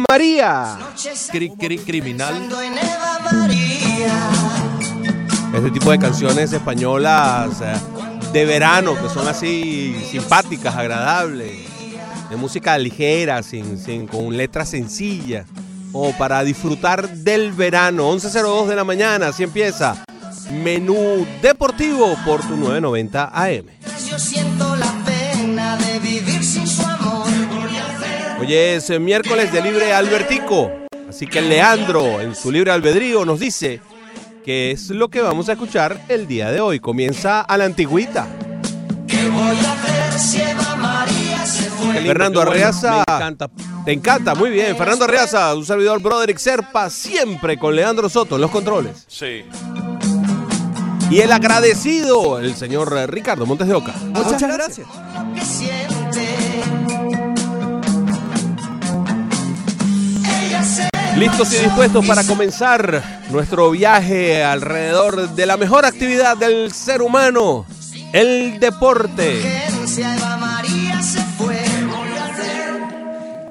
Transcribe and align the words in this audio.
María. 0.09 0.75
Cri- 1.31 1.53
cri- 1.55 1.85
criminal. 1.85 2.49
Este 5.53 5.69
tipo 5.69 5.91
de 5.91 5.99
canciones 5.99 6.51
españolas 6.51 7.61
eh, 7.61 7.73
de 8.33 8.45
verano 8.45 8.95
que 8.99 9.07
son 9.07 9.27
así 9.27 9.95
simpáticas, 10.09 10.75
agradables, 10.75 11.51
de 12.27 12.35
música 12.37 12.75
ligera, 12.79 13.43
sin, 13.43 13.77
sin, 13.77 14.07
con 14.07 14.35
letras 14.35 14.69
sencillas, 14.69 15.45
o 15.93 16.11
para 16.13 16.43
disfrutar 16.43 17.07
del 17.07 17.51
verano. 17.51 18.11
11.02 18.11 18.65
de 18.65 18.75
la 18.75 18.83
mañana, 18.83 19.27
así 19.27 19.43
empieza. 19.43 20.03
Menú 20.51 21.27
deportivo 21.43 22.15
por 22.25 22.41
tu 22.41 22.57
990 22.57 23.29
AM. 23.31 23.65
Yo 24.09 24.17
siento 24.17 24.75
la 24.75 24.91
pena 25.05 25.77
de 25.77 25.99
vivir 25.99 26.43
sin 26.43 26.65
su. 26.65 26.88
Hoy 28.39 28.53
es 28.53 28.89
eh, 28.89 28.99
miércoles 28.99 29.51
de 29.51 29.61
libre 29.61 29.93
albertico, 29.93 30.71
así 31.09 31.27
que 31.27 31.41
Leandro 31.41 32.21
en 32.21 32.35
su 32.35 32.51
libre 32.51 32.71
albedrío 32.71 33.25
nos 33.25 33.39
dice 33.39 33.81
qué 34.45 34.71
es 34.71 34.89
lo 34.89 35.09
que 35.09 35.21
vamos 35.21 35.49
a 35.49 35.53
escuchar 35.53 36.05
el 36.07 36.25
día 36.25 36.49
de 36.49 36.61
hoy. 36.61 36.79
Comienza 36.79 37.41
a 37.41 37.57
la 37.57 37.65
antigüita. 37.65 38.27
¿Qué 39.07 39.27
voy 39.27 39.57
a 39.57 39.73
hacer 39.73 40.19
si 40.19 40.41
Eva 40.41 40.75
María 40.77 41.45
se 41.45 41.69
fue? 41.69 41.95
Fernando 41.95 42.39
bueno, 42.39 42.51
Arreaza. 42.51 43.03
me 43.07 43.15
encanta. 43.15 43.49
Te 43.83 43.91
encanta, 43.91 44.35
muy 44.35 44.49
bien. 44.51 44.75
Fernando 44.77 45.05
Arreaza, 45.05 45.53
un 45.53 45.65
servidor 45.65 46.01
Broderick 46.01 46.37
Serpa, 46.37 46.89
siempre 46.89 47.57
con 47.57 47.75
Leandro 47.75 48.07
Soto 48.07 48.35
en 48.35 48.41
los 48.41 48.51
controles. 48.51 49.03
Sí. 49.07 49.43
Y 51.11 51.19
el 51.19 51.31
agradecido, 51.31 52.39
el 52.39 52.55
señor 52.55 52.93
Ricardo 53.09 53.45
Montes 53.45 53.67
de 53.67 53.73
Oca. 53.73 53.93
Muchas 54.13 54.41
gracias. 54.41 54.87
¿Qué 55.35 55.41
Listos 61.19 61.53
y 61.53 61.57
dispuestos 61.57 62.07
para 62.07 62.23
comenzar 62.23 63.03
nuestro 63.29 63.71
viaje 63.71 64.41
alrededor 64.41 65.31
de 65.31 65.45
la 65.45 65.57
mejor 65.57 65.85
actividad 65.85 66.37
del 66.37 66.71
ser 66.71 67.01
humano, 67.01 67.65
el 68.13 68.57
deporte. 68.57 69.41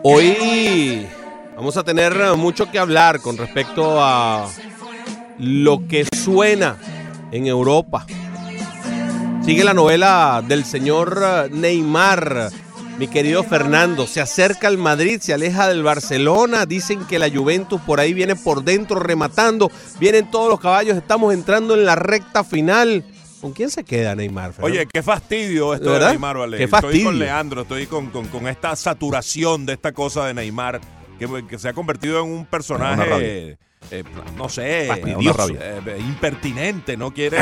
Hoy 0.02 1.06
vamos 1.54 1.76
a 1.76 1.84
tener 1.84 2.34
mucho 2.38 2.70
que 2.70 2.78
hablar 2.78 3.20
con 3.20 3.36
respecto 3.36 4.02
a 4.02 4.48
lo 5.38 5.86
que 5.86 6.06
suena 6.16 6.78
en 7.30 7.46
Europa. 7.46 8.06
Sigue 9.44 9.62
la 9.62 9.74
novela 9.74 10.42
del 10.46 10.64
señor 10.64 11.50
Neymar, 11.50 12.48
mi 12.98 13.08
querido 13.08 13.42
Fernando. 13.44 14.06
Se 14.06 14.20
acerca 14.20 14.68
al 14.68 14.78
Madrid, 14.78 15.20
se 15.20 15.32
aleja 15.32 15.68
del 15.68 15.82
Barcelona. 15.82 16.66
Dicen 16.66 17.04
que 17.06 17.18
la 17.18 17.30
Juventus 17.30 17.80
por 17.80 18.00
ahí 18.00 18.12
viene 18.12 18.36
por 18.36 18.64
dentro 18.64 18.98
rematando. 19.00 19.70
Vienen 20.00 20.30
todos 20.30 20.48
los 20.50 20.60
caballos, 20.60 20.96
estamos 20.96 21.32
entrando 21.32 21.74
en 21.74 21.84
la 21.84 21.94
recta 21.94 22.44
final. 22.44 23.04
¿Con 23.40 23.52
quién 23.52 23.70
se 23.70 23.84
queda 23.84 24.16
Neymar? 24.16 24.52
Fernando? 24.52 24.76
Oye, 24.78 24.88
qué 24.92 25.00
fastidio 25.02 25.72
esto 25.72 25.84
¿De 25.86 25.90
de, 25.92 25.98
verdad? 25.98 26.10
Neymar, 26.10 26.36
vale. 26.38 26.56
Qué 26.56 26.64
Estoy 26.64 26.80
fastidio. 26.80 27.04
con 27.06 27.18
Leandro, 27.20 27.62
estoy 27.62 27.86
con, 27.86 28.06
con- 28.10 28.26
con 28.26 28.48
esta 28.48 28.74
saturación 28.74 29.64
de 29.64 29.74
esta 29.74 29.92
cosa 29.92 30.26
de 30.26 30.34
Neymar, 30.34 30.80
que, 31.20 31.44
que 31.48 31.56
se 31.58 31.68
ha 31.68 31.72
convertido 31.72 32.18
en 32.24 32.30
un 32.32 32.46
personaje, 32.46 33.56
eh, 33.92 34.02
no 34.36 34.48
sé, 34.48 34.86
Fastidioso. 34.88 35.48
eh, 35.52 35.80
impertinente, 36.00 36.96
no 36.96 37.14
quiere... 37.14 37.38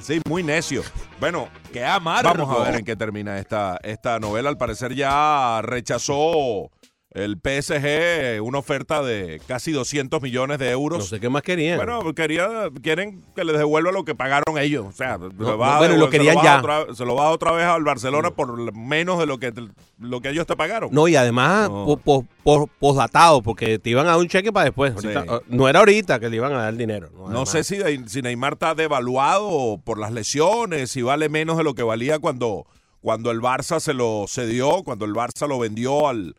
Sí, 0.00 0.20
muy 0.28 0.42
necio. 0.42 0.82
Bueno, 1.20 1.48
que 1.72 1.84
amargo. 1.84 2.28
Vamos 2.28 2.60
a 2.60 2.64
ver 2.64 2.76
en 2.76 2.84
qué 2.84 2.96
termina 2.96 3.38
esta, 3.38 3.78
esta 3.82 4.18
novela. 4.18 4.48
Al 4.48 4.56
parecer 4.56 4.94
ya 4.94 5.60
rechazó 5.62 6.70
el 7.14 7.36
PSG 7.36 8.40
una 8.42 8.58
oferta 8.58 9.02
de 9.02 9.40
casi 9.46 9.70
200 9.72 10.22
millones 10.22 10.58
de 10.58 10.70
euros. 10.70 10.98
No 11.00 11.04
sé 11.04 11.20
qué 11.20 11.28
más 11.28 11.42
querían. 11.42 11.76
Bueno, 11.76 12.14
quería, 12.14 12.48
quieren 12.82 13.22
que 13.36 13.44
les 13.44 13.58
devuelva 13.58 13.92
lo 13.92 14.04
que 14.04 14.14
pagaron 14.14 14.56
ellos. 14.58 14.86
O 14.88 14.92
sea, 14.92 15.18
no, 15.18 15.58
va 15.58 15.78
bueno, 15.78 15.96
lo 15.96 16.08
querían 16.10 16.34
se 16.34 16.38
va 16.38 16.42
ya. 16.44 16.58
otra- 16.60 16.94
se 16.94 17.04
lo 17.04 17.14
va 17.14 17.28
otra 17.30 17.52
vez 17.52 17.66
al 17.66 17.84
Barcelona 17.84 18.30
por 18.30 18.72
menos 18.74 19.18
de 19.18 19.26
lo 19.26 19.38
que, 19.38 19.52
lo 19.98 20.20
que 20.22 20.30
ellos 20.30 20.46
te 20.46 20.56
pagaron. 20.56 20.88
No, 20.92 21.06
y 21.06 21.16
además 21.16 21.68
No. 21.68 21.84
po- 21.84 21.96
po- 21.98 22.26
po- 22.42 22.70
posdatado, 22.78 23.42
porque 23.42 23.78
te 23.78 23.90
iban 23.90 24.06
a 24.06 24.10
dar 24.12 24.18
un 24.18 24.28
cheque 24.28 24.50
para 24.52 24.64
después. 24.64 24.94
Ahorita- 24.94 25.24
uh, 25.36 25.40
No 25.48 25.68
era 25.68 25.80
ahorita 25.80 26.18
que 26.18 26.28
le 26.30 26.36
iban 26.36 26.52
a 26.54 26.58
dar 26.62 26.68
el 26.70 26.78
dinero. 26.78 27.10
No 27.28 27.44
sé 27.46 27.62
si, 27.64 27.76
si 28.06 28.22
Neymar 28.22 28.54
está 28.54 28.74
devaluado 28.74 29.78
por 29.84 29.98
las 29.98 30.12
lesiones, 30.12 30.90
si 30.90 31.02
vale 31.02 31.28
menos 31.28 31.56
de 31.58 31.64
lo 31.64 31.74
que 31.74 31.82
valía 31.82 32.18
cuando, 32.18 32.66
cuando 33.00 33.30
el 33.30 33.40
Barça 33.40 33.80
se 33.80 33.92
lo 33.94 34.24
cedió, 34.28 34.82
cuando 34.82 35.04
el 35.04 35.12
Barça 35.12 35.46
lo 35.46 35.58
vendió 35.58 36.08
al, 36.08 36.36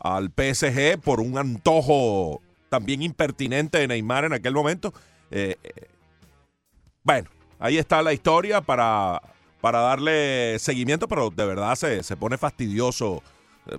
al 0.00 0.30
PSG 0.30 0.98
por 1.00 1.20
un 1.20 1.38
antojo 1.38 2.40
también 2.68 3.02
impertinente 3.02 3.78
de 3.78 3.88
Neymar 3.88 4.24
en 4.24 4.32
aquel 4.32 4.54
momento. 4.54 4.92
Eh, 5.30 5.56
eh, 5.62 5.88
bueno, 7.02 7.28
ahí 7.58 7.78
está 7.78 8.02
la 8.02 8.12
historia 8.12 8.60
para, 8.60 9.20
para 9.60 9.80
darle 9.80 10.58
seguimiento, 10.58 11.08
pero 11.08 11.30
de 11.30 11.46
verdad 11.46 11.74
se, 11.74 12.02
se 12.02 12.16
pone 12.16 12.38
fastidioso. 12.38 13.22
Eh, 13.66 13.78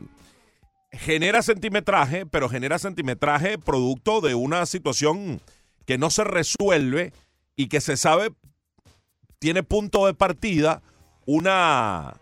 Genera 0.93 1.41
centimetraje, 1.41 2.25
pero 2.25 2.49
genera 2.49 2.77
centimetraje 2.77 3.57
producto 3.57 4.19
de 4.19 4.35
una 4.35 4.65
situación 4.65 5.39
que 5.85 5.97
no 5.97 6.09
se 6.09 6.25
resuelve 6.25 7.13
y 7.55 7.69
que 7.69 7.79
se 7.79 7.95
sabe 7.95 8.33
tiene 9.39 9.63
punto 9.63 10.05
de 10.05 10.13
partida 10.13 10.81
una 11.25 12.15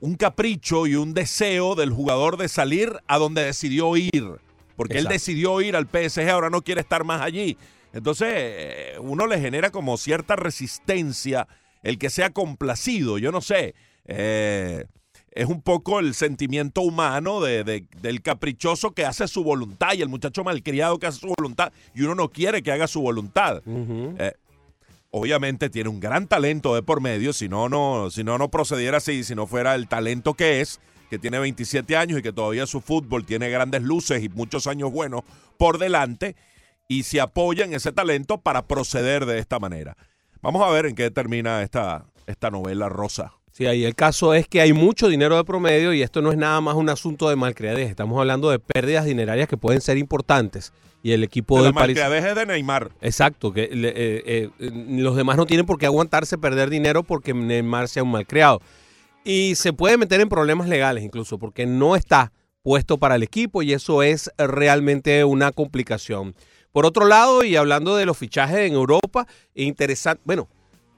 un 0.00 0.14
capricho 0.16 0.86
y 0.86 0.94
un 0.94 1.14
deseo 1.14 1.74
del 1.74 1.90
jugador 1.90 2.36
de 2.36 2.48
salir 2.48 2.92
a 3.06 3.18
donde 3.18 3.44
decidió 3.44 3.96
ir, 3.96 4.10
porque 4.76 4.98
él 4.98 5.04
decidió 5.08 5.60
ir 5.60 5.74
al 5.76 5.86
PSG, 5.86 6.28
ahora 6.30 6.50
no 6.50 6.62
quiere 6.62 6.80
estar 6.82 7.04
más 7.04 7.22
allí. 7.22 7.56
Entonces, 7.92 8.28
eh, 8.30 8.92
uno 9.00 9.26
le 9.26 9.40
genera 9.40 9.70
como 9.70 9.96
cierta 9.96 10.36
resistencia 10.36 11.48
el 11.82 11.98
que 11.98 12.10
sea 12.10 12.30
complacido, 12.30 13.16
yo 13.18 13.32
no 13.32 13.40
sé. 13.40 13.74
Eh, 14.04 14.84
es 15.30 15.46
un 15.46 15.60
poco 15.62 16.00
el 16.00 16.14
sentimiento 16.14 16.80
humano 16.82 17.40
de- 17.40 17.62
de- 17.64 17.86
del 18.00 18.22
caprichoso 18.22 18.92
que 18.92 19.04
hace 19.04 19.28
su 19.28 19.44
voluntad 19.44 19.92
y 19.94 20.02
el 20.02 20.08
muchacho 20.08 20.44
malcriado 20.44 20.98
que 20.98 21.06
hace 21.06 21.20
su 21.20 21.34
voluntad 21.36 21.72
y 21.94 22.02
uno 22.02 22.14
no 22.14 22.28
quiere 22.30 22.62
que 22.62 22.72
haga 22.72 22.86
su 22.86 23.00
voluntad. 23.02 23.62
Eh, 24.18 24.32
obviamente 25.16 25.70
tiene 25.70 25.88
un 25.88 25.98
gran 25.98 26.28
talento 26.28 26.74
de 26.74 26.82
por 26.82 27.00
medio, 27.00 27.32
si 27.32 27.48
no, 27.48 27.70
no, 27.70 28.10
si 28.10 28.22
no, 28.22 28.36
no 28.36 28.50
procediera 28.50 28.98
así, 28.98 29.24
si 29.24 29.34
no 29.34 29.46
fuera 29.46 29.74
el 29.74 29.88
talento 29.88 30.34
que 30.34 30.60
es, 30.60 30.78
que 31.08 31.18
tiene 31.18 31.38
27 31.38 31.96
años 31.96 32.18
y 32.18 32.22
que 32.22 32.32
todavía 32.32 32.66
su 32.66 32.82
fútbol 32.82 33.24
tiene 33.24 33.48
grandes 33.48 33.82
luces 33.82 34.22
y 34.22 34.28
muchos 34.28 34.66
años 34.66 34.92
buenos 34.92 35.22
por 35.56 35.78
delante, 35.78 36.36
y 36.86 37.04
se 37.04 37.20
apoya 37.20 37.64
en 37.64 37.72
ese 37.72 37.92
talento 37.92 38.38
para 38.38 38.66
proceder 38.66 39.24
de 39.24 39.38
esta 39.38 39.58
manera. 39.58 39.96
Vamos 40.42 40.62
a 40.62 40.70
ver 40.70 40.86
en 40.86 40.94
qué 40.94 41.10
termina 41.10 41.62
esta, 41.62 42.04
esta 42.26 42.50
novela 42.50 42.88
rosa. 42.88 43.32
Sí, 43.52 43.64
ahí 43.64 43.84
el 43.84 43.94
caso 43.94 44.34
es 44.34 44.46
que 44.46 44.60
hay 44.60 44.74
mucho 44.74 45.08
dinero 45.08 45.36
de 45.36 45.44
promedio 45.44 45.94
y 45.94 46.02
esto 46.02 46.20
no 46.20 46.30
es 46.30 46.36
nada 46.36 46.60
más 46.60 46.74
un 46.74 46.90
asunto 46.90 47.30
de 47.30 47.36
malcriadez. 47.36 47.88
Estamos 47.88 48.20
hablando 48.20 48.50
de 48.50 48.58
pérdidas 48.58 49.06
dinerarias 49.06 49.48
que 49.48 49.56
pueden 49.56 49.80
ser 49.80 49.96
importantes. 49.96 50.74
Y 51.06 51.12
el 51.12 51.22
equipo 51.22 51.54
De 51.58 51.60
la 51.60 51.66
del 51.66 51.74
París. 51.94 52.34
de 52.34 52.46
Neymar. 52.46 52.90
Exacto, 53.00 53.52
que 53.52 53.62
eh, 53.62 53.68
eh, 53.72 54.50
eh, 54.58 54.70
los 54.88 55.14
demás 55.14 55.36
no 55.36 55.46
tienen 55.46 55.64
por 55.64 55.78
qué 55.78 55.86
aguantarse 55.86 56.36
perder 56.36 56.68
dinero 56.68 57.04
porque 57.04 57.32
Neymar 57.32 57.86
sea 57.86 58.02
un 58.02 58.10
malcriado. 58.10 58.60
Y 59.24 59.54
se 59.54 59.72
puede 59.72 59.98
meter 59.98 60.20
en 60.20 60.28
problemas 60.28 60.66
legales 60.66 61.04
incluso, 61.04 61.38
porque 61.38 61.64
no 61.64 61.94
está 61.94 62.32
puesto 62.64 62.98
para 62.98 63.14
el 63.14 63.22
equipo 63.22 63.62
y 63.62 63.72
eso 63.72 64.02
es 64.02 64.32
realmente 64.36 65.22
una 65.22 65.52
complicación. 65.52 66.34
Por 66.72 66.86
otro 66.86 67.06
lado, 67.06 67.44
y 67.44 67.54
hablando 67.54 67.94
de 67.94 68.04
los 68.04 68.18
fichajes 68.18 68.68
en 68.68 68.72
Europa, 68.72 69.28
interesante, 69.54 70.20
bueno, 70.24 70.48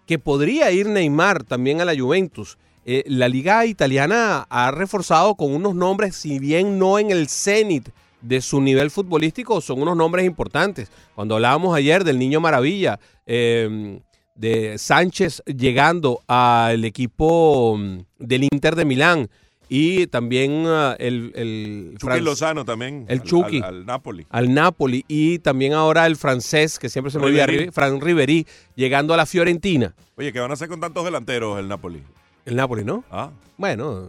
que 0.07 0.19
podría 0.19 0.71
ir 0.71 0.89
Neymar 0.89 1.45
también 1.45 1.83
a 1.83 1.85
la 1.85 1.95
Juventus. 1.95 2.57
Eh, 2.87 3.05
la 3.09 3.29
liga 3.29 3.67
italiana 3.67 4.47
ha 4.49 4.71
reforzado 4.71 5.35
con 5.35 5.55
unos 5.55 5.75
nombres, 5.75 6.17
si 6.17 6.39
bien 6.39 6.79
no 6.79 6.99
en 6.99 7.11
el 7.11 7.29
cenit 7.29 7.91
de 8.21 8.41
su 8.41 8.61
nivel 8.61 8.91
futbolístico, 8.91 9.61
son 9.61 9.81
unos 9.83 9.97
nombres 9.97 10.27
importantes. 10.27 10.91
Cuando 11.15 11.37
hablábamos 11.37 11.77
ayer 11.77 12.05
del 12.05 12.19
Niño 12.19 12.41
Maravilla, 12.41 12.99
eh, 13.27 14.01
de 14.35 14.79
Sánchez 14.79 15.43
llegando 15.47 16.21
al 16.29 16.85
equipo 16.85 17.77
mm, 17.77 17.99
del 18.19 18.45
Inter 18.53 18.77
de 18.77 18.85
Milán 18.85 19.29
y 19.69 20.07
también 20.07 20.65
uh, 20.65 20.95
el, 20.99 21.33
el 21.35 21.95
Chucky 21.99 22.21
Lozano 22.21 22.65
también. 22.65 23.05
El 23.09 23.19
al- 23.21 23.25
Chucky. 23.27 23.59
Al, 23.59 23.65
al 23.65 23.87
Napoli. 23.87 24.27
al 24.31 24.55
Napoli 24.55 25.05
y 25.09 25.41
también 25.41 25.73
ahora 25.75 26.07
el 26.07 26.17
francés, 26.17 26.79
que 26.79 26.89
siempre 26.89 27.11
se 27.11 27.19
me 27.19 27.27
olvida, 27.27 27.47
Fran 27.73 28.01
Riveri, 28.01 28.47
llegando 28.77 29.13
a 29.13 29.17
la 29.17 29.27
Fiorentina. 29.27 29.95
Oye, 30.17 30.33
¿qué 30.33 30.41
van 30.41 30.51
a 30.53 30.55
hacer 30.55 30.69
con 30.69 30.81
tantos 30.81 31.05
delanteros 31.05 31.59
el 31.59 31.69
Napoli? 31.69 32.03
El 32.47 32.57
Napoli, 32.57 32.83
¿no? 32.85 33.05
Ah, 33.11 33.31
Bueno, 33.59 34.09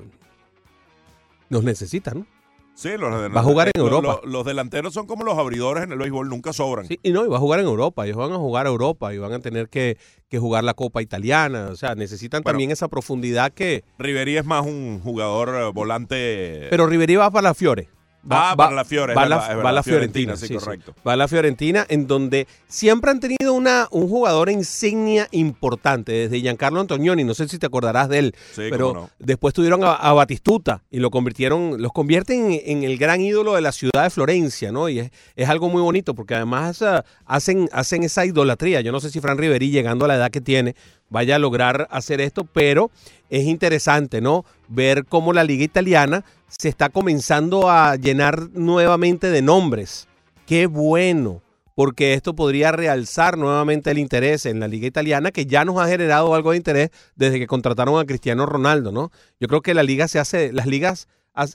nos 1.49 1.63
necesitan, 1.63 2.19
¿no? 2.19 2.25
Sí, 2.81 2.89
los 2.97 2.99
delanteros. 3.11 3.35
Va 3.35 3.41
a 3.41 3.43
jugar 3.43 3.67
en 3.67 3.71
los- 3.81 3.91
Europa. 3.91 4.19
Los, 4.23 4.31
los 4.31 4.45
delanteros 4.45 4.93
son 4.93 5.05
como 5.07 5.23
los 5.23 5.37
abridores 5.37 5.83
en 5.83 5.91
el 5.91 5.97
béisbol, 5.97 6.29
nunca 6.29 6.53
sobran. 6.53 6.87
Sí, 6.87 6.99
y 7.03 7.11
no, 7.11 7.25
y 7.25 7.27
va 7.29 7.37
a 7.37 7.39
jugar 7.39 7.59
en 7.59 7.65
Europa, 7.65 8.05
ellos 8.05 8.17
van 8.17 8.31
a 8.31 8.37
jugar 8.37 8.65
a 8.65 8.69
Europa 8.69 9.13
y 9.13 9.17
van 9.17 9.33
a 9.33 9.39
tener 9.39 9.69
que, 9.69 9.97
que 10.29 10.39
jugar 10.39 10.63
la 10.63 10.73
Copa 10.73 11.01
Italiana, 11.01 11.69
o 11.71 11.75
sea, 11.75 11.95
necesitan 11.95 12.41
Bueno. 12.43 12.53
también 12.53 12.71
esa 12.71 12.87
profundidad 12.87 13.51
que... 13.51 13.83
Riverí 13.97 14.37
es 14.37 14.45
más 14.45 14.65
un 14.65 14.99
jugador 15.03 15.49
eh, 15.49 15.71
volante. 15.73 16.67
Pero 16.69 16.87
Riveri 16.87 17.15
va 17.15 17.29
para 17.31 17.49
la 17.49 17.53
Fiore. 17.53 17.89
Va, 18.29 18.51
Ah, 18.51 18.55
para 18.55 18.75
la 18.75 18.83
Fiore, 18.85 19.13
va, 19.15 19.25
la, 19.27 19.37
va 19.55 19.71
la 19.71 19.81
Fiorentina, 19.81 20.35
Fiorentina, 20.35 20.35
sí, 20.35 20.47
sí, 20.47 20.53
sí. 20.53 20.59
correcto. 20.59 20.93
Va 21.07 21.15
la 21.15 21.27
Fiorentina, 21.27 21.85
en 21.89 22.05
donde 22.05 22.47
siempre 22.67 23.11
han 23.11 23.19
tenido 23.19 23.53
una, 23.53 23.87
un 23.91 24.09
jugador 24.09 24.49
insignia 24.49 25.27
importante, 25.31 26.11
desde 26.11 26.41
Giancarlo 26.41 26.79
Antonioni, 26.81 27.23
no 27.23 27.33
sé 27.33 27.47
si 27.47 27.57
te 27.57 27.65
acordarás 27.65 28.09
de 28.09 28.19
él, 28.19 28.35
Sí, 28.53 28.63
pero 28.69 28.93
no. 28.93 29.09
después 29.19 29.53
tuvieron 29.53 29.83
a, 29.83 29.93
a 29.93 30.11
Batistuta 30.13 30.83
y 30.91 30.99
lo 30.99 31.11
convirtieron, 31.11 31.81
los 31.81 31.91
convierten 31.93 32.51
en, 32.51 32.59
en 32.65 32.83
el 32.83 32.97
gran 32.97 33.21
ídolo 33.21 33.55
de 33.55 33.61
la 33.61 33.71
ciudad 33.71 34.03
de 34.03 34.09
Florencia, 34.09 34.71
¿no? 34.71 34.89
Y 34.89 34.99
es, 34.99 35.11
es 35.35 35.47
algo 35.49 35.69
muy 35.69 35.81
bonito, 35.81 36.13
porque 36.13 36.35
además 36.35 36.81
ah, 36.81 37.05
hacen, 37.25 37.69
hacen 37.71 38.03
esa 38.03 38.25
idolatría. 38.25 38.81
Yo 38.81 38.91
no 38.91 38.99
sé 38.99 39.09
si 39.11 39.21
Fran 39.21 39.37
Riveri, 39.37 39.69
llegando 39.71 40.05
a 40.05 40.07
la 40.09 40.15
edad 40.15 40.29
que 40.31 40.41
tiene, 40.41 40.75
vaya 41.09 41.35
a 41.35 41.39
lograr 41.39 41.87
hacer 41.91 42.21
esto, 42.21 42.43
pero 42.43 42.91
es 43.29 43.45
interesante, 43.45 44.21
¿no? 44.21 44.45
Ver 44.67 45.05
cómo 45.05 45.33
la 45.33 45.43
liga 45.43 45.63
italiana 45.63 46.23
se 46.47 46.69
está 46.69 46.89
comenzando 46.89 47.69
a 47.69 47.95
llenar 47.95 48.49
nuevamente 48.53 49.29
de 49.29 49.41
nombres. 49.41 50.07
Qué 50.45 50.65
bueno, 50.65 51.41
porque 51.75 52.13
esto 52.13 52.35
podría 52.35 52.71
realzar 52.71 53.37
nuevamente 53.37 53.91
el 53.91 53.99
interés 53.99 54.45
en 54.45 54.59
la 54.59 54.67
liga 54.67 54.87
italiana, 54.87 55.31
que 55.31 55.45
ya 55.45 55.63
nos 55.63 55.79
ha 55.79 55.87
generado 55.87 56.33
algo 56.33 56.51
de 56.51 56.57
interés 56.57 56.89
desde 57.15 57.39
que 57.39 57.47
contrataron 57.47 57.99
a 57.99 58.05
Cristiano 58.05 58.45
Ronaldo, 58.45 58.91
¿no? 58.91 59.11
Yo 59.39 59.47
creo 59.47 59.61
que 59.61 59.73
la 59.73 59.83
liga 59.83 60.07
se 60.07 60.19
hace, 60.19 60.51
las 60.51 60.65
ligas 60.65 61.07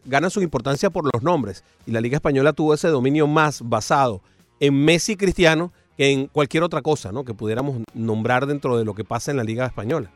ganan 0.06 0.30
su 0.30 0.40
importancia 0.40 0.88
por 0.90 1.04
los 1.12 1.22
nombres, 1.22 1.62
y 1.86 1.90
la 1.90 2.00
liga 2.00 2.16
española 2.16 2.52
tuvo 2.52 2.72
ese 2.72 2.88
dominio 2.88 3.26
más 3.26 3.60
basado 3.62 4.22
en 4.60 4.84
Messi 4.84 5.16
Cristiano 5.16 5.72
en 5.98 6.26
cualquier 6.26 6.62
otra 6.62 6.82
cosa, 6.82 7.12
¿no? 7.12 7.24
Que 7.24 7.34
pudiéramos 7.34 7.82
nombrar 7.94 8.46
dentro 8.46 8.76
de 8.76 8.84
lo 8.84 8.94
que 8.94 9.04
pasa 9.04 9.30
en 9.30 9.36
la 9.36 9.44
liga 9.44 9.66
española. 9.66 10.10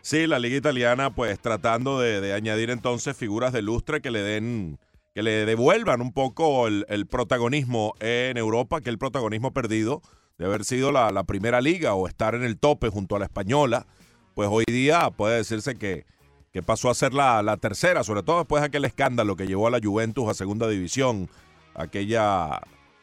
Sí, 0.00 0.26
la 0.26 0.40
liga 0.40 0.56
italiana, 0.56 1.14
pues 1.14 1.38
tratando 1.38 2.00
de, 2.00 2.32
añadir 2.32 2.70
entonces 2.70 3.16
figuras 3.16 3.52
de 3.52 3.62
lustre 3.62 4.00
que 4.00 4.10
le 4.10 4.20
den, 4.20 4.78
que 5.14 5.22
le 5.22 5.46
devuelvan 5.46 6.00
un 6.00 6.12
poco 6.12 6.66
el, 6.66 7.06
protagonismo 7.06 7.94
en 8.00 8.36
Europa, 8.36 8.80
que 8.80 8.90
el 8.90 8.98
protagonismo 8.98 9.52
perdido 9.52 10.02
de 10.38 10.46
haber 10.46 10.64
sido 10.64 10.90
la, 10.90 11.12
la 11.12 11.22
primera 11.22 11.60
liga 11.60 11.94
o 11.94 12.08
estar 12.08 12.34
en 12.34 12.42
el 12.42 12.58
tope 12.58 12.88
junto 12.88 13.14
a 13.14 13.20
la 13.20 13.26
española, 13.26 13.86
pues 14.34 14.48
hoy 14.50 14.64
día 14.66 15.10
puede 15.10 15.36
decirse 15.36 15.76
que, 15.76 16.04
que 16.52 16.64
pasó 16.64 16.90
a 16.90 16.94
ser 16.94 17.14
la, 17.14 17.40
la 17.44 17.56
tercera, 17.56 18.02
sobre 18.02 18.24
todo 18.24 18.38
después 18.38 18.62
de 18.62 18.66
aquel 18.66 18.84
escándalo 18.84 19.36
que 19.36 19.46
llevó 19.46 19.68
a 19.68 19.70
la 19.70 19.78
Juventus 19.80 20.28
a 20.28 20.34
segunda 20.34 20.66
división, 20.68 21.28
aquella 21.74 22.60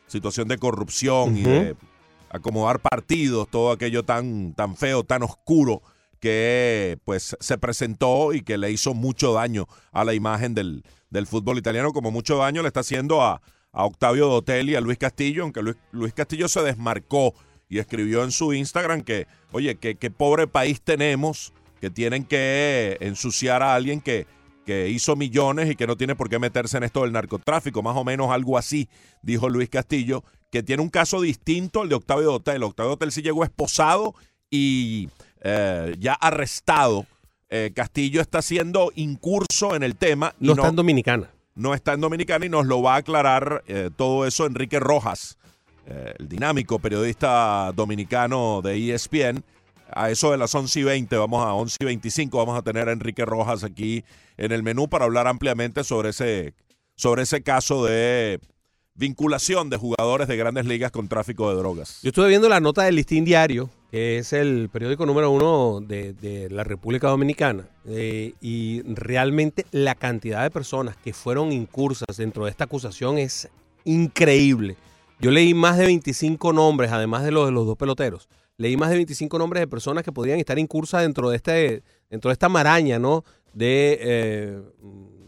situación 0.10 0.50
de 0.50 0.58
corrupción 0.58 1.38
y 1.38 1.44
de 1.44 1.76
acomodar 2.30 2.80
partidos, 2.82 3.48
todo 3.50 3.72
aquello 3.72 4.04
tan, 4.04 4.54
tan 4.54 4.76
feo, 4.76 5.04
tan 5.04 5.24
oscuro 5.24 5.82
que 6.20 7.00
pues 7.06 7.38
se 7.40 7.58
presentó 7.58 8.34
y 8.34 8.42
que 8.42 8.58
le 8.58 8.72
hizo 8.72 8.94
mucho 8.94 9.34
daño 9.34 9.68
a 9.92 10.04
la 10.04 10.14
imagen 10.14 10.54
del, 10.54 10.84
del 11.10 11.28
fútbol 11.28 11.58
italiano, 11.58 11.94
como 11.94 12.12
mucho 12.12 12.38
daño 12.38 12.62
le 12.62 12.68
está 12.68 12.82
haciendo 12.82 13.22
a, 13.22 13.42
a 13.72 13.86
Octavio 13.86 14.28
Dotel 14.28 14.70
y 14.70 14.76
a 14.76 14.82
Luis 14.82 14.98
Castillo, 14.98 15.44
aunque 15.44 15.62
Luis, 15.62 15.78
Luis 15.92 16.14
Castillo 16.14 16.48
se 16.48 16.62
desmarcó 16.62 17.34
y 17.70 17.80
escribió 17.80 18.24
en 18.24 18.32
su 18.32 18.54
Instagram 18.54 19.02
que, 19.02 19.28
oye, 19.52 19.76
que, 19.76 19.96
qué 19.96 20.12
pobre 20.12 20.48
país 20.48 20.82
tenemos, 20.82 21.54
que 21.80 21.90
tienen 21.90 22.26
que 22.26 22.98
ensuciar 23.00 23.64
a 23.64 23.76
alguien 23.76 24.02
que, 24.02 24.28
que 24.70 24.88
hizo 24.88 25.16
millones 25.16 25.72
y 25.72 25.76
que 25.76 25.88
no 25.88 25.98
tiene 25.98 26.16
por 26.16 26.30
qué 26.30 26.38
meterse 26.38 26.78
en 26.78 26.84
esto 26.84 27.02
del 27.02 27.12
narcotráfico, 27.12 27.82
más 27.82 27.98
o 27.98 28.04
menos 28.04 28.30
algo 28.30 28.56
así, 28.56 28.88
dijo 29.24 29.50
Luis 29.50 29.68
Castillo, 29.68 30.24
que 30.52 30.62
tiene 30.62 30.84
un 30.84 30.90
caso 30.90 31.22
distinto 31.22 31.82
al 31.82 31.90
de 31.90 31.96
Octavio 31.96 32.30
Dotel. 32.34 32.62
Octavio 32.62 32.92
Dotel 32.92 33.12
sí 33.12 33.24
llegó 33.24 33.44
esposado 33.44 34.14
y 34.52 35.10
eh, 35.42 35.96
ya 35.98 36.14
arrestado. 36.14 37.08
Eh, 37.50 37.72
Castillo 37.74 38.22
está 38.22 38.44
siendo 38.44 38.92
incurso 38.94 39.76
en 39.76 39.82
el 39.82 39.96
tema 39.96 40.36
y 40.40 40.46
No, 40.46 40.52
está 40.52 40.68
en 40.68 40.76
Dominicana. 40.76 41.32
no 41.56 41.74
está 41.74 41.94
en 41.94 42.02
Dominicana 42.02 42.46
y 42.46 42.50
nos 42.50 42.68
lo 42.68 42.84
va 42.84 42.94
a 42.94 42.98
aclarar 42.98 43.64
eh, 43.66 43.90
todo 43.96 44.28
eso 44.28 44.46
Enrique 44.46 44.80
Rojas, 44.80 45.40
el 46.20 46.30
dinámico 46.30 46.78
periodista 46.78 47.72
dominicano 47.76 48.62
de 48.62 48.94
ESPN. 48.94 49.44
A 49.94 50.10
eso 50.10 50.32
de 50.32 50.38
las 50.38 50.54
11 50.54 50.80
y 50.80 50.84
20, 50.84 51.16
vamos 51.18 51.46
a 51.46 51.54
11 51.54 51.78
y 51.80 51.86
25, 51.86 52.38
vamos 52.38 52.58
a 52.58 52.62
tener 52.62 52.90
a 52.90 52.92
Enrique 52.92 53.26
Rojas 53.26 53.64
aquí 53.64 54.04
en 54.38 54.52
el 54.52 54.64
menú 54.64 54.88
para 54.88 55.06
hablar 55.06 55.28
ampliamente 55.28 55.84
sobre 55.84 56.10
ese, 56.10 56.54
sobre 56.96 57.24
ese 57.24 57.42
caso 57.42 57.86
de 57.86 58.40
vinculación 58.96 59.70
de 59.70 59.78
jugadores 59.78 60.28
de 60.28 60.36
grandes 60.36 60.66
ligas 60.66 60.92
con 60.92 61.08
tráfico 61.08 61.50
de 61.50 61.56
drogas. 61.56 62.00
Yo 62.04 62.10
estuve 62.10 62.28
viendo 62.28 62.50
la 62.50 62.60
nota 62.60 62.84
del 62.84 62.96
Listín 62.96 63.24
Diario, 63.24 63.70
que 63.90 64.18
es 64.18 64.34
el 64.34 64.70
periódico 64.70 65.06
número 65.06 65.32
uno 65.32 65.80
de, 65.82 66.14
de 66.14 66.50
la 66.50 66.66
República 66.66 67.08
Dominicana, 67.08 67.66
eh, 67.86 68.34
y 68.42 68.82
realmente 68.84 69.66
la 69.72 69.96
cantidad 69.96 70.44
de 70.44 70.52
personas 70.52 70.98
que 70.98 71.14
fueron 71.14 71.54
incursas 71.54 72.18
dentro 72.18 72.44
de 72.44 72.52
esta 72.52 72.66
acusación 72.66 73.18
es 73.18 73.50
increíble. 73.86 74.76
Yo 75.22 75.32
leí 75.32 75.54
más 75.54 75.78
de 75.78 75.86
25 75.86 76.54
nombres, 76.54 76.92
además 76.92 77.24
de 77.24 77.32
los 77.32 77.46
de 77.46 77.52
los 77.52 77.66
dos 77.66 77.78
peloteros. 77.78 78.28
Leí 78.60 78.76
más 78.76 78.90
de 78.90 78.98
25 78.98 79.40
nombres 79.40 79.62
de 79.62 79.68
personas 79.68 80.04
que 80.04 80.12
podían 80.12 80.38
estar 80.38 80.60
incursas 80.60 81.04
dentro 81.04 81.30
de 81.30 81.38
este, 81.38 81.82
dentro 82.10 82.28
de 82.28 82.34
esta 82.34 82.50
maraña, 82.50 83.00
¿no? 83.00 83.24
De 83.54 83.98
eh, 84.02 84.62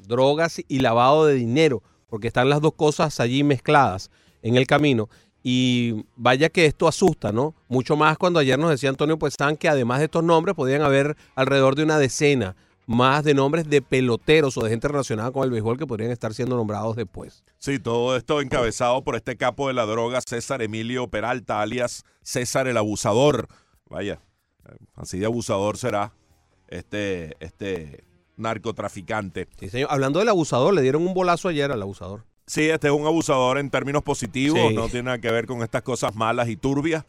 drogas 0.05 0.61
y 0.67 0.79
lavado 0.79 1.25
de 1.25 1.35
dinero, 1.35 1.81
porque 2.07 2.27
están 2.27 2.49
las 2.49 2.59
dos 2.59 2.73
cosas 2.73 3.21
allí 3.21 3.45
mezcladas 3.45 4.11
en 4.41 4.57
el 4.57 4.67
camino. 4.67 5.07
Y 5.41 6.03
vaya 6.17 6.49
que 6.49 6.65
esto 6.65 6.89
asusta, 6.89 7.31
¿no? 7.31 7.55
Mucho 7.69 7.95
más 7.95 8.17
cuando 8.17 8.37
ayer 8.37 8.59
nos 8.59 8.69
decía 8.69 8.89
Antonio 8.89 9.17
Puestán 9.17 9.55
que 9.55 9.69
además 9.69 9.99
de 9.99 10.05
estos 10.05 10.25
nombres 10.25 10.53
podían 10.53 10.81
haber 10.81 11.15
alrededor 11.33 11.75
de 11.75 11.83
una 11.83 11.99
decena 11.99 12.57
más 12.91 13.23
de 13.23 13.33
nombres 13.33 13.69
de 13.69 13.81
peloteros 13.81 14.57
o 14.57 14.63
de 14.63 14.69
gente 14.69 14.87
relacionada 14.87 15.31
con 15.31 15.43
el 15.43 15.49
béisbol 15.51 15.77
que 15.77 15.87
podrían 15.87 16.11
estar 16.11 16.33
siendo 16.33 16.55
nombrados 16.55 16.95
después. 16.95 17.43
Sí, 17.57 17.79
todo 17.79 18.15
esto 18.15 18.41
encabezado 18.41 19.03
por 19.03 19.15
este 19.15 19.37
capo 19.37 19.67
de 19.67 19.73
la 19.73 19.85
droga, 19.85 20.19
César 20.21 20.61
Emilio 20.61 21.07
Peralta, 21.07 21.61
alias 21.61 22.03
César 22.21 22.67
el 22.67 22.77
Abusador. 22.77 23.47
Vaya, 23.89 24.19
así 24.95 25.19
de 25.19 25.25
abusador 25.25 25.77
será 25.77 26.13
este, 26.67 27.35
este 27.39 28.03
narcotraficante. 28.37 29.47
Sí, 29.59 29.69
señor. 29.69 29.89
Hablando 29.91 30.19
del 30.19 30.29
abusador, 30.29 30.73
le 30.73 30.81
dieron 30.81 31.05
un 31.07 31.13
bolazo 31.13 31.47
ayer 31.49 31.71
al 31.71 31.81
abusador. 31.81 32.23
Sí, 32.47 32.69
este 32.69 32.87
es 32.87 32.93
un 32.93 33.05
abusador 33.05 33.57
en 33.57 33.69
términos 33.69 34.03
positivos, 34.03 34.59
Sí. 34.69 34.75
no 34.75 34.87
tiene 34.87 35.03
nada 35.03 35.19
que 35.19 35.31
ver 35.31 35.45
con 35.45 35.61
estas 35.61 35.83
cosas 35.83 36.15
malas 36.15 36.49
y 36.49 36.57
turbias. 36.57 37.05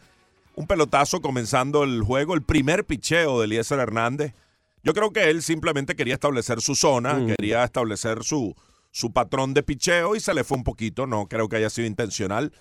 Un 0.54 0.66
pelotazo 0.66 1.20
comenzando 1.20 1.82
el 1.84 2.02
juego, 2.02 2.34
el 2.34 2.42
primer 2.42 2.84
picheo 2.84 3.38
de 3.40 3.46
Eliezer 3.46 3.78
Hernández. 3.78 4.34
Yo 4.82 4.94
creo 4.94 5.12
que 5.12 5.30
él 5.30 5.42
simplemente 5.42 5.94
quería 5.94 6.14
establecer 6.14 6.60
su 6.60 6.74
zona, 6.74 7.14
Mm. 7.14 7.26
quería 7.28 7.64
establecer 7.64 8.24
su, 8.24 8.54
su 8.90 9.12
patrón 9.12 9.54
de 9.54 9.62
picheo 9.62 10.16
y 10.16 10.20
se 10.20 10.34
le 10.34 10.44
fue 10.44 10.58
un 10.58 10.64
poquito, 10.64 11.06
no 11.06 11.26
creo 11.26 11.48
que 11.48 11.56
haya 11.56 11.70
sido 11.70 11.86
intencional. 11.86 12.52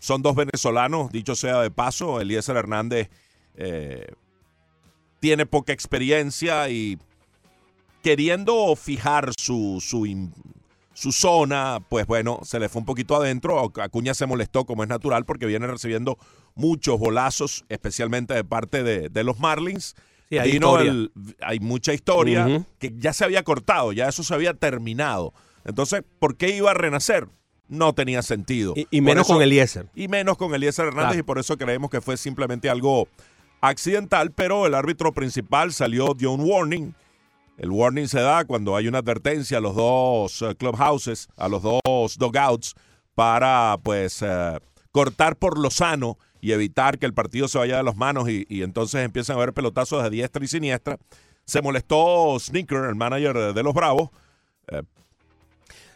Son 0.00 0.22
dos 0.22 0.34
venezolanos, 0.34 1.10
dicho 1.12 1.34
sea 1.36 1.60
de 1.62 1.70
paso, 1.70 2.20
Eliezer 2.20 2.56
Hernández 2.56 3.08
eh, 3.54 4.06
tiene 5.20 5.46
poca 5.46 5.72
experiencia 5.72 6.68
y 6.68 6.98
queriendo 8.02 8.74
fijar 8.76 9.30
su, 9.38 9.78
su, 9.80 10.30
su 10.94 11.12
zona, 11.12 11.78
pues 11.88 12.06
bueno, 12.06 12.40
se 12.44 12.58
le 12.60 12.68
fue 12.68 12.80
un 12.80 12.86
poquito 12.86 13.16
adentro. 13.16 13.72
Acuña 13.80 14.14
se 14.14 14.26
molestó, 14.26 14.64
como 14.64 14.82
es 14.82 14.88
natural, 14.88 15.24
porque 15.24 15.46
viene 15.46 15.66
recibiendo 15.66 16.18
muchos 16.54 16.98
bolazos, 16.98 17.64
especialmente 17.68 18.34
de 18.34 18.44
parte 18.44 18.82
de, 18.82 19.08
de 19.08 19.24
los 19.24 19.38
Marlins. 19.38 19.94
Sí, 20.30 20.38
hay 20.38 20.52
Vino 20.52 20.78
el- 20.78 21.10
hay 21.40 21.58
mucha 21.60 21.92
historia 21.94 22.66
que 22.78 22.92
ya 22.96 23.12
se 23.12 23.24
había 23.24 23.42
cortado, 23.44 23.92
ya 23.92 24.08
eso 24.08 24.22
se 24.22 24.34
había 24.34 24.54
terminado. 24.54 25.32
Entonces, 25.64 26.02
¿por 26.18 26.36
qué 26.36 26.54
iba 26.54 26.70
a 26.70 26.74
renacer? 26.74 27.28
No 27.68 27.94
tenía 27.94 28.22
sentido. 28.22 28.74
Y, 28.90 29.00
menos 29.00 29.26
eso- 29.26 29.34
con 29.34 29.42
Eliezer. 29.42 29.88
y 29.94 30.08
menos 30.08 30.36
con 30.38 30.54
Eliezer 30.54 30.86
Hernández 30.86 31.08
Claro. 31.12 31.20
y 31.20 31.22
por 31.22 31.38
eso 31.38 31.56
creemos 31.58 31.90
que 31.90 32.00
fue 32.00 32.16
simplemente 32.16 32.68
algo 32.70 33.08
accidental, 33.60 34.30
pero 34.32 34.66
el 34.66 34.74
árbitro 34.74 35.12
principal 35.12 35.72
salió, 35.72 36.14
dio 36.14 36.32
un 36.32 36.40
warning. 36.42 36.94
El 37.56 37.70
warning 37.70 38.06
se 38.06 38.20
da 38.20 38.44
cuando 38.44 38.76
hay 38.76 38.86
una 38.86 38.98
advertencia 38.98 39.58
a 39.58 39.60
los 39.60 39.74
dos 39.74 40.42
eh, 40.42 40.54
clubhouses, 40.56 41.28
a 41.36 41.48
los 41.48 41.62
dos 41.62 42.16
dugouts, 42.18 42.74
para 43.14 43.76
pues 43.82 44.22
eh, 44.22 44.58
cortar 44.92 45.36
por 45.36 45.58
lo 45.58 45.70
sano 45.70 46.18
y 46.40 46.52
evitar 46.52 46.98
que 46.98 47.06
el 47.06 47.14
partido 47.14 47.48
se 47.48 47.58
vaya 47.58 47.76
de 47.78 47.82
las 47.82 47.96
manos 47.96 48.28
y, 48.28 48.46
y 48.48 48.62
entonces 48.62 49.04
empiezan 49.04 49.34
a 49.36 49.38
haber 49.38 49.52
pelotazos 49.52 50.02
de 50.02 50.10
diestra 50.10 50.44
y 50.44 50.48
siniestra. 50.48 50.98
Se 51.44 51.62
molestó 51.62 52.36
Sneaker, 52.38 52.84
el 52.84 52.94
manager 52.94 53.54
de, 53.54 53.62
los 53.62 53.72
Bravos, 53.74 54.10
eh, 54.70 54.82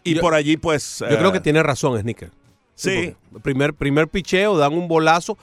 y 0.05 0.15
Yo- 0.15 0.21
por 0.21 0.35
allí 0.35 0.57
pues... 0.57 0.99
Yo 1.01 1.07
eh, 1.07 1.17
creo 1.19 1.33
que 1.33 1.41
tiene 1.41 1.63
razón, 1.63 1.99
Sneaker. 2.01 2.31
Sí, 2.75 3.15
Primer, 3.43 3.75
primer 3.75 4.09
picheo, 4.09 4.57
dan 4.57 4.73
un 4.73 4.89
bolazo. 4.89 5.37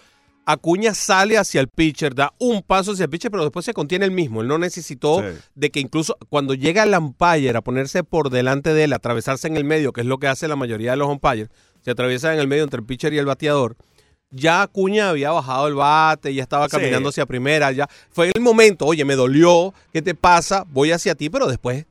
Acuña 0.45 0.95
sale 0.95 1.37
hacia 1.37 1.61
el 1.61 1.67
pitcher, 1.67 2.15
da 2.15 2.33
un 2.39 2.63
paso 2.63 2.93
hacia 2.93 3.03
el 3.03 3.09
pitcher, 3.11 3.29
pero 3.29 3.43
después 3.43 3.63
se 3.65 3.73
contiene 3.73 4.05
el 4.05 4.11
mismo. 4.11 4.41
Él 4.41 4.47
no 4.47 4.57
necesitó 4.57 5.21
Sí. 5.21 5.37
de 5.53 5.69
que 5.69 5.79
incluso 5.79 6.17
cuando 6.29 6.55
llega 6.55 6.83
el 6.83 6.95
umpire 6.97 7.55
a 7.55 7.61
ponerse 7.61 8.03
por 8.03 8.31
delante 8.31 8.73
de 8.73 8.85
él, 8.85 8.93
atravesarse 8.93 9.47
en 9.47 9.57
el 9.57 9.63
medio, 9.63 9.93
que 9.93 10.01
es 10.01 10.07
lo 10.07 10.17
que 10.17 10.27
hace 10.27 10.47
la 10.47 10.55
mayoría 10.55 10.91
de 10.91 10.97
los 10.97 11.07
umpires, 11.07 11.49
se 11.81 11.91
atraviesa 11.91 12.33
en 12.33 12.39
el 12.39 12.47
medio 12.47 12.63
entre 12.63 12.79
el 12.79 12.85
pitcher 12.85 13.13
y 13.13 13.19
el 13.19 13.27
bateador. 13.27 13.77
Ya 14.31 14.61
Acuña 14.61 15.09
había 15.09 15.31
bajado 15.31 15.67
el 15.67 15.73
bate, 15.75 16.33
ya 16.33 16.43
estaba 16.43 16.65
Sí. 16.69 16.71
caminando 16.77 17.09
hacia 17.09 17.25
primera, 17.25 17.71
ya 17.71 17.87
fue 18.11 18.31
el 18.35 18.41
momento, 18.41 18.85
oye, 18.85 19.03
me 19.05 19.15
dolió, 19.15 19.73
¿qué 19.91 20.01
te 20.01 20.13
pasa? 20.13 20.65
Voy 20.69 20.91
hacia 20.91 21.15
ti, 21.15 21.29
pero 21.29 21.47
después 21.47 21.77
hay- 21.77 21.85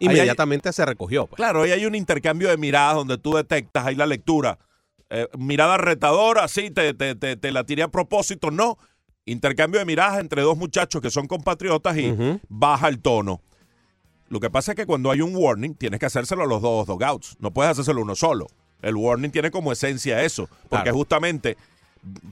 inmediatamente 0.00 0.72
se 0.72 0.84
recogió. 0.84 1.26
pues. 1.26 1.36
Claro, 1.36 1.62
ahí 1.62 1.70
hay 1.70 1.86
un 1.86 1.94
intercambio 1.94 2.48
de 2.48 2.56
miradas 2.56 2.96
donde 2.96 3.16
tú 3.18 3.34
detectas 3.34 3.86
ahí 3.86 3.94
la 3.94 4.06
lectura. 4.06 4.58
Eh, 5.10 5.28
mirada 5.38 5.76
retadora, 5.76 6.48
sí, 6.48 6.70
te, 6.70 6.94
te, 6.94 7.14
te, 7.14 7.36
te 7.36 7.52
la 7.52 7.62
tiré 7.64 7.84
a 7.84 7.88
propósito, 7.88 8.50
no. 8.50 8.76
Intercambio 9.26 9.78
de 9.78 9.86
miradas 9.86 10.18
entre 10.18 10.42
dos 10.42 10.56
muchachos 10.58 11.00
que 11.00 11.10
son 11.10 11.26
compatriotas 11.28 11.96
y 11.96 12.12
baja 12.48 12.88
el 12.88 12.98
tono. 13.00 13.40
Lo 14.28 14.40
que 14.40 14.50
pasa 14.50 14.72
es 14.72 14.76
que 14.76 14.84
cuando 14.86 15.10
hay 15.12 15.20
un 15.20 15.34
warning, 15.36 15.74
tienes 15.74 16.00
que 16.00 16.06
hacérselo 16.06 16.42
a 16.42 16.46
los 16.46 16.60
dos 16.60 16.86
dogouts. 16.86 17.36
No 17.38 17.52
puedes 17.52 17.70
hacérselo 17.70 18.02
uno 18.02 18.16
solo. 18.16 18.48
El 18.82 18.96
warning 18.96 19.30
tiene 19.30 19.50
como 19.50 19.70
esencia 19.72 20.22
eso, 20.24 20.48
porque 20.68 20.84
Claro. 20.84 20.96
justamente 20.96 21.56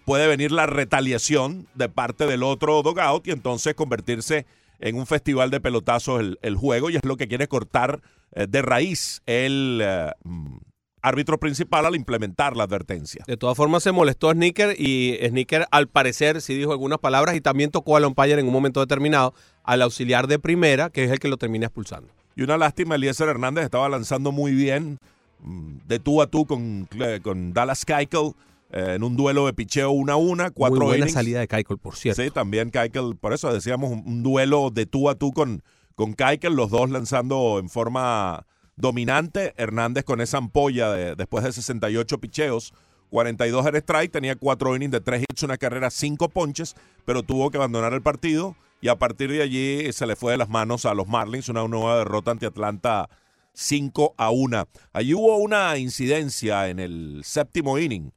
puede 0.04 0.26
venir 0.26 0.52
la 0.52 0.66
retaliación 0.66 1.66
de 1.74 1.88
parte 1.88 2.26
del 2.26 2.42
otro 2.42 2.82
dogout 2.82 3.26
y 3.26 3.30
entonces 3.30 3.74
convertirse 3.74 4.46
en 4.80 4.96
un 4.96 5.06
festival 5.06 5.50
de 5.50 5.60
pelotazos 5.60 6.20
el, 6.20 6.38
el 6.42 6.56
juego 6.56 6.90
y 6.90 6.96
es 6.96 7.04
lo 7.04 7.16
que 7.16 7.28
quiere 7.28 7.48
cortar 7.48 8.00
eh, 8.34 8.46
de 8.48 8.62
raíz 8.62 9.22
el 9.26 9.80
eh, 9.82 10.10
mm, 10.24 10.56
árbitro 11.02 11.38
principal 11.38 11.84
al 11.84 11.94
implementar 11.94 12.56
la 12.56 12.64
advertencia. 12.64 13.24
De 13.26 13.36
todas 13.36 13.56
formas, 13.56 13.82
se 13.82 13.92
molestó 13.92 14.30
a 14.30 14.32
Sneaker 14.32 14.80
y 14.80 15.18
Sneaker, 15.28 15.66
al 15.70 15.88
parecer, 15.88 16.40
sí 16.40 16.54
dijo 16.54 16.72
algunas 16.72 16.98
palabras 16.98 17.36
y 17.36 17.40
también 17.40 17.70
tocó 17.70 17.96
al 17.96 18.04
umpire 18.04 18.40
en 18.40 18.46
un 18.46 18.52
momento 18.52 18.80
determinado, 18.80 19.34
al 19.64 19.82
auxiliar 19.82 20.28
de 20.28 20.38
primera, 20.38 20.90
que 20.90 21.04
es 21.04 21.10
el 21.10 21.18
que 21.18 21.28
lo 21.28 21.36
termina 21.36 21.66
expulsando. 21.66 22.08
Y 22.36 22.42
una 22.42 22.56
lástima, 22.56 22.94
Eliezer 22.94 23.28
Hernández 23.28 23.64
estaba 23.64 23.88
lanzando 23.88 24.32
muy 24.32 24.54
bien 24.54 24.98
mm, 25.40 25.76
de 25.86 25.98
tú 25.98 26.22
a 26.22 26.26
tú 26.26 26.46
con, 26.46 26.88
con 27.22 27.52
Dallas 27.52 27.84
Keuchel 27.84 28.32
eh, 28.72 28.94
en 28.94 29.02
un 29.04 29.16
duelo 29.16 29.46
de 29.46 29.52
picheo 29.52 29.90
una 29.90 30.14
a 30.14 30.16
una, 30.16 30.50
cuatro 30.50 30.78
Muy 30.78 30.86
buena 30.86 31.04
innings. 31.04 31.12
salida 31.12 31.40
de 31.40 31.48
Keuchel, 31.48 31.78
por 31.78 31.96
cierto. 31.96 32.22
Sí, 32.22 32.30
también 32.30 32.70
Keuchel, 32.70 33.16
por 33.16 33.32
eso 33.32 33.52
decíamos 33.52 33.90
un, 33.90 34.02
un 34.06 34.22
duelo 34.22 34.70
de 34.70 34.86
tú 34.86 35.08
a 35.08 35.14
tú 35.14 35.32
con, 35.32 35.62
con 35.94 36.14
Keuchel, 36.14 36.54
los 36.54 36.70
dos 36.70 36.90
lanzando 36.90 37.58
en 37.58 37.68
forma 37.68 38.46
dominante. 38.76 39.54
Hernández 39.56 40.04
con 40.04 40.20
esa 40.20 40.38
ampolla 40.38 40.90
de, 40.92 41.14
después 41.14 41.44
de 41.44 41.52
68 41.52 42.18
picheos, 42.18 42.72
42 43.10 43.66
en 43.66 43.76
strike, 43.76 44.10
tenía 44.10 44.36
cuatro 44.36 44.74
innings 44.74 44.92
de 44.92 45.00
tres 45.00 45.22
hits, 45.22 45.42
una 45.42 45.58
carrera, 45.58 45.90
cinco 45.90 46.30
ponches, 46.30 46.74
pero 47.04 47.22
tuvo 47.22 47.50
que 47.50 47.58
abandonar 47.58 47.92
el 47.92 48.00
partido 48.02 48.56
y 48.80 48.88
a 48.88 48.96
partir 48.96 49.30
de 49.30 49.42
allí 49.42 49.92
se 49.92 50.06
le 50.06 50.16
fue 50.16 50.32
de 50.32 50.38
las 50.38 50.48
manos 50.48 50.86
a 50.86 50.94
los 50.94 51.06
Marlins, 51.06 51.48
una 51.48 51.66
nueva 51.68 51.98
derrota 51.98 52.30
ante 52.32 52.46
Atlanta 52.46 53.08
5 53.52 54.14
a 54.16 54.30
1. 54.30 54.66
Allí 54.92 55.14
hubo 55.14 55.36
una 55.36 55.76
incidencia 55.78 56.68
en 56.68 56.80
el 56.80 57.20
séptimo 57.24 57.78
inning. 57.78 58.12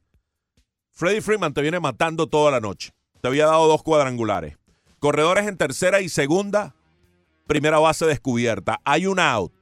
Freddie 0.96 1.20
Freeman 1.20 1.52
te 1.52 1.60
viene 1.60 1.78
matando 1.78 2.26
toda 2.26 2.50
la 2.50 2.58
noche. 2.58 2.92
Te 3.20 3.28
había 3.28 3.44
dado 3.44 3.68
dos 3.68 3.82
cuadrangulares. 3.82 4.56
Corredores 4.98 5.46
en 5.46 5.58
tercera 5.58 6.00
y 6.00 6.08
segunda, 6.08 6.74
primera 7.46 7.78
base 7.78 8.06
descubierta. 8.06 8.80
Hay 8.82 9.06
un 9.06 9.20
out. 9.20 9.52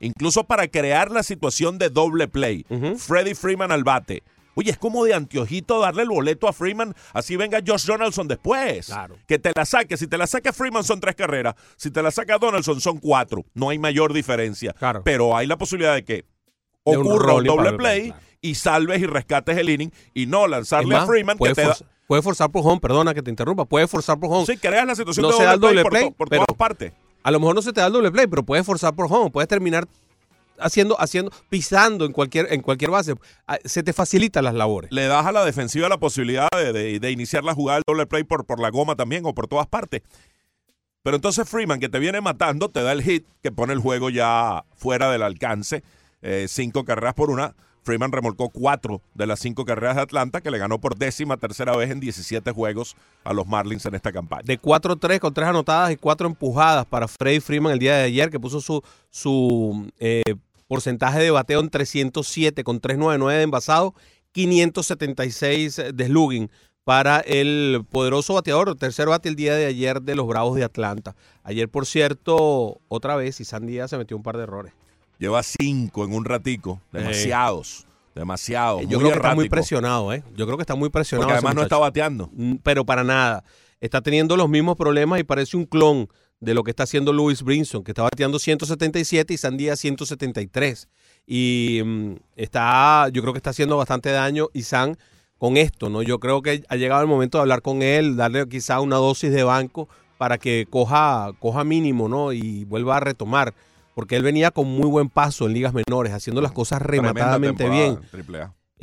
Incluso 0.00 0.44
para 0.44 0.68
crear 0.68 1.10
la 1.10 1.22
situación 1.22 1.78
de 1.78 1.88
doble 1.88 2.28
play. 2.28 2.66
Ujú. 2.68 2.98
Freddie 2.98 3.34
Freeman 3.34 3.72
al 3.72 3.84
bate. 3.84 4.22
Oye, 4.54 4.70
es 4.70 4.76
como 4.76 5.06
de 5.06 5.14
anteojito 5.14 5.80
darle 5.80 6.02
el 6.02 6.10
boleto 6.10 6.46
a 6.46 6.52
Freeman, 6.52 6.94
así 7.14 7.36
venga 7.36 7.60
Josh 7.66 7.86
Donaldson 7.86 8.28
después. 8.28 8.84
Claro. 8.84 9.16
Que 9.26 9.38
te 9.38 9.50
la 9.56 9.64
saque. 9.64 9.96
Si 9.96 10.06
te 10.06 10.18
la 10.18 10.26
saca 10.26 10.52
Freeman 10.52 10.84
son 10.84 11.00
tres 11.00 11.16
carreras. 11.16 11.54
Si 11.76 11.90
te 11.90 12.02
la 12.02 12.10
saca 12.10 12.36
Donaldson 12.36 12.82
son 12.82 12.98
cuatro. 12.98 13.46
No 13.54 13.70
hay 13.70 13.78
mayor 13.78 14.12
diferencia. 14.12 14.74
Claro. 14.74 15.00
Pero 15.06 15.34
hay 15.34 15.46
la 15.46 15.56
posibilidad 15.56 15.94
de 15.94 16.04
que 16.04 16.26
De 16.84 16.98
un 16.98 17.06
ocurra 17.06 17.36
un 17.36 17.44
doble 17.44 17.72
play 17.78 18.08
claro. 18.08 18.31
Y 18.42 18.56
salves 18.56 19.00
y 19.00 19.06
rescates 19.06 19.56
el 19.56 19.70
inning 19.70 19.90
y 20.12 20.26
no 20.26 20.46
lanzarle 20.46 20.94
más, 20.94 21.04
a 21.04 21.06
Freeman 21.06 21.38
que 21.38 21.54
te 21.54 21.62
da... 21.62 21.74
puede 22.06 22.20
forzar 22.22 22.50
por 22.50 22.66
home, 22.66 22.80
perdona 22.80 23.14
que 23.14 23.22
te 23.22 23.30
interrumpa, 23.30 23.64
puede 23.64 23.86
forzar 23.88 24.18
por 24.20 24.30
home. 24.30 24.44
Sí, 24.44 24.58
creas 24.58 24.84
la 24.86 24.94
situación 24.94 25.22
No 25.22 25.30
de 25.30 25.36
se 25.38 25.44
da 25.44 25.54
el 25.54 25.60
doble 25.60 25.84
play, 25.84 26.10
por, 26.10 26.28
pero- 26.28 26.44
todas 26.44 26.58
partes. 26.58 26.92
A 27.22 27.30
lo 27.30 27.38
mejor 27.38 27.54
no 27.54 27.62
se 27.62 27.72
te 27.72 27.80
da 27.80 27.86
el 27.86 27.92
doble 27.92 28.10
play, 28.10 28.26
pero 28.26 28.42
puedes 28.42 28.66
forzar 28.66 28.94
por 28.94 29.06
home, 29.10 29.30
puedes 29.30 29.46
terminar 29.48 29.86
haciendo, 30.58 31.00
haciendo, 31.00 31.30
pisando 31.48 32.04
en 32.04 32.10
cualquier, 32.12 32.52
en 32.52 32.60
cualquier 32.62 32.90
base. 32.90 33.14
Ah, 33.46 33.58
Se 33.64 33.82
te 33.84 33.92
facilitan 33.92 34.42
las 34.44 34.54
labores. 34.54 34.90
Le 34.92 35.06
das 35.06 35.24
a 35.24 35.30
la 35.32 35.44
defensiva 35.44 35.88
la 35.88 35.98
posibilidad 35.98 36.48
de, 36.52 36.72
de- 36.72 36.98
de 36.98 37.10
iniciar 37.12 37.44
la 37.44 37.54
jugada 37.54 37.76
del 37.78 37.84
doble 37.86 38.06
play 38.06 38.24
por, 38.24 38.44
por 38.44 38.58
la 38.60 38.70
goma 38.70 38.96
también 38.96 39.24
o 39.24 39.34
por 39.34 39.46
todas 39.46 39.68
partes. 39.68 40.02
Pero 41.04 41.16
entonces 41.16 41.48
Freeman, 41.48 41.80
que 41.80 41.88
te 41.88 41.98
viene 42.00 42.20
matando, 42.20 42.68
te 42.68 42.82
da 42.82 42.92
el 42.92 43.02
hit 43.02 43.24
que 43.42 43.50
pone 43.52 43.72
el 43.72 43.78
juego 43.80 44.10
ya 44.10 44.64
fuera 44.74 45.10
del 45.10 45.22
alcance. 45.22 45.82
Eh, 46.22 46.46
cinco 46.48 46.84
carreras 46.84 47.14
por 47.14 47.30
una. 47.30 47.54
Freeman 47.82 48.12
remolcó 48.12 48.48
cuatro 48.50 49.00
de 49.14 49.26
las 49.26 49.40
cinco 49.40 49.64
carreras 49.64 49.96
de 49.96 50.02
Atlanta, 50.02 50.40
que 50.40 50.50
le 50.50 50.58
ganó 50.58 50.80
por 50.80 50.96
décima 50.96 51.36
tercera 51.36 51.76
vez 51.76 51.90
en 51.90 52.00
17 52.00 52.50
juegos 52.52 52.96
a 53.24 53.32
los 53.32 53.46
Marlins 53.46 53.86
en 53.86 53.94
esta 53.94 54.12
campaña. 54.12 54.42
De 54.44 54.60
4-3 54.60 55.18
con 55.18 55.34
3 55.34 55.48
anotadas 55.48 55.92
y 55.92 55.96
4 55.96 56.26
empujadas 56.26 56.86
para 56.86 57.08
Freddy 57.08 57.40
Freeman 57.40 57.72
el 57.72 57.78
día 57.78 57.96
de 57.96 58.04
ayer, 58.04 58.30
que 58.30 58.40
puso 58.40 58.60
su, 58.60 58.82
su 59.10 59.90
eh, 59.98 60.22
porcentaje 60.68 61.20
de 61.20 61.30
bateo 61.30 61.60
en 61.60 61.70
307 61.70 62.64
con 62.64 62.80
399 62.80 63.38
de 63.38 63.44
envasado, 63.44 63.94
576 64.32 65.82
de 65.94 66.06
slugging 66.06 66.50
para 66.84 67.20
el 67.20 67.84
poderoso 67.90 68.34
bateador, 68.34 68.74
tercer 68.76 69.08
bate 69.08 69.28
el 69.28 69.36
día 69.36 69.54
de 69.54 69.66
ayer 69.66 70.02
de 70.02 70.14
los 70.14 70.26
Bravos 70.26 70.56
de 70.56 70.64
Atlanta. 70.64 71.14
Ayer, 71.44 71.68
por 71.68 71.86
cierto, 71.86 72.80
otra 72.88 73.16
vez, 73.16 73.40
y 73.40 73.66
Díaz 73.66 73.90
se 73.90 73.98
metió 73.98 74.16
un 74.16 74.22
par 74.22 74.36
de 74.36 74.44
errores. 74.44 74.72
Lleva 75.22 75.40
cinco 75.44 76.04
en 76.04 76.14
un 76.14 76.24
ratico. 76.24 76.80
Demasiados. 76.90 77.86
Demasiados. 78.12 78.82
Yo 78.88 78.98
muy 78.98 78.98
creo 78.98 79.10
que 79.12 79.16
está 79.18 79.34
muy 79.36 79.48
presionado, 79.48 80.12
¿eh? 80.12 80.24
Yo 80.34 80.46
creo 80.46 80.58
que 80.58 80.62
está 80.62 80.74
muy 80.74 80.90
presionado. 80.90 81.28
Porque 81.28 81.38
además 81.38 81.54
no 81.54 81.62
está 81.62 81.78
bateando. 81.78 82.28
Mm, 82.32 82.54
pero 82.64 82.84
para 82.84 83.04
nada. 83.04 83.44
Está 83.80 84.00
teniendo 84.00 84.36
los 84.36 84.48
mismos 84.48 84.76
problemas 84.76 85.20
y 85.20 85.22
parece 85.22 85.56
un 85.56 85.64
clon 85.64 86.08
de 86.40 86.54
lo 86.54 86.64
que 86.64 86.72
está 86.72 86.82
haciendo 86.82 87.12
Louis 87.12 87.40
Brinson, 87.44 87.84
que 87.84 87.92
está 87.92 88.02
bateando 88.02 88.40
177 88.40 89.32
y 89.32 89.36
Sandía 89.36 89.76
173. 89.76 90.88
Y 91.24 91.82
mm, 91.84 92.14
está, 92.34 93.08
yo 93.12 93.22
creo 93.22 93.32
que 93.32 93.38
está 93.38 93.50
haciendo 93.50 93.76
bastante 93.76 94.10
daño 94.10 94.48
y 94.52 94.64
San 94.64 94.98
con 95.38 95.56
esto, 95.56 95.88
¿no? 95.88 96.02
Yo 96.02 96.18
creo 96.18 96.42
que 96.42 96.64
ha 96.68 96.74
llegado 96.74 97.00
el 97.00 97.06
momento 97.06 97.38
de 97.38 97.42
hablar 97.42 97.62
con 97.62 97.82
él, 97.82 98.16
darle 98.16 98.48
quizá 98.48 98.80
una 98.80 98.96
dosis 98.96 99.30
de 99.30 99.44
banco 99.44 99.88
para 100.18 100.38
que 100.38 100.66
coja, 100.68 101.30
coja 101.38 101.62
mínimo, 101.62 102.08
¿no? 102.08 102.32
Y 102.32 102.64
vuelva 102.64 102.96
a 102.96 103.00
retomar. 103.00 103.54
Porque 103.94 104.16
él 104.16 104.22
venía 104.22 104.50
con 104.50 104.66
muy 104.68 104.88
buen 104.88 105.08
paso 105.08 105.46
en 105.46 105.52
ligas 105.52 105.74
menores, 105.74 106.12
haciendo 106.12 106.40
las 106.40 106.52
cosas 106.52 106.80
rematadamente 106.82 107.68
bien 107.68 107.92
A. 107.92 108.00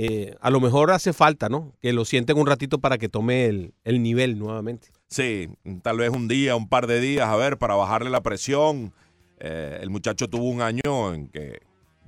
eh, 0.02 0.38
a 0.40 0.50
lo 0.50 0.62
mejor 0.62 0.92
hace 0.92 1.12
falta, 1.12 1.50
¿no? 1.50 1.74
Que 1.82 1.92
lo 1.92 2.06
sienten 2.06 2.38
un 2.38 2.48
ratito 2.48 2.80
para 2.80 2.98
que 2.98 3.10
tome 3.10 3.48
el, 3.48 3.74
el 3.84 4.02
nivel 4.02 4.40
nuevamente. 4.40 4.90
Sí, 5.08 5.50
tal 5.82 5.98
vez 5.98 6.12
un 6.12 6.30
día, 6.30 6.56
un 6.56 6.70
par 6.70 6.88
de 6.88 7.02
días, 7.02 7.28
a 7.28 7.36
ver, 7.36 7.58
para 7.58 7.76
bajarle 7.76 8.10
la 8.10 8.22
presión. 8.22 8.94
Eh, 9.40 9.80
el 9.82 9.90
muchacho 9.90 10.30
tuvo 10.30 10.46
un 10.46 10.62
año 10.62 11.14
en 11.14 11.28
que 11.28 11.60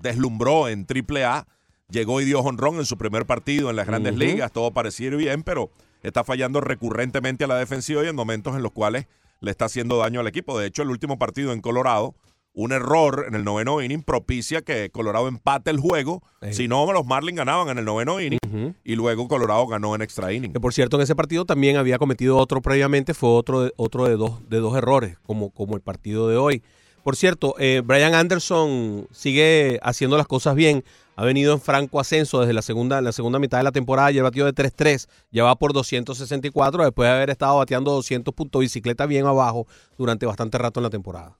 deslumbró 0.01 0.69
en 0.69 0.85
Triple 0.85 1.25
A, 1.25 1.47
llegó 1.89 2.21
y 2.21 2.25
dio 2.25 2.39
honrón 2.39 2.75
en 2.75 2.85
su 2.85 2.97
primer 2.97 3.25
partido 3.25 3.69
en 3.69 3.75
las 3.75 3.87
grandes 3.87 4.15
ligas, 4.15 4.51
todo 4.51 4.71
parecía 4.71 5.07
ir 5.07 5.17
bien, 5.17 5.43
pero 5.43 5.69
está 6.01 6.23
fallando 6.23 6.61
recurrentemente 6.61 7.43
a 7.43 7.47
la 7.47 7.57
defensiva 7.57 8.03
y 8.05 8.07
en 8.07 8.15
momentos 8.15 8.55
en 8.55 8.63
los 8.63 8.71
cuales 8.71 9.07
le 9.41 9.51
está 9.51 9.65
haciendo 9.65 9.97
daño 9.97 10.21
al 10.21 10.27
equipo. 10.27 10.57
De 10.57 10.65
hecho, 10.67 10.81
el 10.81 10.91
último 10.91 11.19
partido 11.19 11.51
en 11.51 11.59
Colorado, 11.59 12.15
un 12.53 12.71
error 12.71 13.25
en 13.27 13.35
el 13.35 13.43
noveno 13.43 13.81
inning 13.81 14.03
propicia 14.03 14.61
que 14.61 14.89
Colorado 14.89 15.27
empate 15.27 15.71
el 15.71 15.79
juego. 15.79 16.21
Si 16.51 16.67
no, 16.67 16.91
los 16.91 17.05
Marlins 17.05 17.37
ganaban 17.37 17.69
en 17.69 17.77
el 17.77 17.85
noveno 17.85 18.19
inning 18.19 18.39
y 18.83 18.95
luego 18.95 19.27
Colorado 19.27 19.65
ganó 19.67 19.95
en 19.95 20.01
extra 20.01 20.33
inning. 20.33 20.51
Que 20.51 20.59
por 20.59 20.73
cierto, 20.73 20.97
en 20.97 21.03
ese 21.03 21.15
partido 21.15 21.45
también 21.45 21.77
había 21.77 21.97
cometido 21.97 22.37
otro 22.37 22.61
previamente, 22.61 23.13
fue 23.13 23.29
otro 23.29 23.61
de, 23.61 23.73
otro 23.77 24.05
de 24.05 24.15
dos, 24.15 24.47
de 24.49 24.57
dos 24.57 24.75
errores, 24.75 25.17
como, 25.25 25.51
como 25.51 25.75
el 25.75 25.81
partido 25.81 26.27
de 26.27 26.37
hoy. 26.37 26.63
Por 27.03 27.15
cierto, 27.15 27.55
eh, 27.57 27.81
Brian 27.83 28.13
Anderson 28.13 29.07
sigue 29.11 29.79
haciendo 29.81 30.17
las 30.17 30.27
cosas 30.27 30.55
bien. 30.55 30.83
Ha 31.15 31.25
venido 31.25 31.53
en 31.53 31.61
franco 31.61 31.99
ascenso 31.99 32.39
desde 32.39 32.53
la 32.53 32.61
segunda, 32.61 33.01
la 33.01 33.11
segunda 33.11 33.39
mitad 33.39 33.57
de 33.57 33.63
la 33.63 33.71
temporada. 33.71 34.11
Lleva 34.11 34.29
batido 34.29 34.45
de 34.45 34.53
3-3. 34.53 35.07
Ya 35.31 35.43
va 35.43 35.55
por 35.55 35.73
264 35.73 36.83
después 36.83 37.07
de 37.07 37.13
haber 37.13 37.29
estado 37.31 37.57
bateando 37.57 37.91
200 37.91 38.33
puntos 38.33 38.61
bicicleta 38.61 39.05
bien 39.05 39.25
abajo 39.25 39.67
durante 39.97 40.25
bastante 40.25 40.57
rato 40.57 40.79
en 40.79 40.83
la 40.83 40.89
temporada. 40.89 41.37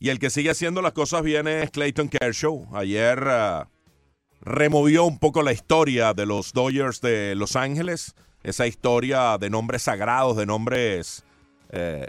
Y 0.00 0.10
el 0.10 0.18
que 0.18 0.30
sigue 0.30 0.50
haciendo 0.50 0.80
las 0.80 0.92
cosas 0.92 1.22
bien 1.22 1.48
es 1.48 1.70
Clayton 1.70 2.08
Kershaw. 2.08 2.68
Ayer 2.76 3.18
uh, 3.18 3.64
removió 4.40 5.04
un 5.04 5.18
poco 5.18 5.42
la 5.42 5.52
historia 5.52 6.14
de 6.14 6.24
los 6.24 6.52
Dodgers 6.52 7.00
de 7.00 7.34
Los 7.34 7.56
Ángeles. 7.56 8.14
Esa 8.44 8.66
historia 8.68 9.36
de 9.38 9.50
nombres 9.50 9.82
sagrados, 9.82 10.36
de 10.36 10.46
nombres 10.46 11.24
eh, 11.70 12.08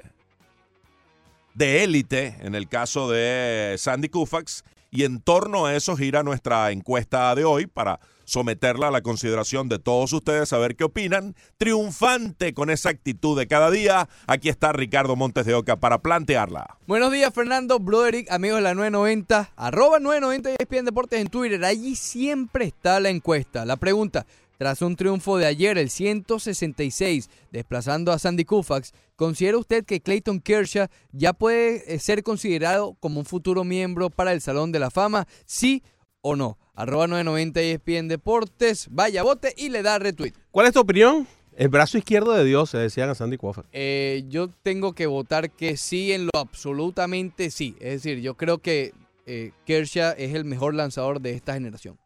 de 1.55 1.84
élite, 1.84 2.36
en 2.41 2.53
el 2.53 2.69
caso 2.69 3.10
de 3.10 3.75
Sandy 3.79 4.10
Koufax. 4.10 4.63
Y 4.91 5.03
en 5.03 5.19
torno 5.22 5.65
a 5.65 5.75
eso 5.75 5.98
gira 5.98 6.22
nuestra 6.22 6.69
encuesta 6.72 7.34
de 7.34 7.43
hoy 7.43 7.65
para 7.65 8.00
someterla 8.29 8.88
a 8.88 8.91
la 8.91 9.01
consideración 9.01 9.69
de 9.69 9.79
todos 9.79 10.13
ustedes, 10.13 10.53
a 10.53 10.57
ver 10.59 10.75
qué 10.75 10.83
opinan. 10.83 11.36
Triunfante 11.57 12.53
con 12.53 12.69
esa 12.69 12.89
actitud 12.89 13.38
de 13.38 13.48
cada 13.48 13.71
día, 13.71 14.07
aquí 14.27 14.50
está 14.50 14.71
Ricardo 14.71 15.15
Montes 15.15 15.45
de 15.45 15.55
Oca 15.55 15.77
para 15.77 16.00
plantearla. 16.00 16.77
Buenos 16.88 17.12
días, 17.12 17.33
Fernando, 17.33 17.79
Broderick, 17.79 18.31
amigos 18.31 18.59
de 18.59 18.63
la 18.63 18.75
990, 18.75 19.51
arroba 19.55 20.00
990 20.00 20.51
y 20.51 20.55
ESPN 20.59 20.86
Deportes 20.86 21.19
en 21.19 21.27
Twitter. 21.27 21.63
Allí 21.65 21.95
siempre 21.95 22.65
está 22.65 23.00
la 23.00 23.09
encuesta. 23.09 23.65
La 23.65 23.77
pregunta, 23.77 24.25
tras 24.59 24.81
un 24.81 24.95
triunfo 24.98 25.38
de 25.38 25.45
ayer, 25.45 25.77
el 25.77 25.89
166, 25.89 27.29
desplazando 27.50 28.12
a 28.12 28.19
Sandy 28.19 28.43
Koufax, 28.43 28.93
¿considera 29.15 29.57
usted 29.57 29.86
que 29.86 30.01
Clayton 30.01 30.41
Kershaw 30.41 30.88
ya 31.13 31.31
puede 31.31 31.95
eh, 31.95 31.98
ser 32.00 32.24
considerado 32.24 32.95
como 33.00 33.21
un 33.21 33.25
futuro 33.25 33.63
miembro 33.63 34.09
para 34.09 34.33
el 34.33 34.41
Salón 34.41 34.74
de 34.74 34.79
la 34.79 34.91
Fama? 34.91 35.27
¿Sí 35.45 35.81
o 36.21 36.36
no? 36.36 36.57
Arroba 36.79 37.07
990 37.07 37.59
ESPN 37.62 38.07
Deportes, 38.07 38.88
vaya 38.89 39.21
bote 39.24 39.53
y 39.57 39.67
le 39.67 39.81
da 39.83 40.00
retweet. 40.00 40.31
¿Cuál 40.50 40.67
es 40.67 40.74
tu 40.74 40.79
opinión? 40.79 41.27
El 41.57 41.67
brazo 41.67 41.98
izquierdo 41.98 42.31
de 42.31 42.45
Dios, 42.45 42.69
se 42.69 42.77
decían 42.77 43.09
a 43.09 43.15
Sandy 43.15 43.36
Koufax. 43.36 43.67
Eh, 43.74 44.24
yo 44.29 44.48
tengo 44.63 44.93
que 44.93 45.05
votar 45.05 45.51
que 45.51 45.75
sí 45.75 46.13
en 46.13 46.25
lo 46.27 46.31
absolutamente 46.39 47.51
sí. 47.51 47.75
Es 47.81 48.01
decir, 48.01 48.21
yo 48.21 48.36
creo 48.38 48.59
que 48.59 48.93
eh, 49.25 49.51
Kershaw 49.65 50.13
es 50.17 50.33
el 50.33 50.45
mejor 50.45 50.74
lanzador 50.74 51.19
de 51.19 51.31
esta 51.33 51.53
generación. 51.53 52.00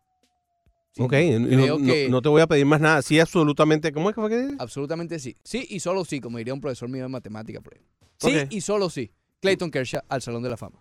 Sí, 0.93 1.03
ok, 1.03 1.13
no, 1.39 1.77
no- 1.77 1.85
que- 1.85 2.07
no 2.09 2.21
te 2.23 2.29
voy 2.29 2.41
a 2.41 2.47
pedir 2.47 2.65
más 2.65 2.81
nada. 2.81 3.01
Sí, 3.03 3.19
absolutamente. 3.19 3.91
¿Cómo 3.91 4.09
es 4.09 4.15
que 4.15 4.21
fue 4.21 4.29
que 4.31 4.37
dices? 4.41 4.55
Absolutamente 4.59 5.19
sí. 5.19 5.35
Sí 5.43 5.67
y 5.69 5.79
solo 5.81 6.03
sí, 6.03 6.19
como 6.19 6.39
diría 6.39 6.53
un 6.55 6.61
profesor 6.61 6.89
mío 6.89 7.03
de 7.03 7.09
matemática 7.09 7.61
por 7.61 7.75
ahí. 7.75 7.81
Sí 8.17 8.35
y 8.49 8.61
solo 8.61 8.89
sí. 8.89 9.11
Clayton 9.39 9.69
Kershaw 9.69 10.01
al 10.09 10.21
Salón 10.23 10.41
de 10.41 10.49
la 10.49 10.57
Fama. 10.57 10.79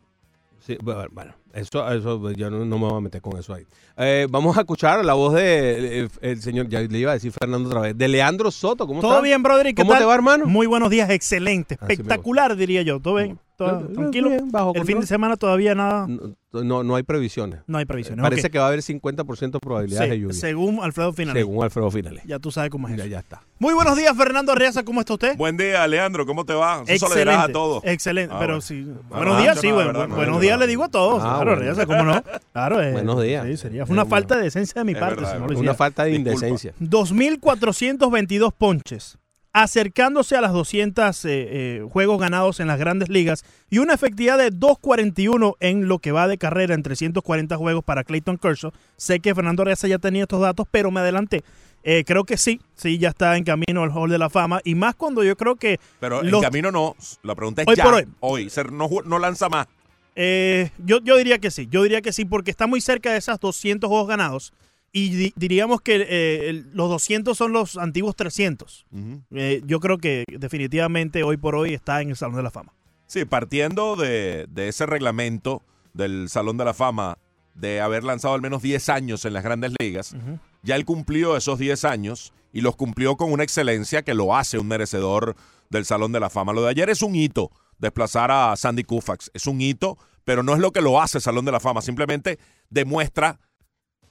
Sí, 0.64 0.78
bueno, 0.80 1.34
eso, 1.52 1.88
eso 1.90 2.30
yo 2.32 2.48
no, 2.48 2.64
no 2.64 2.78
me 2.78 2.86
voy 2.86 2.98
a 2.98 3.00
meter 3.00 3.20
con 3.20 3.36
eso 3.36 3.52
ahí. 3.52 3.64
Eh, 3.96 4.28
vamos 4.30 4.56
a 4.56 4.60
escuchar 4.60 5.04
la 5.04 5.14
voz 5.14 5.34
de 5.34 6.08
el 6.20 6.40
señor, 6.40 6.68
ya 6.68 6.80
le 6.80 6.98
iba 6.98 7.10
a 7.10 7.14
decir 7.14 7.32
Fernando 7.32 7.68
otra 7.68 7.80
vez, 7.80 7.98
de 7.98 8.06
Leandro 8.06 8.50
Soto. 8.52 8.86
¿Cómo 8.86 9.00
Todo 9.00 9.12
está? 9.12 9.22
bien. 9.22 9.42
¿qué 9.74 9.82
¿Cómo 9.82 9.90
tal? 9.90 10.00
te 10.02 10.04
va, 10.06 10.14
hermano? 10.14 10.46
Muy 10.46 10.68
buenos 10.68 10.88
días, 10.90 11.10
excelente, 11.10 11.76
me 11.80 11.92
espectacular, 11.92 12.54
diría 12.54 12.82
yo. 12.82 13.00
¿Todo 13.00 13.16
bien? 13.16 13.40
¿Todo 13.68 13.78
Bien, 13.80 13.92
tranquilo? 13.94 14.28
bien, 14.30 14.50
bajo 14.50 14.72
El 14.74 14.84
fin 14.84 15.00
de 15.00 15.06
semana 15.06 15.36
todavía 15.36 15.74
nada, 15.74 16.06
No, 16.08 16.62
no, 16.64 16.82
no 16.84 16.96
hay 16.96 17.02
previsiones. 17.02 17.60
no 17.66 17.78
hay 17.78 17.84
previsiones. 17.86 18.22
Parece 18.22 18.48
ok. 18.48 18.52
que 18.52 18.58
va 18.58 18.64
a 18.64 18.68
haber 18.68 18.80
50% 18.82 19.50
de 19.52 19.58
probabilidades 19.60 20.10
de 20.10 20.18
lluvia. 20.20 20.34
según 20.34 20.80
Alfredo 20.82 21.12
Finales. 21.12 21.40
Según 21.42 21.64
Alfredo 21.64 21.90
Finales. 21.90 22.22
Ya 22.26 22.38
tú 22.38 22.50
sabes 22.50 22.70
cómo 22.70 22.88
es 22.88 22.96
Ya, 22.96 23.04
eso. 23.04 23.10
ya 23.10 23.18
está. 23.20 23.42
Muy 23.58 23.72
buenos 23.74 23.96
días, 23.96 24.14
Fernando 24.16 24.52
Arreaza. 24.52 24.82
¿Cómo 24.84 25.00
está 25.00 25.14
usted? 25.14 25.36
Buen 25.36 25.56
día, 25.56 25.86
Leandro, 25.86 26.26
¿cómo 26.26 26.44
te 26.44 26.52
va? 26.52 26.82
Eso 26.86 27.08
lo 27.08 27.14
dirás 27.14 27.44
a 27.44 27.48
todos. 27.52 27.82
Excelente. 27.84 28.34
Ah, 28.34 28.38
pero 28.38 28.54
bueno. 28.54 28.60
sí. 28.60 28.86
Ah, 29.10 29.16
buenos 29.16 29.34
no, 29.36 29.40
días, 29.40 29.60
sí. 29.60 29.68
no, 29.68 29.74
bueno, 29.74 29.92
verdad, 29.92 30.08
buenos 30.14 30.34
no, 30.34 30.40
días 30.40 30.58
le 30.58 30.66
digo 30.66 30.84
a 30.84 30.88
todos. 30.88 31.22
Ah, 31.24 31.40
claro, 31.42 31.56
bueno. 31.62 31.86
¿cómo 31.86 32.02
no? 32.04 32.22
Claro, 32.52 32.82
eh, 32.82 32.92
Buenos 32.92 33.22
días. 33.22 33.46
Sí, 33.46 33.56
sería 33.56 33.84
una 33.88 34.02
Eh, 34.02 34.06
falta 34.06 34.36
de 34.36 34.42
decencia 34.44 34.80
de 34.80 34.84
mi 34.84 34.92
Es 34.92 34.98
parte. 34.98 35.14
verdad, 35.16 35.32
si 35.32 35.38
no 35.38 35.44
es 35.46 35.50
lo 35.52 35.56
verdad. 35.56 35.62
Una 35.62 35.74
falta 35.74 36.04
de 36.04 36.14
indecencia. 36.14 36.74
2.422 36.80 38.52
ponches, 38.56 39.18
acercándose 39.52 40.36
a 40.36 40.40
las 40.40 40.52
200 40.52 41.24
eh, 41.24 41.28
eh, 41.30 41.86
juegos 41.90 42.18
ganados 42.18 42.58
en 42.60 42.66
las 42.68 42.78
grandes 42.78 43.08
ligas 43.08 43.44
y 43.70 43.78
una 43.78 43.94
efectividad 43.94 44.38
de 44.38 44.50
2.41 44.50 45.56
en 45.60 45.88
lo 45.88 45.98
que 45.98 46.12
va 46.12 46.26
de 46.26 46.38
carrera 46.38 46.74
en 46.74 46.82
340 46.82 47.56
juegos 47.56 47.84
para 47.84 48.04
Clayton 48.04 48.38
Kershaw. 48.38 48.72
Sé 48.96 49.20
que 49.20 49.34
Fernando 49.34 49.64
Reza 49.64 49.88
ya 49.88 49.98
tenía 49.98 50.22
estos 50.22 50.40
datos, 50.40 50.66
pero 50.70 50.90
me 50.90 51.00
adelanté. 51.00 51.44
Eh, 51.84 52.04
creo 52.06 52.24
que 52.24 52.36
sí, 52.36 52.60
sí, 52.76 52.96
ya 52.98 53.08
está 53.10 53.36
en 53.36 53.44
camino 53.44 53.82
al 53.82 53.90
Hall 53.90 54.08
de 54.08 54.18
la 54.18 54.30
Fama 54.30 54.60
y 54.64 54.74
más 54.74 54.94
cuando 54.94 55.24
yo 55.24 55.36
creo 55.36 55.56
que 55.56 55.78
Pero 56.00 56.22
en 56.22 56.30
los- 56.30 56.40
camino 56.42 56.70
no. 56.70 56.96
La 57.22 57.34
pregunta 57.34 57.62
es 57.62 57.68
Hoy 57.68 57.76
ya. 57.76 57.84
por 57.84 57.94
hoy. 57.94 58.06
Hoy. 58.20 58.48
No, 58.70 58.88
no 59.04 59.18
lanza 59.18 59.48
más. 59.48 59.66
Yo, 60.14 61.00
yo 61.02 61.16
diría 61.16 61.38
que 61.38 61.50
sí, 61.50 61.66
yo 61.70 61.82
diría 61.82 62.00
que 62.00 62.12
sí, 62.12 62.24
porque 62.24 62.50
está 62.50 62.66
muy 62.66 62.80
cerca 62.80 63.10
de 63.12 63.18
esas 63.18 63.40
200 63.40 63.88
juegos 63.88 64.08
ganados. 64.08 64.52
Y 64.92 65.08
di- 65.10 65.32
diríamos 65.36 65.80
que 65.80 66.06
eh, 66.08 66.64
los 66.72 66.90
200 66.90 67.36
son 67.36 67.52
los 67.52 67.78
antiguos 67.78 68.14
300. 68.14 68.86
Ujú. 68.92 69.22
Eh, 69.32 69.62
yo 69.64 69.80
creo 69.80 69.96
que 69.98 70.24
definitivamente 70.28 71.22
hoy 71.22 71.38
por 71.38 71.54
hoy 71.54 71.72
está 71.74 72.02
en 72.02 72.10
el 72.10 72.16
Salón 72.16 72.36
de 72.36 72.42
la 72.42 72.50
Fama. 72.50 72.72
Sí, 73.06 73.24
partiendo 73.24 73.96
de, 73.96 74.46
de 74.50 74.68
ese 74.68 74.84
reglamento 74.86 75.62
del 75.94 76.28
Salón 76.28 76.56
de 76.58 76.64
la 76.66 76.74
Fama 76.74 77.18
de 77.54 77.80
haber 77.80 78.04
lanzado 78.04 78.34
al 78.34 78.40
menos 78.42 78.62
10 78.62 78.88
años 78.88 79.24
en 79.24 79.32
las 79.34 79.44
grandes 79.44 79.72
ligas, 79.78 80.14
ya 80.62 80.76
él 80.76 80.84
cumplió 80.86 81.36
esos 81.36 81.58
10 81.58 81.84
años 81.84 82.32
y 82.52 82.62
los 82.62 82.76
cumplió 82.76 83.16
con 83.16 83.30
una 83.32 83.44
excelencia 83.44 84.02
que 84.02 84.14
lo 84.14 84.34
hace 84.34 84.58
un 84.58 84.68
merecedor 84.68 85.36
del 85.68 85.84
Salón 85.84 86.12
de 86.12 86.20
la 86.20 86.30
Fama. 86.30 86.52
Lo 86.54 86.62
de 86.62 86.70
ayer 86.70 86.88
es 86.88 87.02
un 87.02 87.14
hito, 87.14 87.50
desplazar 87.78 88.30
a 88.30 88.56
Sandy 88.56 88.84
Koufax. 88.84 89.30
Es 89.34 89.46
un 89.46 89.60
hito, 89.60 89.98
pero 90.24 90.42
no 90.42 90.54
es 90.54 90.60
lo 90.60 90.70
que 90.70 90.80
lo 90.80 91.00
hace 91.00 91.20
Salón 91.20 91.44
de 91.44 91.52
la 91.52 91.60
Fama. 91.60 91.82
Simplemente 91.82 92.38
demuestra 92.70 93.38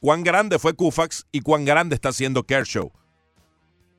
cuán 0.02 0.24
grande 0.24 0.60
fue 0.60 0.76
Koufax 0.76 1.28
y 1.32 1.40
cuán 1.42 1.64
grande 1.64 1.96
está 1.96 2.12
siendo 2.12 2.44
Kershaw. 2.44 2.92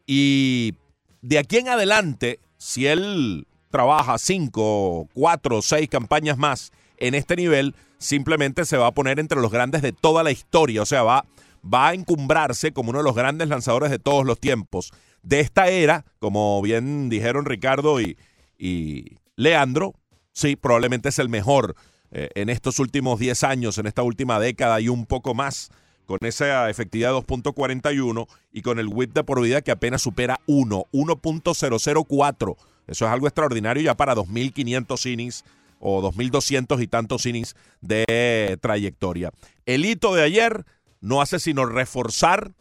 Y 0.07 0.75
de 1.23 1.39
aquí 1.39 1.59
en 1.59 1.69
adelante, 1.69 2.41
si 2.59 2.87
él 2.87 3.47
trabaja 3.71 4.19
cinco, 4.19 5.09
cuatro, 5.15 5.63
seis 5.63 5.89
campañas 5.89 6.37
más 6.37 6.73
en 6.99 7.15
este 7.15 7.37
nivel, 7.37 7.75
simplemente 7.99 8.67
se 8.67 8.77
va 8.77 8.89
a 8.89 8.93
poner 8.93 9.19
entre 9.19 9.41
los 9.41 9.51
grandes 9.51 9.81
de 9.81 9.93
toda 9.93 10.23
la 10.23 10.33
historia. 10.33 10.83
O 10.83 10.87
sea, 10.87 11.05
va, 11.05 11.25
va 11.65 11.89
a 11.89 11.95
encumbrarse 11.95 12.73
como 12.73 12.91
uno 12.91 12.99
de 12.99 13.05
los 13.05 13.15
grandes 13.15 13.49
lanzadores 13.49 13.91
de 13.91 13.99
todos 13.99 14.27
los 14.27 14.39
tiempos. 14.39 14.93
De 15.23 15.41
esta 15.41 15.69
era, 15.69 16.05
como 16.19 16.61
bien 16.63 17.09
dijeron 17.09 17.47
Ricardo 17.47 18.01
y, 18.01 18.19
y 18.59 19.19
Leandro, 19.37 19.95
sí, 20.33 20.57
probablemente 20.57 21.11
es 21.11 21.19
el 21.21 21.29
mejor 21.29 21.77
eh, 22.11 22.29
en 22.35 22.51
estos 22.51 22.79
últimos 22.79 23.19
10 23.21 23.45
años, 23.45 23.79
en 23.79 23.87
esta 23.87 24.03
última 24.03 24.39
década 24.39 24.81
y 24.81 24.89
un 24.89 25.07
poco 25.07 25.33
más, 25.33 25.71
con 26.07 26.19
esa 26.23 26.69
efectividad 26.71 27.13
de 27.13 27.19
2.41 27.19 28.27
y 28.53 28.63
con 28.63 28.79
el 28.79 28.89
whip 28.89 29.13
de 29.13 29.25
por 29.25 29.41
vida 29.41 29.63
que 29.63 29.71
apenas 29.71 30.03
supera 30.03 30.41
1, 30.47 30.87
1.004. 30.93 32.57
Eso 32.87 33.05
es 33.07 33.11
algo 33.11 33.27
extraordinario 33.27 33.83
ya 33.83 33.97
para 33.97 34.15
2.500 34.15 35.13
innings 35.13 35.45
o 35.79 36.03
2.200 36.03 36.83
y 36.83 36.87
tantos 36.87 37.27
innings 37.27 37.57
de 37.81 38.59
trayectoria. 38.61 39.33
El 39.67 39.85
hito 39.85 40.15
de 40.15 40.23
ayer 40.23 40.65
no 41.01 41.21
hace 41.21 41.39
sino 41.39 41.67
reforzar 41.67 42.53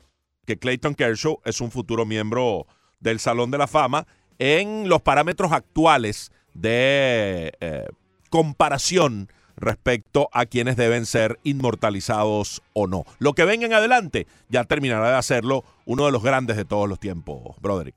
que 0.46 0.58
Clayton 0.58 0.96
Kershaw 0.96 1.40
es 1.46 1.62
un 1.62 1.72
futuro 1.72 2.06
miembro 2.06 2.66
del 3.00 3.20
Salón 3.20 3.52
de 3.52 3.58
la 3.58 3.68
Fama 3.68 4.08
en 4.40 4.90
los 4.90 5.02
parámetros 5.02 5.52
actuales 5.52 6.32
de 6.54 7.54
eh, 7.60 7.86
comparación 8.30 9.30
respecto 9.62 10.30
a 10.34 10.46
quienes 10.46 10.76
deben 10.76 11.06
ser 11.06 11.40
inmortalizados 11.44 12.62
o 12.74 12.88
no. 12.88 13.06
Lo 13.20 13.34
que 13.34 13.46
venga 13.46 13.66
en 13.66 13.74
adelante 13.74 14.28
ya 14.50 14.64
terminará 14.64 15.10
de 15.12 15.18
hacerlo 15.18 15.64
uno 15.86 16.06
de 16.06 16.12
los 16.12 16.24
grandes 16.24 16.58
de 16.58 16.66
todos 16.66 16.90
los 16.90 17.00
tiempos, 17.00 17.56
Broderick. 17.62 17.96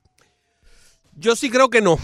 Yo 1.17 1.35
sí 1.35 1.49
creo 1.49 1.69
que 1.69 1.81
no. 1.81 1.97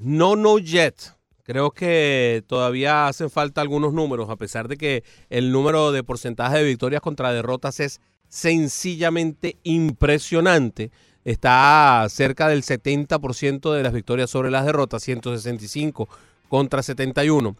No, 0.00 0.36
no 0.36 0.58
yet. 0.58 0.94
Creo 1.42 1.70
que 1.70 2.44
todavía 2.46 3.08
hacen 3.08 3.30
falta 3.30 3.60
algunos 3.62 3.94
números, 3.94 4.28
a 4.28 4.36
pesar 4.36 4.68
de 4.68 4.76
que 4.76 5.02
el 5.30 5.50
número 5.50 5.92
de 5.92 6.04
porcentaje 6.04 6.58
de 6.58 6.64
victorias 6.64 7.00
contra 7.00 7.32
derrotas 7.32 7.80
es 7.80 8.00
sencillamente 8.28 9.56
impresionante. 9.62 10.90
Está 11.24 12.06
cerca 12.10 12.48
del 12.48 12.62
70% 12.62 13.72
de 13.72 13.82
las 13.82 13.92
victorias 13.92 14.30
sobre 14.30 14.50
las 14.50 14.66
derrotas, 14.66 15.02
165 15.02 16.08
contra 16.48 16.82
71. 16.82 17.56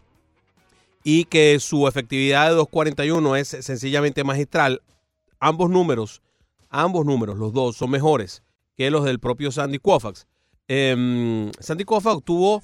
Y 1.11 1.25
que 1.25 1.59
su 1.59 1.87
efectividad 1.87 2.49
de 2.49 2.55
241 2.55 3.35
es 3.35 3.47
sencillamente 3.47 4.23
magistral. 4.23 4.83
Ambos 5.39 5.71
números, 5.71 6.21
ambos 6.69 7.03
números, 7.03 7.39
los 7.39 7.51
dos, 7.51 7.77
son 7.77 7.89
mejores 7.89 8.43
que 8.77 8.91
los 8.91 9.03
del 9.05 9.19
propio 9.19 9.51
Sandy 9.51 9.79
Koufax. 9.79 10.27
Eh, 10.67 11.51
Sandy 11.59 11.83
Koufax 11.83 12.23
tuvo 12.23 12.61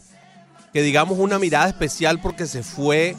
que 0.71 0.84
digamos 0.84 1.17
una 1.17 1.39
mirada 1.39 1.69
especial 1.69 2.21
porque 2.21 2.45
se 2.45 2.62
fue 2.62 3.15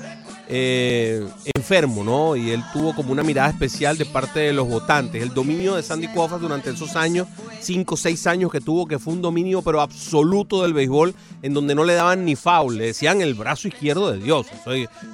eh, 0.49 1.27
enfermo, 1.55 2.05
¿no? 2.05 2.37
Y 2.37 2.51
él 2.51 2.63
tuvo 2.73 2.95
como 2.95 3.13
una 3.13 3.23
mirada 3.23 3.49
especial 3.49 3.99
de 3.99 4.05
parte 4.05 4.41
de 4.41 4.53
los 4.53 4.69
votantes. 4.69 5.23
El 5.23 5.35
dominio 5.35 5.75
de 5.75 5.83
Sandy 5.83 6.09
Koufax 6.09 6.41
durante 6.41 6.71
esos 6.71 6.95
años 6.97 7.27
5 7.61 7.95
o 7.95 7.97
6 7.97 8.27
años 8.27 8.53
que 8.53 8.61
tuvo, 8.61 8.87
que 8.87 8.99
fue 8.99 9.13
un 9.13 9.23
dominio 9.23 9.63
pero 9.63 9.81
absoluto 9.81 10.63
del 10.63 10.73
béisbol, 10.73 11.15
en 11.43 11.55
donde 11.55 11.75
no 11.75 11.85
le 11.85 11.95
daban 11.95 12.25
ni 12.25 12.37
foul, 12.37 12.77
le 12.77 12.87
decían 12.87 13.21
el 13.21 13.35
brazo 13.35 13.69
izquierdo 13.69 14.13
de 14.13 14.19
Dios. 14.19 14.47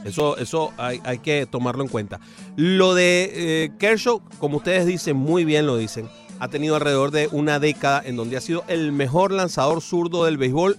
Eso, 0.05 0.37
eso, 0.37 0.73
hay 0.77 1.19
que 1.19 1.47
tomarlo 1.47 1.83
en 1.83 1.89
cuenta. 1.89 2.21
Lo 2.57 2.95
de 2.95 3.33
eh, 3.35 3.73
Kershaw, 3.79 4.21
como 4.39 4.59
ustedes 4.59 4.87
dicen, 4.87 5.17
muy 5.17 5.45
bien 5.45 5.67
lo 5.67 5.77
dicen, 5.77 6.09
ha 6.39 6.49
tenido 6.49 6.75
alrededor 6.75 7.11
de 7.11 7.29
una 7.33 7.59
década 7.59 8.03
en 8.05 8.17
donde 8.17 8.37
ha 8.37 8.41
sido 8.41 8.65
el 8.69 8.93
mejor 8.93 9.33
lanzador 9.33 9.81
zurdo 9.81 10.25
del 10.25 10.37
béisbol, 10.37 10.77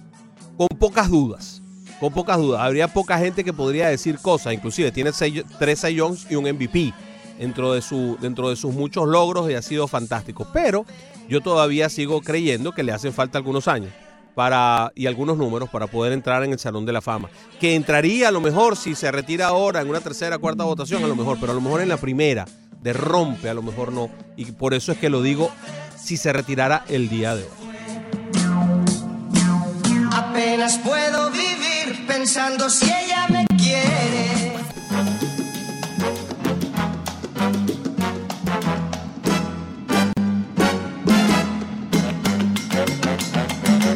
con 0.56 0.68
pocas 0.78 1.10
dudas. 1.10 1.63
Con 2.00 2.12
pocas 2.12 2.38
dudas. 2.38 2.60
Habría 2.60 2.88
poca 2.88 3.18
gente 3.18 3.44
que 3.44 3.52
podría 3.52 3.88
decir 3.88 4.18
cosas. 4.18 4.52
Inclusive 4.52 4.92
tiene 4.92 5.10
tres 5.58 5.82
Youngs 5.82 6.26
y 6.30 6.36
un 6.36 6.44
MVP 6.44 6.92
dentro 7.38 7.72
de, 7.72 7.82
su, 7.82 8.16
dentro 8.20 8.50
de 8.50 8.56
sus 8.56 8.74
muchos 8.74 9.08
logros 9.08 9.50
y 9.50 9.54
ha 9.54 9.62
sido 9.62 9.88
fantástico. 9.88 10.46
Pero 10.52 10.84
yo 11.28 11.40
todavía 11.40 11.88
sigo 11.88 12.20
creyendo 12.20 12.72
que 12.72 12.82
le 12.82 12.92
hacen 12.92 13.12
falta 13.12 13.38
algunos 13.38 13.68
años 13.68 13.92
para, 14.34 14.92
y 14.94 15.06
algunos 15.06 15.36
números 15.36 15.68
para 15.70 15.86
poder 15.86 16.12
entrar 16.12 16.42
en 16.44 16.52
el 16.52 16.58
Salón 16.58 16.84
de 16.86 16.92
la 16.92 17.00
Fama. 17.00 17.30
Que 17.60 17.74
entraría 17.74 18.28
a 18.28 18.32
lo 18.32 18.40
mejor 18.40 18.76
si 18.76 18.94
se 18.94 19.10
retira 19.10 19.46
ahora 19.46 19.80
en 19.80 19.88
una 19.88 20.00
tercera, 20.00 20.38
cuarta 20.38 20.64
votación, 20.64 21.04
a 21.04 21.08
lo 21.08 21.16
mejor, 21.16 21.38
pero 21.40 21.52
a 21.52 21.54
lo 21.54 21.60
mejor 21.60 21.80
en 21.80 21.88
la 21.88 21.96
primera, 21.96 22.44
de 22.82 22.92
rompe, 22.92 23.48
a 23.48 23.54
lo 23.54 23.62
mejor 23.62 23.92
no. 23.92 24.10
Y 24.36 24.44
por 24.52 24.74
eso 24.74 24.92
es 24.92 24.98
que 24.98 25.08
lo 25.08 25.22
digo 25.22 25.50
si 25.98 26.16
se 26.16 26.32
retirara 26.32 26.84
el 26.88 27.08
día 27.08 27.34
de 27.34 27.44
hoy. 27.44 27.50
Apenas 30.12 30.78
puedo 30.78 31.30
vivir 31.30 31.63
pensando 32.06 32.68
si 32.70 32.84
ella 32.84 33.26
me 33.28 33.46
quiere. 33.56 34.52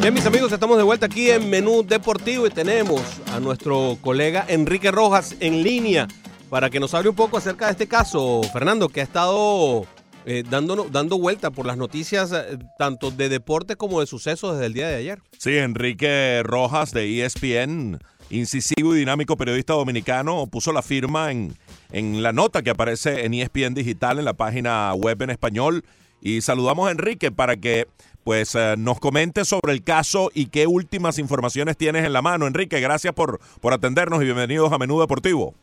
Bien, 0.01 0.13
mis 0.13 0.25
amigos, 0.25 0.51
estamos 0.51 0.77
de 0.77 0.83
vuelta 0.83 1.05
aquí 1.05 1.29
en 1.29 1.49
Menú 1.49 1.83
Deportivo 1.83 2.47
y 2.47 2.49
tenemos 2.49 3.01
a 3.33 3.39
nuestro 3.39 3.97
colega 4.01 4.45
Enrique 4.47 4.91
Rojas 4.91 5.35
en 5.39 5.61
línea 5.61 6.07
para 6.49 6.69
que 6.69 6.79
nos 6.79 6.93
hable 6.93 7.09
un 7.09 7.15
poco 7.15 7.37
acerca 7.37 7.65
de 7.65 7.71
este 7.73 7.87
caso, 7.87 8.41
Fernando, 8.51 8.89
que 8.89 9.01
ha 9.01 9.03
estado 9.03 9.85
eh, 10.31 10.43
dando, 10.47 10.87
dando 10.91 11.17
vuelta 11.17 11.49
por 11.49 11.65
las 11.65 11.75
noticias 11.75 12.31
eh, 12.31 12.59
tanto 12.77 13.09
de 13.09 13.29
deporte 13.29 13.77
como 13.77 13.99
de 13.99 14.05
sucesos 14.05 14.53
desde 14.53 14.67
el 14.67 14.73
día 14.73 14.87
de 14.87 14.95
ayer. 14.97 15.23
Sí, 15.39 15.57
Enrique 15.57 16.43
Rojas 16.43 16.91
de 16.91 17.25
ESPN, 17.25 17.97
incisivo 18.29 18.95
y 18.95 18.99
dinámico 18.99 19.37
periodista 19.37 19.73
dominicano, 19.73 20.45
puso 20.45 20.71
la 20.71 20.83
firma 20.83 21.31
en, 21.31 21.55
en 21.91 22.21
la 22.21 22.31
nota 22.31 22.61
que 22.61 22.69
aparece 22.69 23.25
en 23.25 23.33
ESPN 23.33 23.73
Digital 23.73 24.19
en 24.19 24.25
la 24.25 24.35
página 24.35 24.93
web 24.93 25.19
en 25.23 25.31
español. 25.31 25.83
Y 26.21 26.41
saludamos 26.41 26.87
a 26.87 26.91
Enrique 26.91 27.31
para 27.31 27.57
que 27.57 27.87
pues 28.23 28.53
eh, 28.53 28.75
nos 28.77 28.99
comente 28.99 29.45
sobre 29.45 29.73
el 29.73 29.83
caso 29.83 30.29
y 30.35 30.45
qué 30.45 30.67
últimas 30.67 31.17
informaciones 31.17 31.75
tienes 31.75 32.05
en 32.05 32.13
la 32.13 32.21
mano. 32.21 32.45
Enrique, 32.45 32.79
gracias 32.79 33.15
por, 33.15 33.39
por 33.61 33.73
atendernos 33.73 34.21
y 34.21 34.25
bienvenidos 34.25 34.71
a 34.71 34.77
Menú 34.77 34.99
Deportivo. 34.99 35.55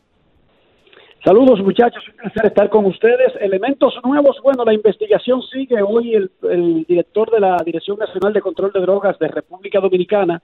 Saludos 1.27 1.59
muchachos, 1.59 2.07
un 2.07 2.15
placer 2.15 2.45
estar 2.45 2.69
con 2.69 2.85
ustedes. 2.85 3.33
Elementos 3.41 3.93
nuevos, 4.01 4.37
bueno, 4.41 4.63
la 4.63 4.73
investigación 4.73 5.41
sigue. 5.41 5.81
Hoy 5.81 6.15
el, 6.15 6.85
director 6.87 7.29
de 7.29 7.41
la 7.41 7.57
Dirección 7.65 7.99
Nacional 7.99 8.31
de 8.31 8.39
Control 8.39 8.71
de 8.71 8.79
Drogas 8.79 9.19
de 9.19 9.27
República 9.27 9.81
Dominicana, 9.81 10.41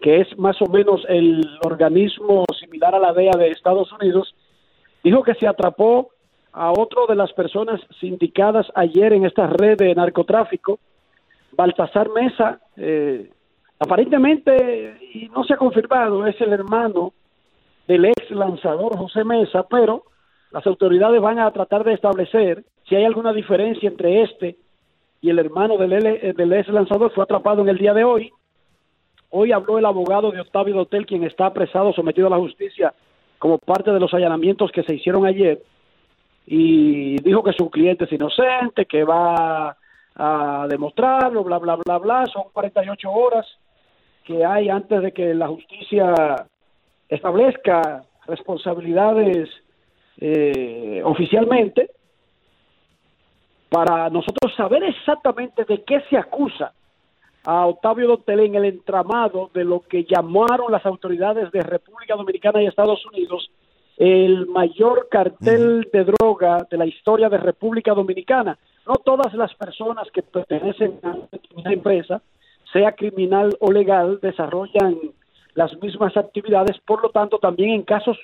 que 0.00 0.20
es 0.20 0.38
más 0.38 0.62
o 0.62 0.66
menos 0.66 1.04
el 1.08 1.44
organismo 1.64 2.44
similar 2.60 2.94
a 2.94 3.00
la 3.00 3.12
DEA 3.12 3.32
de 3.36 3.48
Estados 3.48 3.90
Unidos, 4.00 4.32
dijo 5.02 5.24
que 5.24 5.34
se 5.34 5.48
atrapó 5.48 6.10
a 6.52 6.70
otro 6.70 7.08
de 7.08 7.16
las 7.16 7.32
personas 7.32 7.80
sindicadas 7.98 8.68
ayer 8.76 9.12
en 9.12 9.26
esta 9.26 9.48
red 9.48 9.78
de 9.78 9.96
narcotráfico, 9.96 10.78
Baltasar 11.56 12.08
Mesa, 12.08 12.60
eh, 12.76 13.32
aparentemente, 13.80 14.96
y 15.12 15.28
no 15.30 15.42
se 15.42 15.54
ha 15.54 15.56
confirmado, 15.56 16.24
es 16.24 16.40
el 16.40 16.52
hermano 16.52 17.14
del 17.88 18.04
ex 18.04 18.30
lanzador 18.30 18.96
José 18.96 19.24
Mesa, 19.24 19.66
pero 19.68 20.04
las 20.50 20.66
autoridades 20.66 21.20
van 21.20 21.38
a 21.38 21.50
tratar 21.50 21.84
de 21.84 21.92
establecer 21.94 22.64
si 22.88 22.96
hay 22.96 23.04
alguna 23.04 23.32
diferencia 23.32 23.88
entre 23.88 24.22
este 24.22 24.56
y 25.20 25.30
el 25.30 25.38
hermano 25.38 25.76
del, 25.76 25.92
L- 25.92 26.32
del 26.32 26.52
ex 26.52 26.68
lanzador. 26.68 27.12
Fue 27.12 27.22
atrapado 27.24 27.62
en 27.62 27.68
el 27.68 27.78
día 27.78 27.94
de 27.94 28.04
hoy. 28.04 28.30
Hoy 29.30 29.52
habló 29.52 29.78
el 29.78 29.86
abogado 29.86 30.32
de 30.32 30.40
Octavio 30.40 30.74
Dotel, 30.74 31.06
quien 31.06 31.22
está 31.24 31.46
apresado, 31.46 31.92
sometido 31.92 32.26
a 32.26 32.30
la 32.30 32.38
justicia 32.38 32.92
como 33.38 33.58
parte 33.58 33.92
de 33.92 34.00
los 34.00 34.12
allanamientos 34.12 34.72
que 34.72 34.82
se 34.82 34.94
hicieron 34.94 35.24
ayer, 35.24 35.62
y 36.46 37.16
dijo 37.22 37.42
que 37.44 37.52
su 37.52 37.70
cliente 37.70 38.04
es 38.04 38.12
inocente, 38.12 38.86
que 38.86 39.04
va 39.04 39.76
a 40.16 40.66
demostrarlo, 40.68 41.44
bla, 41.44 41.58
bla, 41.58 41.76
bla, 41.76 41.98
bla. 41.98 42.26
Son 42.26 42.44
48 42.52 43.10
horas 43.10 43.46
que 44.24 44.44
hay 44.44 44.68
antes 44.68 45.00
de 45.00 45.12
que 45.12 45.32
la 45.32 45.46
justicia 45.48 46.12
establezca 47.08 48.02
responsabilidades 48.26 49.48
eh, 50.20 51.02
oficialmente 51.04 51.90
para 53.68 54.10
nosotros 54.10 54.54
saber 54.56 54.82
exactamente 54.84 55.64
de 55.64 55.82
qué 55.84 56.02
se 56.10 56.16
acusa 56.16 56.72
a 57.44 57.66
Octavio 57.66 58.08
Dotel 58.08 58.40
en 58.40 58.54
el 58.56 58.64
entramado 58.64 59.50
de 59.54 59.64
lo 59.64 59.80
que 59.80 60.04
llamaron 60.04 60.70
las 60.72 60.84
autoridades 60.84 61.50
de 61.52 61.62
República 61.62 62.16
Dominicana 62.16 62.62
y 62.62 62.66
Estados 62.66 63.04
Unidos 63.06 63.50
el 64.00 64.46
mayor 64.46 65.08
cartel 65.10 65.86
de 65.92 66.04
droga 66.04 66.66
de 66.70 66.78
la 66.78 66.86
historia 66.86 67.28
de 67.28 67.36
República 67.36 67.92
Dominicana. 67.92 68.56
No 68.86 68.94
todas 68.94 69.34
las 69.34 69.54
personas 69.54 70.10
que 70.10 70.22
pertenecen 70.22 70.98
a 71.02 71.16
una 71.54 71.70
empresa, 71.70 72.22
sea 72.72 72.92
criminal 72.92 73.54
o 73.60 73.70
legal, 73.70 74.18
desarrollan 74.22 74.96
las 75.52 75.78
mismas 75.82 76.16
actividades, 76.16 76.78
por 76.86 77.02
lo 77.02 77.10
tanto 77.10 77.38
también 77.38 77.70
en 77.70 77.82
casos 77.82 78.16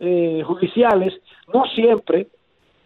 eh, 0.00 0.42
judiciales, 0.44 1.14
no 1.52 1.64
siempre 1.74 2.28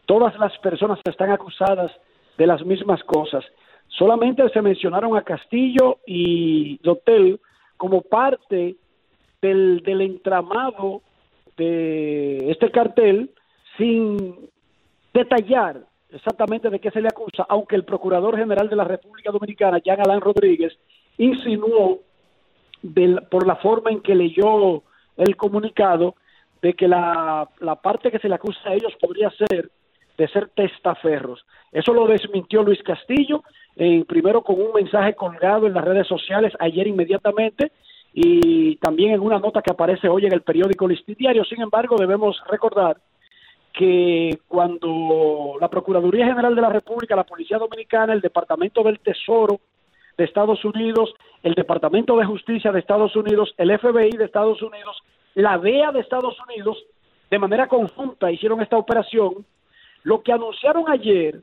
todas 0.06 0.38
las 0.38 0.56
personas 0.58 0.98
están 1.04 1.30
acusadas 1.30 1.92
de 2.38 2.46
las 2.46 2.64
mismas 2.64 3.02
cosas. 3.04 3.44
Solamente 3.88 4.48
se 4.50 4.62
mencionaron 4.62 5.16
a 5.16 5.22
Castillo 5.22 5.98
y 6.06 6.78
Dotel 6.82 7.40
como 7.76 8.02
parte 8.02 8.76
del, 9.42 9.82
del 9.82 10.00
entramado 10.02 11.02
de 11.56 12.50
este 12.50 12.70
cartel 12.70 13.30
sin 13.76 14.48
detallar 15.12 15.82
exactamente 16.10 16.70
de 16.70 16.78
qué 16.80 16.90
se 16.90 17.00
le 17.00 17.08
acusa, 17.08 17.46
aunque 17.48 17.76
el 17.76 17.84
Procurador 17.84 18.36
General 18.36 18.68
de 18.68 18.76
la 18.76 18.84
República 18.84 19.30
Dominicana, 19.30 19.78
Jean 19.78 20.00
Alain 20.00 20.20
Rodríguez, 20.20 20.76
insinuó 21.18 22.00
del- 22.82 23.22
por 23.30 23.46
la 23.46 23.56
forma 23.56 23.90
en 23.90 24.00
que 24.00 24.14
leyó 24.14 24.82
el 25.16 25.36
comunicado 25.36 26.14
de 26.62 26.74
que 26.74 26.88
la, 26.88 27.48
la 27.60 27.76
parte 27.76 28.10
que 28.10 28.18
se 28.18 28.28
le 28.28 28.34
acusa 28.34 28.60
a 28.66 28.74
ellos 28.74 28.92
podría 29.00 29.30
ser 29.30 29.70
de 30.20 30.28
ser 30.28 30.50
testaferros. 30.50 31.46
Eso 31.72 31.94
lo 31.94 32.06
desmintió 32.06 32.62
Luis 32.62 32.82
Castillo, 32.82 33.42
eh, 33.74 34.04
primero 34.06 34.42
con 34.42 34.60
un 34.60 34.72
mensaje 34.74 35.14
colgado 35.14 35.66
en 35.66 35.72
las 35.72 35.84
redes 35.84 36.06
sociales 36.06 36.52
ayer 36.60 36.86
inmediatamente 36.86 37.72
y 38.12 38.76
también 38.76 39.12
en 39.12 39.20
una 39.20 39.38
nota 39.38 39.62
que 39.62 39.70
aparece 39.70 40.08
hoy 40.08 40.26
en 40.26 40.34
el 40.34 40.42
periódico 40.42 40.86
Listín 40.86 41.16
Diario. 41.18 41.42
Sin 41.44 41.62
embargo, 41.62 41.96
debemos 41.96 42.36
recordar 42.50 42.98
que 43.72 44.38
cuando 44.46 45.56
la 45.58 45.70
Procuraduría 45.70 46.26
General 46.26 46.54
de 46.54 46.62
la 46.62 46.68
República, 46.68 47.16
la 47.16 47.24
Policía 47.24 47.56
Dominicana, 47.56 48.12
el 48.12 48.20
Departamento 48.20 48.82
del 48.82 48.98
Tesoro 48.98 49.60
de 50.18 50.24
Estados 50.24 50.62
Unidos, 50.66 51.14
el 51.42 51.54
Departamento 51.54 52.16
de 52.16 52.26
Justicia 52.26 52.72
de 52.72 52.80
Estados 52.80 53.16
Unidos, 53.16 53.54
el 53.56 53.70
FBI 53.78 54.10
de 54.10 54.24
Estados 54.24 54.60
Unidos, 54.60 54.98
la 55.34 55.58
DEA 55.58 55.92
de 55.92 56.00
Estados 56.00 56.36
Unidos, 56.48 56.78
de 57.30 57.38
manera 57.38 57.68
conjunta 57.68 58.30
hicieron 58.30 58.60
esta 58.60 58.76
operación, 58.76 59.44
lo 60.02 60.22
que 60.22 60.32
anunciaron 60.32 60.90
ayer 60.90 61.42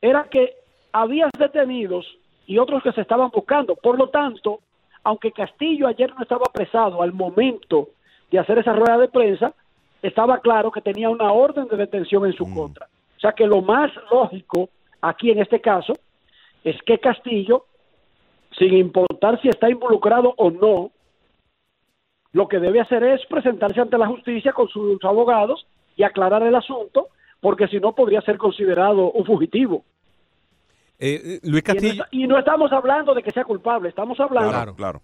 era 0.00 0.24
que 0.24 0.54
había 0.92 1.28
detenidos 1.38 2.06
y 2.46 2.58
otros 2.58 2.82
que 2.82 2.92
se 2.92 3.00
estaban 3.00 3.30
buscando. 3.30 3.76
Por 3.76 3.98
lo 3.98 4.08
tanto, 4.08 4.60
aunque 5.02 5.32
Castillo 5.32 5.86
ayer 5.86 6.12
no 6.14 6.22
estaba 6.22 6.44
apresado 6.48 7.02
al 7.02 7.12
momento 7.12 7.88
de 8.30 8.38
hacer 8.38 8.58
esa 8.58 8.72
rueda 8.72 8.98
de 8.98 9.08
prensa, 9.08 9.54
estaba 10.02 10.38
claro 10.38 10.70
que 10.70 10.80
tenía 10.80 11.10
una 11.10 11.32
orden 11.32 11.68
de 11.68 11.76
detención 11.76 12.26
en 12.26 12.32
su 12.32 12.52
contra. 12.52 12.86
O 13.16 13.20
sea 13.20 13.32
que 13.32 13.46
lo 13.46 13.60
más 13.60 13.90
lógico 14.10 14.70
aquí 15.00 15.30
en 15.30 15.40
este 15.40 15.60
caso 15.60 15.92
es 16.64 16.80
que 16.82 16.98
Castillo, 16.98 17.66
sin 18.58 18.74
importar 18.74 19.40
si 19.40 19.48
está 19.48 19.68
involucrado 19.70 20.34
o 20.36 20.50
no, 20.50 20.90
lo 22.32 22.48
que 22.48 22.58
debe 22.58 22.80
hacer 22.80 23.02
es 23.04 23.24
presentarse 23.26 23.80
ante 23.80 23.98
la 23.98 24.06
justicia 24.06 24.52
con 24.52 24.68
sus 24.68 25.02
abogados 25.04 25.66
y 25.96 26.02
aclarar 26.04 26.42
el 26.42 26.54
asunto, 26.54 27.08
porque 27.40 27.66
si 27.68 27.80
no 27.80 27.94
podría 27.94 28.20
ser 28.22 28.38
considerado 28.38 29.10
un 29.12 29.24
fugitivo. 29.24 29.84
Eh, 30.98 31.20
eh, 31.24 31.40
Luis 31.44 31.62
Y 31.66 31.68
no, 31.68 31.74
Castillo. 31.74 32.04
y 32.10 32.26
no 32.26 32.38
estamos 32.38 32.70
hablando 32.72 33.14
de 33.14 33.22
que 33.22 33.30
sea 33.30 33.44
culpable, 33.44 33.88
estamos 33.88 34.18
hablando 34.20 34.50
Claro. 34.50 34.74
Claro. 34.74 35.02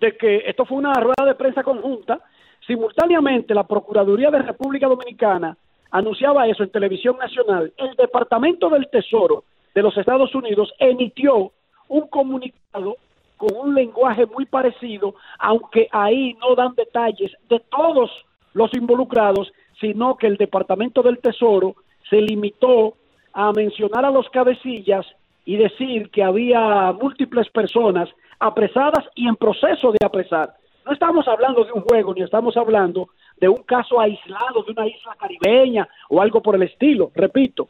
de 0.00 0.16
que 0.16 0.36
esto 0.46 0.64
fue 0.64 0.78
una 0.78 0.94
rueda 0.94 1.24
de 1.26 1.34
prensa 1.34 1.62
conjunta. 1.62 2.20
Simultáneamente, 2.66 3.54
la 3.54 3.64
Procuraduría 3.64 4.30
de 4.30 4.38
República 4.40 4.86
Dominicana 4.86 5.56
anunciaba 5.90 6.46
eso 6.46 6.62
en 6.62 6.70
televisión 6.70 7.16
nacional. 7.18 7.72
El 7.76 7.94
Departamento 7.96 8.68
del 8.70 8.88
Tesoro 8.88 9.44
de 9.74 9.82
los 9.82 9.96
Estados 9.98 10.32
Unidos 10.34 10.72
emitió 10.78 11.52
un 11.88 12.08
comunicado 12.08 12.96
con 13.40 13.56
un 13.56 13.74
lenguaje 13.74 14.26
muy 14.26 14.44
parecido, 14.44 15.14
aunque 15.38 15.88
ahí 15.92 16.36
no 16.42 16.54
dan 16.54 16.74
detalles 16.74 17.32
de 17.48 17.58
todos 17.70 18.10
los 18.52 18.70
involucrados, 18.74 19.50
sino 19.80 20.16
que 20.16 20.26
el 20.26 20.36
Departamento 20.36 21.02
del 21.02 21.18
Tesoro 21.18 21.74
se 22.10 22.20
limitó 22.20 22.94
a 23.32 23.50
mencionar 23.52 24.04
a 24.04 24.10
los 24.10 24.28
cabecillas 24.28 25.06
y 25.46 25.56
decir 25.56 26.10
que 26.10 26.22
había 26.22 26.92
múltiples 26.92 27.48
personas 27.48 28.10
apresadas 28.38 29.06
y 29.14 29.26
en 29.26 29.36
proceso 29.36 29.90
de 29.90 30.04
apresar. 30.04 30.54
No 30.84 30.92
estamos 30.92 31.26
hablando 31.26 31.64
de 31.64 31.72
un 31.72 31.80
juego, 31.80 32.12
ni 32.12 32.22
estamos 32.22 32.58
hablando 32.58 33.08
de 33.40 33.48
un 33.48 33.62
caso 33.62 33.98
aislado 33.98 34.62
de 34.66 34.72
una 34.72 34.86
isla 34.86 35.16
caribeña 35.18 35.88
o 36.10 36.20
algo 36.20 36.42
por 36.42 36.56
el 36.56 36.64
estilo. 36.64 37.10
Repito, 37.14 37.68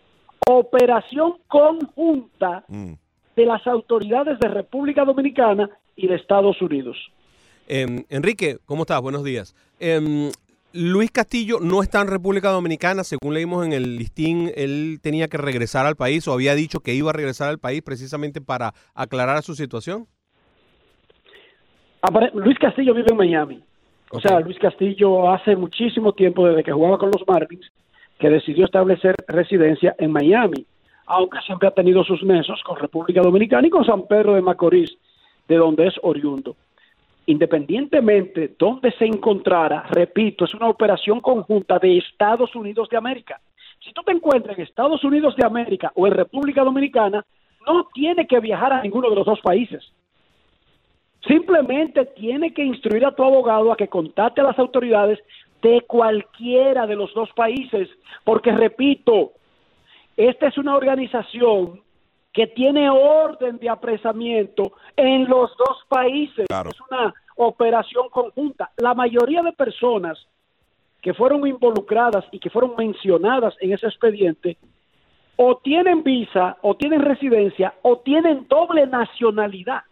operación 0.49 1.35
conjunta 1.47 2.65
Mm. 2.67 2.95
De 3.41 3.47
las 3.47 3.67
autoridades 3.67 4.39
de 4.39 4.49
República 4.49 5.03
Dominicana 5.05 5.71
y 5.97 6.07
de 6.07 6.17
Estados 6.17 6.61
Unidos. 6.61 6.97
Em, 7.67 8.05
Enrique, 8.11 8.59
¿cómo 8.67 8.83
estás? 8.83 9.01
Buenos 9.01 9.25
días. 9.25 9.57
Em, 9.79 10.31
Luis 10.75 11.11
Castillo 11.11 11.59
no 11.59 11.83
está 11.83 12.03
en 12.03 12.09
República 12.09 12.51
Dominicana, 12.51 13.03
según 13.03 13.33
leímos 13.33 13.65
en 13.65 13.73
el 13.73 13.97
listín, 13.97 14.53
él 14.55 14.99
tenía 15.03 15.29
que 15.29 15.39
regresar 15.39 15.87
al 15.87 15.97
país 15.97 16.29
o 16.29 16.35
había 16.35 16.55
dicho 16.55 16.81
que 16.81 16.93
iba 16.93 17.11
a 17.11 17.15
regresar 17.15 17.49
al 17.49 17.59
país 17.59 17.81
precisamente 17.81 18.43
para 18.43 18.75
aclarar 18.95 19.43
su 19.43 19.55
situación. 19.55 20.07
Luis 22.35 22.59
Castillo 22.59 22.93
vive 22.93 23.09
en 23.11 23.17
Miami. 23.17 23.63
O 24.11 24.21
sea, 24.21 24.41
Luis 24.41 24.59
Castillo 24.59 25.31
hace 25.31 25.57
muchísimo 25.57 26.13
tiempo, 26.13 26.47
desde 26.47 26.63
que 26.63 26.73
jugaba 26.73 26.99
con 26.99 27.11
los 27.11 27.27
Marlins, 27.27 27.71
que 28.19 28.29
decidió 28.29 28.67
establecer 28.67 29.15
residencia 29.29 29.95
en 29.99 30.13
Miami, 30.13 30.67
aunque 31.11 31.41
siempre 31.41 31.67
ha 31.67 31.73
tenido 31.73 32.05
sus 32.05 32.23
nexos 32.23 32.63
con 32.63 32.77
República 32.77 33.21
Dominicana 33.21 33.67
y 33.67 33.71
con 33.71 33.85
San 33.85 34.07
Pedro 34.07 34.35
de 34.35 34.43
Macorís, 34.43 34.97
de 35.49 35.57
donde 35.57 35.89
es 35.89 35.95
oriundo. 36.03 36.55
Independientemente 37.27 38.41
de 38.41 38.55
donde 38.57 38.93
se 38.93 39.07
encontrara, 39.07 39.83
repito, 39.91 40.45
es 40.45 40.55
una 40.55 40.69
operación 40.69 41.21
conjunta 41.21 41.81
de 41.81 41.99
Estados 41.99 42.55
Unidos 42.55 42.89
de 42.91 42.97
América. 42.97 43.41
Si 43.85 43.93
tú 43.93 44.03
te 44.05 44.13
encuentras 44.13 44.57
en 44.57 44.65
Estados 44.65 45.03
Unidos 45.03 45.35
de 45.35 45.45
América 45.45 45.91
o 45.97 46.07
en 46.07 46.13
República 46.13 46.63
Dominicana, 46.63 47.27
no 47.67 47.89
tiene 47.93 48.29
que 48.29 48.39
viajar 48.39 48.73
a 48.73 48.83
ninguno 48.83 49.11
de 49.11 49.17
los 49.17 49.27
dos 49.27 49.41
países. 49.41 49.83
Simplemente 51.27 52.07
tiene 52.07 52.55
que 52.55 52.63
instruir 52.63 53.05
a 53.05 53.15
tu 53.17 53.25
abogado 53.25 53.73
a 53.73 53.77
que 53.77 53.89
contacte 53.89 54.43
a 54.43 54.45
las 54.45 54.59
autoridades 54.61 55.19
de 55.61 55.81
cualquiera 55.83 56.87
de 56.87 56.95
los 56.95 57.13
dos 57.15 57.31
países, 57.33 57.89
porque 58.25 58.53
repito, 58.53 59.33
esta 60.29 60.49
es 60.49 60.59
una 60.59 60.77
organización 60.77 61.81
que 62.33 62.47
tiene 62.47 62.89
orden 62.91 63.59
de 63.59 63.69
apresamiento 63.69 64.73
en 64.97 65.29
los 65.29 65.51
dos 65.57 65.85
países. 65.89 66.47
Claro. 66.47 66.71
Es 66.71 66.81
una 66.91 67.15
operación 67.37 68.09
conjunta. 68.09 68.71
La 68.77 68.95
mayoría 68.95 69.43
de 69.43 69.53
personas 69.53 70.19
que 71.01 71.15
fueron 71.15 71.47
involucradas 71.47 72.25
y 72.31 72.39
que 72.39 72.51
fueron 72.51 72.75
mencionadas 72.77 73.55
en 73.61 73.73
ese 73.73 73.87
expediente 73.87 74.59
o 75.37 75.57
tienen 75.57 76.03
visa, 76.03 76.59
o 76.61 76.77
tienen 76.77 77.01
residencia, 77.01 77.73
o 77.81 78.01
tienen 78.01 78.47
doble 78.47 78.87
nacionalidad 78.87 79.83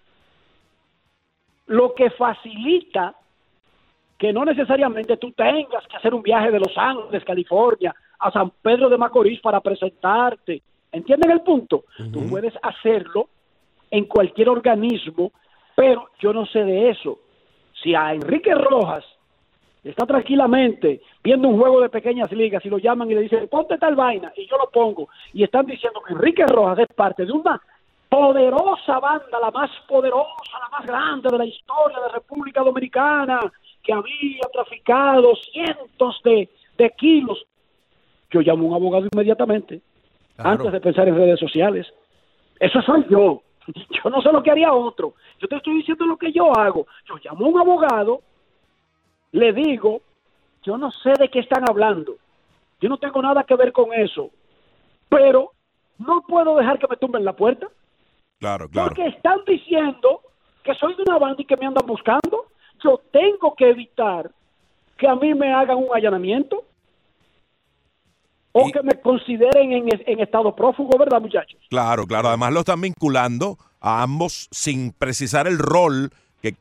lo 1.69 1.95
que 1.95 2.11
facilita 2.11 3.15
que 4.19 4.33
no 4.33 4.45
necesariamente 4.45 5.17
tú 5.17 5.31
tengas 5.33 5.87
que 5.87 5.97
hacer 5.97 6.13
un 6.13 6.23
viaje 6.23 6.51
de 6.51 6.59
Los 6.59 6.77
Ángeles, 6.77 7.25
California, 7.25 7.95
a 8.19 8.31
San 8.31 8.51
Pedro 8.63 8.89
de 8.89 8.99
Macorís 8.99 9.41
para 9.41 9.61
presentarte. 9.61 10.63
¿Entienden 10.91 11.31
el 11.31 11.41
punto? 11.43 11.85
Tú 12.13 12.27
puedes 12.29 12.55
hacerlo 12.63 13.29
en 13.91 14.05
cualquier 14.05 14.49
organismo, 14.49 15.33
pero 15.75 16.11
yo 16.19 16.33
no 16.33 16.47
sé 16.47 16.65
de 16.65 16.91
eso. 16.91 17.19
Si 17.83 17.95
a 17.95 18.13
Enrique 18.13 18.55
Rojas 18.55 19.05
está 19.85 20.07
tranquilamente 20.07 21.01
viendo 21.23 21.49
un 21.49 21.59
juego 21.59 21.81
de 21.81 21.89
pequeñas 21.89 22.31
ligas 22.33 22.65
y 22.65 22.69
lo 22.69 22.79
llaman 22.79 23.11
y 23.11 23.15
le 23.15 23.23
dicen, 23.23 23.49
ponte 23.49 23.79
tal 23.79 23.95
vaina, 23.95 24.33
y 24.37 24.47
yo 24.47 24.57
lo 24.57 24.71
pongo, 24.71 25.09
y 25.33 25.45
están 25.45 25.67
diciendo 25.67 26.01
que 26.07 26.15
Enrique 26.15 26.45
Rojas 26.47 26.81
es 26.81 26.95
parte 26.95 27.25
de 27.25 27.33
una 27.33 27.61
poderosa 28.09 28.99
banda, 28.99 29.39
la 29.41 29.51
más 29.51 29.71
poderosa, 29.87 30.59
la 30.61 30.79
más 30.79 30.87
grande 30.87 31.29
de 31.31 31.39
la 31.39 31.45
historia 31.45 32.01
de 32.01 32.09
República 32.09 32.63
Dominicana, 32.63 33.41
que 33.83 33.93
había 33.93 34.49
traficado 34.53 35.35
cientos 35.53 36.21
de, 36.25 36.49
de 36.77 36.91
kilos. 36.91 37.45
Yo 38.31 38.41
llamo 38.41 38.65
a 38.65 38.69
un 38.69 38.75
abogado 38.75 39.07
inmediatamente, 39.13 39.81
Claro. 40.37 40.51
antes 40.51 40.73
de 40.73 40.81
pensar 40.81 41.09
en 41.09 41.17
redes 41.17 41.41
sociales. 41.41 41.87
Eso 42.61 42.81
soy 42.83 43.07
yo. 43.09 43.43
Yo 44.05 44.11
no 44.11 44.21
sé 44.23 44.33
lo 44.33 44.43
que 44.43 44.51
haría 44.51 44.73
otro. 44.73 45.15
Yo 45.39 45.49
te 45.49 45.57
estoy 45.57 45.77
diciendo 45.77 46.07
lo 46.07 46.17
que 46.17 46.33
yo 46.33 46.57
hago. 46.59 46.87
Yo 47.07 47.17
llamo 47.23 47.47
a 47.47 47.49
un 47.49 47.61
abogado, 47.61 48.23
le 49.33 49.53
digo, 49.53 50.01
yo 50.63 50.79
no 50.79 50.91
sé 50.91 51.13
de 51.19 51.29
qué 51.29 51.41
están 51.41 51.65
hablando. 51.69 52.17
Yo 52.81 52.89
no 52.89 52.97
tengo 52.99 53.21
nada 53.21 53.45
que 53.45 53.57
ver 53.57 53.73
con 53.73 53.93
eso. 53.93 54.31
Pero 55.09 55.53
no 55.99 56.23
puedo 56.27 56.57
dejar 56.57 56.79
que 56.79 56.89
me 56.89 56.97
tumben 56.97 57.25
la 57.25 57.35
puerta. 57.35 57.69
Claro, 58.39 58.69
claro. 58.69 58.89
Porque 58.89 59.07
están 59.09 59.41
diciendo 59.47 60.21
que 60.63 60.75
soy 60.75 60.95
de 60.95 61.03
una 61.03 61.19
banda 61.19 61.43
y 61.43 61.45
que 61.45 61.57
me 61.57 61.67
andan 61.67 61.87
buscando. 61.87 62.47
Yo 62.83 63.01
tengo 63.11 63.55
que 63.55 63.69
evitar 63.71 64.31
que 64.97 65.09
a 65.09 65.15
mí 65.15 65.35
me 65.35 65.53
hagan 65.53 65.79
un 65.79 65.89
allanamiento 65.93 66.65
o 68.53 68.69
Y- 68.69 68.73
que 68.73 68.83
me 68.83 69.01
consideren 69.01 69.73
en, 69.73 69.89
en 70.07 70.21
estado 70.21 70.55
prófugo, 70.55 70.99
¿verdad, 70.99 71.21
muchachos? 71.21 71.61
Claro, 71.71 72.07
claro. 72.07 72.29
Además 72.29 72.53
lo 72.53 72.61
están 72.61 72.81
vinculando 72.81 73.59
a 73.81 74.03
ambos 74.03 74.49
sin 74.51 74.93
precisar 74.93 75.47
el 75.47 75.59
rol, 75.59 76.11
que, 76.43 76.55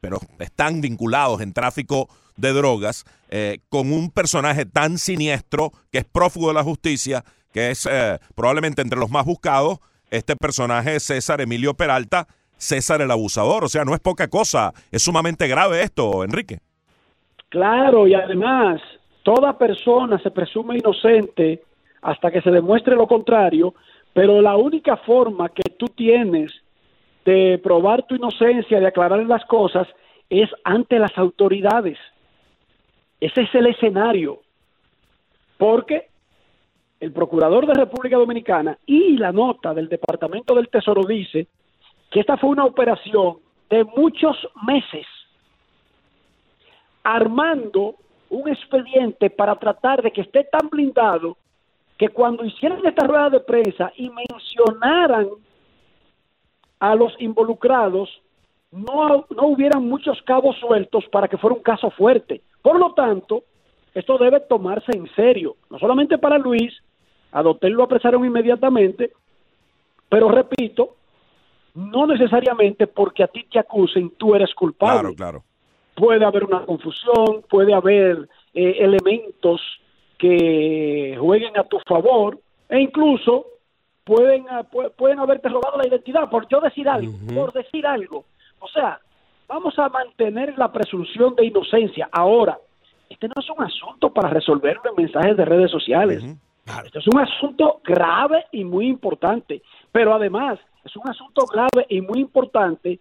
pero 0.00 0.18
están 0.38 0.80
vinculados 0.80 1.40
en 1.40 1.52
tráfico 1.52 2.08
de 2.36 2.52
drogas 2.52 3.04
eh, 3.30 3.58
con 3.68 3.92
un 3.92 4.10
personaje 4.10 4.66
tan 4.66 4.98
siniestro 4.98 5.72
que 5.90 5.98
es 5.98 6.04
prófugo 6.04 6.48
de 6.48 6.54
la 6.54 6.62
justicia, 6.64 7.24
que 7.52 7.70
es 7.70 7.86
eh, 7.90 8.18
probablemente 8.34 8.82
entre 8.82 8.98
los 8.98 9.10
más 9.10 9.24
buscados, 9.24 9.78
este 10.10 10.36
personaje 10.36 10.96
es 10.96 11.02
César 11.04 11.40
Emilio 11.40 11.74
Peralta, 11.74 12.26
César 12.58 13.00
el 13.02 13.10
abusador. 13.10 13.64
O 13.64 13.68
sea, 13.68 13.84
no 13.84 13.94
es 13.94 14.00
poca 14.00 14.28
cosa, 14.28 14.72
es 14.92 15.02
sumamente 15.02 15.48
grave 15.48 15.82
esto, 15.82 16.22
Enrique. 16.24 16.60
Claro, 17.48 18.06
y 18.06 18.14
además, 18.14 18.80
toda 19.26 19.58
persona 19.58 20.20
se 20.20 20.30
presume 20.30 20.78
inocente 20.78 21.64
hasta 22.00 22.30
que 22.30 22.40
se 22.42 22.52
demuestre 22.52 22.94
lo 22.94 23.08
contrario, 23.08 23.74
pero 24.12 24.40
la 24.40 24.56
única 24.56 24.96
forma 24.98 25.48
que 25.48 25.68
tú 25.76 25.86
tienes 25.86 26.52
de 27.24 27.60
probar 27.60 28.04
tu 28.04 28.14
inocencia, 28.14 28.78
de 28.78 28.86
aclarar 28.86 29.26
las 29.26 29.44
cosas, 29.46 29.88
es 30.30 30.48
ante 30.62 31.00
las 31.00 31.10
autoridades. 31.18 31.98
Ese 33.18 33.42
es 33.42 33.54
el 33.56 33.66
escenario. 33.66 34.42
Porque 35.58 36.06
el 37.00 37.10
procurador 37.10 37.66
de 37.66 37.74
República 37.74 38.18
Dominicana 38.18 38.78
y 38.86 39.16
la 39.16 39.32
nota 39.32 39.74
del 39.74 39.88
Departamento 39.88 40.54
del 40.54 40.68
Tesoro 40.68 41.02
dice 41.02 41.48
que 42.12 42.20
esta 42.20 42.36
fue 42.36 42.50
una 42.50 42.64
operación 42.64 43.38
de 43.70 43.82
muchos 43.82 44.36
meses 44.64 45.04
armando 47.02 47.96
un 48.30 48.48
expediente 48.48 49.30
para 49.30 49.56
tratar 49.56 50.02
de 50.02 50.10
que 50.10 50.22
esté 50.22 50.44
tan 50.44 50.68
blindado 50.68 51.36
que 51.98 52.08
cuando 52.08 52.44
hicieran 52.44 52.84
esta 52.84 53.06
rueda 53.06 53.30
de 53.30 53.40
prensa 53.40 53.92
y 53.96 54.10
mencionaran 54.10 55.28
a 56.78 56.94
los 56.94 57.14
involucrados, 57.20 58.10
no, 58.70 59.26
no 59.30 59.46
hubieran 59.46 59.88
muchos 59.88 60.20
cabos 60.22 60.56
sueltos 60.58 61.04
para 61.10 61.28
que 61.28 61.38
fuera 61.38 61.56
un 61.56 61.62
caso 61.62 61.90
fuerte. 61.90 62.42
Por 62.60 62.78
lo 62.78 62.92
tanto, 62.92 63.44
esto 63.94 64.18
debe 64.18 64.40
tomarse 64.40 64.92
en 64.94 65.08
serio, 65.14 65.56
no 65.70 65.78
solamente 65.78 66.18
para 66.18 66.36
Luis, 66.36 66.74
a 67.32 67.42
Dotel 67.42 67.72
lo 67.72 67.84
apresaron 67.84 68.24
inmediatamente, 68.24 69.12
pero 70.08 70.28
repito, 70.28 70.96
no 71.74 72.06
necesariamente 72.06 72.86
porque 72.86 73.22
a 73.22 73.28
ti 73.28 73.44
te 73.50 73.58
acusen, 73.58 74.10
tú 74.18 74.34
eres 74.34 74.54
culpable 74.54 75.14
Claro, 75.14 75.14
claro. 75.14 75.44
Puede 75.96 76.24
haber 76.24 76.44
una 76.44 76.64
confusión, 76.64 77.42
puede 77.48 77.74
haber 77.74 78.28
eh, 78.54 78.76
elementos 78.80 79.60
que 80.18 81.16
jueguen 81.18 81.56
a 81.58 81.64
tu 81.64 81.78
favor 81.86 82.38
e 82.68 82.80
incluso 82.80 83.46
pueden, 84.04 84.46
ah, 84.50 84.62
pu- 84.70 84.92
pueden 84.92 85.18
haberte 85.18 85.48
robado 85.48 85.78
la 85.78 85.86
identidad 85.88 86.28
por 86.30 86.46
yo 86.48 86.60
decir 86.60 86.88
algo, 86.88 87.12
por 87.34 87.52
decir 87.52 87.86
algo. 87.86 88.24
O 88.60 88.68
sea, 88.68 89.00
vamos 89.48 89.78
a 89.78 89.88
mantener 89.88 90.56
la 90.58 90.70
presunción 90.72 91.34
de 91.34 91.46
inocencia. 91.46 92.08
Ahora, 92.12 92.58
este 93.10 93.28
no 93.28 93.34
es 93.38 93.48
un 93.50 93.62
asunto 93.64 94.12
para 94.12 94.28
resolverlo 94.30 94.82
en 94.90 95.02
mensajes 95.04 95.36
de 95.36 95.44
redes 95.44 95.70
sociales. 95.70 96.22
Esto 96.86 96.98
es 96.98 97.06
un 97.06 97.20
asunto 97.20 97.80
grave 97.84 98.44
y 98.50 98.64
muy 98.64 98.88
importante, 98.88 99.62
pero 99.92 100.12
además 100.14 100.58
es 100.84 100.96
un 100.96 101.08
asunto 101.08 101.46
grave 101.46 101.86
y 101.88 102.00
muy 102.00 102.18
importante 102.20 102.98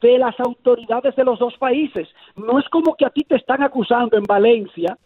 de 0.00 0.18
las 0.18 0.38
autoridades 0.40 1.16
de 1.16 1.24
los 1.24 1.38
dos 1.38 1.56
países. 1.58 2.08
No 2.36 2.58
es 2.58 2.68
como 2.68 2.94
que 2.94 3.06
a 3.06 3.10
ti 3.10 3.22
te 3.22 3.36
están 3.36 3.62
acusando 3.62 4.16
en 4.16 4.24
Valencia 4.24 4.98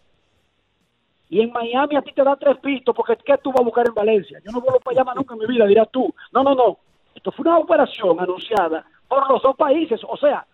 y 1.30 1.40
en 1.40 1.52
Miami 1.52 1.96
a 1.96 2.02
ti 2.02 2.12
te 2.12 2.24
da 2.24 2.36
tres 2.36 2.56
pistos 2.58 2.94
porque 2.94 3.16
¿qué 3.24 3.36
tú 3.42 3.50
vas 3.50 3.60
a 3.60 3.64
buscar 3.64 3.86
en 3.86 3.94
Valencia? 3.94 4.40
Yo 4.44 4.50
no 4.50 4.60
vuelvo 4.60 4.80
para 4.80 4.96
allá 4.96 5.04
más 5.04 5.16
nunca 5.16 5.34
en 5.34 5.40
mi 5.40 5.46
vida, 5.46 5.66
dirás 5.66 5.88
tú. 5.90 6.12
No, 6.32 6.42
no, 6.42 6.54
no. 6.54 6.78
Esto 7.14 7.32
fue 7.32 7.42
una 7.42 7.58
operación 7.58 8.18
anunciada 8.18 8.86
por 9.08 9.28
los 9.30 9.42
dos 9.42 9.56
países. 9.56 10.00
O 10.08 10.16
sea, 10.16 10.46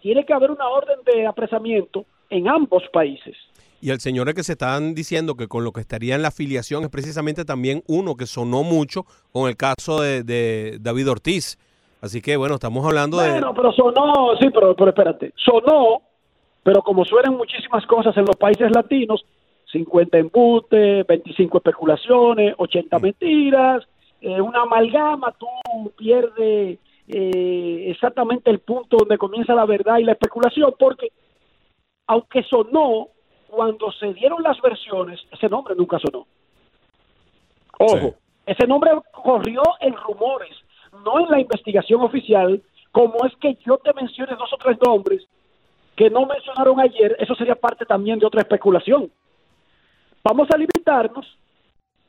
tiene 0.00 0.24
que 0.24 0.32
haber 0.32 0.50
una 0.50 0.68
orden 0.68 0.98
de 1.04 1.26
apresamiento 1.26 2.06
en 2.30 2.48
ambos 2.48 2.82
países. 2.92 3.36
Y 3.80 3.90
el 3.90 4.00
señor 4.00 4.28
es 4.28 4.34
que 4.34 4.44
se 4.44 4.52
están 4.52 4.94
diciendo 4.94 5.36
que 5.36 5.48
con 5.48 5.64
lo 5.64 5.72
que 5.72 5.80
estaría 5.80 6.14
en 6.14 6.22
la 6.22 6.28
afiliación 6.28 6.84
es 6.84 6.88
precisamente 6.88 7.44
también 7.44 7.82
uno 7.88 8.16
que 8.16 8.26
sonó 8.26 8.62
mucho 8.62 9.04
con 9.32 9.48
el 9.48 9.56
caso 9.56 10.00
de, 10.00 10.22
de 10.22 10.78
David 10.80 11.10
Ortiz. 11.10 11.58
Así 12.02 12.20
que 12.20 12.36
bueno, 12.36 12.54
estamos 12.56 12.84
hablando 12.84 13.18
de... 13.18 13.30
Bueno, 13.30 13.54
pero 13.54 13.72
sonó, 13.72 14.36
sí, 14.40 14.50
pero, 14.52 14.74
pero 14.74 14.90
espérate, 14.90 15.32
sonó, 15.36 16.02
pero 16.64 16.82
como 16.82 17.04
suenan 17.04 17.36
muchísimas 17.36 17.86
cosas 17.86 18.16
en 18.16 18.24
los 18.24 18.34
países 18.36 18.70
latinos, 18.74 19.24
50 19.70 20.18
embutes, 20.18 21.06
25 21.06 21.58
especulaciones, 21.58 22.54
80 22.58 22.98
mentiras, 22.98 23.86
eh, 24.20 24.40
una 24.40 24.62
amalgama, 24.62 25.32
tú 25.38 25.46
pierdes 25.96 26.78
eh, 27.06 27.84
exactamente 27.88 28.50
el 28.50 28.58
punto 28.58 28.96
donde 28.98 29.16
comienza 29.16 29.54
la 29.54 29.64
verdad 29.64 29.98
y 29.98 30.04
la 30.04 30.12
especulación, 30.12 30.74
porque 30.76 31.12
aunque 32.08 32.42
sonó, 32.42 33.08
cuando 33.48 33.92
se 33.92 34.12
dieron 34.14 34.42
las 34.42 34.60
versiones, 34.60 35.20
ese 35.30 35.48
nombre 35.48 35.74
nunca 35.76 35.98
sonó. 36.00 36.26
Ojo, 37.78 37.96
Sí. 37.98 38.12
ese 38.46 38.66
nombre 38.66 38.90
corrió 39.12 39.62
en 39.80 39.94
rumores, 39.94 40.50
no 41.04 41.20
en 41.20 41.30
la 41.30 41.40
investigación 41.40 42.00
oficial, 42.02 42.62
como 42.90 43.24
es 43.24 43.34
que 43.36 43.56
yo 43.66 43.78
te 43.78 43.92
mencione 43.94 44.36
dos 44.36 44.52
o 44.52 44.56
tres 44.58 44.76
nombres 44.84 45.26
que 45.96 46.10
no 46.10 46.26
mencionaron 46.26 46.80
ayer, 46.80 47.16
eso 47.18 47.34
sería 47.34 47.54
parte 47.54 47.84
también 47.84 48.18
de 48.18 48.26
otra 48.26 48.42
especulación. 48.42 49.10
Vamos 50.22 50.48
a 50.50 50.56
limitarnos, 50.56 51.26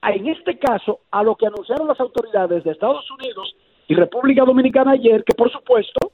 a, 0.02 0.12
en 0.12 0.28
este 0.28 0.58
caso, 0.58 1.00
a 1.12 1.24
lo 1.24 1.36
que 1.36 1.48
anunciaron 1.48 1.88
las 1.88 2.00
autoridades 2.00 2.63
de 2.63 2.72
Estados 2.72 3.10
Unidos 3.12 3.56
y 3.88 3.96
República 3.96 4.46
Dominicana 4.46 4.91
ayer, 4.91 5.24
que 5.24 5.34
por 5.34 5.52
supuesto, 5.52 6.12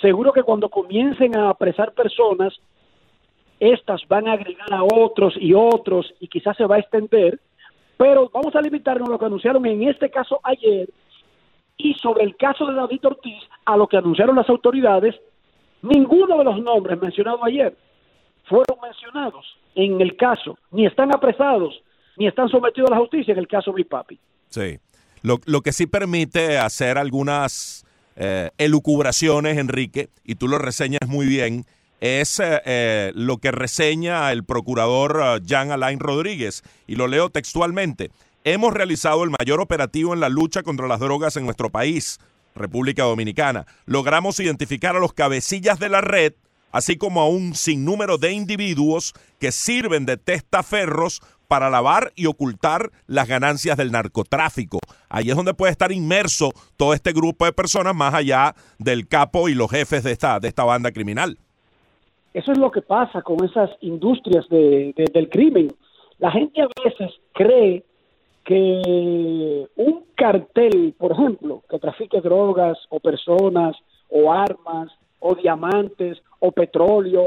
seguro 0.00 0.32
que 0.32 0.42
cuando 0.42 0.68
comiencen 0.68 1.36
a 1.36 1.50
apresar 1.50 1.92
personas, 1.92 2.54
estas 3.60 4.06
van 4.08 4.26
a 4.26 4.32
agregar 4.32 4.72
a 4.72 4.82
otros 4.82 5.34
y 5.38 5.54
otros 5.54 6.12
y 6.18 6.28
quizás 6.28 6.56
se 6.56 6.66
va 6.66 6.76
a 6.76 6.80
extender, 6.80 7.38
pero 7.96 8.28
vamos 8.32 8.54
a 8.56 8.60
limitarnos 8.60 9.08
a 9.08 9.12
lo 9.12 9.18
que 9.18 9.26
anunciaron 9.26 9.64
en 9.66 9.84
este 9.84 10.10
caso 10.10 10.40
ayer 10.42 10.88
y 11.82 11.94
sobre 11.94 12.24
el 12.24 12.36
caso 12.36 12.66
de 12.66 12.74
David 12.74 13.04
Ortiz, 13.04 13.42
a 13.64 13.76
lo 13.76 13.86
que 13.86 13.96
anunciaron 13.96 14.36
las 14.36 14.48
autoridades, 14.48 15.14
ninguno 15.82 16.38
de 16.38 16.44
los 16.44 16.62
nombres 16.62 17.00
mencionados 17.00 17.40
ayer 17.42 17.76
fueron 18.44 18.78
mencionados 18.80 19.44
en 19.74 20.00
el 20.00 20.16
caso, 20.16 20.58
ni 20.70 20.86
están 20.86 21.14
apresados, 21.14 21.82
ni 22.16 22.26
están 22.26 22.48
sometidos 22.48 22.90
a 22.90 22.94
la 22.94 23.00
justicia 23.00 23.32
en 23.32 23.38
el 23.38 23.48
caso 23.48 23.72
Bipapi. 23.72 24.18
Sí. 24.48 24.78
Lo, 25.22 25.38
lo 25.46 25.60
que 25.62 25.72
sí 25.72 25.86
permite 25.86 26.58
hacer 26.58 26.98
algunas 26.98 27.86
eh, 28.16 28.50
elucubraciones, 28.58 29.56
Enrique, 29.56 30.08
y 30.24 30.34
tú 30.34 30.48
lo 30.48 30.58
reseñas 30.58 31.08
muy 31.08 31.26
bien, 31.26 31.64
es 32.00 32.40
eh, 32.40 32.60
eh, 32.66 33.12
lo 33.14 33.38
que 33.38 33.52
reseña 33.52 34.32
el 34.32 34.44
procurador 34.44 35.20
eh, 35.22 35.40
Jean 35.44 35.70
Alain 35.70 36.00
Rodríguez, 36.00 36.62
y 36.88 36.96
lo 36.96 37.06
leo 37.06 37.30
textualmente. 37.30 38.10
Hemos 38.44 38.74
realizado 38.74 39.22
el 39.24 39.30
mayor 39.30 39.60
operativo 39.60 40.14
en 40.14 40.20
la 40.20 40.28
lucha 40.28 40.62
contra 40.62 40.88
las 40.88 40.98
drogas 41.00 41.36
en 41.36 41.44
nuestro 41.44 41.70
país, 41.70 42.18
República 42.56 43.04
Dominicana. 43.04 43.66
Logramos 43.86 44.40
identificar 44.40 44.96
a 44.96 45.00
los 45.00 45.12
cabecillas 45.12 45.78
de 45.78 45.88
la 45.88 46.00
red, 46.00 46.32
así 46.72 46.96
como 46.96 47.20
a 47.20 47.28
un 47.28 47.54
sinnúmero 47.54 48.18
de 48.18 48.32
individuos 48.32 49.14
que 49.38 49.52
sirven 49.52 50.06
de 50.06 50.16
testaferros 50.16 51.20
para 51.46 51.70
lavar 51.70 52.12
y 52.16 52.26
ocultar 52.26 52.90
las 53.06 53.28
ganancias 53.28 53.76
del 53.76 53.92
narcotráfico. 53.92 54.78
Ahí 55.08 55.30
es 55.30 55.36
donde 55.36 55.54
puede 55.54 55.70
estar 55.70 55.92
inmerso 55.92 56.50
todo 56.76 56.94
este 56.94 57.12
grupo 57.12 57.44
de 57.44 57.52
personas 57.52 57.94
más 57.94 58.12
allá 58.14 58.56
del 58.78 59.06
capo 59.06 59.48
y 59.50 59.54
los 59.54 59.70
jefes 59.70 60.02
de 60.02 60.12
esta, 60.12 60.40
de 60.40 60.48
esta 60.48 60.64
banda 60.64 60.90
criminal. 60.90 61.38
Eso 62.34 62.50
es 62.50 62.58
lo 62.58 62.70
que 62.72 62.80
pasa 62.82 63.22
con 63.22 63.44
esas 63.44 63.70
industrias 63.82 64.48
de- 64.48 64.94
de- 64.96 65.10
del 65.12 65.28
crimen. 65.28 65.72
La 66.18 66.30
gente 66.32 66.62
a 66.62 66.68
veces 66.82 67.10
cree 67.34 67.84
que 68.44 69.68
un 69.76 70.04
cartel, 70.14 70.94
por 70.98 71.12
ejemplo, 71.12 71.62
que 71.68 71.78
trafique 71.78 72.20
drogas 72.20 72.78
o 72.88 73.00
personas 73.00 73.76
o 74.10 74.32
armas 74.32 74.90
o 75.20 75.34
diamantes 75.34 76.20
o 76.40 76.50
petróleo 76.50 77.24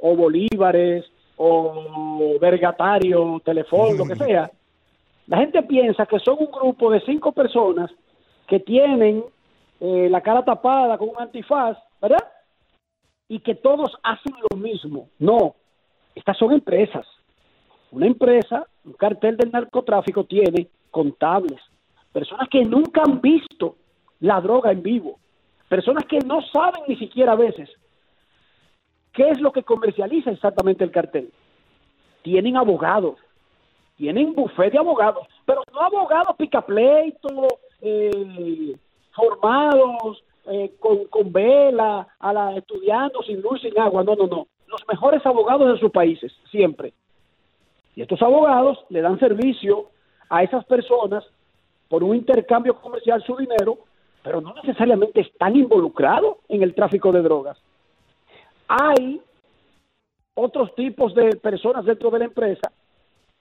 o 0.00 0.16
bolívares 0.16 1.04
o 1.36 2.36
vergatario, 2.40 3.40
teléfono, 3.44 3.94
lo 3.94 4.04
que 4.04 4.16
sea, 4.16 4.50
la 5.26 5.38
gente 5.38 5.62
piensa 5.62 6.06
que 6.06 6.18
son 6.18 6.36
un 6.40 6.50
grupo 6.50 6.90
de 6.90 7.00
cinco 7.02 7.32
personas 7.32 7.90
que 8.46 8.60
tienen 8.60 9.24
eh, 9.80 10.08
la 10.10 10.20
cara 10.20 10.44
tapada 10.44 10.98
con 10.98 11.10
un 11.10 11.20
antifaz, 11.20 11.78
¿verdad? 12.00 12.26
y 13.28 13.40
que 13.40 13.54
todos 13.54 13.92
hacen 14.02 14.34
lo 14.50 14.56
mismo. 14.56 15.10
No, 15.18 15.54
estas 16.14 16.36
son 16.38 16.52
empresas. 16.52 17.06
Una 17.92 18.06
empresa, 18.06 18.66
un 18.88 18.94
cartel 18.94 19.36
del 19.36 19.52
narcotráfico 19.52 20.24
tiene 20.24 20.68
contables, 20.90 21.60
personas 22.12 22.48
que 22.48 22.64
nunca 22.64 23.02
han 23.04 23.20
visto 23.20 23.76
la 24.20 24.40
droga 24.40 24.72
en 24.72 24.82
vivo, 24.82 25.18
personas 25.68 26.04
que 26.06 26.18
no 26.20 26.40
saben 26.42 26.82
ni 26.88 26.96
siquiera 26.96 27.32
a 27.32 27.36
veces 27.36 27.70
qué 29.12 29.30
es 29.30 29.40
lo 29.40 29.52
que 29.52 29.62
comercializa 29.62 30.30
exactamente 30.30 30.84
el 30.84 30.90
cartel. 30.90 31.30
Tienen 32.22 32.56
abogados, 32.56 33.16
tienen 33.96 34.34
buffet 34.34 34.72
de 34.72 34.78
abogados, 34.78 35.26
pero 35.44 35.62
no 35.72 35.80
abogados 35.80 36.36
picapleitos, 36.36 37.32
eh, 37.80 38.76
formados, 39.12 40.22
eh, 40.46 40.72
con, 40.78 41.06
con 41.06 41.32
vela, 41.32 42.06
a 42.18 42.32
la, 42.32 42.56
estudiando 42.56 43.22
sin 43.22 43.42
luz, 43.42 43.60
sin 43.60 43.78
agua. 43.78 44.04
No, 44.04 44.14
no, 44.14 44.26
no. 44.26 44.46
Los 44.66 44.86
mejores 44.86 45.24
abogados 45.26 45.72
de 45.72 45.80
sus 45.80 45.90
países, 45.90 46.32
siempre. 46.50 46.92
Y 47.94 48.02
estos 48.02 48.22
abogados 48.22 48.78
le 48.90 49.00
dan 49.00 49.18
servicio 49.18 49.90
a 50.28 50.42
esas 50.42 50.64
personas 50.64 51.24
por 51.88 52.04
un 52.04 52.14
intercambio 52.14 52.74
comercial 52.80 53.22
su 53.24 53.36
dinero, 53.36 53.78
pero 54.22 54.40
no 54.40 54.54
necesariamente 54.54 55.20
están 55.20 55.56
involucrados 55.56 56.36
en 56.48 56.62
el 56.62 56.74
tráfico 56.74 57.12
de 57.12 57.22
drogas. 57.22 57.58
Hay 58.68 59.20
otros 60.34 60.74
tipos 60.74 61.14
de 61.14 61.36
personas 61.36 61.84
dentro 61.84 62.10
de 62.10 62.18
la 62.20 62.24
empresa, 62.26 62.70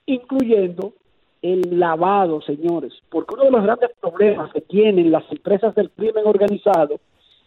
incluyendo 0.06 0.94
el 1.42 1.80
lavado, 1.80 2.42
señores, 2.42 2.94
porque 3.10 3.36
uno 3.36 3.44
de 3.44 3.52
los 3.52 3.64
grandes 3.64 3.92
problemas 4.00 4.52
que 4.52 4.62
tienen 4.62 5.12
las 5.12 5.30
empresas 5.32 5.76
del 5.76 5.92
crimen 5.92 6.26
organizado 6.26 7.00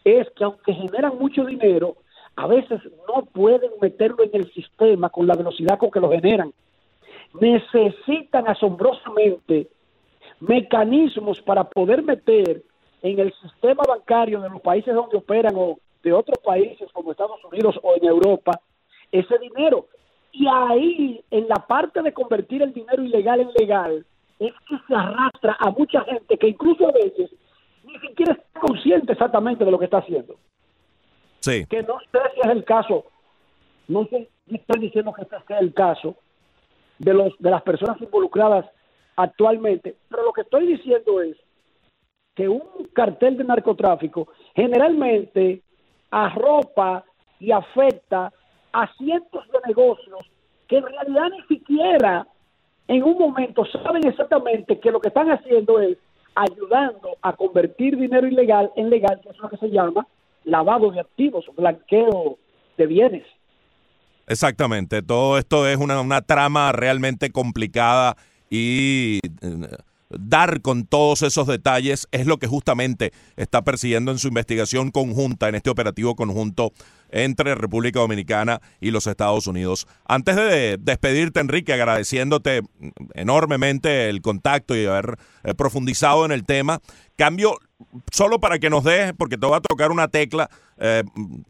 es 0.05 0.29
que 0.31 0.45
aunque 0.45 0.73
generan 0.73 1.19
mucho 1.19 1.45
dinero, 1.45 1.97
a 2.37 2.47
veces 2.47 2.81
no 3.09 3.25
pueden 3.25 3.71
meterlo 3.81 4.23
en 4.23 4.31
el 4.35 4.53
sistema 4.53 5.09
con 5.09 5.27
la 5.27 5.35
velocidad 5.35 5.79
con 5.79 5.91
que 5.91 6.01
lo 6.01 6.11
generan. 6.11 6.53
Necesitan 7.35 8.49
asombrosamente 8.49 9.69
mecanismos 10.41 11.41
para 11.43 11.65
poder 11.65 12.03
meter 12.03 12.63
en 13.03 13.19
el 13.19 13.33
sistema 13.35 13.83
bancario 13.87 14.41
de 14.41 14.51
los 14.51 14.61
países 14.61 14.95
donde 14.95 15.17
operan 15.17 15.55
o 15.57 15.79
de 16.03 16.13
otros 16.13 16.39
países 16.39 16.91
como 16.93 17.13
Estados 17.13 17.43
Unidos 17.45 17.79
o 17.83 17.95
en 17.95 18.05
Europa 18.05 18.61
ese 19.13 19.39
dinero. 19.39 19.87
Y 20.33 20.47
ahí, 20.47 21.25
en 21.31 21.49
la 21.49 21.57
parte 21.57 22.03
de 22.03 22.13
convertir 22.13 22.63
el 22.63 22.73
dinero 22.73 23.03
ilegal 23.03 23.41
en 23.41 23.53
legal, 23.53 24.07
es 24.39 24.53
que 24.69 24.77
se 24.87 24.95
arrastra 24.95 25.57
a 25.59 25.71
mucha 25.71 26.03
gente 26.05 26.37
que 26.39 26.49
incluso 26.49 26.89
a 26.89 26.93
veces 26.93 27.31
ni 27.85 27.99
siquiera 27.99 28.33
está 28.33 28.61
consciente 28.61 29.13
exactamente 29.13 29.65
de 29.65 29.71
lo 29.71 29.79
que 29.79 29.87
está 29.87 29.99
haciendo. 29.99 30.37
Sí. 31.41 31.67
Que 31.67 31.83
no 31.83 31.99
sé 32.01 32.19
si 32.35 32.41
es 32.41 32.47
el 32.47 32.65
caso, 32.65 33.07
no 33.89 34.07
sé, 34.07 34.29
estoy 34.47 34.81
diciendo 34.81 35.13
que 35.13 35.23
este 35.23 35.37
sea 35.47 35.59
el 35.59 35.75
caso 35.75 36.17
de, 37.01 37.15
los, 37.15 37.37
de 37.39 37.51
las 37.51 37.63
personas 37.63 38.01
involucradas 38.01 38.67
actualmente, 39.17 39.97
pero 40.09 40.23
lo 40.23 40.33
que 40.33 40.43
estoy 40.43 40.67
diciendo 40.67 41.21
es 41.21 41.37
que 42.35 42.49
un 42.49 42.63
cartel 42.93 43.37
de 43.37 43.45
narcotráfico 43.45 44.29
generalmente 44.55 45.63
arropa 46.11 47.05
y 47.39 47.51
afecta 47.51 48.33
a 48.73 48.87
cientos 48.95 49.47
de 49.51 49.59
negocios 49.67 50.21
que 50.69 50.77
en 50.77 50.85
realidad 50.85 51.31
ni 51.31 51.57
siquiera 51.57 52.27
en 52.87 53.03
un 53.03 53.19
momento 53.19 53.65
saben 53.67 54.07
exactamente 54.07 54.79
que 54.79 54.91
lo 54.91 55.01
que 55.01 55.09
están 55.09 55.31
haciendo 55.31 55.81
es 55.81 55.97
ayudando 56.35 57.17
a 57.23 57.33
convertir 57.33 57.97
dinero 57.97 58.27
ilegal 58.27 58.71
en 58.77 58.91
legal, 58.91 59.21
que 59.23 59.31
es 59.31 59.39
lo 59.39 59.49
que 59.49 59.57
se 59.57 59.71
llama 59.71 60.07
lavado 60.45 60.91
de 60.91 61.01
activos, 61.01 61.45
blanqueo 61.57 62.39
de 62.77 62.87
bienes. 62.87 63.25
Exactamente, 64.27 65.03
todo 65.03 65.39
esto 65.39 65.67
es 65.67 65.77
una, 65.77 66.01
una 66.01 66.23
trama 66.23 66.73
realmente 66.73 67.31
complicada 67.31 68.17
y 68.49 69.21
eh, 69.43 69.69
dar 70.11 70.61
con 70.61 70.85
todos 70.85 71.23
esos 71.23 71.47
detalles 71.47 72.09
es 72.11 72.27
lo 72.27 72.39
que 72.39 72.47
justamente 72.47 73.13
está 73.37 73.63
persiguiendo 73.63 74.11
en 74.11 74.19
su 74.19 74.29
investigación 74.29 74.91
conjunta, 74.91 75.49
en 75.49 75.55
este 75.55 75.71
operativo 75.71 76.17
conjunto 76.17 76.73
entre 77.11 77.55
República 77.55 78.01
Dominicana 78.01 78.61
y 78.81 78.91
los 78.91 79.07
Estados 79.07 79.47
Unidos. 79.47 79.87
Antes 80.07 80.37
de 80.37 80.79
despedirte, 80.81 81.41
Enrique, 81.41 81.73
agradeciéndote 81.73 82.63
enormemente 83.15 84.09
el 84.09 84.21
contacto 84.21 84.77
y 84.77 84.87
haber 84.87 85.17
eh, 85.45 85.55
profundizado 85.55 86.25
en 86.25 86.33
el 86.33 86.45
tema, 86.45 86.81
cambio 87.17 87.57
solo 88.13 88.41
para 88.41 88.59
que 88.59 88.71
nos 88.71 88.85
dejes, 88.85 89.13
porque 89.17 89.39
te 89.39 89.47
voy 89.47 89.57
a 89.57 89.61
tocar 89.61 89.91
una 89.91 90.09
tecla 90.09 90.51
eh, 90.79 91.05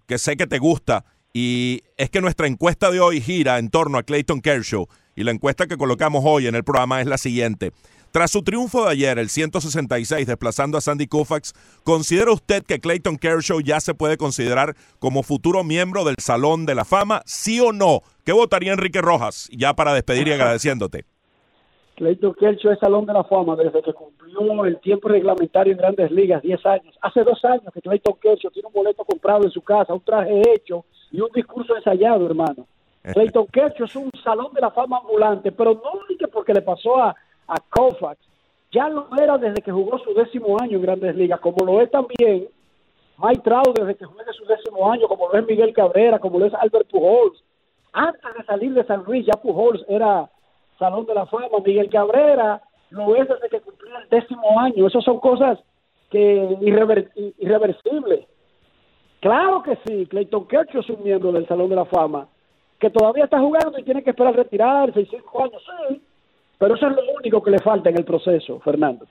que 0.07 0.19
sé 0.19 0.37
que 0.37 0.47
te 0.47 0.59
gusta, 0.59 1.05
y 1.33 1.83
es 1.97 2.11
que 2.11 2.21
nuestra 2.21 2.47
encuesta 2.47 2.91
de 2.91 3.01
hoy 3.01 3.21
gira 3.21 3.59
en 3.59 3.71
torno 3.71 3.99
a 3.99 4.03
Clayton 4.03 4.41
Kershaw, 4.41 4.87
y 5.15 5.25
la 5.25 5.31
encuesta 5.31 5.67
que 5.67 5.77
colocamos 5.77 6.23
hoy 6.27 6.47
en 6.47 6.55
el 6.55 6.65
programa 6.65 7.01
es 7.01 7.07
la 7.07 7.19
siguiente. 7.19 7.73
Tras 8.13 8.33
su 8.33 8.43
triunfo 8.43 8.85
de 8.85 8.91
ayer, 8.91 9.19
el 9.21 9.29
166, 9.29 10.27
desplazando 10.27 10.77
a 10.77 10.81
Sandy 10.81 11.07
Koufax, 11.07 11.53
¿considera 11.85 12.33
usted 12.33 12.65
que 12.65 12.81
Clayton 12.81 13.17
Kershaw 13.17 13.61
ya 13.61 13.79
se 13.79 13.95
puede 13.95 14.17
considerar 14.17 14.75
como 14.99 15.23
futuro 15.23 15.63
miembro 15.63 16.05
del 16.05 16.17
Salón 16.19 16.67
de 16.67 16.75
la 16.75 16.85
Fama? 16.85 17.23
¿Sí 17.25 17.61
o 17.61 17.73
no? 17.73 18.01
¿Qué 18.25 18.33
votaría 18.33 18.73
Enrique 18.73 19.01
Rojas? 19.01 19.49
Ya 19.53 19.75
para 19.75 19.95
despedir 19.95 20.27
y 20.27 20.33
agradeciéndote. 20.33 21.05
Clayton 21.95 22.35
Kershaw 22.35 22.73
es 22.73 22.79
Salón 22.81 23.07
de 23.07 23.13
la 23.13 23.23
Fama 23.23 23.55
desde 23.55 23.81
que 23.83 23.93
cumplió 23.93 24.65
el 24.65 24.81
tiempo 24.81 25.09
reglamentario 25.09 25.73
en 25.73 25.79
Grandes 25.79 26.11
Ligas, 26.11 26.43
10 26.43 26.67
años. 26.67 26.97
Hace 27.03 27.23
dos 27.23 27.45
años 27.45 27.73
que 27.73 27.81
Clayton 27.81 28.17
Kershaw 28.21 28.51
tiene 28.51 28.67
un 28.69 28.73
boleto 28.73 29.05
comprado 29.05 29.45
en 29.45 29.51
su 29.51 29.61
casa, 29.61 29.93
un 29.93 30.01
traje 30.01 30.41
hecho 30.53 30.85
y 31.11 31.21
un 31.21 31.31
discurso 31.35 31.77
ensayado, 31.77 32.27
hermano. 32.27 32.67
Clayton 33.03 33.47
Kershaw 33.47 33.87
es 33.87 33.97
un 33.97 34.11
Salón 34.23 34.53
de 34.53 34.61
la 34.61 34.71
Fama 34.71 34.99
ambulante, 34.99 35.53
pero 35.53 35.73
no 35.73 35.93
únicamente 35.93 36.29
porque 36.29 36.53
le 36.53 36.63
pasó 36.63 37.03
a 37.03 37.15
a 37.51 37.57
Koufax. 37.69 38.19
Ya 38.73 38.89
lo 38.89 39.09
era 39.21 39.37
desde 39.37 39.63
que 39.63 39.73
jugó 39.73 39.99
su 39.99 40.15
décimo 40.15 40.57
año 40.61 40.77
en 40.77 40.83
Grandes 40.83 41.17
Ligas, 41.17 41.41
como 41.41 41.65
lo 41.65 41.81
es 41.81 41.91
también 41.91 42.49
Mike 43.19 43.43
Trout 43.43 43.77
desde 43.77 43.97
que 43.97 44.05
juega 44.05 44.33
su 44.33 44.45
décimo 44.45 44.91
año, 44.91 45.09
como 45.09 45.29
lo 45.29 45.39
es 45.39 45.47
Miguel 45.47 45.75
Cabrera, 45.75 46.21
como 46.21 46.39
lo 46.39 46.47
es 46.47 46.55
Albert 46.55 46.89
Pujols. 46.89 47.43
Antes 47.93 48.35
de 48.39 48.45
salir 48.45 48.73
de 48.73 48.85
San 48.85 49.03
Luis, 49.03 49.27
ya 49.27 49.41
Pujols 49.43 49.85
era 49.89 50.31
Salón 50.79 51.05
de 51.07 51.15
la 51.15 51.27
Fama. 51.27 51.59
Miguel 51.65 51.91
Cabrera 51.91 52.63
lo 52.91 53.17
es 53.17 53.29
desde 53.29 53.49
que 53.49 53.61
cumplió 53.61 53.99
el 53.99 54.09
décimo 54.09 54.61
año. 54.61 54.87
Esas 54.87 55.03
son 55.03 55.19
cosas 55.19 55.59
que 56.11 56.57
irrever, 56.61 57.11
irreversibles. 57.39 58.27
Claro 59.21 59.63
que 59.63 59.79
sí, 59.87 60.07
Clayton 60.07 60.49
Kershaw 60.49 60.81
es 60.81 60.91
un 60.91 61.03
miembro 61.05 61.31
del 61.33 61.47
Salón 61.47 61.69
de 61.69 61.77
la 61.77 61.85
Fama, 61.85 62.27
que 62.79 62.91
todavía 62.91 63.25
está 63.25 63.39
jugando 63.39 63.79
y 63.79 63.83
tiene 63.83 64.03
que 64.03 64.11
esperar 64.11 64.35
retirarse, 64.35 65.03
y 65.03 65.07
cinco 65.07 65.45
años, 65.45 65.63
sí, 65.89 66.01
pero 66.59 66.75
eso 66.75 66.89
es 66.89 66.97
lo 66.97 67.03
único 67.19 67.43
que 67.43 67.51
le 67.51 67.59
falta 67.59 67.91
en 67.91 67.99
el 67.99 68.05
proceso, 68.05 68.59
Fernando. 68.61 69.07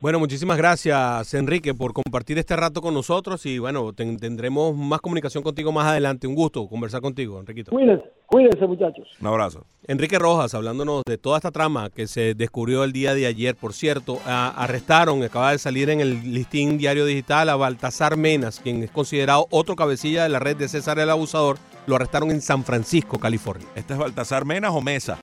Bueno, 0.00 0.20
muchísimas 0.20 0.56
gracias, 0.56 1.34
Enrique, 1.34 1.74
por 1.74 1.92
compartir 1.92 2.38
este 2.38 2.54
rato 2.54 2.80
con 2.80 2.94
nosotros 2.94 3.44
y 3.46 3.58
bueno, 3.58 3.92
tendremos 3.92 4.76
más 4.76 5.00
comunicación 5.00 5.42
contigo 5.42 5.72
más 5.72 5.88
adelante. 5.88 6.28
Un 6.28 6.36
gusto 6.36 6.68
conversar 6.68 7.00
contigo, 7.00 7.40
Enriquito. 7.40 7.72
Cuídense, 7.72 8.04
cuídense, 8.26 8.64
muchachos. 8.64 9.08
Un 9.20 9.26
abrazo. 9.26 9.66
Enrique 9.88 10.16
Rojas, 10.16 10.54
hablándonos 10.54 11.02
de 11.04 11.18
toda 11.18 11.38
esta 11.38 11.50
trama 11.50 11.90
que 11.90 12.06
se 12.06 12.34
descubrió 12.34 12.84
el 12.84 12.92
día 12.92 13.12
de 13.12 13.26
ayer, 13.26 13.56
por 13.56 13.72
cierto, 13.72 14.20
arrestaron, 14.24 15.20
acaba 15.24 15.50
de 15.50 15.58
salir 15.58 15.90
en 15.90 16.00
el 16.00 16.32
listín 16.32 16.78
diario 16.78 17.04
digital 17.04 17.48
a 17.48 17.56
Baltasar 17.56 18.16
Menas, 18.16 18.60
quien 18.60 18.84
es 18.84 18.92
considerado 18.92 19.48
otro 19.50 19.74
cabecilla 19.74 20.22
de 20.22 20.28
la 20.28 20.38
red 20.38 20.56
de 20.56 20.68
César 20.68 21.00
el 21.00 21.10
Abusador, 21.10 21.56
lo 21.88 21.96
arrestaron 21.96 22.30
en 22.30 22.40
San 22.40 22.62
Francisco, 22.62 23.18
California. 23.18 23.66
¿Este 23.74 23.94
es 23.94 23.98
Baltasar 23.98 24.44
Menas 24.44 24.70
o 24.72 24.80
Mesa? 24.80 25.18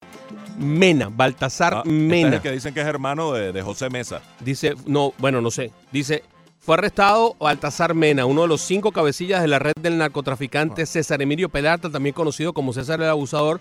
Mena, 0.57 1.09
Baltasar 1.09 1.73
Ah, 1.75 1.83
Mena. 1.85 2.15
Este 2.15 2.27
es 2.27 2.33
el 2.35 2.41
que 2.41 2.51
dicen 2.51 2.73
que 2.73 2.81
es 2.81 2.87
hermano 2.87 3.31
de, 3.33 3.51
de 3.51 3.61
José 3.61 3.89
Mesa. 3.89 4.21
Dice, 4.39 4.73
no, 4.85 5.13
bueno, 5.17 5.41
no 5.41 5.51
sé. 5.51 5.71
Dice, 5.91 6.23
fue 6.59 6.75
arrestado 6.75 7.35
Baltasar 7.39 7.93
Mena, 7.93 8.25
uno 8.25 8.43
de 8.43 8.47
los 8.47 8.61
cinco 8.61 8.91
cabecillas 8.91 9.41
de 9.41 9.47
la 9.47 9.59
red 9.59 9.73
del 9.81 9.97
narcotraficante 9.97 10.83
Ah. 10.83 10.85
César 10.85 11.21
Emilio 11.21 11.49
Pelarta, 11.49 11.89
también 11.89 12.13
conocido 12.13 12.53
como 12.53 12.73
César 12.73 13.01
el 13.01 13.09
Abusador, 13.09 13.59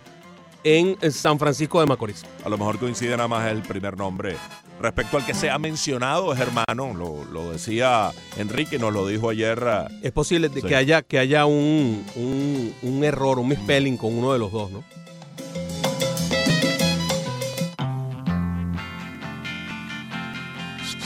en 0.66 0.96
San 1.12 1.38
Francisco 1.38 1.78
de 1.80 1.86
Macorís. 1.86 2.24
A 2.42 2.48
lo 2.48 2.56
mejor 2.56 2.78
coincide 2.78 3.10
nada 3.16 3.28
más 3.28 3.50
el 3.50 3.60
primer 3.60 3.98
nombre. 3.98 4.36
Respecto 4.80 5.18
al 5.18 5.26
que 5.26 5.34
se 5.34 5.50
ha 5.50 5.58
mencionado, 5.58 6.32
es 6.32 6.40
hermano, 6.40 6.94
lo, 6.94 7.22
lo 7.30 7.52
decía 7.52 8.10
Enrique, 8.38 8.78
nos 8.78 8.92
lo 8.92 9.06
dijo 9.06 9.28
ayer. 9.28 9.62
ah, 9.66 9.88
Es 10.02 10.10
posible 10.12 10.48
Sí. 10.48 10.62
que 10.62 10.74
haya, 10.74 11.02
que 11.02 11.18
haya 11.18 11.44
un, 11.44 12.04
un, 12.16 12.74
un 12.82 13.04
error, 13.04 13.38
un 13.38 13.48
misspelling 13.48 13.98
con 13.98 14.16
uno 14.16 14.32
de 14.32 14.38
los 14.38 14.50
dos, 14.52 14.70
¿no? 14.70 14.82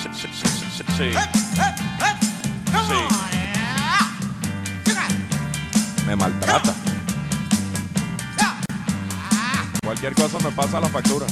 Sí. 0.02 0.08
sí, 0.12 0.28
sí, 0.32 0.48
sí, 0.76 0.84
sí. 0.96 1.10
Me 6.06 6.14
maltrata. 6.14 6.72
Cualquier 9.84 10.14
cosa 10.14 10.38
me 10.38 10.52
pasa 10.52 10.80
la 10.80 10.88
factura. 10.88 11.26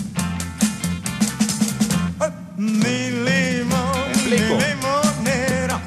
Mi 2.56 3.10
limón, 3.10 4.08
mi 4.24 4.30
limonero, 4.30 5.78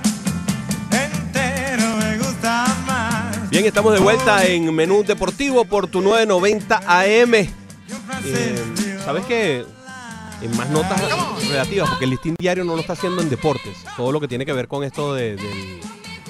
entero 0.92 1.96
me 1.98 2.18
gusta 2.18 2.66
más. 2.86 3.50
Bien, 3.50 3.66
estamos 3.66 3.94
de 3.94 4.00
vuelta 4.00 4.46
en 4.46 4.74
Menú 4.74 5.04
Deportivo 5.04 5.66
por 5.66 5.88
tu 5.88 6.02
990 6.02 6.82
AM. 6.88 7.34
Eh, 7.34 9.00
¿Sabes 9.04 9.26
qué? 9.26 9.66
En 10.42 10.56
más 10.56 10.70
notas 10.70 11.02
relativas, 11.50 11.90
porque 11.90 12.06
el 12.06 12.12
listín 12.12 12.36
diario 12.40 12.64
no 12.64 12.76
lo 12.76 12.82
está 12.82 12.94
haciendo 12.94 13.22
en 13.22 13.30
deportes. 13.30 13.78
Todo 13.98 14.12
lo 14.12 14.20
que 14.22 14.28
tiene 14.28 14.46
que 14.46 14.54
ver 14.54 14.68
con 14.70 14.84
esto 14.86 15.14
de- 15.14 15.36
del, 15.36 15.82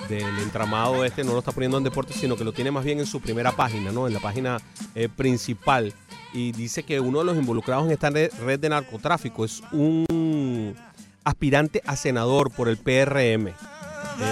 del 0.09 0.39
entramado 0.39 1.05
este 1.05 1.23
no 1.23 1.33
lo 1.33 1.39
está 1.39 1.51
poniendo 1.51 1.77
en 1.77 1.83
deportes, 1.83 2.15
sino 2.17 2.35
que 2.35 2.43
lo 2.43 2.51
tiene 2.51 2.71
más 2.71 2.83
bien 2.83 2.99
en 2.99 3.05
su 3.05 3.21
primera 3.21 3.51
página, 3.51 3.91
¿no? 3.91 4.07
En 4.07 4.13
la 4.13 4.19
página 4.19 4.57
eh, 4.95 5.09
principal. 5.09 5.93
Y 6.33 6.51
dice 6.53 6.81
que 6.83 6.99
uno 6.99 7.19
de 7.19 7.25
los 7.25 7.37
involucrados 7.37 7.85
en 7.85 7.91
esta 7.91 8.09
red, 8.09 8.59
de 8.59 8.69
narcotráfico 8.69 9.45
es 9.45 9.61
un 9.71 10.75
aspirante 11.23 11.81
a 11.85 11.95
senador 11.95 12.49
por 12.51 12.67
el 12.69 12.77
PRM, 12.77 13.47
eh, 13.49 13.53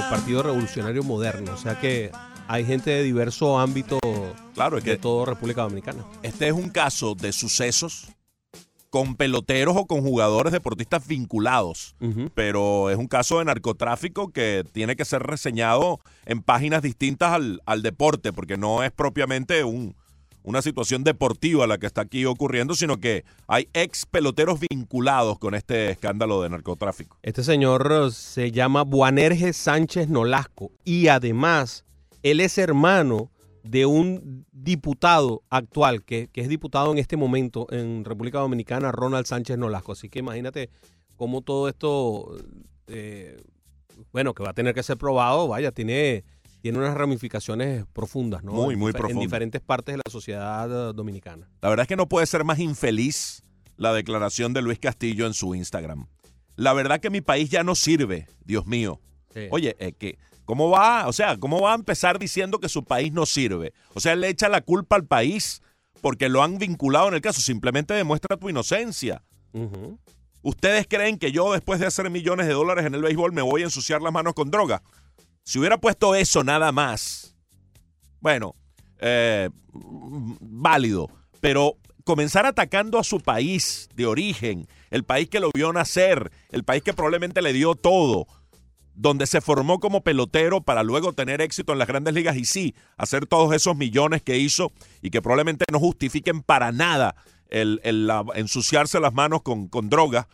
Partido 0.10 0.42
Revolucionario 0.44 1.04
Moderno. 1.04 1.54
O 1.54 1.58
sea 1.58 1.80
que 1.80 2.12
hay 2.48 2.66
gente 2.66 2.90
de 2.90 3.04
diverso 3.04 3.60
ámbito 3.60 4.00
Claro, 4.56 4.78
es 4.80 4.84
de 4.84 4.92
que 4.92 4.98
toda 4.98 5.26
República 5.28 5.62
Dominicana. 5.62 6.04
este 6.24 6.48
es 6.48 6.54
un 6.54 6.70
caso 6.70 7.14
de 7.14 7.32
sucesos 7.32 8.08
con 8.90 9.16
peloteros 9.16 9.76
o 9.78 9.86
con 9.86 10.02
jugadores 10.02 10.54
deportistas 10.54 11.08
vinculados. 11.08 11.96
Pero 12.34 12.90
es 12.90 12.98
un 12.98 13.08
caso 13.08 13.40
de 13.40 13.46
narcotráfico 13.46 14.30
que 14.30 14.64
tiene 14.72 14.96
que 14.96 15.06
ser 15.06 15.24
reseñado 15.24 16.00
en 16.26 16.42
páginas 16.42 16.82
distintas 16.82 17.34
al, 17.34 17.62
al 17.66 17.82
deporte, 17.82 18.34
porque 18.34 18.58
no 18.58 18.84
es 18.84 18.92
propiamente 18.92 19.64
un, 19.64 19.96
una 20.48 20.62
situación 20.62 21.04
deportiva 21.04 21.68
la 21.68 21.78
que 21.78 21.88
está 21.88 22.02
aquí 22.02 22.24
ocurriendo, 22.24 22.74
sino 22.74 22.98
que 22.98 23.26
hay 23.48 23.68
ex 23.74 24.06
peloteros 24.06 24.62
vinculados 24.62 25.38
con 25.40 25.54
este 25.56 25.90
escándalo 25.90 26.42
de 26.42 26.50
narcotráfico. 26.50 27.18
Este 27.22 27.44
señor 27.44 27.92
eh, 27.92 28.12
se 28.12 28.54
llama 28.54 28.84
Buanerge 28.84 29.52
Sánchez 29.52 30.08
Nolasco 30.08 30.72
y 30.86 31.10
además 31.10 31.84
él 32.24 32.40
es 32.40 32.58
hermano 32.58 33.30
de 33.70 33.86
un 33.86 34.46
diputado 34.52 35.44
actual, 35.50 36.04
que, 36.04 36.28
que 36.32 36.42
es 36.42 36.50
diputado 36.50 36.92
en 36.92 36.98
este 36.98 37.18
momento 37.18 37.68
en 37.72 38.06
República 38.06 38.40
Dominicana, 38.40 38.92
Ronald 38.92 39.26
Sánchez 39.26 39.58
Nolasco. 39.58 39.92
Así 39.94 40.10
que 40.10 40.20
imagínate 40.20 40.70
cómo 41.16 41.42
todo 41.42 41.68
esto, 41.68 42.38
eh, 42.88 43.42
bueno, 44.12 44.34
que 44.34 44.44
va 44.44 44.52
a 44.52 44.54
tener 44.54 44.74
que 44.74 44.84
ser 44.84 44.98
probado, 44.98 45.48
vaya, 45.48 45.72
tiene, 45.72 46.24
tiene 46.62 46.78
unas 46.78 46.96
ramificaciones 46.96 47.86
profundas, 47.94 48.44
¿no? 48.44 48.52
Muy, 48.54 48.76
muy 48.76 48.90
En 48.92 48.94
difer- 48.94 48.96
En 48.96 49.00
profundas. 49.00 49.22
diferentes 49.22 49.62
partes 49.62 49.94
de 49.94 49.98
la 50.06 50.12
sociedad 50.12 50.90
eh, 50.90 50.94
dominicana. 50.94 51.50
La 51.62 51.70
verdad 51.70 51.84
es 51.84 51.88
que 51.88 51.96
no 51.96 52.08
puede 52.08 52.26
ser 52.26 52.44
más 52.44 52.60
infeliz 52.60 53.44
la 53.76 53.94
declaración 53.94 54.54
de 54.54 54.62
Luis 54.62 54.80
Castillo 54.80 55.26
en 55.28 55.34
su 55.34 55.54
Instagram. 55.56 56.08
La 56.56 56.74
verdad 56.74 57.00
que 57.00 57.10
mi 57.10 57.22
país 57.22 57.50
ya 57.50 57.64
no 57.64 57.76
sirve, 57.76 58.28
Dios 58.44 58.66
mío. 58.66 59.00
Sí. 59.34 59.42
Oye, 59.52 59.76
eh, 59.80 59.92
que, 59.94 60.18
¿cómo 60.48 60.70
va? 60.70 61.08
O 61.08 61.14
sea, 61.14 61.38
¿cómo 61.38 61.62
va 61.62 61.74
a 61.74 61.76
empezar 61.76 62.18
diciendo 62.18 62.60
que 62.60 62.70
su 62.70 62.86
país 62.86 63.12
no 63.12 63.26
sirve? 63.26 63.74
O 63.94 64.00
sea, 64.00 64.14
él 64.14 64.22
le 64.22 64.30
echa 64.30 64.48
la 64.48 64.62
culpa 64.62 64.96
al 64.96 65.06
país 65.06 65.62
porque 66.02 66.30
lo 66.30 66.42
han 66.42 66.58
vinculado 66.58 67.10
en 67.10 67.16
el 67.16 67.22
caso. 67.22 67.42
Simplemente 67.42 67.94
demuestra 67.94 68.38
tu 68.38 68.50
inocencia. 68.50 69.22
¿Ustedes 70.42 70.88
creen 70.88 71.20
que 71.20 71.34
yo, 71.34 71.52
después 71.52 71.82
de 71.82 71.86
hacer 71.86 72.10
millones 72.10 72.48
de 72.48 72.54
dólares 72.54 72.86
en 72.86 72.96
el 72.96 73.02
béisbol, 73.02 73.34
me 73.34 73.42
voy 73.42 73.62
a 73.62 73.66
ensuciar 73.66 74.02
las 74.02 74.14
manos 74.14 74.34
con 74.34 74.50
droga? 74.50 74.82
Si 75.44 75.60
hubiera 75.60 75.78
puesto 75.78 76.16
eso 76.16 76.44
nada 76.44 76.72
más, 76.72 77.36
bueno, 78.22 78.56
eh, 79.00 79.50
válido. 79.74 81.10
Pero 81.42 81.76
comenzar 82.06 82.46
atacando 82.46 83.00
a 83.00 83.04
su 83.04 83.20
país 83.20 83.90
de 83.96 84.06
origen, 84.06 84.66
el 84.92 85.04
país 85.04 85.28
que 85.28 85.42
lo 85.42 85.52
vio 85.54 85.74
nacer, 85.74 86.32
el 86.52 86.64
país 86.64 86.84
que 86.84 86.94
probablemente 86.94 87.42
le 87.42 87.52
dio 87.52 87.76
todo, 87.76 88.28
donde 88.98 89.28
se 89.28 89.42
formó 89.42 89.80
como 89.80 90.02
pelotero 90.02 90.62
para 90.62 90.84
luego 90.84 91.14
tener 91.14 91.40
éxito 91.40 91.72
en 91.72 91.80
las 91.80 91.88
grandes 91.88 92.16
ligas 92.16 92.36
y 92.36 92.46
sí, 92.46 92.76
hacer 92.98 93.28
todos 93.28 93.54
esos 93.54 93.78
millones 93.78 94.24
que 94.24 94.38
hizo 94.38 94.72
y 95.02 95.12
que 95.12 95.22
probablemente 95.22 95.66
no 95.72 95.80
justifiquen 95.80 96.42
para 96.42 96.72
nada 96.72 97.16
el, 97.50 97.80
el 97.84 98.12
ensuciarse 98.34 99.00
las 99.00 99.14
manos 99.14 99.44
con, 99.44 99.68
con 99.68 99.90
droga. 99.90 100.28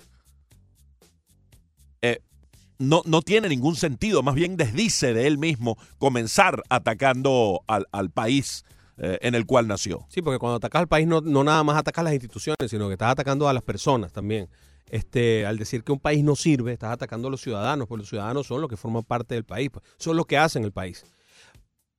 no, 2.79 3.01
no 3.05 3.21
tiene 3.21 3.49
ningún 3.49 3.75
sentido, 3.75 4.23
más 4.23 4.35
bien 4.35 4.57
desdice 4.57 5.13
de 5.13 5.27
él 5.27 5.37
mismo 5.37 5.77
comenzar 5.99 6.63
atacando 6.69 7.61
al, 7.67 7.87
al 7.91 8.09
país 8.09 8.65
eh, 8.97 9.17
en 9.21 9.35
el 9.35 9.45
cual 9.45 9.67
nació. 9.67 10.05
Sí, 10.09 10.21
porque 10.21 10.39
cuando 10.39 10.57
atacas 10.57 10.81
al 10.81 10.87
país 10.87 11.07
no, 11.07 11.21
no 11.21 11.43
nada 11.43 11.63
más 11.63 11.77
atacas 11.77 12.03
las 12.03 12.13
instituciones, 12.13 12.69
sino 12.69 12.87
que 12.87 12.93
estás 12.93 13.11
atacando 13.11 13.47
a 13.47 13.53
las 13.53 13.63
personas 13.63 14.11
también. 14.11 14.49
Este, 14.89 15.45
al 15.45 15.57
decir 15.57 15.83
que 15.83 15.91
un 15.91 15.99
país 15.99 16.23
no 16.23 16.35
sirve, 16.35 16.73
estás 16.73 16.91
atacando 16.91 17.27
a 17.27 17.31
los 17.31 17.41
ciudadanos, 17.41 17.87
porque 17.87 18.01
los 18.01 18.09
ciudadanos 18.09 18.45
son 18.45 18.61
los 18.61 18.69
que 18.69 18.77
forman 18.77 19.03
parte 19.03 19.35
del 19.35 19.43
país, 19.43 19.69
pues, 19.71 19.83
son 19.97 20.15
los 20.15 20.25
que 20.25 20.37
hacen 20.37 20.63
el 20.63 20.71
país. 20.71 21.03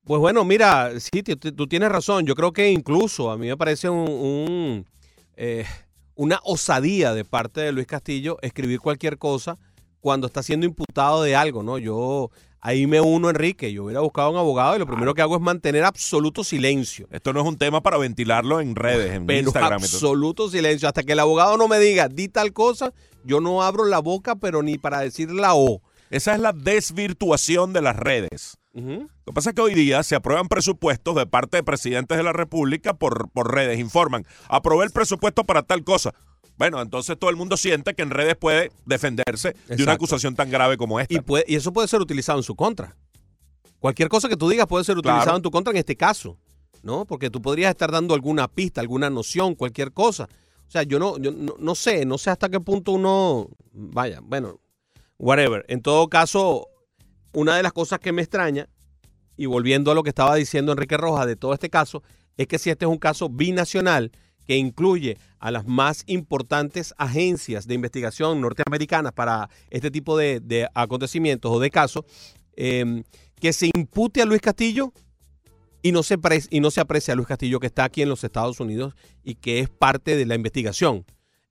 Pues 0.05 0.21
bueno, 0.21 0.45
mira, 0.45 0.93
sí, 1.01 1.23
tú, 1.23 1.67
tienes 1.67 1.89
razón. 1.89 2.27
Yo 2.27 2.35
creo 2.35 2.53
que 2.53 2.71
incluso 2.71 3.31
a 3.31 3.39
mí 3.39 3.47
me 3.47 3.57
parece 3.57 3.89
un, 3.89 4.09
un, 4.09 4.87
eh, 5.37 5.65
una 6.15 6.41
osadía 6.45 7.15
de 7.15 7.25
parte 7.25 7.63
de 7.63 7.73
Luis 7.73 7.87
Castillo 7.87 8.39
escribir 8.43 8.81
cualquier 8.81 9.19
cosa 9.19 9.59
cuando 10.01 10.27
está 10.27 10.43
siendo 10.43 10.67
imputado 10.67 11.23
de 11.23 11.35
algo, 11.35 11.63
¿no? 11.63 11.79
Yo 11.79 12.31
ahí 12.65 12.89
me 12.89 13.01
uno, 13.01 13.31
Enrique. 13.31 13.73
Yo 13.73 13.85
hubiera 13.85 14.01
buscado 14.01 14.29
a 14.29 14.31
un 14.33 14.37
abogado 14.39 14.75
y 14.75 14.79
lo 14.81 14.87
primero 14.87 15.15
que 15.15 15.23
hago 15.23 15.37
es 15.37 15.43
mantener 15.43 15.85
absoluto 15.85 16.43
silencio. 16.43 17.07
Esto 17.13 17.33
no 17.33 17.41
es 17.43 17.47
un 17.47 17.57
tema 17.59 17.83
para 17.83 17.99
ventilarlo 17.99 18.61
en 18.61 18.75
redes, 18.75 19.13
en 19.13 19.27
Pero 19.27 19.41
Instagram. 19.41 19.75
absoluto 19.75 20.51
silencio. 20.51 20.89
Hasta 20.89 21.05
que 21.05 21.13
el 21.13 21.21
abogado 21.21 21.57
no 21.57 21.69
me 21.69 21.79
diga, 21.79 22.09
di 22.09 22.29
tal 22.29 22.53
cosa, 22.53 22.93
yo 23.23 23.41
no 23.41 23.63
abro 23.63 23.85
la 23.85 24.01
boca, 24.01 24.35
pero 24.35 24.63
ni 24.63 24.79
para 24.79 25.01
decir 25.01 25.31
la 25.31 25.55
O. 25.55 25.83
Esa 26.11 26.35
es 26.35 26.41
la 26.41 26.53
desvirtuación 26.53 27.73
de 27.73 27.83
las 27.83 27.97
redes. 27.97 28.59
Lo 28.73 29.07
que 29.27 29.33
pasa 29.33 29.51
es 29.51 29.55
que 29.55 29.63
hoy 29.63 29.75
día 29.75 30.03
se 30.03 30.17
aprueban 30.17 30.49
presupuestos 30.49 31.15
de 31.15 31.27
parte 31.27 31.59
de 31.59 31.63
presidentes 31.63 32.17
de 32.17 32.25
la 32.25 32.33
República 32.33 32.95
por, 32.95 33.31
por 33.31 33.55
redes. 33.55 33.79
Informan, 33.79 34.27
aprobé 34.49 34.85
el 34.87 34.91
presupuesto 34.91 35.45
para 35.45 35.63
tal 35.63 35.85
cosa. 35.85 36.13
Bueno, 36.57 36.81
entonces 36.81 37.19
todo 37.19 37.31
el 37.31 37.37
mundo 37.37 37.57
siente 37.57 37.95
que 37.95 38.03
en 38.03 38.11
redes 38.11 38.37
puede 38.37 38.71
defenderse 38.87 39.55
de 39.69 39.83
una 39.83 39.93
acusación 39.93 40.37
tan 40.37 40.51
grave 40.51 40.77
como 40.77 41.01
esta. 41.01 41.13
Y, 41.15 41.21
puede- 41.21 41.45
y 41.49 41.57
eso 41.57 41.73
puede 41.73 41.89
ser 41.89 42.01
utilizado 42.01 42.39
en 42.39 42.45
su 42.45 42.55
contra. 42.55 42.97
Cualquier 43.81 44.09
cosa 44.09 44.29
que 44.29 44.37
tú 44.37 44.49
digas 44.49 44.67
puede 44.67 44.85
ser 44.85 44.97
utilizado 44.97 45.23
Claro. 45.25 45.37
en 45.37 45.43
tu 45.43 45.51
contra 45.51 45.71
en 45.73 45.77
este 45.79 45.97
caso, 45.97 46.39
¿no? 46.83 47.05
Porque 47.07 47.29
tú 47.29 47.43
podrías 47.43 47.71
estar 47.71 47.91
dando 47.91 48.15
alguna 48.15 48.49
pista, 48.49 48.81
alguna 48.81 49.11
noción, 49.11 49.55
cualquier 49.55 49.93
cosa. 49.93 50.29
O 50.67 50.71
sea, 50.71 50.83
yo 50.85 50.99
no, 50.99 51.19
yo 51.19 51.33
no, 51.33 51.55
no 51.59 51.75
sé, 51.75 52.07
no 52.07 52.17
sé 52.19 52.31
hasta 52.31 52.49
qué 52.49 52.61
punto 52.61 52.93
uno, 52.93 53.49
vaya, 53.73 54.21
bueno, 54.23 54.61
whatever. 55.19 55.65
En 55.69 55.83
todo 55.83 56.09
caso, 56.09 56.69
una 57.33 57.57
de 57.57 57.63
las 57.63 57.73
cosas 57.73 57.99
que 57.99 58.13
me 58.13 58.23
extraña, 58.23 58.69
y 59.37 59.47
volviendo 59.47 59.91
a 59.91 59.95
lo 59.95 60.03
que 60.03 60.09
estaba 60.11 60.35
diciendo 60.37 60.73
Enrique 60.73 60.97
Rojas 60.97 61.27
de 61.27 61.37
todo 61.37 61.53
este 61.53 61.69
caso, 61.69 62.03
es 62.37 62.47
que 62.47 62.59
si 62.59 62.71
este 62.71 62.85
es 62.87 62.91
un 62.91 62.99
caso 62.99 63.29
binacional 63.29 64.13
que 64.47 64.57
incluye 64.57 65.19
a 65.39 65.51
las 65.51 65.67
más 65.67 66.05
importantes 66.07 66.95
agencias 66.99 67.67
de 67.67 67.75
investigación 67.75 68.41
norteamericanas 68.41 69.13
para 69.13 69.49
este 69.71 69.91
tipo 69.91 70.17
de, 70.17 70.41
de 70.41 70.69
acontecimientos 70.75 71.51
o 71.51 71.61
de 71.61 71.71
casos, 71.71 72.05
eh, 72.57 73.03
que 73.41 73.53
se 73.53 73.71
impute 73.75 74.23
a 74.23 74.25
Luis 74.25 74.41
Castillo 74.41 74.93
y 75.83 75.93
no, 75.93 76.03
se 76.03 76.17
pre- 76.17 76.45
y 76.51 76.61
no 76.61 76.71
se 76.71 76.81
a 76.81 77.15
Luis 77.15 77.29
Castillo 77.29 77.61
que 77.61 77.67
está 77.67 77.85
aquí 77.85 78.03
en 78.03 78.09
los 78.09 78.25
Estados 78.25 78.59
Unidos 78.61 78.95
y 79.23 79.35
que 79.35 79.61
es 79.61 79.69
parte 79.69 80.17
de 80.17 80.25
la 80.25 80.35
investigación. 80.35 81.05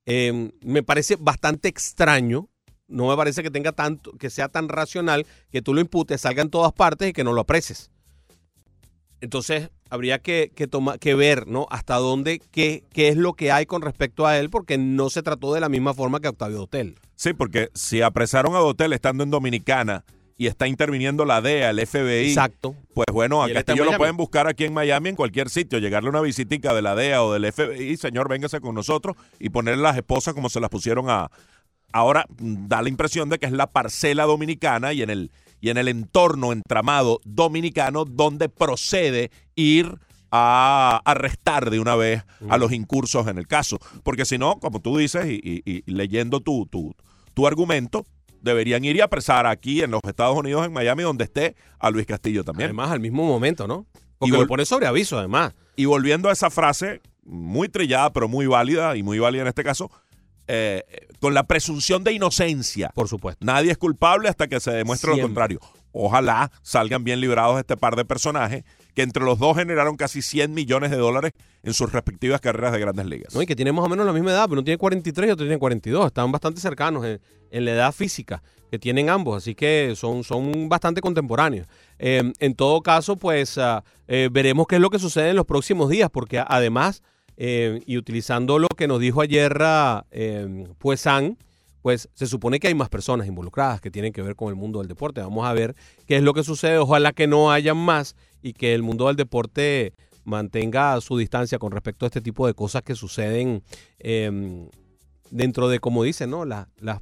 Eh, 0.06 0.50
me 0.62 0.82
parece 0.82 1.16
bastante 1.16 1.68
extraño. 1.68 2.48
No 2.86 3.08
me 3.08 3.16
parece 3.16 3.42
que 3.42 3.50
tenga 3.50 3.72
tanto, 3.72 4.12
que 4.12 4.28
sea 4.28 4.48
tan 4.48 4.68
racional 4.68 5.26
que 5.50 5.62
tú 5.62 5.72
lo 5.72 5.80
imputes, 5.80 6.20
salga 6.20 6.42
en 6.42 6.50
todas 6.50 6.72
partes 6.72 7.08
y 7.08 7.12
que 7.12 7.24
no 7.24 7.32
lo 7.32 7.40
aprecies. 7.40 7.90
Entonces, 9.24 9.70
habría 9.90 10.18
que, 10.18 10.52
que, 10.54 10.66
toma- 10.66 10.98
que 10.98 11.14
ver, 11.14 11.46
¿no? 11.46 11.66
Hasta 11.70 11.96
dónde, 11.96 12.40
qué, 12.50 12.84
qué 12.92 13.08
es 13.08 13.16
lo 13.16 13.32
que 13.32 13.50
hay 13.50 13.64
con 13.66 13.82
respecto 13.82 14.26
a 14.26 14.38
él, 14.38 14.50
porque 14.50 14.76
no 14.78 15.08
se 15.10 15.22
trató 15.22 15.54
de 15.54 15.60
la 15.60 15.68
misma 15.68 15.94
forma 15.94 16.20
que 16.20 16.28
Octavio 16.28 16.62
Hotel. 16.62 16.94
Sí, 17.16 17.32
porque 17.32 17.70
si 17.74 18.02
apresaron 18.02 18.54
a 18.54 18.58
Dotel 18.58 18.92
estando 18.92 19.24
en 19.24 19.30
Dominicana 19.30 20.04
y 20.36 20.46
está 20.48 20.66
interviniendo 20.66 21.24
la 21.24 21.40
DEA, 21.40 21.70
el 21.70 21.86
FBI, 21.86 22.28
Exacto. 22.28 22.74
pues 22.92 23.06
bueno, 23.12 23.42
a 23.42 23.50
Castillo 23.50 23.84
lo 23.84 23.96
pueden 23.96 24.16
buscar 24.16 24.46
aquí 24.46 24.64
en 24.64 24.74
Miami, 24.74 25.10
en 25.10 25.16
cualquier 25.16 25.48
sitio, 25.48 25.78
llegarle 25.78 26.10
una 26.10 26.20
visitica 26.20 26.74
de 26.74 26.82
la 26.82 26.94
DEA 26.94 27.22
o 27.22 27.32
del 27.32 27.50
FBI, 27.50 27.96
señor, 27.96 28.28
véngase 28.28 28.60
con 28.60 28.74
nosotros 28.74 29.16
y 29.38 29.48
ponerle 29.50 29.82
las 29.82 29.96
esposas 29.96 30.34
como 30.34 30.48
se 30.50 30.60
las 30.60 30.70
pusieron 30.70 31.08
a... 31.08 31.30
Ahora 31.92 32.26
mm, 32.40 32.66
da 32.66 32.82
la 32.82 32.88
impresión 32.88 33.28
de 33.28 33.38
que 33.38 33.46
es 33.46 33.52
la 33.52 33.68
parcela 33.68 34.24
dominicana 34.24 34.92
y 34.92 35.02
en 35.02 35.10
el, 35.10 35.30
y 35.64 35.70
en 35.70 35.78
el 35.78 35.88
entorno 35.88 36.52
entramado 36.52 37.20
dominicano 37.24 38.04
donde 38.04 38.50
procede 38.50 39.30
ir 39.56 39.98
a 40.30 41.00
arrestar 41.06 41.70
de 41.70 41.80
una 41.80 41.94
vez 41.96 42.22
a 42.50 42.58
los 42.58 42.70
incursos 42.72 43.26
en 43.28 43.38
el 43.38 43.46
caso. 43.46 43.78
Porque 44.02 44.24
si 44.26 44.36
no, 44.36 44.58
como 44.60 44.80
tú 44.80 44.98
dices, 44.98 45.24
y, 45.26 45.40
y- 45.42 45.62
y 45.64 45.90
leyendo 45.90 46.40
tu, 46.40 46.66
tu, 46.66 46.94
tu 47.32 47.46
argumento, 47.46 48.04
deberían 48.42 48.84
ir 48.84 48.96
y 48.96 49.00
apresar 49.00 49.46
aquí 49.46 49.80
en 49.80 49.90
los 49.90 50.00
Estados 50.06 50.36
Unidos, 50.36 50.66
en 50.66 50.72
Miami, 50.74 51.02
donde 51.02 51.24
esté 51.24 51.54
a 51.78 51.88
Luis 51.90 52.04
Castillo 52.06 52.44
también. 52.44 52.66
Además, 52.66 52.90
al 52.90 53.00
mismo 53.00 53.24
momento, 53.24 53.66
¿no? 53.66 53.86
Porque 54.18 54.36
Y 54.36 54.38
lo 54.40 54.46
pone 54.46 54.66
sobre 54.66 54.86
aviso, 54.86 55.18
además. 55.18 55.54
Y 55.76 55.86
volviendo 55.86 56.28
a 56.28 56.32
esa 56.32 56.50
frase, 56.50 57.00
muy 57.24 57.70
trillada, 57.70 58.12
pero 58.12 58.28
muy 58.28 58.46
válida, 58.46 58.96
y 58.96 59.02
muy 59.02 59.18
válida 59.18 59.42
en 59.42 59.48
este 59.48 59.64
caso, 59.64 59.90
eh, 60.46 60.82
con 61.24 61.32
la 61.32 61.46
presunción 61.46 62.04
de 62.04 62.12
inocencia. 62.12 62.90
Por 62.94 63.08
supuesto. 63.08 63.42
Nadie 63.46 63.70
es 63.70 63.78
culpable 63.78 64.28
hasta 64.28 64.46
que 64.46 64.60
se 64.60 64.70
demuestre 64.72 65.16
lo 65.16 65.22
contrario. 65.22 65.58
Ojalá 65.90 66.52
salgan 66.60 67.02
bien 67.02 67.18
librados 67.18 67.58
este 67.58 67.78
par 67.78 67.96
de 67.96 68.04
personajes 68.04 68.62
que 68.92 69.00
entre 69.00 69.24
los 69.24 69.38
dos 69.38 69.56
generaron 69.56 69.96
casi 69.96 70.20
100 70.20 70.52
millones 70.52 70.90
de 70.90 70.98
dólares 70.98 71.32
en 71.62 71.72
sus 71.72 71.90
respectivas 71.92 72.42
carreras 72.42 72.72
de 72.72 72.78
grandes 72.78 73.06
ligas. 73.06 73.34
¿no? 73.34 73.40
Y 73.40 73.46
que 73.46 73.56
tiene 73.56 73.72
más 73.72 73.86
o 73.86 73.88
menos 73.88 74.04
la 74.04 74.12
misma 74.12 74.32
edad, 74.32 74.44
pero 74.44 74.58
uno 74.58 74.64
tiene 74.64 74.76
43 74.76 75.28
y 75.28 75.30
otro 75.30 75.46
tiene 75.46 75.58
42. 75.58 76.08
Están 76.08 76.30
bastante 76.30 76.60
cercanos 76.60 77.06
en, 77.06 77.22
en 77.50 77.64
la 77.64 77.70
edad 77.70 77.92
física 77.92 78.42
que 78.70 78.78
tienen 78.78 79.08
ambos, 79.08 79.38
así 79.38 79.54
que 79.54 79.94
son, 79.96 80.24
son 80.24 80.68
bastante 80.68 81.00
contemporáneos. 81.00 81.66
Eh, 81.98 82.34
en 82.38 82.54
todo 82.54 82.82
caso, 82.82 83.16
pues 83.16 83.56
ah, 83.56 83.82
eh, 84.08 84.28
veremos 84.30 84.66
qué 84.66 84.74
es 84.74 84.80
lo 84.82 84.90
que 84.90 84.98
sucede 84.98 85.30
en 85.30 85.36
los 85.36 85.46
próximos 85.46 85.88
días, 85.88 86.10
porque 86.10 86.42
además, 86.46 87.02
eh, 87.36 87.80
y 87.86 87.96
utilizando 87.96 88.58
lo 88.58 88.68
que 88.68 88.86
nos 88.88 89.00
dijo 89.00 89.20
ayer 89.20 89.56
eh, 90.10 90.66
pues 90.78 91.00
San, 91.00 91.36
pues 91.82 92.08
se 92.14 92.26
supone 92.26 92.60
que 92.60 92.68
hay 92.68 92.74
más 92.74 92.88
personas 92.88 93.26
involucradas 93.26 93.80
que 93.80 93.90
tienen 93.90 94.12
que 94.12 94.22
ver 94.22 94.36
con 94.36 94.48
el 94.48 94.54
mundo 94.54 94.78
del 94.78 94.88
deporte. 94.88 95.20
Vamos 95.20 95.46
a 95.46 95.52
ver 95.52 95.74
qué 96.06 96.16
es 96.16 96.22
lo 96.22 96.32
que 96.32 96.42
sucede. 96.42 96.78
Ojalá 96.78 97.12
que 97.12 97.26
no 97.26 97.52
hayan 97.52 97.76
más 97.76 98.16
y 98.42 98.54
que 98.54 98.74
el 98.74 98.82
mundo 98.82 99.06
del 99.08 99.16
deporte 99.16 99.92
mantenga 100.24 100.98
su 101.02 101.18
distancia 101.18 101.58
con 101.58 101.72
respecto 101.72 102.06
a 102.06 102.08
este 102.08 102.22
tipo 102.22 102.46
de 102.46 102.54
cosas 102.54 102.82
que 102.82 102.94
suceden 102.94 103.62
eh, 103.98 104.68
dentro 105.30 105.68
de, 105.68 105.78
como 105.80 106.02
dicen, 106.04 106.30
¿no? 106.30 106.46
La- 106.46 106.68
las 106.80 107.00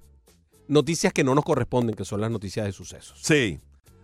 noticias 0.67 1.13
que 1.13 1.23
no 1.23 1.35
nos 1.35 1.45
corresponden, 1.45 1.95
que 1.95 2.05
son 2.05 2.21
las 2.21 2.31
noticias 2.31 2.67
de 2.67 2.73
sucesos. 2.73 3.21
Sí. 3.23 3.61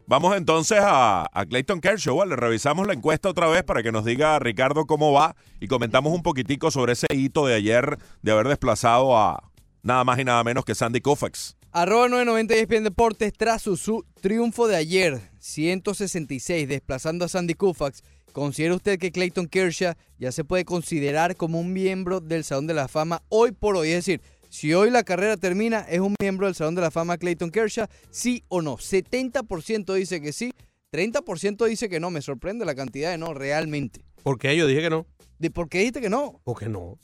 Vamos 0.09 0.35
entonces 0.39 0.79
a, 0.81 1.29
Clayton 1.51 1.83
Kershaw. 1.83 2.25
Le 2.25 2.35
revisamos 2.35 2.87
la 2.87 2.95
encuesta 2.95 3.29
otra 3.29 3.47
vez 3.47 3.63
para 3.63 3.83
que 3.83 3.93
nos 3.93 4.07
diga 4.07 4.39
Ricardo 4.39 4.87
cómo 4.87 5.13
va 5.13 5.37
y 5.61 5.69
comentamos 5.69 6.15
un 6.15 6.23
poquitico 6.23 6.71
sobre 6.71 6.95
ese 6.95 7.09
hito 7.11 7.47
de 7.47 7.55
ayer 7.55 7.99
de 8.23 8.33
haber 8.33 8.49
desplazado 8.49 9.19
a 9.19 9.51
nada 9.83 10.05
más 10.05 10.19
y 10.19 10.25
nada 10.25 10.43
menos 10.45 10.65
que 10.65 10.75
Sandy 10.75 11.03
Koufax. 11.03 11.59
Arroba 11.73 12.09
990 12.09 12.55
ESPN 12.55 12.85
Deportes 12.85 13.35
tras 13.37 13.61
su, 13.61 13.77
su 13.77 14.07
triunfo 14.23 14.67
de 14.67 14.77
ayer, 14.77 15.21
166, 15.41 16.67
desplazando 16.67 17.27
a 17.27 17.29
Sandy 17.29 17.53
Koufax. 17.53 18.03
¿Considera 18.33 18.77
usted 18.77 18.99
que 18.99 19.13
Clayton 19.13 19.47
Kershaw 19.47 19.93
ya 20.19 20.33
se 20.33 20.43
puede 20.43 20.65
considerar 20.65 21.37
como 21.37 21.61
un 21.61 21.75
miembro 21.75 22.21
del 22.21 22.45
Salón 22.45 22.67
de 22.67 22.73
la 22.73 22.89
Fama 22.89 23.23
hoy 23.29 23.53
por 23.53 23.77
hoy? 23.77 23.91
Es 23.91 24.07
decir, 24.07 24.23
si 24.49 24.72
hoy 24.74 24.90
la 24.90 25.03
carrera 25.05 25.36
termina, 25.36 25.80
¿es 25.80 26.01
un 26.01 26.14
miembro 26.20 26.46
del 26.46 26.55
Salón 26.55 26.74
de 26.74 26.80
la 26.82 26.90
Fama 26.90 27.18
Clayton 27.18 27.51
Kershaw? 27.51 27.86
¿Sí 28.11 28.44
o 28.49 28.62
no? 28.62 28.76
70% 28.78 29.94
dice 29.94 30.20
que 30.20 30.32
sí, 30.32 30.53
30% 30.92 31.66
dice 31.66 31.88
que 31.88 32.01
no. 32.01 32.11
Me 32.11 32.22
sorprende 32.22 32.64
la 32.64 32.74
cantidad 32.74 33.11
de 33.11 33.18
no, 33.18 33.34
realmente. 33.34 34.01
¿Por 34.22 34.38
qué? 34.38 34.57
Yo 34.57 34.66
dije 34.66 34.80
que 34.82 34.90
no. 34.90 35.07
¿De 35.38 35.51
por 35.51 35.68
qué 35.68 35.78
dijiste 35.78 36.01
que 36.01 36.09
no? 36.11 36.40
¿Por 36.44 36.59
qué 36.59 36.68
no? 36.68 36.99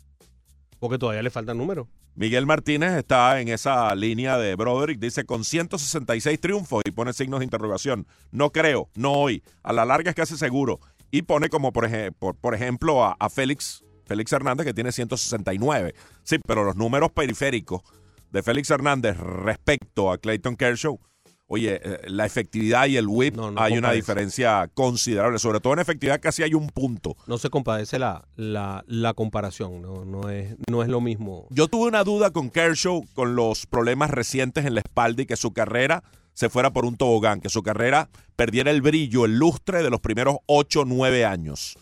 Porque 0.79 0.99
todavía 0.99 1.23
le 1.23 1.31
faltan 1.31 1.59
números. 1.59 1.87
Miguel 2.17 2.47
Martínez 2.47 2.93
está 2.93 3.41
en 3.41 3.49
esa 3.49 3.93
línea 3.95 4.39
de 4.39 4.55
Broderick, 4.55 5.01
dice 5.01 5.25
con 5.25 5.45
166 5.45 6.41
triunfos 6.41 6.83
y 6.87 6.93
pone 6.93 7.13
signos 7.13 7.41
de 7.41 7.45
interrogación. 7.45 8.07
No 8.31 8.51
creo, 8.51 8.89
no 8.95 9.13
hoy. 9.13 9.43
A 9.63 9.73
la 9.73 9.85
larga 9.85 10.11
es 10.11 10.17
casi 10.17 10.37
seguro. 10.37 10.79
Y 11.11 11.23
pone 11.23 11.49
como, 11.49 11.73
por, 11.73 11.85
ej- 11.87 12.13
por, 12.19 12.37
por 12.37 12.55
ejemplo, 12.55 13.05
a, 13.05 13.17
a 13.19 13.29
Félix, 13.31 13.85
Félix 14.07 14.33
Hernández, 14.33 14.67
que 14.67 14.75
tiene 14.75 14.93
169. 14.93 15.95
Sí, 16.23 16.39
pero 16.47 16.65
los 16.65 16.77
números 16.77 17.11
periféricos 17.13 17.83
de 18.31 18.43
Félix 18.43 18.71
Hernández 18.71 19.17
respecto 19.17 20.11
a 20.11 20.19
Clayton 20.19 20.57
Kershaw, 20.57 20.99
oye, 21.47 21.81
eh, 21.83 22.01
la 22.09 22.27
efectividad 22.27 22.87
y 22.87 22.97
el 22.97 23.07
whip, 23.07 23.37
No, 23.37 23.51
no 23.51 23.61
hay 23.61 23.79
una 23.79 23.93
diferencia 23.93 24.69
considerable. 24.75 25.39
Sobre 25.39 25.61
todo 25.61 25.73
en 25.75 25.79
efectividad 25.79 26.21
casi 26.21 26.43
hay 26.43 26.55
un 26.55 26.69
punto. 26.69 27.17
No 27.27 27.39
se 27.39 27.51
compadece 27.51 27.99
la, 27.99 28.27
la, 28.37 28.85
la 28.87 29.15
comparación. 29.15 29.83
No, 29.83 30.05
no, 30.05 30.31
es, 30.31 30.57
no 30.69 30.83
es 30.83 30.89
lo 30.89 31.01
mismo. 31.01 31.47
Yo 31.51 31.69
tuve 31.69 31.87
una 31.87 32.03
duda 32.05 32.31
con 32.33 32.51
Kershaw 32.51 33.05
con 33.15 33.37
los 33.37 33.67
problemas 33.67 34.11
recientes 34.11 34.65
en 34.65 34.75
la 34.75 34.81
espalda 34.81 35.23
y 35.23 35.27
que 35.27 35.37
su 35.37 35.53
carrera 35.53 36.03
se 36.33 36.49
fuera 36.51 36.73
por 36.73 36.85
un 36.85 36.97
tobogán, 36.97 37.41
que 37.41 37.49
su 37.49 37.63
carrera 37.63 38.09
perdiera 38.35 38.73
el 38.73 38.83
brillo, 38.83 39.25
el 39.25 39.39
lustre 39.39 39.83
de 39.83 39.91
los 39.91 40.01
primeros 40.01 40.39
8 40.47 40.81
o 40.81 40.85
9 40.85 41.25
años. 41.25 41.79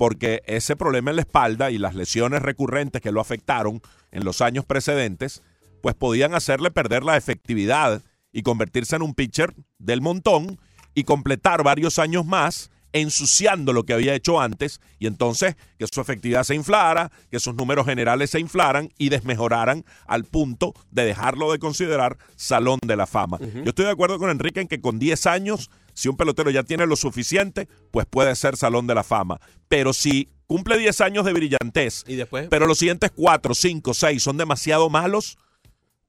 Porque 0.00 0.42
ese 0.46 0.76
problema 0.76 1.10
en 1.10 1.16
la 1.16 1.20
espalda 1.20 1.70
y 1.70 1.76
las 1.76 1.94
lesiones 1.94 2.40
recurrentes 2.40 3.02
que 3.02 3.12
lo 3.12 3.20
afectaron 3.20 3.82
en 4.12 4.24
los 4.24 4.40
años 4.40 4.64
precedentes, 4.64 5.42
pues 5.82 5.94
podían 5.94 6.32
hacerle 6.34 6.70
perder 6.70 7.02
la 7.02 7.18
efectividad 7.18 8.00
y 8.32 8.40
convertirse 8.40 8.96
en 8.96 9.02
un 9.02 9.12
pitcher 9.12 9.54
del 9.78 10.00
montón 10.00 10.58
y 10.94 11.04
completar 11.04 11.62
varios 11.64 11.98
años 11.98 12.24
más 12.24 12.70
ensuciando 12.92 13.72
lo 13.74 13.84
que 13.84 13.92
había 13.92 14.14
hecho 14.14 14.40
antes 14.40 14.80
y 14.98 15.06
entonces 15.06 15.56
que 15.78 15.86
su 15.86 16.00
efectividad 16.00 16.44
se 16.44 16.54
inflara, 16.54 17.10
que 17.30 17.38
sus 17.38 17.54
números 17.54 17.86
generales 17.86 18.30
se 18.30 18.40
inflaran 18.40 18.88
y 18.98 19.10
desmejoraran 19.10 19.84
al 20.06 20.24
punto 20.24 20.74
de 20.90 21.04
dejarlo 21.04 21.52
de 21.52 21.58
considerar 21.58 22.16
salón 22.36 22.78
de 22.84 22.96
la 22.96 23.06
fama. 23.06 23.38
Yo 23.38 23.68
estoy 23.68 23.84
de 23.84 23.90
acuerdo 23.90 24.18
con 24.18 24.30
Enrique 24.30 24.60
en 24.60 24.68
que 24.68 24.80
con 24.80 24.98
10 24.98 25.26
años, 25.26 25.70
si 26.00 26.08
un 26.08 26.16
pelotero 26.16 26.50
ya 26.50 26.62
tiene 26.62 26.86
lo 26.86 26.96
suficiente, 26.96 27.68
pues 27.90 28.06
puede 28.06 28.34
ser 28.34 28.56
salón 28.56 28.86
de 28.86 28.94
la 28.94 29.02
fama. 29.04 29.40
Pero 29.68 29.92
si 29.92 30.28
cumple 30.46 30.78
10 30.78 31.00
años 31.00 31.24
de 31.24 31.32
brillantez, 31.32 32.04
Y 32.08 32.16
después, 32.16 32.48
pero 32.50 32.66
los 32.66 32.78
siguientes 32.78 33.10
4, 33.14 33.54
5, 33.54 33.94
6 33.94 34.22
son 34.22 34.36
demasiado 34.36 34.90
malos, 34.90 35.38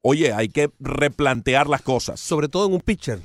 oye, 0.01 0.33
hay 0.33 0.49
que 0.49 0.71
replantear 0.79 1.67
las 1.67 1.81
cosas. 1.81 2.19
sobre 2.19 2.47
todo 2.47 2.65
en 2.67 2.73
un 2.73 2.81
pitcher. 2.81 3.19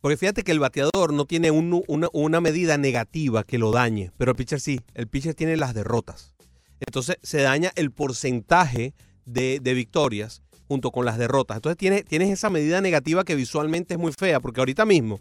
Porque 0.00 0.16
fíjate 0.16 0.42
que 0.42 0.50
el 0.52 0.58
bateador 0.58 1.12
no 1.12 1.26
tiene 1.26 1.50
un- 1.52 1.84
una, 1.86 2.08
una 2.12 2.40
medida 2.40 2.76
negativa 2.76 3.44
que 3.44 3.56
lo 3.58 3.70
dañe, 3.70 4.10
pero 4.18 4.32
el 4.32 4.36
pitcher 4.36 4.60
sí. 4.60 4.80
El 4.94 5.06
pitcher 5.06 5.34
tiene 5.34 5.56
las 5.56 5.74
derrotas. 5.74 6.34
Entonces 6.80 7.16
se 7.22 7.40
daña 7.42 7.70
el 7.76 7.92
porcentaje 7.92 8.94
de, 9.24 9.60
de 9.60 9.74
victorias 9.74 10.42
junto 10.66 10.90
con 10.90 11.04
las 11.04 11.18
derrotas. 11.18 11.56
Entonces 11.58 11.76
tienes, 11.78 12.04
tienes 12.04 12.30
esa 12.30 12.50
medida 12.50 12.80
negativa 12.80 13.24
que 13.24 13.36
visualmente 13.36 13.94
es 13.94 14.00
muy 14.00 14.12
fea, 14.12 14.40
porque 14.40 14.60
ahorita 14.60 14.84
mismo 14.84 15.20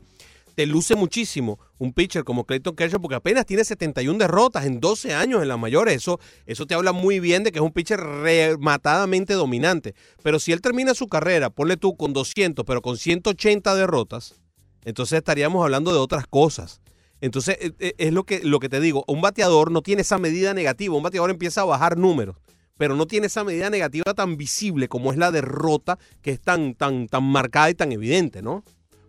te 0.55 0.65
luce 0.65 0.95
muchísimo 0.95 1.59
un 1.77 1.93
pitcher 1.93 2.23
como 2.23 2.45
Clayton 2.45 2.75
Kershaw 2.75 3.01
porque 3.01 3.15
apenas 3.15 3.45
tiene 3.45 3.63
71 3.63 4.19
derrotas 4.19 4.65
en 4.65 4.79
12 4.79 5.13
años 5.13 5.41
en 5.41 5.47
las 5.47 5.57
mayores. 5.57 5.95
Eso, 5.95 6.19
eso 6.45 6.65
te 6.65 6.75
habla 6.75 6.91
muy 6.91 7.19
bien 7.19 7.43
de 7.43 7.51
que 7.51 7.59
es 7.59 7.63
un 7.63 7.71
pitcher 7.71 7.99
rematadamente 7.99 9.33
dominante. 9.33 9.95
Pero 10.23 10.39
si 10.39 10.51
él 10.51 10.61
termina 10.61 10.93
su 10.93 11.07
carrera, 11.07 11.49
ponle 11.49 11.77
tú 11.77 11.95
con 11.95 12.13
200, 12.13 12.65
pero 12.65 12.81
con 12.81 12.97
180 12.97 13.75
derrotas, 13.75 14.41
entonces 14.85 15.17
estaríamos 15.17 15.63
hablando 15.63 15.91
de 15.91 15.99
otras 15.99 16.27
cosas. 16.27 16.81
Entonces, 17.21 17.57
eh, 17.61 17.71
eh, 17.79 17.93
es 17.97 18.13
lo 18.13 18.23
que, 18.23 18.41
lo 18.43 18.59
que 18.59 18.69
te 18.69 18.79
digo, 18.79 19.03
un 19.07 19.21
bateador 19.21 19.71
no 19.71 19.81
tiene 19.81 20.01
esa 20.01 20.17
medida 20.17 20.53
negativa, 20.53 20.95
un 20.95 21.03
bateador 21.03 21.29
empieza 21.29 21.61
a 21.61 21.65
bajar 21.65 21.97
números, 21.97 22.35
pero 22.77 22.95
no 22.95 23.05
tiene 23.05 23.27
esa 23.27 23.43
medida 23.43 23.69
negativa 23.69 24.13
tan 24.15 24.37
visible 24.37 24.87
como 24.87 25.11
es 25.11 25.17
la 25.17 25.31
derrota, 25.31 25.99
que 26.23 26.31
es 26.31 26.41
tan, 26.41 26.73
tan, 26.73 27.07
tan 27.07 27.23
marcada 27.23 27.69
y 27.69 27.75
tan 27.75 27.91
evidente, 27.91 28.41
¿no? 28.41 28.63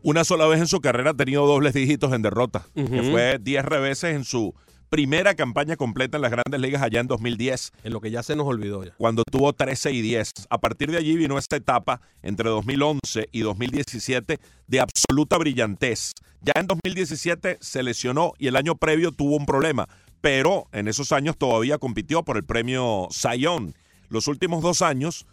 Una 0.04 0.24
sola 0.24 0.46
vez 0.46 0.60
en 0.60 0.66
su 0.66 0.80
carrera 0.80 1.10
ha 1.10 1.14
tenido 1.14 1.46
dobles 1.46 1.74
dígitos 1.74 2.12
en 2.12 2.22
derrota, 2.22 2.66
que 2.74 3.08
fue 3.10 3.38
10 3.40 3.64
reveses 3.64 4.14
en 4.14 4.24
su 4.24 4.54
primera 4.88 5.34
campaña 5.34 5.76
completa 5.76 6.18
en 6.18 6.22
las 6.22 6.30
grandes 6.30 6.60
ligas 6.60 6.82
allá 6.82 7.00
en 7.00 7.06
2010. 7.06 7.72
En 7.84 7.92
lo 7.92 8.00
que 8.00 8.10
ya 8.10 8.22
se 8.22 8.36
nos 8.36 8.46
olvidó 8.46 8.84
ya. 8.84 8.92
cuando 8.98 9.22
tuvo 9.24 9.52
13 9.52 9.92
y 9.92 10.02
10. 10.02 10.32
A 10.50 10.58
partir 10.58 10.90
de 10.90 10.98
allí 10.98 11.16
vino 11.16 11.38
esta 11.38 11.56
etapa 11.56 12.00
entre 12.20 12.50
2011 12.50 13.28
y 13.30 13.40
2017 13.40 14.38
de 14.66 14.80
absoluta 14.80 15.38
brillantez. 15.38 16.12
Ya 16.40 16.52
en 16.56 16.66
2017 16.66 17.58
se 17.60 17.82
lesionó 17.82 18.32
y 18.38 18.48
el 18.48 18.56
año 18.56 18.74
previo 18.74 19.12
tuvo 19.12 19.36
un 19.36 19.46
problema, 19.46 19.88
pero 20.20 20.66
en 20.72 20.88
esos 20.88 21.12
años 21.12 21.38
todavía 21.38 21.78
compitió 21.78 22.24
por 22.24 22.36
el 22.36 22.44
premio 22.44 23.06
Sayón. 23.10 23.74
Los 24.08 24.26
últimos 24.26 24.62
dos 24.62 24.82
años 24.82 25.26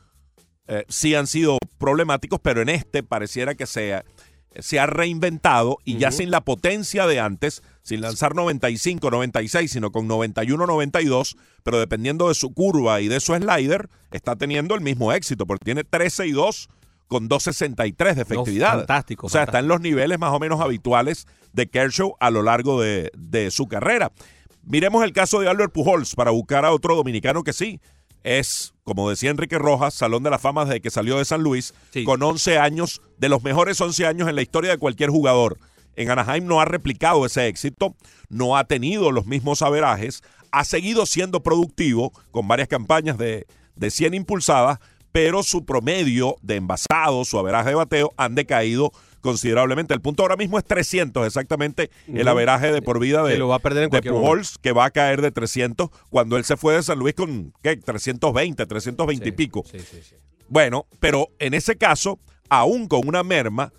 eh, 0.67 0.85
sí 0.87 1.15
han 1.15 1.25
sido 1.25 1.57
problemáticos, 1.79 2.39
pero 2.39 2.61
en 2.61 2.69
este 2.69 3.01
pareciera 3.01 3.55
que 3.55 3.65
se, 3.65 4.03
se 4.57 4.79
ha 4.79 4.85
reinventado 4.85 5.77
y 5.85 5.97
ya 5.97 6.11
sin 6.11 6.31
la 6.31 6.41
potencia 6.41 7.05
de 7.07 7.19
antes, 7.19 7.61
sin 7.83 8.01
lanzar 8.01 8.35
95, 8.35 9.11
96, 9.11 9.71
sino 9.71 9.91
con 9.91 10.07
91, 10.07 10.65
92, 10.65 11.37
pero 11.63 11.79
dependiendo 11.79 12.27
de 12.29 12.33
su 12.35 12.53
curva 12.53 13.01
y 13.01 13.07
de 13.07 13.19
su 13.19 13.35
slider, 13.35 13.89
está 14.11 14.35
teniendo 14.35 14.75
el 14.75 14.81
mismo 14.81 15.13
éxito, 15.13 15.45
porque 15.45 15.65
tiene 15.65 15.83
13 15.83 16.27
y 16.27 16.31
2 16.31 16.69
con 17.07 17.27
263 17.27 18.15
de 18.15 18.21
efectividad. 18.21 18.77
fantástico, 18.77 19.27
O 19.27 19.29
sea, 19.29 19.41
fantástico. 19.41 19.57
está 19.57 19.59
en 19.59 19.67
los 19.67 19.81
niveles 19.81 20.19
más 20.19 20.33
o 20.33 20.39
menos 20.39 20.61
habituales 20.61 21.27
de 21.53 21.67
Kershaw 21.67 22.15
a 22.19 22.29
lo 22.29 22.43
largo 22.43 22.81
de, 22.81 23.11
de 23.17 23.51
su 23.51 23.67
carrera. 23.67 24.11
Miremos 24.63 25.03
el 25.03 25.13
caso 25.13 25.39
de 25.39 25.49
Albert 25.49 25.73
Pujols 25.73 26.13
para 26.15 26.31
buscar 26.31 26.65
a 26.65 26.71
otro 26.71 26.95
dominicano 26.95 27.43
que 27.43 27.53
sí 27.53 27.79
es, 28.23 28.73
como 28.83 29.09
decía 29.09 29.29
Enrique 29.31 29.57
Rojas, 29.57 29.93
Salón 29.93 30.23
de 30.23 30.29
la 30.29 30.39
Fama 30.39 30.65
desde 30.65 30.81
que 30.81 30.89
salió 30.89 31.17
de 31.17 31.25
San 31.25 31.41
Luis, 31.41 31.73
Sí. 31.91 32.03
con 32.03 32.21
11 32.21 32.57
años, 32.59 33.01
de 33.17 33.29
los 33.29 33.43
mejores 33.43 33.79
11 33.79 34.05
años 34.05 34.27
en 34.27 34.35
la 34.35 34.41
historia 34.41 34.71
de 34.71 34.77
cualquier 34.77 35.09
jugador. 35.09 35.57
En 35.95 36.09
Anaheim 36.11 36.45
no 36.45 36.61
ha 36.61 36.65
replicado 36.65 37.25
ese 37.25 37.47
éxito, 37.47 37.95
no 38.29 38.55
ha 38.57 38.63
tenido 38.65 39.11
los 39.11 39.25
mismos 39.25 39.61
averajes, 39.61 40.21
ha 40.51 40.63
seguido 40.63 41.05
siendo 41.05 41.41
productivo 41.41 42.11
con 42.31 42.47
varias 42.47 42.67
campañas 42.67 43.17
de, 43.17 43.45
de 43.75 43.91
100 43.91 44.13
impulsadas, 44.13 44.79
pero 45.11 45.43
su 45.43 45.65
promedio 45.65 46.35
de 46.41 46.55
envasado, 46.57 47.25
su 47.25 47.37
averaje 47.39 47.69
de 47.69 47.75
bateo, 47.75 48.13
han 48.17 48.35
decaído 48.35 48.91
considerablemente. 49.21 49.93
El 49.93 50.01
punto 50.01 50.23
ahora 50.23 50.35
mismo 50.35 50.57
es 50.57 50.65
300, 50.65 51.25
exactamente 51.25 51.89
el 52.07 52.27
averaje 52.27 52.71
de 52.71 52.81
por 52.81 52.99
vida 52.99 53.23
de, 53.23 53.37
lo 53.37 53.47
va 53.47 53.55
a 53.55 53.59
perder 53.59 53.83
en 53.83 53.89
de 53.89 53.97
momento. 53.97 54.19
Pujols, 54.19 54.57
que 54.57 54.71
va 54.71 54.85
a 54.85 54.91
caer 54.91 55.21
de 55.21 55.31
300 55.31 55.89
cuando 56.09 56.37
él 56.37 56.43
se 56.43 56.57
fue 56.57 56.75
de 56.75 56.83
San 56.83 56.99
Luis 56.99 57.15
con 57.15 57.53
¿qué? 57.61 57.77
320, 57.77 58.65
320 58.65 59.29
y 59.29 59.31
pico. 59.31 59.63
sí, 59.69 59.79
sí, 59.79 60.01
sí. 60.01 60.15
Bueno, 60.49 60.87
pero 60.99 61.27
en 61.37 61.53
ese 61.53 61.75
caso, 61.75 62.19
aún 62.49 62.87
con 62.87 63.07
una 63.07 63.21
merma, 63.21 63.71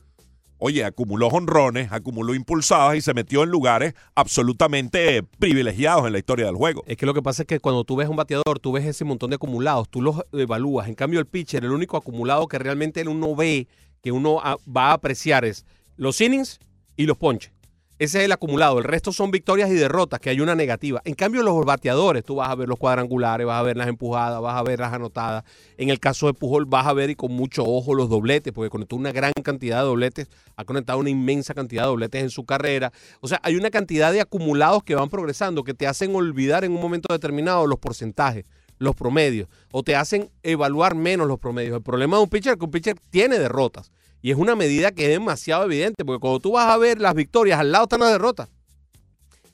oye, 0.59 0.85
acumuló 0.85 1.27
honrones, 1.27 1.91
acumuló 1.91 2.33
impulsadas 2.33 2.97
y 2.97 3.01
se 3.01 3.13
metió 3.13 3.43
en 3.43 3.51
lugares 3.51 3.95
absolutamente 4.15 5.25
privilegiados 5.41 6.07
en 6.07 6.13
la 6.13 6.19
historia 6.19 6.47
del 6.47 6.55
juego. 6.55 6.85
Es 6.87 6.97
que 6.97 7.07
lo 7.07 7.15
que 7.15 7.23
pasa 7.23 7.43
es 7.43 7.49
que 7.49 7.59
cuando 7.59 7.83
tú 7.83 7.97
ves 7.97 8.09
un 8.09 8.15
bateador, 8.15 8.61
tú 8.61 8.71
ves 8.71 8.85
ese 8.85 9.05
montón 9.05 9.31
de 9.31 9.37
acumulados, 9.37 9.89
tú 9.89 10.01
los 10.01 10.23
evalúas. 10.33 10.87
En 10.87 10.95
cambio, 10.95 11.19
el 11.19 11.27
pitcher, 11.27 11.65
el 11.65 11.73
único 11.73 11.97
acumulado 11.97 12.47
que 12.47 12.59
realmente 12.59 13.07
uno 13.09 13.35
ve, 13.35 13.67
que 14.03 14.13
uno 14.13 14.37
va 14.37 14.91
a 14.91 14.93
apreciar 14.93 15.45
es 15.45 15.65
los 15.97 16.21
innings 16.21 16.59
y 16.97 17.07
los 17.07 17.17
ponches. 17.17 17.53
Ese 18.01 18.21
es 18.21 18.25
el 18.25 18.33
acumulado. 18.33 18.79
El 18.79 18.85
resto 18.85 19.13
son 19.13 19.31
victorias 19.31 19.69
y 19.69 19.75
derrotas, 19.75 20.21
que 20.21 20.31
hay 20.31 20.41
una 20.41 20.55
negativa. 20.55 21.03
En 21.05 21.13
cambio, 21.13 21.43
los 21.43 21.67
bateadores, 21.67 22.25
tú 22.25 22.37
vas 22.37 22.49
a 22.49 22.55
ver 22.55 22.67
los 22.67 22.79
cuadrangulares, 22.79 23.47
vas 23.47 23.61
a 23.61 23.63
ver 23.63 23.77
las 23.77 23.89
empujadas, 23.89 24.41
vas 24.41 24.57
a 24.57 24.63
ver 24.63 24.81
las 24.81 24.95
anotadas. 24.95 25.45
En 25.77 25.91
el 25.91 26.01
caso 26.01 26.27
de 26.27 26.33
Pujol, 26.33 26.65
vas 26.65 26.87
a 26.87 26.95
ver 26.95 27.11
y 27.11 27.15
con 27.15 27.31
mucho 27.31 27.63
ojo 27.63 27.93
los 27.93 28.09
dobletes, 28.09 28.55
porque 28.55 28.71
conectó 28.71 28.97
una 28.97 29.13
gran 29.13 29.35
cantidad 29.45 29.81
de 29.81 29.85
dobletes, 29.85 30.31
ha 30.57 30.65
conectado 30.65 30.99
una 30.99 31.11
inmensa 31.11 31.53
cantidad 31.53 31.83
de 31.83 31.89
dobletes 31.89 32.23
en 32.23 32.31
su 32.31 32.47
carrera. 32.47 32.91
O 33.21 33.29
sea, 33.29 33.39
hay 33.43 33.57
una 33.57 33.69
cantidad 33.69 34.11
de 34.15 34.23
acumulados 34.23 34.83
que 34.83 34.95
van 34.95 35.11
progresando, 35.11 35.63
que 35.63 35.75
te 35.75 35.87
hacen 35.87 36.17
olvidar 36.17 36.65
en 36.65 36.73
un 36.73 36.81
momento 36.81 37.13
determinado 37.13 37.67
los 37.67 37.79
porcentajes, 37.79 38.47
los 38.81 38.97
promedios, 38.97 39.49
o 39.71 39.85
te 39.85 39.95
hacen 39.95 40.31
evaluar 40.43 40.97
menos 40.97 41.29
los 41.29 41.39
promedios. 41.39 41.77
El 41.77 41.83
problema 41.83 42.17
de 42.17 42.25
un 42.25 42.29
pitcher 42.31 42.55
es 42.55 42.59
que 42.59 42.65
un 42.65 42.71
pitcher 42.71 42.99
tiene 43.11 43.39
derrotas. 43.39 43.93
Y 44.23 44.31
es 44.31 44.37
una 44.37 44.57
medida 44.57 44.91
que 44.91 45.05
es 45.05 45.11
demasiado 45.11 45.65
evidente, 45.65 46.05
porque 46.05 46.21
cuando 46.21 46.41
tú 46.41 46.53
vas 46.53 46.67
a 46.67 46.77
ver 46.79 46.99
las 47.01 47.15
victorias, 47.15 47.61
al 47.61 47.71
lado 47.73 47.85
están 47.85 48.01
las 48.01 48.11
derrotas. 48.11 48.49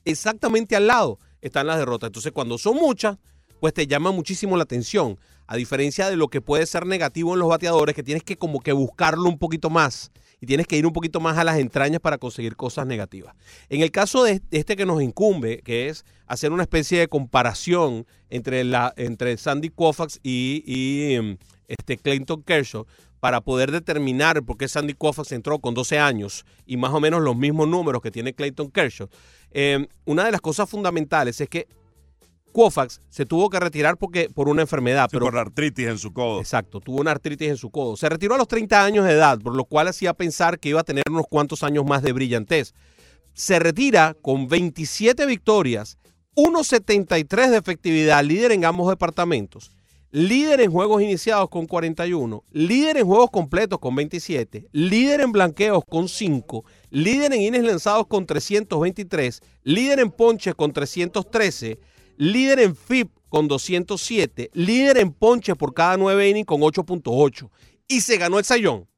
Exactamente 0.04 0.76
al 0.76 0.86
lado 0.86 1.18
están 1.40 1.66
las 1.66 1.78
derrotas. 1.78 2.08
Entonces, 2.08 2.32
cuando 2.32 2.56
son 2.56 2.76
muchas, 2.76 3.18
pues 3.60 3.74
te 3.74 3.86
llama 3.86 4.12
muchísimo 4.12 4.56
la 4.56 4.62
atención. 4.62 5.18
A 5.48 5.56
diferencia 5.56 6.08
de 6.08 6.16
lo 6.16 6.28
que 6.28 6.40
puede 6.40 6.64
ser 6.66 6.86
negativo 6.86 7.34
en 7.34 7.40
los 7.40 7.48
bateadores, 7.48 7.96
que 7.96 8.02
tienes 8.04 8.22
que 8.22 8.36
como 8.36 8.60
que 8.60 8.72
buscarlo 8.72 9.28
un 9.28 9.38
poquito 9.38 9.70
más. 9.70 10.12
Y 10.40 10.46
tienes 10.46 10.66
que 10.66 10.76
ir 10.76 10.86
un 10.86 10.92
poquito 10.92 11.18
más 11.20 11.38
a 11.38 11.44
las 11.44 11.58
entrañas 11.58 12.00
para 12.00 12.18
conseguir 12.18 12.56
cosas 12.56 12.86
negativas. 12.86 13.34
En 13.68 13.80
el 13.80 13.90
caso 13.90 14.22
de 14.22 14.42
este 14.50 14.76
que 14.76 14.84
nos 14.84 15.02
incumbe, 15.02 15.62
que 15.62 15.88
es 15.88 16.04
hacer 16.26 16.52
una 16.52 16.62
especie 16.62 16.98
de 16.98 17.08
comparación 17.08 18.06
entre, 18.28 18.64
la, 18.64 18.92
entre 18.96 19.36
Sandy 19.38 19.70
Koufax 19.70 20.20
y, 20.22 20.62
y, 20.66 21.14
em, 21.14 21.38
este 21.68 21.96
Clayton 21.96 22.42
Kershaw, 22.42 22.86
para 23.20 23.40
poder 23.40 23.72
determinar 23.72 24.42
por 24.44 24.56
qué 24.56 24.68
Sandy 24.68 24.94
Koufax 24.94 25.32
entró 25.32 25.58
con 25.58 25.74
12 25.74 25.98
años 25.98 26.44
y 26.66 26.76
más 26.76 26.92
o 26.92 27.00
menos 27.00 27.22
los 27.22 27.34
mismos 27.34 27.66
números 27.66 28.02
que 28.02 28.10
tiene 28.10 28.34
Clayton 28.34 28.70
Kershaw. 28.70 29.08
Eh, 29.52 29.86
una 30.04 30.24
de 30.24 30.32
las 30.32 30.40
cosas 30.40 30.68
fundamentales 30.68 31.40
es 31.40 31.48
que 31.48 31.66
Koufax 32.56 33.02
se 33.10 33.26
tuvo 33.26 33.50
que 33.50 33.60
retirar 33.60 33.98
porque, 33.98 34.30
por 34.30 34.48
una 34.48 34.62
enfermedad. 34.62 35.08
Sí, 35.10 35.16
pero, 35.16 35.26
por 35.26 35.36
artritis 35.36 35.88
en 35.88 35.98
su 35.98 36.14
codo. 36.14 36.40
Exacto, 36.40 36.80
tuvo 36.80 37.02
una 37.02 37.10
artritis 37.10 37.50
en 37.50 37.58
su 37.58 37.68
codo. 37.70 37.98
Se 37.98 38.08
retiró 38.08 38.34
a 38.34 38.38
los 38.38 38.48
30 38.48 38.82
años 38.82 39.04
de 39.04 39.12
edad, 39.12 39.38
por 39.38 39.54
lo 39.54 39.66
cual 39.66 39.88
hacía 39.88 40.14
pensar 40.14 40.58
que 40.58 40.70
iba 40.70 40.80
a 40.80 40.84
tener 40.84 41.04
unos 41.10 41.26
cuantos 41.28 41.62
años 41.62 41.84
más 41.84 42.02
de 42.02 42.12
brillantez. 42.12 42.72
Se 43.34 43.58
retira 43.58 44.16
con 44.22 44.48
27 44.48 45.26
victorias, 45.26 45.98
1.73 46.34 47.50
de 47.50 47.58
efectividad, 47.58 48.24
líder 48.24 48.52
en 48.52 48.64
ambos 48.64 48.88
departamentos, 48.88 49.70
líder 50.10 50.62
en 50.62 50.72
juegos 50.72 51.02
iniciados 51.02 51.50
con 51.50 51.66
41, 51.66 52.42
líder 52.52 52.96
en 52.96 53.06
juegos 53.06 53.30
completos 53.30 53.78
con 53.80 53.94
27, 53.94 54.68
líder 54.72 55.20
en 55.20 55.32
blanqueos 55.32 55.84
con 55.86 56.08
5, 56.08 56.64
líder 56.88 57.34
en 57.34 57.42
innings 57.42 57.66
lanzados 57.66 58.06
con 58.06 58.24
323, 58.24 59.42
líder 59.62 60.00
en 60.00 60.10
ponches 60.10 60.54
con 60.54 60.72
313, 60.72 61.78
líder 62.16 62.60
en 62.60 62.76
FIP 62.76 63.10
con 63.28 63.48
207, 63.48 64.50
líder 64.54 64.98
en 64.98 65.12
ponches 65.12 65.56
por 65.56 65.74
cada 65.74 65.96
9 65.96 66.28
innings 66.28 66.46
con 66.46 66.60
8.8 66.60 67.50
y 67.88 68.00
se 68.00 68.16
ganó 68.16 68.38
el 68.38 68.44
sayón. 68.44 68.88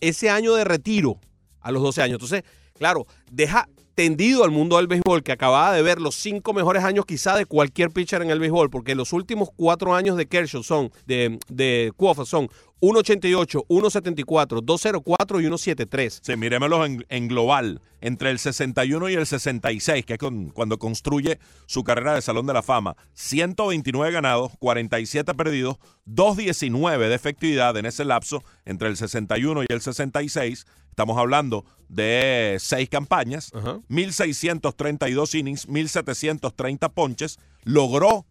Ese 0.00 0.30
año 0.30 0.54
de 0.54 0.64
retiro 0.64 1.20
a 1.60 1.72
los 1.72 1.82
12 1.82 2.02
años. 2.02 2.14
Entonces, 2.14 2.44
claro, 2.78 3.06
deja, 3.30 3.68
tendido 3.98 4.44
al 4.44 4.52
mundo 4.52 4.76
del 4.76 4.86
béisbol, 4.86 5.24
que 5.24 5.32
acababa 5.32 5.72
de 5.72 5.82
ver 5.82 6.00
los 6.00 6.14
cinco 6.14 6.52
mejores 6.52 6.84
años 6.84 7.04
quizá 7.04 7.36
de 7.36 7.46
cualquier 7.46 7.90
pitcher 7.90 8.22
en 8.22 8.30
el 8.30 8.38
béisbol, 8.38 8.70
porque 8.70 8.94
los 8.94 9.12
últimos 9.12 9.48
cuatro 9.56 9.92
años 9.92 10.16
de 10.16 10.26
Kershaw 10.26 10.62
son, 10.62 10.92
de, 11.06 11.40
de 11.48 11.90
Koufax 11.96 12.28
son 12.28 12.48
1.88, 12.80 13.64
1.74, 13.68 14.62
2.04 14.62 15.42
y 15.42 15.46
1.73. 15.46 16.20
Sí, 16.22 16.36
miremoslos 16.36 16.86
en, 16.86 17.04
en 17.08 17.28
global, 17.28 17.80
entre 18.00 18.30
el 18.30 18.38
61 18.38 19.08
y 19.08 19.14
el 19.14 19.26
66, 19.26 20.04
que 20.06 20.12
es 20.14 20.18
con- 20.18 20.50
cuando 20.50 20.78
construye 20.78 21.38
su 21.66 21.82
carrera 21.82 22.14
de 22.14 22.22
Salón 22.22 22.46
de 22.46 22.52
la 22.54 22.62
Fama. 22.62 22.96
129 23.14 24.12
ganados, 24.12 24.52
47 24.60 25.34
perdidos, 25.34 25.76
2.19 26.06 27.08
de 27.08 27.14
efectividad 27.14 27.76
en 27.76 27.86
ese 27.86 28.04
lapso 28.04 28.44
entre 28.64 28.88
el 28.88 28.96
61 28.96 29.64
y 29.64 29.66
el 29.72 29.80
66. 29.80 30.66
Estamos 30.90 31.16
hablando 31.18 31.64
de 31.88 32.56
seis 32.60 32.88
campañas, 32.88 33.50
Ajá. 33.54 33.78
1.632 33.88 35.34
innings, 35.38 35.68
1.730 35.68 36.92
ponches. 36.92 37.38
Logró 37.64 38.26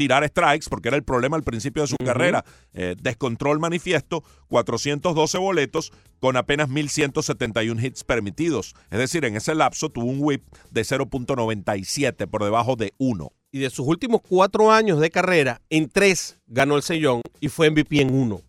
tirar 0.00 0.26
strikes, 0.26 0.64
porque 0.70 0.88
era 0.88 0.96
el 0.96 1.04
problema 1.04 1.36
al 1.36 1.42
principio 1.42 1.82
de 1.82 1.88
su 1.88 1.96
carrera. 1.98 2.42
Eh, 2.72 2.96
descontrol 3.02 3.60
manifiesto, 3.60 4.24
412 4.48 5.36
boletos 5.36 5.92
con 6.20 6.38
apenas 6.38 6.70
1.171 6.70 7.84
hits 7.84 8.02
permitidos. 8.02 8.74
Es 8.90 8.98
decir, 8.98 9.26
en 9.26 9.36
ese 9.36 9.54
lapso 9.54 9.90
tuvo 9.90 10.06
un 10.06 10.16
whip 10.22 10.42
de 10.70 10.80
0.97 10.80 12.26
por 12.28 12.42
debajo 12.42 12.76
de 12.76 12.94
1. 12.96 13.30
Y 13.52 13.58
de 13.58 13.68
sus 13.68 13.86
últimos 13.86 14.22
cuatro 14.26 14.72
años 14.72 15.00
de 15.00 15.10
carrera, 15.10 15.60
en 15.68 15.90
tres 15.90 16.38
ganó 16.46 16.76
el 16.76 16.82
sellón 16.82 17.20
y 17.38 17.48
fue 17.48 17.68
MVP 17.68 18.00
en 18.00 18.14
uno. 18.14 18.40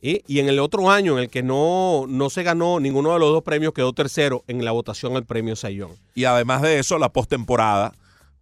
¿Eh? 0.00 0.22
Y 0.26 0.38
en 0.38 0.48
el 0.48 0.58
otro 0.58 0.90
año 0.90 1.18
en 1.18 1.24
el 1.24 1.28
que 1.28 1.42
no, 1.42 2.06
no 2.08 2.30
se 2.30 2.44
ganó 2.44 2.80
ninguno 2.80 3.12
de 3.12 3.18
los 3.18 3.30
dos 3.30 3.42
premios, 3.42 3.74
quedó 3.74 3.92
tercero 3.92 4.42
en 4.46 4.64
la 4.64 4.70
votación 4.70 5.16
al 5.16 5.26
premio 5.26 5.54
Sayón. 5.54 5.90
Y 6.14 6.24
además 6.24 6.62
de 6.62 6.78
eso, 6.78 6.96
la 6.96 7.12
postemporada, 7.12 7.92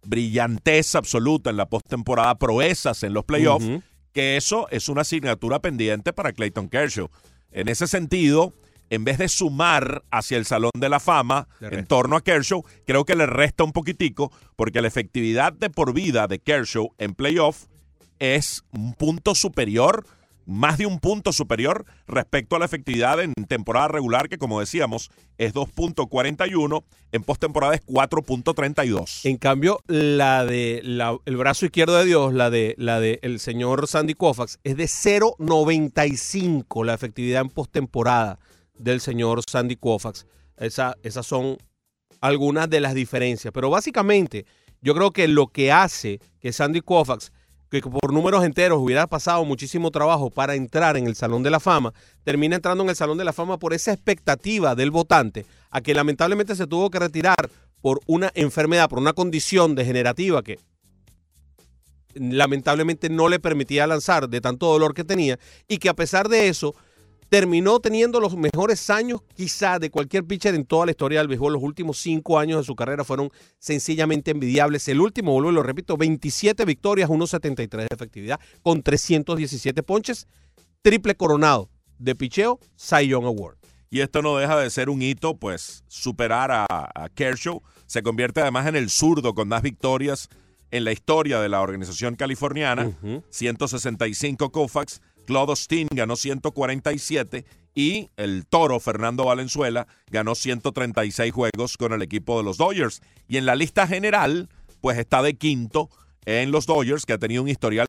brillantez 0.03 0.95
absoluta 0.95 1.49
en 1.49 1.57
la 1.57 1.69
postemporada, 1.69 2.35
proezas 2.35 3.03
en 3.03 3.13
los 3.13 3.25
playoffs, 3.25 3.67
que 4.13 4.37
eso 4.37 4.67
es 4.69 4.89
una 4.89 5.01
asignatura 5.01 5.59
pendiente 5.59 6.13
para 6.13 6.33
Clayton 6.33 6.69
Kershaw. 6.69 7.09
En 7.51 7.69
ese 7.69 7.87
sentido, 7.87 8.53
en 8.89 9.03
vez 9.03 9.17
de 9.17 9.27
sumar 9.27 10.03
hacia 10.11 10.37
el 10.37 10.45
Salón 10.45 10.71
de 10.75 10.89
la 10.89 10.99
Fama 10.99 11.47
en 11.61 11.85
torno 11.85 12.15
a 12.15 12.21
Kershaw, 12.21 12.63
creo 12.85 13.05
que 13.05 13.15
le 13.15 13.25
resta 13.25 13.63
un 13.63 13.73
poquitico, 13.73 14.31
porque 14.55 14.81
la 14.81 14.87
efectividad 14.87 15.53
de 15.53 15.69
por 15.69 15.93
vida 15.93 16.27
de 16.27 16.39
Kershaw 16.39 16.93
en 16.97 17.13
playoff 17.13 17.65
es 18.19 18.63
un 18.71 18.93
punto 18.93 19.35
superior, 19.35 20.05
más 20.47 20.77
de 20.77 20.85
un 20.85 20.99
punto 20.99 21.33
superior 21.33 21.85
respecto 22.07 22.55
a 22.55 22.59
la 22.59 22.65
efectividad 22.65 23.21
en 23.21 23.33
temporada 23.47 23.89
regular, 23.89 24.29
que 24.29 24.37
como 24.37 24.59
decíamos 24.61 25.11
es 25.37 25.53
2.41, 25.53 26.83
en 27.11 27.23
postemporada 27.23 27.75
es 27.75 27.85
4.32. 27.85 29.25
En 29.25 29.37
cambio, 29.37 29.81
la 29.87 30.45
de 30.45 30.79
la- 30.83 31.17
el 31.25 31.35
brazo 31.37 31.65
izquierdo 31.65 31.97
de 31.97 32.05
Dios, 32.05 32.33
la 32.33 32.49
de 32.49 32.75
la 32.77 32.99
de 33.01 33.19
el 33.23 33.39
señor 33.41 33.87
Sandy 33.87 34.13
Koufax, 34.13 34.57
es 34.63 34.77
de 34.77 34.87
0.95 34.87 36.83
la 36.85 36.93
efectividad 36.93 37.41
en 37.41 37.49
postemporada 37.49 38.39
del 38.77 39.01
señor 39.01 39.41
Sandy 39.47 39.75
Koufax. 39.75 40.25
Esa, 40.57 40.95
esas 41.03 41.25
son 41.25 41.57
algunas 42.21 42.69
de 42.69 42.79
las 42.79 42.93
diferencias. 42.93 43.51
Pero 43.53 43.69
básicamente, 43.69 44.45
yo 44.81 44.93
creo 44.95 45.11
que 45.11 45.27
lo 45.27 45.47
que 45.47 45.71
hace 45.71 46.19
que 46.39 46.53
Sandy 46.53 46.81
Koufax, 46.81 47.31
que 47.69 47.81
por 47.81 48.13
números 48.13 48.45
enteros 48.45 48.79
hubiera 48.79 49.07
pasado 49.07 49.43
muchísimo 49.43 49.91
trabajo 49.91 50.29
para 50.29 50.55
entrar 50.55 50.97
en 50.97 51.07
el 51.07 51.15
Salón 51.15 51.43
de 51.43 51.49
la 51.49 51.59
Fama, 51.59 51.93
termina 52.23 52.55
entrando 52.55 52.83
en 52.83 52.89
el 52.89 52.95
Salón 52.95 53.17
de 53.17 53.25
la 53.25 53.33
Fama 53.33 53.57
por 53.57 53.73
esa 53.73 53.91
expectativa 53.91 54.75
del 54.75 54.91
votante, 54.91 55.45
a 55.69 55.81
que 55.81 55.93
lamentablemente 55.93 56.55
se 56.55 56.67
tuvo 56.67 56.89
que 56.89 56.99
retirar 56.99 57.49
por 57.81 57.99
una 58.05 58.31
enfermedad, 58.35 58.89
por 58.89 58.99
una 58.99 59.13
condición 59.13 59.75
degenerativa 59.75 60.41
que 60.43 60.59
lamentablemente 62.15 63.09
no 63.09 63.29
le 63.29 63.39
permitía 63.39 63.85
lanzar 63.85 64.29
de 64.29 64.41
tanto 64.41 64.67
dolor 64.67 64.93
que 64.93 65.03
tenía 65.03 65.37
y 65.67 65.77
que 65.77 65.89
a 65.89 65.93
pesar 65.93 66.29
de 66.29 66.47
eso 66.47 66.73
terminó 67.29 67.79
teniendo 67.79 68.19
los 68.19 68.35
mejores 68.37 68.89
años 68.89 69.21
quizá 69.35 69.79
de 69.79 69.89
cualquier 69.89 70.25
pitcher 70.25 70.55
en 70.55 70.65
toda 70.65 70.85
la 70.85 70.91
historia 70.91 71.19
del 71.19 71.27
béisbol. 71.27 71.53
Los 71.53 71.63
últimos 71.63 71.97
cinco 71.97 72.39
años 72.39 72.59
de 72.59 72.63
su 72.63 72.75
carrera 72.75 73.03
fueron 73.03 73.31
sencillamente 73.59 74.31
envidiables. 74.31 74.87
El 74.87 75.01
último, 75.01 75.33
vuelvo 75.33 75.51
y 75.51 75.53
lo 75.53 75.63
repito, 75.63 75.97
27 75.97 76.65
victorias, 76.65 77.09
1.73 77.09 77.69
de 77.69 77.87
efectividad 77.91 78.39
con 78.61 78.81
317 78.81 79.83
ponches, 79.83 80.27
triple 80.81 81.15
coronado 81.15 81.69
de 81.97 82.15
picheo, 82.15 82.59
Cy 82.75 83.07
Young 83.07 83.25
Award. 83.25 83.57
Y 83.89 84.01
esto 84.01 84.21
no 84.21 84.37
deja 84.37 84.59
de 84.59 84.69
ser 84.69 84.89
un 84.89 85.01
hito, 85.01 85.37
pues 85.37 85.83
superar 85.87 86.51
a, 86.51 86.65
a 86.67 87.09
Kershaw. 87.09 87.61
Se 87.85 88.03
convierte 88.03 88.41
además 88.41 88.67
en 88.67 88.75
el 88.75 88.89
zurdo 88.89 89.33
con 89.33 89.47
más 89.47 89.61
victorias 89.61 90.29
en 90.71 90.83
la 90.83 90.91
historia 90.91 91.39
de 91.39 91.49
la 91.49 91.61
organización 91.61 92.15
californiana. 92.15 92.87
Ujú. 92.87 93.23
165 93.29 94.51
Koufax, 94.51 95.01
Claude 95.27 95.55
Steen 95.55 95.87
ganó 95.91 96.15
147 96.15 97.45
y 97.75 98.09
el 98.15 98.47
toro 98.47 98.79
Fernando 98.79 99.25
Valenzuela 99.25 99.85
ganó 100.09 100.33
136 100.33 101.31
juegos 101.31 101.77
con 101.77 101.93
el 101.93 102.01
equipo 102.01 102.37
de 102.37 102.43
los 102.43 102.57
Dodgers. 102.57 103.01
Y 103.27 103.37
en 103.37 103.45
la 103.45 103.55
lista 103.55 103.85
general, 103.85 104.49
pues 104.81 104.97
está 104.97 105.21
de 105.21 105.35
quinto 105.35 105.89
en 106.25 106.51
los 106.51 106.65
Dodgers, 106.65 107.05
que 107.05 107.13
ha 107.13 107.17
tenido 107.19 107.43
un 107.43 107.49
historial 107.49 107.87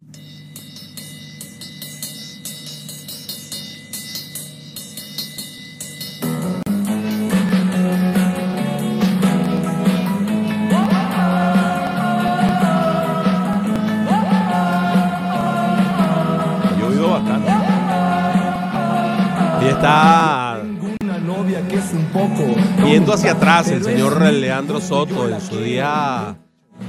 Viendo 22.85 23.13
hacia 23.13 23.33
atrás 23.33 23.69
el 23.71 23.83
señor 23.85 24.21
Leandro 24.21 24.81
Soto 24.81 25.29
en 25.29 25.41
su 25.41 25.61
día 25.61 26.37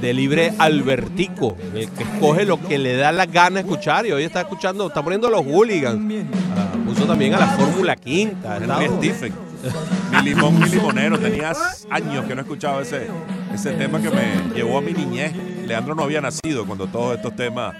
de 0.00 0.14
libre 0.14 0.52
albertico, 0.58 1.56
el 1.74 1.90
que 1.90 2.04
escoge 2.04 2.44
lo 2.44 2.60
que 2.60 2.78
le 2.78 2.96
da 2.96 3.10
la 3.12 3.26
gana 3.26 3.60
escuchar 3.60 4.06
y 4.06 4.12
hoy 4.12 4.22
está 4.24 4.42
escuchando, 4.42 4.86
está 4.86 5.02
poniendo 5.02 5.26
a 5.26 5.30
los 5.30 5.44
hooligans, 5.44 6.24
Ah, 6.56 6.68
puso 6.86 7.04
también 7.06 7.34
a 7.34 7.38
la 7.38 7.46
Fórmula 7.48 7.96
Quinta. 7.96 8.58
Stephen. 8.98 9.32
Mi 10.12 10.22
limón, 10.30 10.58
mi 10.58 10.66
limonero. 10.68 11.18
Tenías 11.18 11.86
años 11.90 12.24
que 12.24 12.34
no 12.34 12.40
escuchaba 12.40 12.82
ese, 12.82 13.08
ese 13.52 13.72
tema 13.72 14.00
que 14.00 14.10
me 14.10 14.54
llevó 14.54 14.78
a 14.78 14.80
mi 14.80 14.92
niñez. 14.92 15.32
Leandro 15.66 15.94
no 15.94 16.04
había 16.04 16.20
nacido 16.20 16.64
cuando 16.66 16.86
todos 16.86 17.16
estos 17.16 17.34
temas 17.36 17.74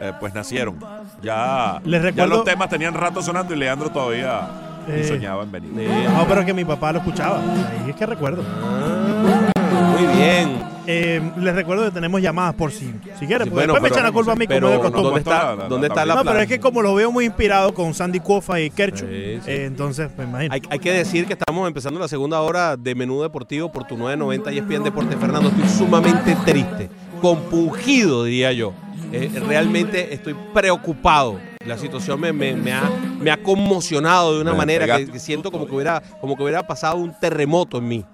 eh, 0.00 0.12
pues 0.20 0.34
nacieron. 0.34 0.78
Ya, 1.22 1.80
Les 1.84 2.14
ya 2.14 2.26
los 2.26 2.44
temas 2.44 2.68
tenían 2.68 2.94
rato 2.94 3.22
sonando 3.22 3.54
y 3.54 3.58
Leandro 3.58 3.90
todavía 3.90 4.48
ni 4.88 5.00
Eh, 5.00 5.04
soñaba 5.04 5.42
en 5.44 5.52
venir. 5.52 5.70
Eh, 5.78 6.08
No, 6.12 6.26
pero 6.26 6.44
que 6.44 6.52
mi 6.54 6.64
papá 6.64 6.92
lo 6.92 6.98
escuchaba. 6.98 7.38
Ahí 7.40 7.90
es 7.90 7.96
que 7.96 8.06
recuerdo. 8.06 8.42
ah, 8.46 9.52
muy 9.96 10.06
bien. 10.16 10.72
Eh, 10.84 11.22
les 11.38 11.54
recuerdo 11.54 11.84
que 11.84 11.92
tenemos 11.92 12.20
llamadas 12.20 12.54
por 12.56 12.72
si, 12.72 12.92
si 13.20 13.26
quieren. 13.26 13.44
Sí, 13.44 13.50
porque 13.50 13.50
bueno, 13.50 13.72
después 13.74 13.82
me 13.82 13.88
echan 13.88 14.02
la 14.02 14.10
culpa 14.10 14.32
a 14.32 14.34
mí 14.34 14.46
como 14.48 14.54
pero 14.56 14.68
de 14.68 14.74
¿dónde 14.78 14.90
costumbre. 14.90 15.18
está, 15.20 15.30
La- 15.44 15.54
la- 15.62 15.68
dónde 15.68 15.86
está 15.86 16.04
la 16.06 16.14
No, 16.16 16.24
pero 16.24 16.40
es 16.40 16.48
que 16.48 16.58
como 16.58 16.82
lo 16.82 16.94
veo 16.96 17.12
muy 17.12 17.24
inspirado 17.26 17.72
con 17.72 17.94
Sandy 17.94 18.18
Kofa 18.18 18.58
y 18.60 18.68
Kershaw, 18.70 19.08
Sí, 19.08 19.38
sí. 19.44 19.50
eh, 19.50 19.64
entonces, 19.66 20.10
pues 20.14 20.26
imagínate. 20.26 20.54
Hay, 20.66 20.72
hay 20.72 20.78
que 20.80 20.92
decir 20.92 21.26
que 21.26 21.34
estamos 21.34 21.68
empezando 21.68 22.00
la 22.00 22.08
segunda 22.08 22.40
hora 22.40 22.76
de 22.76 22.94
Menú 22.96 23.22
Deportivo 23.22 23.70
por 23.70 23.84
tu 23.86 23.96
990 23.96 24.50
y 24.52 24.58
ESPN 24.58 24.82
Deporte 24.82 25.16
Fernando. 25.16 25.50
Estoy 25.50 25.68
sumamente 25.68 26.36
triste, 26.44 26.90
compungido, 27.20 28.24
diría 28.24 28.50
yo. 28.52 28.72
Eh, 29.12 29.30
realmente 29.46 30.12
estoy 30.14 30.34
preocupado. 30.52 31.38
La 31.66 31.78
situación 31.78 32.20
me, 32.20 32.32
me- 32.32 32.54
me 32.54 32.72
ha, 32.72 32.90
me 33.20 33.30
ha 33.30 33.42
conmocionado 33.42 34.34
de 34.34 34.40
una 34.42 34.52
Me 34.52 34.58
manera 34.58 34.96
que, 34.98 35.18
siento 35.18 35.50
como 35.52 35.66
que, 35.66 35.74
hubiera, 35.74 36.00
como 36.20 36.36
que 36.36 36.42
hubiera 36.42 36.66
pasado 36.66 36.96
un 36.96 37.18
terremoto 37.18 37.78
en 37.78 37.88
mí. 37.88 38.04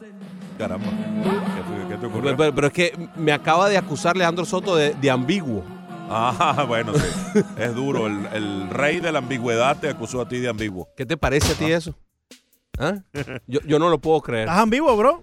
Caramba. 0.59 0.87
¿Qué, 1.89 1.97
te 1.97 2.07
ocurrió? 2.07 2.23
Pero, 2.25 2.37
pero- 2.37 2.55
pero 2.55 2.67
es 2.67 2.73
que 2.73 3.09
me 3.17 3.33
acaba 3.33 3.69
de 3.69 3.79
acusar 3.79 4.17
Leandro 4.17 4.45
Soto 4.45 4.77
de, 4.77 4.95
de 4.95 5.11
ambiguo. 5.11 5.65
Ah, 6.11 6.65
bueno, 6.69 6.93
sí. 6.95 7.41
Es 7.59 7.75
duro. 7.75 8.07
El, 8.07 8.27
el 8.33 8.71
rey 8.71 9.01
de 9.01 9.13
la 9.13 9.19
ambigüedad 9.19 9.77
te 9.79 9.89
acusó 9.89 10.21
a 10.23 10.29
ti 10.29 10.39
de 10.39 10.49
ambiguo. 10.49 10.89
¿Qué 10.97 11.07
te 11.07 11.17
parece 11.17 11.53
a 11.53 11.55
ti 11.55 11.73
eso? 11.73 11.95
¿Ah? 12.79 12.95
Yo, 13.47 13.61
yo 13.67 13.79
no 13.79 13.89
lo 13.89 13.99
puedo 13.99 14.21
creer. 14.21 14.49
¿Estás 14.49 14.69
vivo, 14.71 14.97
bro? 14.97 15.23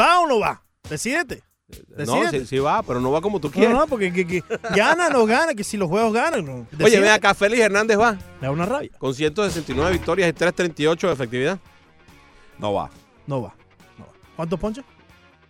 ¿Va 0.00 0.20
o 0.20 0.26
no 0.26 0.38
va? 0.40 0.62
Decídete. 0.88 1.42
No, 1.68 1.96
Decídete. 1.96 2.40
sí, 2.40 2.46
sí 2.46 2.58
va, 2.58 2.82
pero 2.82 2.98
no 3.00 3.10
va 3.10 3.20
como 3.20 3.40
tú 3.40 3.48
No, 3.48 3.52
quieres. 3.52 3.70
no, 3.76 3.86
porque 3.86 4.10
que, 4.12 4.26
que 4.26 4.42
gana 4.74 5.10
no 5.10 5.26
gana, 5.26 5.52
que 5.54 5.62
si 5.64 5.76
los 5.76 5.88
juegos 5.88 6.14
ganan. 6.14 6.44
no. 6.44 6.66
Oye, 6.82 6.98
ven 6.98 7.10
acá, 7.10 7.34
Félix 7.34 7.60
Hernández 7.60 7.98
va 7.98 8.12
Me 8.40 8.46
da 8.46 8.50
una 8.50 8.64
rabia. 8.64 8.90
con 8.98 9.14
169 9.14 9.92
victorias 9.92 10.30
y 10.30 10.32
338 10.32 11.06
de 11.08 11.12
efectividad. 11.12 11.58
No 12.58 12.72
va. 12.72 12.90
No 13.26 13.42
va. 13.42 13.54
No 13.98 14.06
va. 14.06 14.12
¿Cuántos 14.34 14.58
ponches? 14.58 14.84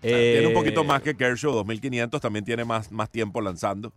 Tiene 0.01 0.47
un 0.47 0.53
Eh, 0.53 0.55
poquito 0.55 0.83
más 0.85 1.03
que 1.03 1.17
Kershaw, 1.17 1.53
2500. 1.53 2.21
También 2.21 2.45
tiene 2.45 2.65
más, 2.65 2.91
más 2.91 3.11
tiempo 3.11 3.41
lanzando. 3.41 3.93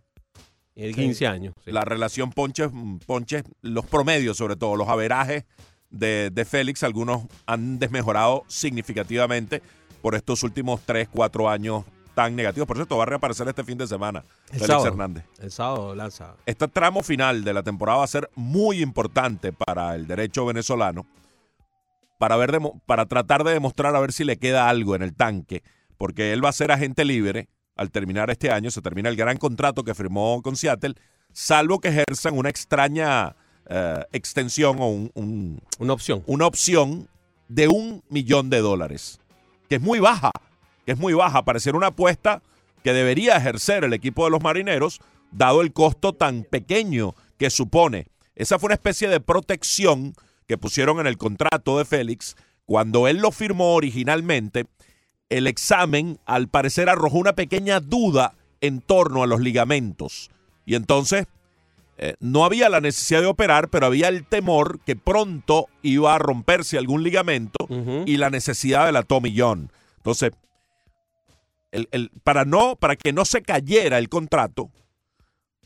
El 0.76 0.94
15 0.94 1.26
años. 1.26 1.54
sí. 1.64 1.72
La 1.72 1.84
relación 1.84 2.30
ponches, 2.30 2.70
ponches, 3.04 3.42
los 3.62 3.84
promedios 3.84 4.36
sobre 4.36 4.54
todo, 4.56 4.76
los 4.76 4.88
averajes 4.88 5.44
de, 5.90 6.30
de 6.32 6.44
Félix, 6.44 6.82
algunos 6.84 7.24
han 7.46 7.78
desmejorado 7.78 8.44
significativamente, 8.46 9.60
por 10.00 10.14
estos 10.14 10.42
últimos 10.44 10.80
3, 10.86 11.08
4 11.12 11.50
años 11.50 11.84
tan 12.14 12.34
negativos. 12.36 12.66
Por 12.66 12.76
cierto, 12.76 12.96
va 12.96 13.02
a 13.04 13.06
reaparecer 13.06 13.48
este 13.48 13.64
fin 13.64 13.78
de 13.78 13.86
semana 13.86 14.24
El 14.46 14.50
Félix 14.54 14.66
sábado. 14.66 14.86
Hernández. 14.88 15.24
El 15.40 15.50
sábado 15.50 15.94
lanza. 15.94 16.34
Este 16.46 16.68
tramo 16.68 17.02
final 17.02 17.44
de 17.44 17.52
la 17.54 17.62
temporada 17.62 17.98
va 17.98 18.04
a 18.04 18.08
ser 18.08 18.30
muy 18.34 18.82
importante 18.82 19.52
para 19.52 19.94
el 19.94 20.06
derecho 20.06 20.44
venezolano 20.46 21.06
para, 22.18 22.36
ver 22.36 22.58
para 22.86 23.06
tratar 23.06 23.42
de 23.44 23.52
demostrar 23.52 23.94
a 23.96 24.00
ver 24.00 24.12
si 24.12 24.24
le 24.24 24.36
queda 24.36 24.68
algo 24.68 24.94
en 24.94 25.02
el 25.02 25.14
tanque, 25.14 25.62
porque 25.98 26.32
él 26.32 26.44
va 26.44 26.50
a 26.50 26.52
ser 26.52 26.70
agente 26.70 27.04
libre 27.04 27.48
al 27.74 27.90
terminar 27.90 28.30
este 28.30 28.50
año, 28.52 28.70
se 28.70 28.80
termina 28.82 29.08
el 29.08 29.16
gran 29.16 29.38
contrato 29.38 29.82
que 29.82 29.94
firmó 29.94 30.40
con 30.42 30.54
Seattle, 30.56 30.94
salvo 31.32 31.80
que 31.80 31.88
ejerzan 31.88 32.36
una 32.38 32.48
extraña 32.50 33.34
eh, 33.68 34.04
extensión 34.12 34.76
o 34.80 34.88
un- 34.88 35.10
un, 35.14 35.62
Una 35.78 35.92
opción. 35.94 36.22
una 36.26 36.46
opción 36.46 37.08
de 37.48 37.68
un 37.68 38.02
millón 38.08 38.50
de 38.50 38.58
dólares, 38.60 39.18
que 39.68 39.76
es 39.76 39.80
muy 39.80 39.98
baja, 40.00 40.30
que 40.84 40.92
es 40.92 40.98
muy 40.98 41.12
baja, 41.14 41.44
pareciera 41.44 41.78
una 41.78 41.88
apuesta 41.88 42.42
que 42.82 42.92
debería 42.92 43.36
ejercer 43.36 43.84
el 43.84 43.92
equipo 43.92 44.24
de 44.24 44.30
los 44.30 44.42
marineros, 44.42 45.00
dado 45.30 45.60
el 45.60 45.72
costo 45.72 46.12
tan 46.12 46.44
pequeño 46.44 47.14
que 47.38 47.50
supone. 47.50 48.06
Esa 48.34 48.58
fue 48.58 48.68
una 48.68 48.74
especie 48.74 49.08
de 49.08 49.20
protección 49.20 50.14
que 50.46 50.58
pusieron 50.58 51.00
en 51.00 51.06
el 51.06 51.18
contrato 51.18 51.78
de 51.78 51.84
Félix 51.84 52.36
cuando 52.66 53.08
él 53.08 53.18
lo 53.18 53.30
firmó 53.30 53.74
originalmente. 53.74 54.66
El 55.28 55.46
examen, 55.46 56.18
al 56.26 56.48
parecer, 56.48 56.88
arrojó 56.88 57.18
una 57.18 57.34
pequeña 57.34 57.80
duda 57.80 58.34
en 58.60 58.80
torno 58.80 59.22
a 59.22 59.26
los 59.26 59.40
ligamentos. 59.40 60.30
Y 60.66 60.74
entonces 60.74 61.26
eh, 61.98 62.14
no 62.20 62.44
había 62.44 62.68
la 62.68 62.80
necesidad 62.80 63.20
de 63.20 63.26
operar, 63.26 63.68
pero 63.68 63.86
había 63.86 64.08
el 64.08 64.24
temor 64.24 64.80
que 64.80 64.96
pronto 64.96 65.68
iba 65.82 66.14
a 66.14 66.18
romperse 66.18 66.78
algún 66.78 67.02
ligamento 67.02 67.66
y 68.06 68.16
la 68.16 68.30
necesidad 68.30 68.86
de 68.86 68.92
la 68.92 69.02
Tommy 69.02 69.34
John. 69.36 69.70
Entonces, 69.98 70.32
el- 71.72 71.88
el- 71.90 72.10
para, 72.22 72.44
no, 72.44 72.76
para 72.76 72.96
que 72.96 73.12
no 73.12 73.24
se 73.24 73.42
cayera 73.42 73.98
el 73.98 74.08
contrato, 74.08 74.70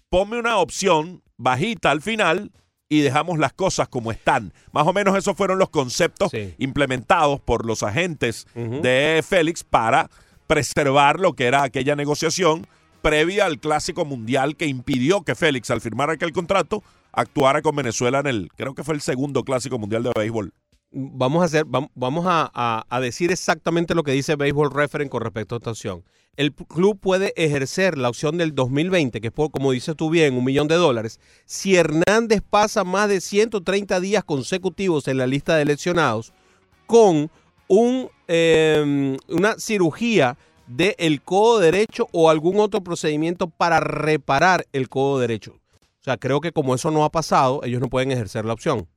ponme 0.09 0.39
una 0.39 0.59
opción 0.59 1.23
bajita 1.37 1.91
al 1.91 2.01
final 2.01 2.53
y 2.89 3.01
dejamos 3.01 3.39
las 3.39 3.53
cosas 3.53 3.89
como 3.89 4.13
están. 4.13 4.53
Más 4.73 4.87
o 4.87 4.93
menos 4.93 5.17
esos 5.19 5.37
fueron 5.37 5.59
los 5.59 5.71
conceptos 5.71 6.31
Sí. 6.31 6.55
implementados 6.59 7.41
por 7.41 7.67
los 7.67 7.83
agentes 7.83 8.47
de 8.55 9.23
Félix 9.29 9.65
para 9.65 10.09
preservar 10.47 11.19
lo 11.19 11.33
que 11.35 11.47
era 11.47 11.65
aquella 11.65 11.97
negociación 11.97 12.67
previa 13.03 13.45
al 13.47 13.59
clásico 13.59 14.05
mundial 14.05 14.57
que 14.57 14.67
impidió 14.67 15.23
que 15.23 15.35
Félix, 15.35 15.71
al 15.71 15.81
firmar 15.81 16.11
aquel 16.11 16.33
contrato, 16.33 16.83
actuara 17.13 17.63
con 17.63 17.75
Venezuela 17.75 18.21
en 18.21 18.27
el, 18.29 18.49
creo 18.57 18.75
que 18.75 18.85
fue 18.85 18.95
el 18.95 19.01
segundo 19.01 19.43
clásico 19.43 19.79
mundial 19.79 20.03
de 20.05 20.13
béisbol. 20.15 20.53
Vamos 20.99 21.43
a 21.43 21.45
hacer, 21.45 21.67
vam- 21.67 21.91
vamos 21.95 22.25
a, 22.27 22.51
a- 22.89 23.01
decir 23.01 23.31
exactamente 23.31 23.95
lo 23.95 24.03
que 24.03 24.13
dice 24.13 24.35
Baseball 24.35 24.71
Reference 24.73 25.11
con 25.11 25.21
respecto 25.21 25.55
a 25.55 25.59
esta 25.59 25.71
opción. 25.73 26.03
El 26.37 26.55
club 26.55 26.99
puede 26.99 27.35
ejercer 27.37 27.99
la 27.99 28.09
opción 28.09 28.39
del 28.39 28.55
2020, 28.55 29.21
que 29.21 29.27
es 29.29 29.33
como 29.53 29.73
dices 29.73 29.95
tú 29.95 30.09
bien, 30.09 30.35
un 30.37 30.45
millón 30.45 30.69
de 30.69 30.75
dólares, 30.77 31.21
si 31.45 31.77
Hernández 31.77 32.41
pasa 32.49 32.83
más 32.83 33.11
de 33.11 33.21
130 33.21 34.01
días 34.01 34.25
consecutivos 34.25 35.07
en 35.09 35.19
la 35.19 35.27
lista 35.27 35.57
de 35.57 35.67
lesionados 35.67 36.33
con 36.87 37.31
un, 37.69 38.09
eh, 38.29 39.19
una 39.29 39.59
cirugía 39.59 40.39
del 40.67 41.21
codo 41.21 41.59
derecho 41.59 42.09
o 42.13 42.31
algún 42.31 42.59
otro 42.59 42.81
procedimiento 42.83 43.49
para 43.49 43.81
reparar 43.81 44.67
el 44.73 44.89
codo 44.89 45.19
derecho. 45.19 45.53
O 46.01 46.05
sea, 46.07 46.17
creo 46.17 46.41
que 46.41 46.53
como 46.53 46.75
eso 46.75 46.91
no 46.91 47.05
ha 47.05 47.11
pasado, 47.11 47.61
ellos 47.65 47.83
no 47.83 47.89
pueden 47.91 48.13
ejercer 48.13 48.47
la 48.47 48.55
opción. 48.55 48.89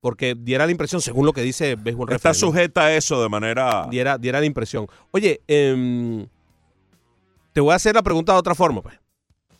Porque 0.00 0.36
diera 0.38 0.64
la 0.64 0.72
impresión, 0.72 1.00
según 1.00 1.26
lo 1.26 1.32
que 1.32 1.42
dice 1.42 1.74
Baseball 1.74 2.12
Está 2.12 2.32
sujeta 2.32 2.82
a 2.82 2.94
eso 2.94 3.20
de 3.20 3.28
manera... 3.28 3.86
diera, 3.90 4.16
diera 4.16 4.38
la 4.38 4.46
impresión. 4.46 4.86
Oye, 5.10 5.40
em, 5.48 6.26
te 7.52 7.60
voy 7.60 7.72
a 7.72 7.76
hacer 7.76 7.94
la 7.96 8.02
pregunta 8.02 8.32
de 8.32 8.38
otra 8.38 8.54
forma, 8.54 8.80
pues. 8.80 8.98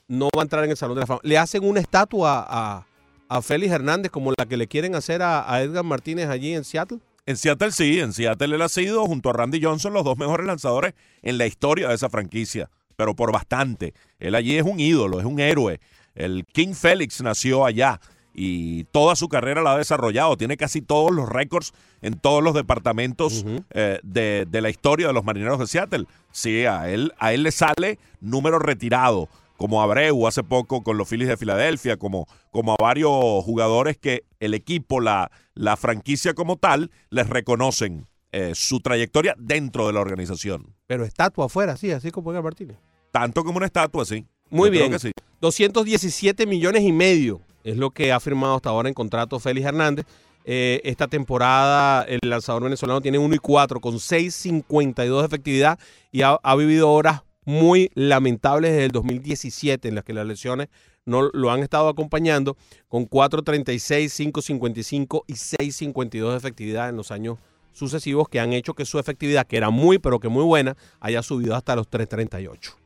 No 0.06 0.28
va 0.36 0.42
a 0.42 0.44
entrar 0.44 0.64
en 0.64 0.70
el 0.70 0.76
Salón 0.76 0.94
de 0.94 1.00
la 1.00 1.06
Fama. 1.06 1.20
¿Le 1.22 1.36
hacen 1.36 1.64
una 1.64 1.80
estatua 1.80 2.46
a, 2.48 2.86
a 3.28 3.42
Félix 3.42 3.72
Hernández 3.72 4.10
como 4.12 4.32
la 4.38 4.46
que 4.46 4.56
le 4.56 4.68
quieren 4.68 4.94
hacer 4.94 5.22
a, 5.22 5.52
a 5.52 5.62
Edgar 5.62 5.84
Martínez 5.84 6.28
allí 6.28 6.54
en 6.54 6.64
Seattle? 6.64 7.00
En 7.26 7.36
Seattle 7.36 7.72
sí, 7.72 8.00
en 8.00 8.14
Seattle 8.14 8.54
él 8.54 8.62
ha 8.62 8.70
sido, 8.70 9.04
junto 9.04 9.28
a 9.28 9.34
Randy 9.34 9.62
Johnson, 9.62 9.92
los 9.92 10.02
dos 10.02 10.16
mejores 10.16 10.46
lanzadores 10.46 10.94
en 11.20 11.36
la 11.36 11.46
historia 11.46 11.88
de 11.88 11.94
esa 11.94 12.08
franquicia, 12.08 12.70
pero 12.96 13.14
por 13.14 13.32
bastante. 13.32 13.92
Él 14.18 14.34
allí 14.34 14.56
es 14.56 14.62
un 14.64 14.80
ídolo, 14.80 15.20
es 15.20 15.26
un 15.26 15.38
héroe. 15.38 15.78
El 16.14 16.46
King 16.46 16.72
Félix 16.72 17.20
nació 17.20 17.66
allá 17.66 18.00
y 18.40 18.84
toda 18.84 19.16
su 19.16 19.28
carrera 19.28 19.62
la 19.62 19.72
ha 19.72 19.78
desarrollado. 19.78 20.36
Tiene 20.36 20.56
casi 20.56 20.80
todos 20.80 21.10
los 21.10 21.28
récords 21.28 21.72
en 22.02 22.14
todos 22.14 22.40
los 22.40 22.54
departamentos 22.54 23.44
eh, 23.70 23.98
de, 24.04 24.46
de 24.48 24.60
la 24.60 24.70
historia 24.70 25.08
de 25.08 25.12
los 25.12 25.24
marineros 25.24 25.58
de 25.58 25.66
Seattle. 25.66 26.06
Sí, 26.30 26.64
a 26.64 26.88
él, 26.88 27.12
a 27.18 27.32
él 27.32 27.42
le 27.42 27.50
sale 27.50 27.98
número 28.20 28.60
retirado, 28.60 29.28
como 29.56 29.82
Abreu 29.82 30.28
hace 30.28 30.44
poco 30.44 30.84
con 30.84 30.96
los 30.96 31.08
Phillies 31.08 31.28
de 31.28 31.36
Filadelfia, 31.36 31.96
como, 31.96 32.28
como 32.52 32.74
a 32.74 32.76
varios 32.80 33.10
jugadores 33.44 33.96
que 33.98 34.22
el 34.38 34.54
equipo, 34.54 35.00
la, 35.00 35.32
la 35.54 35.76
franquicia 35.76 36.34
como 36.34 36.56
tal, 36.58 36.92
les 37.10 37.28
reconocen 37.28 38.06
eh, 38.30 38.52
su 38.54 38.78
trayectoria 38.78 39.34
dentro 39.36 39.88
de 39.88 39.94
la 39.94 40.00
organización. 40.00 40.76
Pero 40.86 41.04
estatua 41.04 41.46
afuera, 41.46 41.76
sí, 41.76 41.90
así 41.90 42.12
como 42.12 42.30
Edgar 42.30 42.44
Martínez. 42.44 42.76
Tanto 43.10 43.42
como 43.42 43.56
una 43.56 43.66
estatua, 43.66 44.04
sí. 44.04 44.24
Muy 44.48 44.68
Yo 44.68 44.72
creo 44.72 44.82
bien. 44.82 44.92
que 44.92 44.98
sí. 45.00 45.12
217 45.40 46.46
millones 46.46 46.82
y 46.84 46.92
medio 46.92 47.40
es 47.70 47.76
lo 47.76 47.90
que 47.90 48.12
ha 48.12 48.20
firmado 48.20 48.56
hasta 48.56 48.70
ahora 48.70 48.88
en 48.88 48.94
contrato 48.94 49.38
Félix 49.38 49.66
Hernández. 49.66 50.06
Eh, 50.44 50.80
esta 50.84 51.08
temporada 51.08 52.04
el 52.04 52.20
lanzador 52.22 52.64
venezolano 52.64 53.02
tiene 53.02 53.18
1 53.18 53.34
y 53.34 53.38
4 53.38 53.80
con 53.80 53.96
6.52 53.96 55.20
de 55.20 55.26
efectividad 55.26 55.78
y 56.10 56.22
ha, 56.22 56.38
vivido 56.56 56.90
horas 56.90 57.22
muy 57.44 57.90
lamentables 57.94 58.70
desde 58.70 58.86
el 58.86 58.92
2017 58.92 59.88
en 59.88 59.94
las 59.96 60.04
que 60.04 60.14
las 60.14 60.26
lesiones 60.26 60.68
no 61.04 61.28
lo 61.32 61.50
han 61.50 61.60
estado 61.60 61.88
acompañando 61.88 62.56
con 62.88 63.08
4.36, 63.08 64.32
5.55 64.32 65.24
y 65.26 65.34
6.52 65.34 66.30
de 66.30 66.36
efectividad 66.36 66.88
en 66.88 66.96
los 66.96 67.10
años 67.10 67.36
sucesivos 67.72 68.28
que 68.30 68.40
han 68.40 68.54
hecho 68.54 68.72
que 68.72 68.86
su 68.86 68.98
efectividad, 68.98 69.46
que 69.46 69.58
era 69.58 69.68
muy 69.68 69.98
pero 69.98 70.18
que 70.18 70.28
muy 70.28 70.44
buena, 70.44 70.76
haya 71.00 71.22
subido 71.22 71.54
hasta 71.54 71.76
los 71.76 71.90
3.38. 71.90 72.77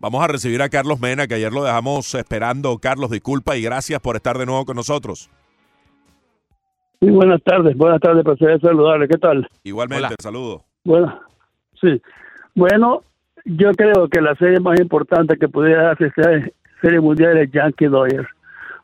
Vamos 0.00 0.24
a 0.24 0.28
recibir 0.28 0.62
a 0.62 0.70
Carlos 0.70 0.98
Mena, 0.98 1.26
que 1.26 1.34
ayer 1.34 1.52
lo 1.52 1.62
dejamos 1.62 2.14
esperando. 2.14 2.78
Carlos, 2.78 3.10
disculpa 3.10 3.58
y 3.58 3.62
gracias 3.62 4.00
por 4.00 4.16
estar 4.16 4.38
de 4.38 4.46
nuevo 4.46 4.64
con 4.64 4.76
nosotros. 4.76 5.30
Muy 7.02 7.10
buenas 7.12 7.42
tardes, 7.42 7.76
buenas 7.76 8.00
tardes, 8.00 8.24
placer 8.24 8.58
saludarle. 8.62 9.08
¿Qué 9.08 9.18
tal? 9.18 9.46
Igualmente, 9.62 10.06
Hola. 10.06 10.16
saludos. 10.18 10.62
Bueno, 10.84 11.20
sí. 11.80 12.00
Bueno, 12.54 13.02
yo 13.44 13.72
creo 13.72 14.08
que 14.08 14.22
la 14.22 14.34
serie 14.36 14.58
más 14.60 14.80
importante 14.80 15.36
que 15.36 15.48
pudiera 15.48 15.82
darse 15.82 16.06
es 16.06 16.52
Serie 16.80 17.00
Mundial 17.00 17.34
de 17.34 17.50
Yankee 17.52 17.86
Dodgers. 17.86 18.28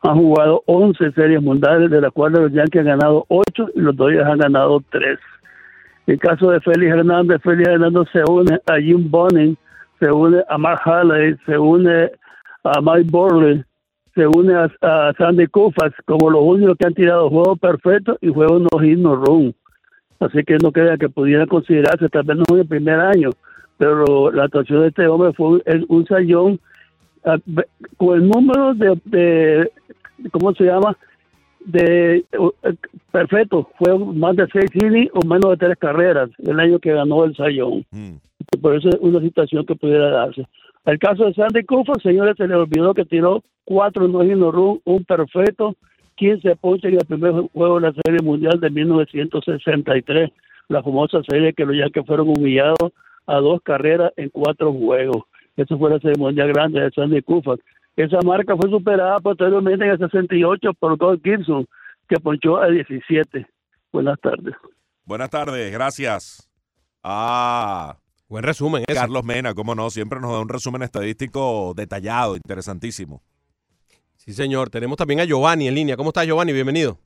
Han 0.02 0.16
jugado 0.16 0.62
11 0.66 1.12
series 1.12 1.42
mundiales, 1.42 1.90
de 1.90 2.00
las 2.02 2.12
cuales 2.12 2.40
los 2.40 2.52
Yankees 2.52 2.80
han 2.80 2.86
ganado 2.98 3.24
8 3.28 3.68
y 3.74 3.80
los 3.80 3.96
Dodgers 3.96 4.26
han 4.26 4.38
ganado 4.38 4.82
3. 4.90 5.18
En 6.08 6.14
el 6.14 6.20
caso 6.20 6.50
de 6.50 6.60
Félix 6.60 6.92
Hernández, 6.92 7.40
Félix 7.42 7.68
Hernández 7.68 8.06
se 8.12 8.22
une 8.30 8.60
a 8.66 8.76
Jim 8.78 9.10
Bonning, 9.10 9.56
se 9.98 10.10
une 10.10 10.42
a 10.48 10.58
Mark 10.58 10.80
Halley, 10.84 11.36
se 11.46 11.52
une 11.58 12.10
a 12.64 12.80
Mike 12.80 13.10
Borley, 13.10 13.64
se 14.14 14.26
une 14.26 14.50
a, 14.54 15.12
Sandy 15.18 15.46
Koufax 15.46 15.94
como 16.06 16.30
los 16.30 16.42
únicos 16.42 16.76
que 16.78 16.86
han 16.86 16.94
tirado 16.94 17.28
juegos 17.30 17.58
perfectos 17.58 18.18
y 18.20 18.28
juegos 18.32 18.62
no 18.62 18.78
hit 18.78 18.98
no 18.98 19.16
run. 19.16 19.54
Así 20.20 20.42
que 20.44 20.56
no 20.58 20.72
crea 20.72 20.96
que 20.96 21.08
pudiera 21.10 21.46
considerarse, 21.46 22.08
tal 22.08 22.22
vez 22.24 22.38
no 22.38 22.44
en 22.54 22.60
el 22.60 22.66
primer 22.66 22.98
año, 23.00 23.30
pero 23.76 24.30
la 24.32 24.44
actuación 24.44 24.80
de 24.82 24.88
este 24.88 25.06
hombre 25.06 25.32
fue 25.34 25.48
un, 25.48 25.62
un 25.88 26.06
sayón 26.06 26.58
ah, 27.24 27.36
con 27.98 28.16
el 28.16 28.28
número 28.28 28.72
de, 28.74 28.98
de- 29.04 29.70
¿cómo 30.32 30.54
se 30.54 30.64
llama? 30.64 30.96
De 31.66 32.18
eh, 32.18 32.74
perfecto, 33.10 33.68
fue 33.76 33.98
más 33.98 34.36
de 34.36 34.46
seis 34.52 34.70
innings 34.74 35.10
o 35.14 35.26
menos 35.26 35.50
de 35.50 35.56
tres 35.56 35.76
carreras 35.78 36.30
el 36.38 36.58
año 36.60 36.78
que 36.78 36.92
ganó 36.92 37.24
el 37.24 37.34
sayón. 37.34 37.84
Mm. 37.90 38.14
Por 38.62 38.76
eso 38.76 38.88
es 38.88 38.96
una 39.00 39.20
situación 39.20 39.66
que 39.66 39.74
pudiera 39.74 40.10
darse. 40.10 40.46
El 40.84 40.98
caso 41.00 41.24
de 41.24 41.34
Sandy 41.34 41.64
Koufax, 41.64 42.02
señores, 42.02 42.36
se 42.36 42.46
le 42.46 42.54
olvidó 42.54 42.94
que 42.94 43.04
tiró 43.04 43.42
cuatro 43.64 44.06
no 44.06 44.22
hit 44.22 44.36
no 44.36 44.52
run, 44.52 44.80
un 44.84 45.04
perfecto, 45.04 45.74
15 46.14 46.54
ponches 46.56 46.92
en 46.92 46.98
el 47.00 47.06
primer 47.06 47.32
juego 47.52 47.80
de 47.80 47.88
la 47.88 47.94
Serie 48.04 48.20
Mundial 48.22 48.60
de 48.60 48.70
1963, 48.70 50.30
la 50.68 50.82
famosa 50.82 51.22
serie 51.28 51.52
que 51.52 51.64
los 51.64 51.76
Yankees 51.76 52.06
fueron 52.06 52.28
humillados 52.28 52.92
a 53.26 53.36
dos 53.36 53.60
carreras 53.62 54.12
en 54.16 54.30
cuatro 54.30 54.72
juegos. 54.72 55.24
Eso 55.56 55.76
fue 55.76 55.90
la 55.90 55.98
Serie 55.98 56.18
Mundial 56.18 56.52
grande 56.52 56.80
de 56.80 56.90
Sandy 56.90 57.22
Koufax. 57.22 57.62
Esa 57.96 58.20
marca 58.22 58.54
fue 58.56 58.70
superada 58.70 59.18
posteriormente 59.20 59.84
en 59.84 59.92
el 59.92 59.98
68 59.98 60.74
por 60.78 60.96
Gold 60.98 61.22
Gibson, 61.22 61.66
que 62.08 62.20
ponchó 62.20 62.58
a 62.58 62.68
17. 62.68 63.46
Buenas 63.92 64.20
tardes. 64.20 64.54
Buenas 65.04 65.30
tardes, 65.30 65.72
gracias. 65.72 66.50
Ah, 67.02 67.96
Buen 68.28 68.42
resumen, 68.42 68.82
ese. 68.88 68.98
Carlos 68.98 69.24
Mena, 69.24 69.54
cómo 69.54 69.76
no, 69.76 69.88
siempre 69.88 70.18
nos 70.18 70.32
da 70.32 70.40
un 70.40 70.48
resumen 70.48 70.82
estadístico 70.82 71.72
detallado, 71.76 72.34
interesantísimo. 72.34 73.22
Sí, 74.16 74.32
señor. 74.32 74.68
Tenemos 74.68 74.96
también 74.96 75.20
a 75.20 75.24
Giovanni 75.24 75.68
en 75.68 75.74
línea. 75.76 75.96
¿Cómo 75.96 76.10
estás, 76.10 76.26
Giovanni? 76.26 76.52
Bienvenido. 76.52 76.98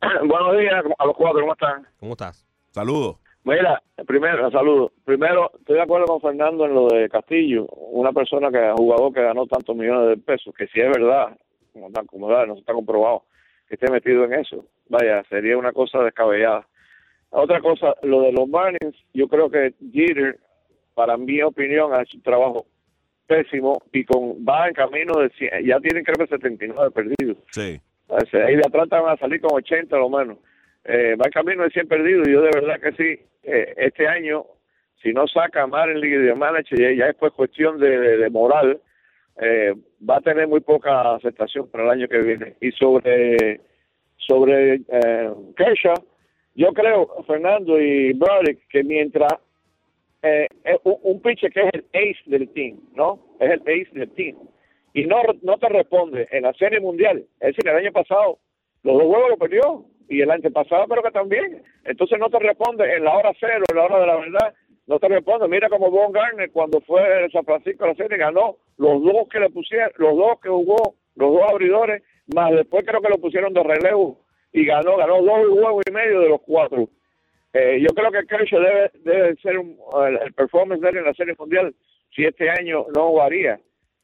Buenos 0.00 0.56
días 0.56 0.84
a 0.98 1.06
los 1.06 1.16
cuatro, 1.16 1.40
¿cómo 1.40 1.52
están? 1.52 1.86
¿Cómo 1.98 2.12
estás? 2.12 2.46
Saludos. 2.70 3.16
Mira, 3.44 3.82
primero, 4.06 4.50
saludo. 4.50 4.92
Primero, 5.04 5.50
estoy 5.58 5.76
de 5.76 5.82
acuerdo 5.82 6.06
con 6.06 6.20
Fernando 6.20 6.64
en 6.64 6.74
lo 6.74 6.86
de 6.88 7.08
Castillo, 7.08 7.66
una 7.66 8.12
persona 8.12 8.50
que 8.50 8.72
jugador 8.76 9.12
que 9.12 9.22
ganó 9.22 9.46
tantos 9.46 9.74
millones 9.74 10.10
de 10.10 10.16
pesos, 10.16 10.54
que 10.54 10.68
si 10.68 10.80
es 10.80 10.88
verdad, 10.88 11.36
como 11.72 11.88
está, 11.88 12.04
como 12.04 12.28
verdad, 12.28 12.46
no 12.46 12.54
está 12.54 12.72
comprobado, 12.72 13.24
que 13.68 13.74
esté 13.74 13.90
metido 13.90 14.24
en 14.24 14.34
eso. 14.34 14.64
Vaya, 14.88 15.24
sería 15.28 15.58
una 15.58 15.72
cosa 15.72 16.02
descabellada. 16.04 16.66
Otra 17.30 17.60
cosa, 17.60 17.94
lo 18.02 18.22
de 18.22 18.32
los 18.32 18.48
Marlins, 18.48 18.96
yo 19.12 19.26
creo 19.26 19.50
que 19.50 19.74
Jeter, 19.92 20.38
para 20.94 21.16
mi 21.16 21.42
opinión, 21.42 21.92
ha 21.94 22.02
hecho 22.02 22.18
un 22.18 22.22
trabajo 22.22 22.66
pésimo 23.26 23.82
y 23.92 24.04
con 24.04 24.44
va 24.46 24.68
en 24.68 24.74
camino 24.74 25.18
de 25.18 25.30
100, 25.30 25.66
ya 25.66 25.80
tienen 25.80 26.04
creo 26.04 26.26
que 26.26 26.36
79 26.36 26.90
perdidos. 26.90 27.38
Sí. 27.50 27.80
O 28.06 28.20
sea, 28.30 28.44
Ahí 28.44 28.56
de 28.56 28.62
atrás 28.66 28.88
van 28.88 29.08
a 29.08 29.16
salir 29.16 29.40
con 29.40 29.56
80 29.56 29.96
lo 29.96 30.10
menos. 30.10 30.38
Eh, 30.84 31.14
va 31.16 31.30
camino 31.30 31.62
de 31.62 31.70
100 31.70 31.88
perdidos 31.88 32.28
y 32.28 32.32
yo 32.32 32.42
de 32.42 32.50
verdad 32.52 32.80
que 32.80 32.92
sí, 32.92 33.20
eh, 33.44 33.74
este 33.76 34.08
año, 34.08 34.44
si 35.00 35.12
no 35.12 35.26
saca 35.28 35.66
Marlin 35.66 36.00
League 36.00 36.18
de 36.18 36.34
manager, 36.34 36.96
ya, 36.96 37.06
es 37.06 37.16
pues 37.16 37.32
cuestión 37.32 37.78
de, 37.78 38.28
moral, 38.30 38.80
eh, 39.40 39.74
va 40.08 40.16
a 40.16 40.20
tener 40.20 40.48
muy 40.48 40.60
poca 40.60 41.14
aceptación 41.14 41.68
para 41.70 41.84
el 41.84 41.90
año 41.90 42.08
que 42.08 42.18
viene. 42.18 42.56
Y 42.60 42.72
sobre 42.72 43.60
sobre 44.16 44.74
eh, 44.74 45.30
Kershaw, 45.56 45.94
yo 46.54 46.72
creo, 46.72 47.08
Fernando 47.26 47.80
y 47.80 48.12
Broderick, 48.12 48.68
que 48.68 48.84
mientras 48.84 49.32
eh, 50.22 50.46
un, 50.84 50.96
un 51.02 51.22
pitcher 51.22 51.52
que 51.52 51.60
es 51.60 51.70
el 51.72 51.84
ace 51.92 52.22
del 52.26 52.48
team, 52.50 52.78
¿no? 52.94 53.18
Es 53.40 53.50
el 53.50 53.60
ace 53.62 53.90
del 53.92 54.10
team. 54.10 54.36
Y 54.94 55.06
no, 55.06 55.22
no 55.42 55.58
te 55.58 55.68
responde 55.68 56.28
en 56.30 56.42
la 56.42 56.52
Serie 56.54 56.78
Mundial. 56.78 57.24
Es 57.40 57.56
decir, 57.56 57.68
el 57.68 57.76
año 57.76 57.92
pasado 57.92 58.38
los 58.82 58.94
dos 58.94 59.04
juegos 59.04 59.30
lo 59.30 59.36
perdió 59.36 59.84
y 60.12 60.20
el 60.20 60.30
año 60.30 60.50
pasado 60.50 60.86
creo 60.86 61.02
que 61.02 61.10
también. 61.10 61.62
Entonces 61.84 62.18
no 62.18 62.28
te 62.28 62.38
responde 62.38 62.84
en 62.94 63.04
la 63.04 63.16
hora 63.16 63.32
cero, 63.40 63.64
en 63.70 63.76
la 63.76 63.84
hora 63.84 64.00
de 64.00 64.06
la 64.06 64.16
verdad, 64.16 64.54
no 64.86 64.98
te 64.98 65.08
responde. 65.08 65.48
Mira 65.48 65.70
como 65.70 65.90
Von 65.90 66.12
Garner 66.12 66.50
cuando 66.52 66.82
fue 66.82 67.02
de 67.02 67.30
San 67.30 67.44
Francisco 67.44 67.84
a 67.84 67.88
la 67.88 67.94
serie 67.94 68.18
ganó 68.18 68.56
los 68.76 69.02
dos 69.02 69.26
que 69.30 69.40
le 69.40 69.48
pusieron, 69.48 69.90
los 69.96 70.14
dos 70.14 70.38
que 70.42 70.50
jugó, 70.50 70.96
los 71.16 71.32
dos 71.32 71.42
abridores, 71.50 72.02
más 72.34 72.52
después 72.52 72.84
creo 72.86 73.00
que 73.00 73.08
lo 73.08 73.16
pusieron 73.16 73.54
de 73.54 73.62
relevo 73.62 74.18
y 74.52 74.66
ganó, 74.66 74.98
ganó 74.98 75.22
dos 75.22 75.48
juegos 75.48 75.82
y 75.88 75.92
medio 75.92 76.20
de 76.20 76.28
los 76.28 76.42
cuatro. 76.42 76.90
Eh, 77.54 77.80
yo 77.80 77.94
creo 77.94 78.10
que 78.10 78.26
Kershaw 78.26 78.60
debe, 78.60 78.90
debe 79.04 79.36
ser 79.36 79.58
un, 79.58 79.78
el, 80.06 80.18
el 80.26 80.32
performance 80.34 80.82
de 80.82 80.90
él 80.90 80.96
en 80.98 81.04
la 81.04 81.14
Serie 81.14 81.34
Mundial 81.38 81.74
si 82.14 82.24
este 82.24 82.50
año 82.50 82.84
no 82.94 83.08
jugaría. 83.08 83.58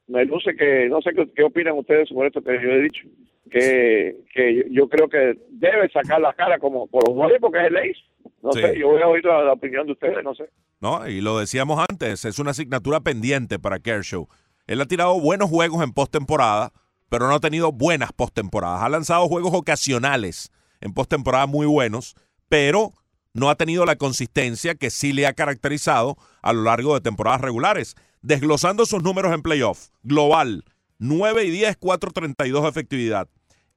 Me 0.06 0.24
luce 0.24 0.56
que, 0.56 0.88
no 0.88 1.02
sé 1.02 1.10
qué 1.36 1.42
opinan 1.42 1.76
ustedes 1.76 2.08
sobre 2.08 2.28
esto 2.28 2.42
que 2.42 2.58
yo 2.62 2.70
he 2.70 2.80
dicho, 2.80 3.06
que, 3.48 4.16
que 4.32 4.66
yo, 4.70 4.88
creo 4.88 5.08
que 5.08 5.34
debe 5.50 5.88
sacar 5.90 6.20
la 6.20 6.32
cara 6.34 6.58
como 6.58 6.86
por 6.86 7.04
jugadores 7.06 7.38
porque 7.40 7.58
es 7.60 7.66
el 7.66 7.76
ace. 7.76 7.94
No 8.42 8.52
Sí. 8.52 8.60
sé, 8.60 8.78
yo 8.78 8.88
voy 8.88 9.02
a 9.02 9.08
oír 9.08 9.24
la, 9.24 9.42
la 9.42 9.52
opinión 9.54 9.86
de 9.86 9.92
ustedes, 9.92 10.22
no 10.22 10.34
sé. 10.34 10.48
¿no? 10.80 11.08
Y 11.08 11.20
lo 11.20 11.38
decíamos 11.38 11.84
antes, 11.88 12.24
es 12.24 12.38
una 12.38 12.52
asignatura 12.52 13.00
pendiente 13.00 13.58
para 13.58 13.80
Kershaw. 13.80 14.28
Él 14.66 14.80
ha 14.80 14.86
tirado 14.86 15.18
buenos 15.20 15.50
juegos 15.50 15.82
en 15.82 15.92
postemporada, 15.92 16.72
pero 17.08 17.26
no 17.26 17.34
ha 17.34 17.40
tenido 17.40 17.72
buenas 17.72 18.12
postemporadas. 18.12 18.82
Ha 18.82 18.88
lanzado 18.88 19.26
juegos 19.28 19.52
ocasionales 19.54 20.52
en 20.80 20.92
postemporada 20.94 21.46
muy 21.46 21.66
buenos, 21.66 22.14
pero 22.48 22.92
no 23.34 23.50
ha 23.50 23.56
tenido 23.56 23.84
la 23.86 23.96
consistencia 23.96 24.74
que 24.74 24.90
sí 24.90 25.12
le 25.12 25.26
ha 25.26 25.32
caracterizado 25.32 26.16
a 26.42 26.52
lo 26.52 26.62
largo 26.62 26.94
de 26.94 27.00
temporadas 27.00 27.40
regulares. 27.40 27.96
Desglosando 28.22 28.84
sus 28.86 29.02
números 29.02 29.32
en 29.32 29.42
playoff, 29.42 29.88
global, 30.02 30.64
9 30.98 31.44
y 31.44 31.50
10, 31.50 31.78
4.32 31.80 32.62
de 32.62 32.68
efectividad. 32.68 33.28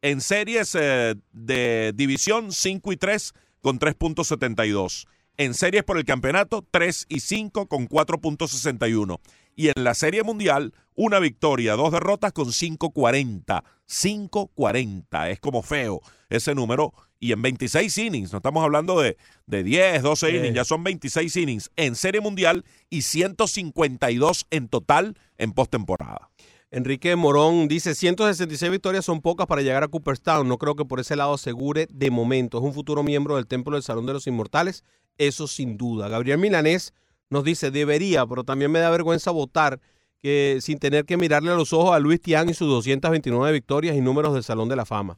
En 0.01 0.21
series 0.21 0.75
eh, 0.75 1.15
de 1.31 1.93
división, 1.95 2.51
5 2.51 2.91
y 2.91 2.97
3 2.97 3.33
con 3.61 3.79
3.72. 3.79 5.07
En 5.37 5.53
series 5.53 5.83
por 5.83 5.97
el 5.97 6.05
campeonato, 6.05 6.65
3 6.71 7.05
y 7.09 7.19
5 7.19 7.67
con 7.67 7.87
4.61. 7.87 9.19
Y 9.55 9.67
en 9.67 9.83
la 9.83 9.93
serie 9.93 10.23
mundial, 10.23 10.73
una 10.95 11.19
victoria, 11.19 11.73
dos 11.75 11.91
derrotas 11.91 12.31
con 12.33 12.47
5.40. 12.47 13.63
5.40. 13.87 15.29
Es 15.29 15.39
como 15.39 15.61
feo 15.61 16.01
ese 16.29 16.55
número. 16.55 16.93
Y 17.19 17.33
en 17.33 17.41
26 17.43 17.95
innings, 17.99 18.31
no 18.31 18.37
estamos 18.37 18.63
hablando 18.63 18.99
de, 18.99 19.15
de 19.45 19.63
10, 19.63 20.01
12 20.01 20.27
Sí. 20.31 20.35
innings, 20.37 20.55
ya 20.55 20.65
son 20.65 20.83
26 20.83 21.35
innings 21.35 21.69
en 21.75 21.93
serie 21.95 22.19
mundial 22.19 22.65
y 22.89 23.03
152 23.03 24.47
en 24.49 24.67
total 24.67 25.15
en 25.37 25.51
postemporada. 25.51 26.30
Enrique 26.73 27.17
Morón 27.17 27.67
dice, 27.67 27.93
166 27.93 28.71
victorias 28.71 29.03
son 29.03 29.21
pocas 29.21 29.45
para 29.45 29.61
llegar 29.61 29.83
a 29.83 29.89
Cooperstown. 29.89 30.47
No 30.47 30.57
creo 30.57 30.75
que 30.75 30.85
por 30.85 31.01
ese 31.01 31.17
lado 31.17 31.33
asegure 31.33 31.87
de 31.91 32.09
momento. 32.11 32.57
Es 32.59 32.63
un 32.63 32.73
futuro 32.73 33.03
miembro 33.03 33.35
del 33.35 33.45
Templo 33.45 33.75
del 33.75 33.83
Salón 33.83 34.05
de 34.05 34.13
los 34.13 34.25
Inmortales. 34.25 34.85
Eso 35.17 35.47
sin 35.47 35.77
duda. 35.77 36.07
Gabriel 36.07 36.37
Milanés 36.37 36.93
nos 37.29 37.43
dice, 37.43 37.71
debería, 37.71 38.25
pero 38.25 38.45
también 38.45 38.71
me 38.71 38.79
da 38.79 38.89
vergüenza 38.89 39.31
votar 39.31 39.81
que 40.21 40.59
sin 40.61 40.79
tener 40.79 41.05
que 41.05 41.17
mirarle 41.17 41.51
a 41.51 41.55
los 41.55 41.73
ojos 41.73 41.93
a 41.93 41.99
Luis 41.99 42.21
Tian 42.21 42.49
y 42.49 42.53
sus 42.53 42.69
229 42.69 43.51
victorias 43.51 43.95
y 43.95 44.01
números 44.01 44.33
del 44.33 44.43
Salón 44.43 44.69
de 44.69 44.75
la 44.77 44.85
Fama. 44.85 45.17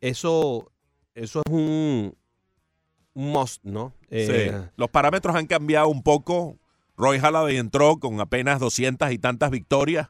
Eso, 0.00 0.72
eso 1.14 1.42
es 1.46 1.52
un, 1.52 2.16
un 3.14 3.32
must, 3.32 3.62
¿no? 3.64 3.92
Eh, 4.10 4.50
Sí. 4.50 4.70
Los 4.76 4.90
parámetros 4.90 5.36
han 5.36 5.46
cambiado 5.46 5.88
un 5.88 6.02
poco. 6.02 6.56
Roy 6.96 7.18
Halladay 7.18 7.58
entró 7.58 7.98
con 7.98 8.20
apenas 8.20 8.60
200 8.60 9.12
y 9.12 9.18
tantas 9.18 9.50
victorias, 9.50 10.08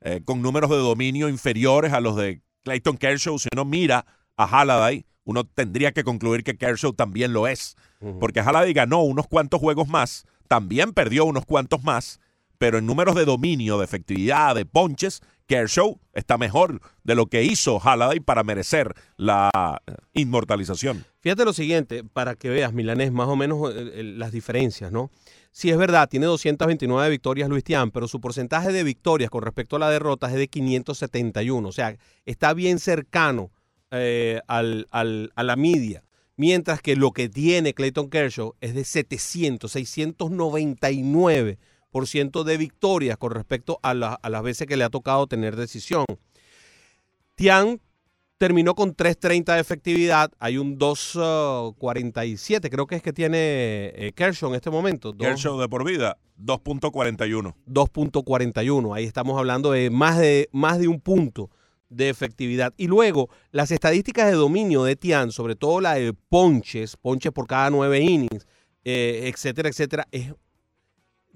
eh, 0.00 0.22
con 0.24 0.42
números 0.42 0.70
de 0.70 0.76
dominio 0.76 1.28
inferiores 1.28 1.92
a 1.92 2.00
los 2.00 2.16
de 2.16 2.42
Clayton 2.64 2.96
Kershaw. 2.96 3.38
Si 3.38 3.48
uno 3.52 3.64
mira 3.64 4.06
a 4.36 4.46
Halladay, 4.46 5.06
uno 5.24 5.44
tendría 5.44 5.92
que 5.92 6.04
concluir 6.04 6.44
que 6.44 6.56
Kershaw 6.56 6.92
también 6.92 7.32
lo 7.32 7.46
es. 7.46 7.76
Porque 8.20 8.40
Halladay 8.40 8.72
ganó 8.72 9.02
unos 9.02 9.26
cuantos 9.26 9.58
juegos 9.58 9.88
más, 9.88 10.26
también 10.48 10.92
perdió 10.92 11.24
unos 11.24 11.46
cuantos 11.46 11.82
más, 11.82 12.20
pero 12.58 12.78
en 12.78 12.86
números 12.86 13.14
de 13.14 13.24
dominio, 13.24 13.78
de 13.78 13.84
efectividad, 13.84 14.54
de 14.54 14.66
ponches, 14.66 15.22
Kershaw 15.46 15.98
está 16.12 16.38
mejor 16.38 16.80
de 17.04 17.14
lo 17.14 17.26
que 17.26 17.44
hizo 17.44 17.78
Halladay 17.78 18.20
para 18.20 18.42
merecer 18.42 18.94
la 19.16 19.80
inmortalización. 20.12 21.04
Fíjate 21.20 21.44
lo 21.44 21.52
siguiente, 21.52 22.04
para 22.04 22.34
que 22.34 22.48
veas, 22.48 22.72
Milanés, 22.72 23.12
más 23.12 23.28
o 23.28 23.36
menos 23.36 23.72
eh, 23.72 23.92
eh, 23.94 24.02
las 24.02 24.32
diferencias, 24.32 24.92
¿no? 24.92 25.10
Sí, 25.58 25.70
es 25.70 25.78
verdad, 25.78 26.06
tiene 26.06 26.26
229 26.26 27.08
victorias 27.08 27.48
Luis 27.48 27.64
Tian, 27.64 27.90
pero 27.90 28.08
su 28.08 28.20
porcentaje 28.20 28.72
de 28.72 28.84
victorias 28.84 29.30
con 29.30 29.42
respecto 29.42 29.76
a 29.76 29.78
las 29.78 29.90
derrotas 29.90 30.30
es 30.32 30.36
de 30.36 30.48
571. 30.48 31.66
O 31.66 31.72
sea, 31.72 31.96
está 32.26 32.52
bien 32.52 32.78
cercano 32.78 33.50
eh, 33.90 34.42
al, 34.48 34.86
al- 34.90 35.32
a 35.34 35.42
la 35.42 35.56
media. 35.56 36.04
Mientras 36.36 36.82
que 36.82 36.94
lo 36.94 37.12
que 37.12 37.30
tiene 37.30 37.72
Clayton 37.72 38.10
Kershaw 38.10 38.52
es 38.60 38.74
de 38.74 38.84
700, 38.84 39.74
699% 39.74 42.44
de 42.44 42.56
victorias 42.58 43.16
con 43.16 43.30
respecto 43.32 43.78
a, 43.82 43.94
la- 43.94 44.12
a 44.12 44.28
las 44.28 44.42
veces 44.42 44.66
que 44.66 44.76
le 44.76 44.84
ha 44.84 44.90
tocado 44.90 45.26
tener 45.26 45.56
decisión. 45.56 46.04
Tian 47.34 47.80
terminó 48.38 48.74
con 48.74 48.94
3.30 48.94 49.54
de 49.54 49.60
efectividad. 49.60 50.30
Hay 50.38 50.58
un 50.58 50.78
2.47, 50.78 52.70
creo 52.70 52.86
que 52.86 52.96
es 52.96 53.02
que 53.02 53.12
tiene 53.12 53.38
eh, 53.94 54.12
Kershaw 54.14 54.50
en 54.50 54.56
este 54.56 54.70
momento. 54.70 55.16
Kershaw 55.16 55.58
de 55.58 55.68
por 55.68 55.84
vida, 55.84 56.18
2.41. 56.40 57.54
2.41. 57.66 58.94
Ahí 58.96 59.04
estamos 59.04 59.38
hablando 59.38 59.72
de 59.72 59.90
más, 59.90 60.18
de 60.18 60.48
más 60.52 60.78
de 60.78 60.88
un 60.88 61.00
punto 61.00 61.50
de 61.88 62.08
efectividad. 62.08 62.74
Y 62.76 62.88
luego, 62.88 63.30
las 63.52 63.70
estadísticas 63.70 64.26
de 64.26 64.32
dominio 64.32 64.84
de 64.84 64.96
Tian, 64.96 65.30
sobre 65.30 65.54
todo 65.54 65.80
la 65.80 65.94
de 65.94 66.12
ponches, 66.12 66.96
ponches 66.96 67.32
por 67.32 67.46
cada 67.46 67.70
nueve 67.70 68.00
innings, 68.00 68.46
eh, 68.84 69.30
etcétera, 69.32 69.68
etcétera, 69.68 70.06
es 70.10 70.32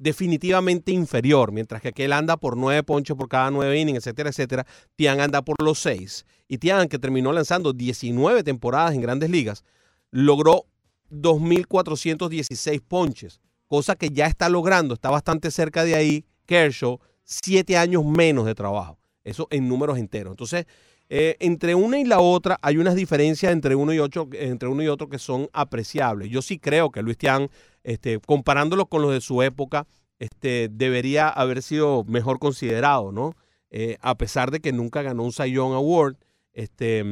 definitivamente 0.01 0.91
inferior. 0.91 1.53
Mientras 1.53 1.81
que 1.81 1.89
aquel 1.89 2.13
anda 2.13 2.37
por 2.37 2.57
nueve 2.57 2.83
ponches 2.83 3.17
por 3.17 3.29
cada 3.29 3.51
nueve 3.51 3.79
innings, 3.79 3.99
etcétera, 3.99 4.31
etcétera, 4.31 4.67
Tian 4.97 5.21
anda 5.21 5.43
por 5.43 5.63
los 5.63 5.79
seis. 5.79 6.27
Y 6.49 6.59
Tian, 6.59 6.89
que 6.89 6.99
terminó 6.99 7.33
lanzando 7.33 7.73
19 7.73 8.43
temporadas 8.43 8.95
en 8.95 9.03
grandes 9.03 9.31
ligas, 9.31 9.63
logró 10.11 10.67
2.416 11.11 12.83
ponches, 12.87 13.41
cosa 13.69 13.95
que 13.95 14.11
ya 14.11 14.27
está 14.27 14.49
logrando, 14.49 14.95
está 14.95 15.11
bastante 15.11 15.51
cerca 15.51 15.85
de 15.85 15.95
ahí, 15.95 16.25
Kershaw, 16.47 16.99
siete 17.25 17.77
años 17.77 18.05
menos 18.05 18.47
de 18.47 18.55
trabajo. 18.55 18.99
Eso 19.23 19.47
en 19.51 19.69
números 19.69 19.99
enteros. 19.99 20.33
Entonces, 20.33 20.67
eh, 21.09 21.37
entre 21.41 21.75
una 21.75 21.99
y 21.99 22.05
la 22.05 22.21
otra 22.21 22.59
hay 22.63 22.79
unas 22.79 22.95
diferencias 22.95 23.53
entre 23.53 23.75
uno 23.75 23.93
y 23.93 23.99
otro, 23.99 24.29
entre 24.33 24.69
uno 24.69 24.83
y 24.83 24.89
otro 24.89 25.09
que 25.09 25.19
son 25.19 25.49
apreciables. 25.53 26.31
Yo 26.31 26.41
sí 26.41 26.59
creo 26.59 26.91
que 26.91 27.03
Luis 27.03 27.19
Tian, 27.19 27.51
este, 27.85 28.21
comparándolo 28.21 28.87
con 28.87 29.03
los 29.03 29.13
de 29.13 29.21
su 29.21 29.43
época, 29.43 29.87
este, 30.19 30.69
debería 30.71 31.29
haber 31.29 31.63
sido 31.63 32.05
mejor 32.05 32.39
considerado, 32.39 33.13
¿no? 33.13 33.35
Eh, 33.71 33.97
a 34.01 34.17
pesar 34.17 34.51
de 34.51 34.61
que 34.61 34.73
nunca 34.73 35.03
ganó 35.03 35.23
un 35.23 35.33
Cy 35.33 35.57
Award, 35.57 36.17
este, 36.53 37.05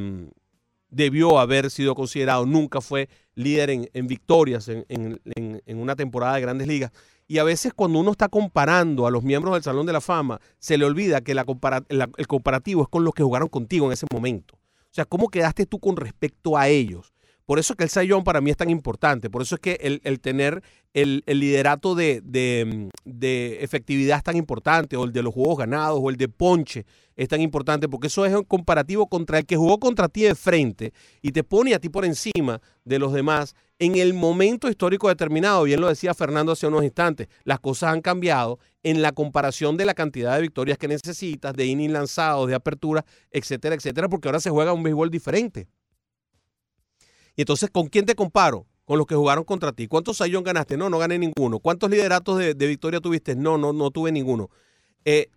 debió 0.90 1.38
haber 1.38 1.70
sido 1.70 1.94
considerado, 1.94 2.46
nunca 2.46 2.80
fue 2.80 3.08
líder 3.34 3.70
en, 3.70 4.06
victorias 4.06 4.68
en, 4.68 5.20
una 5.66 5.96
temporada 5.96 6.34
de 6.34 6.40
grandes 6.40 6.66
ligas. 6.66 6.90
Y 7.26 7.38
a 7.38 7.44
veces 7.44 7.72
cuando 7.74 8.00
uno 8.00 8.12
está 8.12 8.28
comparando 8.28 9.06
a 9.06 9.10
los 9.10 9.22
miembros 9.22 9.54
del 9.54 9.62
Salón 9.62 9.86
de 9.86 9.92
la 9.92 10.00
Fama, 10.00 10.40
se 10.58 10.78
le 10.78 10.84
olvida 10.84 11.20
que 11.20 11.32
el 11.32 12.26
comparativo 12.26 12.82
es 12.82 12.88
con 12.88 13.04
los 13.04 13.14
que 13.14 13.22
jugaron 13.22 13.48
contigo 13.48 13.86
en 13.86 13.92
ese 13.92 14.06
momento. 14.12 14.56
O 14.56 14.94
sea, 14.98 15.04
¿cómo 15.04 15.28
quedaste 15.28 15.66
tú 15.66 15.78
con 15.78 15.96
respecto 15.96 16.56
a 16.56 16.68
ellos? 16.68 17.12
Por 17.48 17.58
eso 17.58 17.72
es 17.72 17.90
que 17.90 18.00
el 18.00 18.06
Young 18.08 18.24
para 18.24 18.42
mí 18.42 18.50
es 18.50 18.58
tan 18.58 18.68
importante. 18.68 19.30
Por 19.30 19.40
eso 19.40 19.54
es 19.54 19.60
que 19.62 20.00
el, 20.04 20.20
tener 20.20 20.62
el, 20.92 21.22
liderato 21.26 21.94
de, 21.94 22.20
de, 22.22 23.64
efectividad 23.64 24.18
es 24.18 24.22
tan 24.22 24.36
importante, 24.36 24.98
o 24.98 25.04
el 25.04 25.12
de 25.12 25.22
los 25.22 25.32
juegos 25.32 25.56
ganados, 25.56 25.98
o 26.02 26.10
el 26.10 26.18
de 26.18 26.28
ponche 26.28 26.84
es 27.16 27.26
tan 27.26 27.40
importante, 27.40 27.88
porque 27.88 28.08
eso 28.08 28.26
es 28.26 28.34
un 28.34 28.44
comparativo 28.44 29.06
contra 29.06 29.38
el 29.38 29.46
que 29.46 29.56
jugó 29.56 29.78
contra 29.78 30.10
ti 30.10 30.24
de 30.24 30.34
frente 30.34 30.92
y 31.22 31.32
te 31.32 31.42
pone 31.42 31.72
a 31.72 31.78
ti 31.78 31.88
por 31.88 32.04
encima 32.04 32.60
de 32.84 32.98
los 32.98 33.14
demás 33.14 33.54
en 33.78 33.96
el 33.96 34.12
momento 34.12 34.68
histórico 34.68 35.08
determinado. 35.08 35.62
Bien 35.62 35.80
lo 35.80 35.88
decía 35.88 36.12
Fernando 36.12 36.52
hace 36.52 36.66
unos 36.66 36.84
instantes. 36.84 37.28
Las 37.44 37.60
cosas 37.60 37.94
han 37.94 38.02
cambiado 38.02 38.58
en 38.82 39.00
la 39.00 39.12
comparación 39.12 39.78
de 39.78 39.86
la 39.86 39.94
cantidad 39.94 40.34
de 40.34 40.42
victorias 40.42 40.76
que 40.76 40.86
necesitas, 40.86 41.54
de 41.54 41.64
innings 41.64 41.94
lanzados, 41.94 42.46
de 42.46 42.54
apertura, 42.54 43.06
etcétera, 43.30 43.74
etcétera, 43.74 44.10
porque 44.10 44.28
ahora 44.28 44.40
se 44.40 44.50
juega 44.50 44.74
un 44.74 44.82
béisbol 44.82 45.10
diferente. 45.10 45.66
Y 47.38 47.42
entonces, 47.42 47.70
¿con 47.70 47.86
quién 47.86 48.04
te 48.04 48.16
comparo? 48.16 48.66
Con 48.84 48.98
los 48.98 49.06
que 49.06 49.14
jugaron 49.14 49.44
contra 49.44 49.70
ti. 49.70 49.86
¿Cuántos 49.86 50.16
Sayón 50.16 50.42
ganaste? 50.42 50.76
No, 50.76 50.90
no 50.90 50.98
gané 50.98 51.20
ninguno. 51.20 51.60
¿Cuántos 51.60 51.88
lideratos 51.88 52.36
de, 52.36 52.66
victoria 52.66 52.98
tuviste? 52.98 53.36
No, 53.36 53.56
no, 53.56 53.72
no 53.72 53.92
tuve 53.92 54.10
ninguno. 54.10 54.50
Eh, 55.04 55.30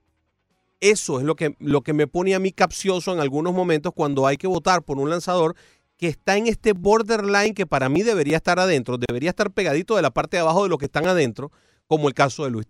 eso 0.80 1.20
es 1.20 1.26
lo 1.26 1.36
que, 1.36 1.56
lo 1.60 1.82
que 1.82 1.94
me 1.94 2.08
pone 2.08 2.34
a 2.34 2.40
mí 2.40 2.54
capcioso 2.54 3.14
en 3.14 3.20
algunos 3.20 3.54
momentos 3.54 3.94
cuando 3.96 4.26
hay 4.26 4.38
que 4.38 4.48
votar 4.48 4.82
por 4.82 4.98
un 4.98 5.12
lanzador 5.12 5.56
que 5.96 6.08
está 6.08 6.38
en 6.38 6.48
este 6.48 6.74
borderline 6.74 7.54
que 7.54 7.68
para 7.68 7.88
mí 7.88 8.02
debería 8.02 8.38
estar 8.38 8.60
adentro, 8.60 8.98
debería 8.98 9.30
estar 9.30 9.52
pegadito 9.52 9.96
de 9.96 10.02
la 10.02 10.10
parte 10.10 10.38
de 10.38 10.42
abajo 10.42 10.64
de 10.64 10.70
los 10.70 10.80
que 10.80 10.86
están 10.86 11.06
adentro, 11.06 11.52
como 11.86 12.08
el 12.08 12.16
caso 12.16 12.46
de 12.46 12.50
Luis. 12.50 12.66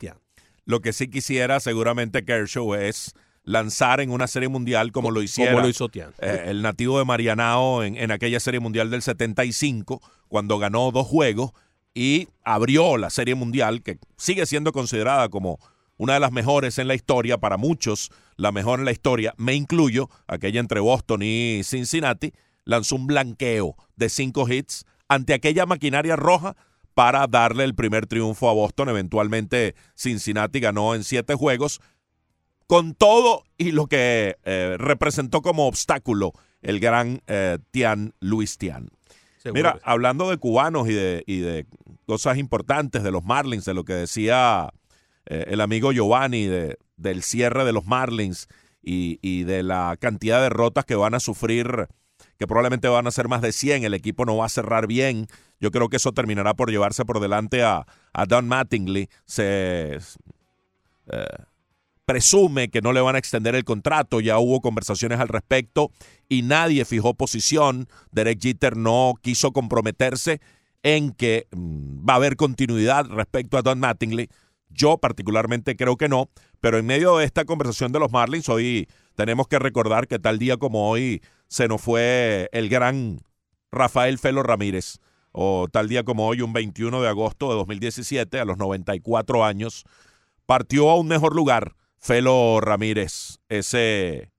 Lo 0.66 0.82
que 0.82 0.92
sí 0.92 1.08
quisiera 1.08 1.62
seguramente 1.62 2.26
Kershaw 2.26 2.74
es 2.74 3.14
lanzar 3.44 4.02
en 4.02 4.12
una 4.12 4.28
serie 4.28 4.50
mundial 4.50 4.92
como 4.92 5.12
lo 5.12 5.22
hiciera 5.22 5.52
Como 5.52 5.64
lo 5.64 5.70
hizo 5.70 5.90
Tian. 5.90 6.12
eh, 6.20 6.44
el 6.48 6.62
nativo 6.62 7.00
de 7.00 7.06
Marianao 7.06 7.84
en, 7.84 7.98
en 7.98 8.12
aquella 8.12 8.40
serie 8.40 8.60
mundial 8.60 8.90
del 8.90 9.02
75, 9.02 10.02
cuando 10.28 10.60
ganó 10.60 10.92
dos 10.92 11.08
juegos 11.08 11.52
y 11.94 12.28
abrió 12.44 12.98
la 12.98 13.10
serie 13.10 13.36
mundial, 13.36 13.82
que 13.82 13.98
sigue 14.18 14.46
siendo 14.46 14.72
considerada 14.72 15.30
como 15.30 15.60
una 15.98 16.14
de 16.16 16.20
las 16.20 16.32
mejores 16.32 16.80
en 16.80 16.88
la 16.88 16.96
historia, 16.96 17.38
para 17.38 17.58
muchos 17.58 18.12
la 18.38 18.52
mejor 18.52 18.80
en 18.80 18.86
la 18.86 18.92
historia, 18.92 19.34
me 19.38 19.54
incluyo, 19.54 20.10
aquella 20.28 20.60
entre 20.60 20.80
Boston 20.80 21.22
y 21.22 21.62
Cincinnati, 21.64 22.34
lanzó 22.66 22.96
un 22.96 23.08
blanqueo 23.08 23.76
de 23.96 24.10
cinco 24.10 24.48
hits 24.48 24.86
ante 25.08 25.34
aquella 25.34 25.66
maquinaria 25.66 26.16
roja 26.16 26.56
para 26.94 27.28
darle 27.28 27.66
el 27.66 27.76
primer 27.76 28.08
triunfo 28.08 28.50
a 28.50 28.54
Boston. 28.54 28.90
Eventualmente 28.90 29.76
Cincinnati 29.96 30.60
ganó 30.60 30.96
en 30.96 31.04
siete 31.04 31.36
juegos, 31.36 31.82
con 32.72 32.96
todo 32.96 33.44
y 33.58 33.74
lo 33.74 33.88
que 33.88 34.38
eh, 34.46 34.78
representó 34.80 35.42
como 35.42 35.68
obstáculo 35.68 36.32
el 36.62 36.80
gran 36.80 37.22
eh, 37.28 37.58
Tian 37.72 38.14
Luis 38.22 38.58
Tian. 38.58 38.88
Seguro 39.40 39.60
Mira, 39.60 39.74
sí. 39.74 39.80
hablando 39.84 40.30
de 40.30 40.38
cubanos 40.38 40.88
y 40.88 40.94
de, 40.94 41.22
y 41.28 41.40
de 41.40 41.66
cosas 42.06 42.38
importantes 42.38 43.04
de 43.04 43.12
los 43.12 43.26
Marlins, 43.26 43.66
de 43.66 43.74
lo 43.74 43.84
que 43.84 43.92
decía 43.92 44.70
eh, 45.26 45.48
el 45.50 45.60
amigo 45.60 45.92
Giovanni, 45.92 46.46
de, 46.46 46.78
del 46.96 47.24
cierre 47.24 47.66
de 47.66 47.74
los 47.74 47.88
Marlins 47.88 48.48
y, 48.82 49.20
y 49.22 49.44
de 49.44 49.64
la 49.64 49.98
cantidad 50.00 50.38
de 50.38 50.44
derrotas 50.44 50.86
que 50.86 50.96
van 50.96 51.14
a 51.14 51.20
sufrir, 51.20 51.90
que 52.40 52.48
probablemente 52.48 52.88
van 52.88 53.06
a 53.06 53.12
ser 53.12 53.28
más 53.28 53.42
de 53.42 53.52
100, 53.52 53.84
el 53.84 53.94
equipo 53.94 54.24
no 54.24 54.38
va 54.38 54.46
a 54.46 54.50
cerrar 54.50 54.88
bien. 54.88 55.28
Yo 55.60 55.72
creo 55.72 55.90
que 55.90 55.98
eso 55.98 56.14
terminará 56.14 56.54
por 56.54 56.72
llevarse 56.72 57.04
por 57.04 57.20
delante 57.20 57.64
a, 57.64 57.86
a 58.14 58.26
Don 58.28 58.48
Mattingly. 58.48 59.10
Se 59.26 60.00
eh, 61.12 61.26
presume 62.12 62.68
que 62.68 62.82
no 62.82 62.92
le 62.92 63.00
van 63.00 63.16
a 63.16 63.20
extender 63.20 63.56
el 63.56 63.64
contrato, 63.64 64.20
ya 64.20 64.38
hubo 64.38 64.60
conversaciones 64.60 65.22
al 65.22 65.30
respecto 65.30 65.92
y 66.28 66.42
nadie 66.42 66.84
fijó 66.84 67.14
posición. 67.14 67.88
Derek 68.12 68.42
Jeter 68.42 68.76
no 68.76 69.14
quiso 69.22 69.54
comprometerse 69.54 70.42
en 70.84 71.14
que 71.14 71.48
mm, 71.56 72.06
va 72.06 72.16
a 72.16 72.16
haber 72.18 72.36
continuidad 72.36 73.06
respecto 73.06 73.58
a 73.58 73.62
Don 73.62 73.80
Mattingly. 73.80 74.28
Yo 74.68 74.98
particularmente 74.98 75.78
creo 75.78 75.96
que 75.96 76.10
no, 76.10 76.30
pero 76.60 76.80
en 76.80 76.86
medio 76.86 77.16
de 77.16 77.24
esta 77.24 77.46
conversación 77.46 77.94
de 77.94 78.00
los 78.00 78.12
Marlins, 78.12 78.50
hoy 78.50 78.90
tenemos 79.16 79.48
que 79.48 79.60
recordar 79.60 80.10
que 80.10 80.20
tal 80.20 80.38
día 80.38 80.58
como 80.58 80.90
hoy 80.90 81.22
se 81.48 81.70
nos 81.70 81.82
fue 81.82 82.50
el 82.52 82.68
gran 82.68 83.22
Rafael 83.72 84.18
Felo 84.18 84.44
Ramírez, 84.44 84.98
o 85.32 85.70
tal 85.72 85.88
día 85.88 86.04
como 86.04 86.28
hoy, 86.28 86.42
un 86.42 86.52
21 86.52 87.02
de 87.02 87.08
agosto 87.08 87.48
de 87.48 87.56
2017, 87.56 88.38
a 88.38 88.44
los 88.44 88.58
94 88.58 89.46
años, 89.46 89.86
partió 90.46 90.90
a 90.90 91.00
un 91.00 91.08
mejor 91.08 91.34
lugar 91.34 91.76
Felo 92.02 92.60
Ramírez, 92.62 93.40
ese 93.50 94.32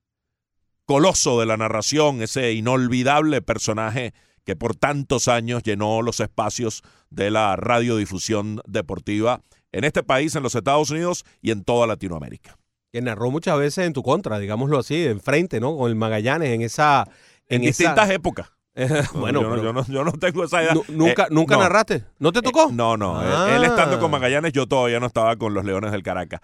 coloso 0.85 1.39
de 1.39 1.45
la 1.45 1.55
narración, 1.57 2.21
ese 2.21 2.51
inolvidable 2.53 3.41
personaje 3.41 4.13
que 4.43 4.55
por 4.57 4.75
tantos 4.75 5.29
años 5.29 5.63
llenó 5.63 6.01
los 6.01 6.19
espacios 6.19 6.83
de 7.09 7.31
la 7.31 7.55
radiodifusión 7.55 8.61
deportiva 8.67 9.41
en 9.71 9.85
este 9.85 10.03
país, 10.03 10.35
en 10.35 10.43
los 10.43 10.55
Estados 10.55 10.89
Unidos 10.89 11.23
y 11.41 11.51
en 11.51 11.63
toda 11.63 11.87
Latinoamérica. 11.87 12.57
Que 12.91 13.01
narró 13.01 13.31
muchas 13.31 13.57
veces 13.57 13.87
en 13.87 13.93
tu 13.93 14.03
contra, 14.03 14.37
digámoslo 14.39 14.77
así, 14.79 15.05
enfrente, 15.05 15.59
¿no? 15.61 15.75
Con 15.77 15.89
el 15.89 15.95
Magallanes 15.95 16.49
en 16.49 16.61
esa. 16.61 17.07
En, 17.47 17.61
esa- 17.63 17.67
distintas 17.67 18.09
épocas. 18.11 18.51
bueno, 19.13 19.41
yo, 19.41 19.49
pero 19.49 19.63
yo 19.63 19.73
no, 19.73 19.85
yo 19.87 20.03
no 20.03 20.11
tengo 20.13 20.43
esa 20.43 20.61
edad. 20.63 20.73
nu- 20.73 20.83
nunca, 20.89 21.23
Eh, 21.23 21.27
nunca 21.31 21.55
no. 21.55 21.61
narraste. 21.61 22.03
¿No 22.19 22.31
te 22.31 22.41
tocó? 22.41 22.69
Eh, 22.69 22.73
no, 22.73 22.97
no. 22.97 23.17
Ah. 23.19 23.47
Él, 23.49 23.55
él 23.57 23.63
estando 23.63 23.99
con 23.99 24.11
Magallanes, 24.11 24.51
yo 24.51 24.67
todavía 24.67 24.99
no 24.99 25.05
estaba 25.07 25.35
con 25.37 25.53
los 25.53 25.63
Leones 25.63 25.91
del 25.91 26.03
Caracas. 26.03 26.41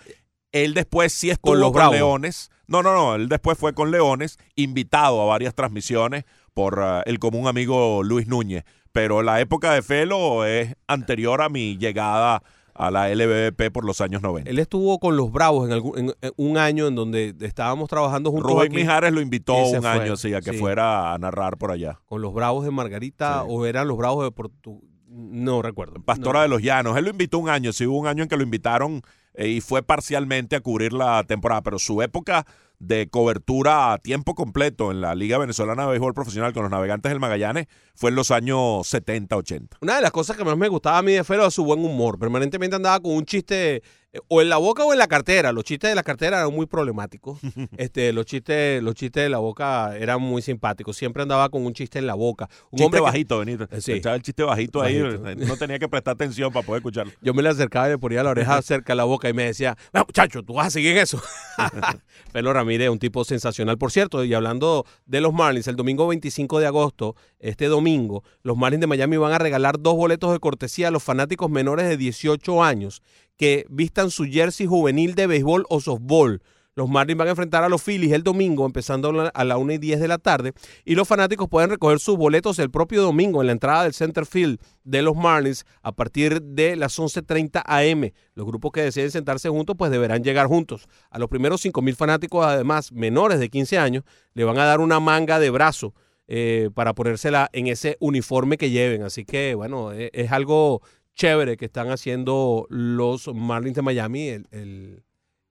Él 0.52 0.74
después 0.74 1.14
sí 1.14 1.30
estuvo 1.30 1.52
Con 1.54 1.60
los. 1.60 1.92
Leones. 1.92 2.50
No, 2.68 2.82
no, 2.84 2.94
no. 2.94 3.16
Él 3.16 3.30
después 3.30 3.58
fue 3.58 3.74
con 3.74 3.92
Leones, 3.92 4.38
invitado 4.56 5.22
a 5.22 5.26
varias 5.26 5.54
transmisiones 5.56 6.24
por 6.54 6.80
ah, 6.82 7.04
el 7.06 7.20
común 7.20 7.48
amigo 7.48 8.04
Luis 8.04 8.28
Núñez. 8.28 8.64
Pero 8.92 9.22
la 9.22 9.40
época 9.40 9.74
de 9.74 9.82
Felo 9.82 10.46
es 10.46 10.76
anterior 10.88 11.42
a 11.42 11.50
mi 11.50 11.78
llegada 11.78 12.42
a 12.74 12.92
la 12.92 13.14
LBP 13.14 13.72
por 13.74 13.84
los 13.86 14.00
años 14.02 14.22
90. 14.22 14.50
Él 14.50 14.58
estuvo 14.58 15.00
con 15.00 15.18
los 15.18 15.32
Bravos 15.32 15.68
en, 15.68 15.74
algún- 15.74 15.98
en- 16.00 16.14
en 16.22 16.32
un 16.38 16.58
año 16.58 16.88
en 16.88 16.96
donde 16.96 17.36
estábamos 17.42 17.90
trabajando 17.90 18.32
juntos 18.32 18.52
Rubén 18.52 18.68
aquí, 18.72 18.76
Mijares 18.78 19.12
lo 19.12 19.20
invitó 19.22 19.54
un 19.56 19.82
fue, 19.82 19.90
año 19.90 20.16
sí, 20.16 20.34
a 20.34 20.42
que 20.42 20.52
sí. 20.54 20.58
fuera 20.58 21.14
a 21.14 21.18
narrar 21.18 21.58
por 21.58 21.72
allá. 21.72 22.00
con 22.06 22.22
los 22.22 22.34
Bravos 22.34 22.64
de 22.66 22.72
Margarita 22.72 23.42
Sí. 23.44 23.48
o 23.52 23.66
eran 23.66 23.88
los 23.88 23.98
Bravos 23.98 24.24
de 24.24 24.32
Portu... 24.32 24.82
No 25.12 25.62
recuerdo. 25.62 25.96
Pastora 26.04 26.40
No. 26.40 26.44
de 26.44 26.50
los 26.50 26.62
Llanos. 26.62 26.96
Él 26.96 27.04
lo 27.06 27.10
invitó 27.10 27.40
un 27.40 27.50
año, 27.50 27.74
sí 27.74 27.86
hubo 27.86 27.98
un 27.98 28.08
año 28.08 28.24
en 28.24 28.30
que 28.30 28.38
lo 28.38 28.44
invitaron 28.44 29.02
y 29.48 29.62
fue 29.62 29.84
parcialmente 29.84 30.56
a 30.56 30.62
cubrir 30.62 30.94
la 30.94 31.24
temporada, 31.24 31.62
pero 31.62 31.80
su 31.80 32.02
época 32.02 32.46
de 32.80 33.10
cobertura 33.10 33.94
a 33.94 33.98
tiempo 33.98 34.36
completo 34.36 34.92
en 34.92 35.02
la 35.02 35.14
Liga 35.14 35.38
Venezolana 35.38 35.84
de 35.84 35.90
Béisbol 35.90 36.14
Profesional 36.14 36.54
con 36.54 36.64
los 36.64 36.72
Navegantes 36.72 37.10
del 37.12 37.20
Magallanes 37.20 37.68
fue 37.94 38.10
en 38.10 38.16
los 38.16 38.32
años 38.32 38.88
70, 38.88 39.36
80. 39.36 39.78
Una 39.82 39.98
de 39.98 40.02
las 40.02 40.12
cosas 40.12 40.38
que 40.38 40.46
más 40.46 40.58
me 40.58 40.70
gustaba 40.70 40.98
a 40.98 41.02
mí 41.02 41.14
de 41.14 41.24
Felo 41.24 41.42
era 41.42 41.52
su 41.52 41.66
buen 41.66 41.84
humor. 41.84 42.18
Permanentemente 42.18 42.76
andaba 42.76 43.02
con 43.02 43.12
un 43.14 43.26
chiste 43.26 43.84
o 44.28 44.42
en 44.42 44.50
la 44.50 44.58
boca 44.58 44.84
o 44.84 44.92
en 44.92 44.98
la 45.00 45.08
cartera. 45.08 45.52
Los 45.52 45.64
chistes 45.64 45.90
de 45.92 45.96
la 45.96 46.02
cartera 46.04 46.40
eran 46.40 46.54
muy 46.54 46.66
problemáticos. 46.66 47.40
este, 47.78 48.12
los 48.12 48.26
chistes, 48.26 48.82
los 48.82 48.96
chistes 48.96 49.24
de 49.24 49.30
la 49.30 49.38
boca 49.38 49.96
eran 49.98 50.22
muy 50.22 50.42
simpáticos. 50.42 50.98
Siempre 50.98 51.22
andaba 51.24 51.50
con 51.50 51.66
un 51.66 51.74
chiste 51.74 52.00
en 52.00 52.08
la 52.08 52.16
boca. 52.16 52.50
Un 52.72 52.78
Chiste 52.78 52.86
hombre 52.86 53.00
que- 53.00 53.04
bajito, 53.04 53.40
Benito. 53.40 53.68
Eh, 53.72 53.82
sí. 53.82 53.92
Echaba 53.94 54.16
el 54.16 54.22
chiste 54.24 54.44
bajito, 54.44 54.82
ahí, 54.82 55.00
Bajito. 55.02 55.28
eh, 55.30 55.36
no 55.36 55.58
tenía 55.58 55.78
que 55.80 55.88
prestar 55.88 56.14
atención 56.16 56.52
para 56.52 56.66
poder 56.66 56.80
escucharlo. 56.80 57.14
Yo 57.22 57.34
me 57.34 57.44
le 57.44 57.50
acercaba 57.50 57.88
y 57.88 57.92
le 57.92 57.98
ponía 58.00 58.24
la 58.24 58.32
oreja 58.32 58.60
cerca 58.64 58.94
de 58.94 58.98
la 58.98 59.04
boca 59.04 59.30
y 59.30 59.34
me 59.34 59.44
decía, 59.46 59.78
"Ah, 59.94 60.04
muchacho, 60.08 60.42
tú 60.44 60.54
vas 60.56 60.68
a 60.68 60.72
seguir 60.72 60.98
eso. 60.98 61.22
Felo 62.32 62.54
Ramírez, 62.54 62.90
un 62.90 63.00
tipo 63.00 63.24
sensacional. 63.24 63.78
Por 63.78 63.92
cierto, 63.92 64.24
y 64.24 64.34
hablando 64.34 64.86
de 65.06 65.22
los 65.22 65.34
Marlins, 65.34 65.68
el 65.68 65.76
domingo 65.76 66.08
25 66.08 66.60
de 66.60 66.68
agosto, 66.68 67.16
este 67.40 67.66
domingo, 67.68 68.24
los 68.44 68.58
Marlins 68.58 68.82
de 68.82 68.88
Miami 68.88 69.18
van 69.18 69.34
a 69.34 69.38
regalar 69.38 69.80
dos 69.80 69.96
boletos 69.96 70.32
de 70.32 70.40
cortesía 70.40 70.88
a 70.88 70.92
los 70.92 71.04
fanáticos 71.04 71.50
menores 71.50 71.88
de 71.88 71.98
18 71.98 72.64
años 72.64 73.02
que 73.40 73.66
vistan 73.70 74.12
su 74.12 74.26
jersey 74.26 74.68
juvenil 74.68 75.16
de 75.16 75.26
béisbol 75.26 75.66
o 75.70 75.80
softball. 75.80 76.42
Los 76.76 76.88
Marlins 76.90 77.18
van 77.18 77.28
a 77.28 77.32
enfrentar 77.32 77.64
a 77.64 77.70
los 77.70 77.82
Phillies 77.84 78.14
el 78.14 78.24
domingo, 78.24 78.66
empezando 78.66 79.10
a 79.10 79.14
la- 79.14 79.28
a 79.30 79.44
la 79.44 79.58
1 79.58 79.74
y 79.74 79.78
10 79.80 80.00
de 80.00 80.08
la 80.08 80.18
tarde. 80.18 80.54
Y 80.86 80.96
los 80.96 81.08
fanáticos 81.08 81.50
pueden 81.50 81.70
recoger 81.70 82.00
sus 82.00 82.16
boletos 82.18 82.58
el 82.60 82.70
propio 82.70 83.02
domingo 83.02 83.42
en 83.42 83.48
la 83.48 83.54
entrada 83.54 83.84
del 83.84 83.94
center 83.94 84.26
field 84.26 84.60
de 84.84 85.02
los 85.02 85.16
Marlins 85.16 85.66
a 85.82 85.92
partir 85.94 86.42
de 86.42 86.76
las 86.76 86.98
11.30 87.00 87.64
am. 87.66 88.12
Los 88.34 88.46
grupos 88.46 88.72
que 88.72 88.82
deseen 88.84 89.12
sentarse 89.12 89.50
juntos 89.50 89.76
pues 89.78 89.90
deberán 89.92 90.24
llegar 90.24 90.48
juntos. 90.48 90.88
A 91.10 91.18
los 91.20 91.28
primeros 91.30 91.60
5.000 91.66 91.96
fanáticos, 91.96 92.46
además 92.46 92.92
menores 92.92 93.40
de 93.40 93.50
15 93.50 93.78
años, 93.78 94.04
le 94.34 94.44
van 94.44 94.58
a 94.58 94.66
dar 94.66 94.80
una 94.80 95.00
manga 95.00 95.40
de 95.40 95.50
brazo 95.50 95.94
eh, 96.32 96.70
para 96.76 96.94
ponérsela 96.94 97.50
en 97.54 97.66
ese 97.68 97.98
uniforme 98.00 98.58
que 98.58 98.70
lleven. 98.70 99.02
Así 99.02 99.26
que 99.26 99.56
bueno, 99.56 99.92
eh, 99.92 100.12
es 100.14 100.32
algo 100.32 100.82
chévere 101.20 101.58
que 101.58 101.66
están 101.66 101.90
haciendo 101.92 102.66
los 102.70 103.28
Marlins 103.36 103.76
de 103.76 103.82
Miami 103.82 104.30
el- 104.30 104.48
el- 104.52 105.04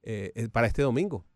eh, 0.02 0.32
el- 0.34 0.50
para 0.50 0.66
este 0.66 0.80
domingo. 0.82 1.26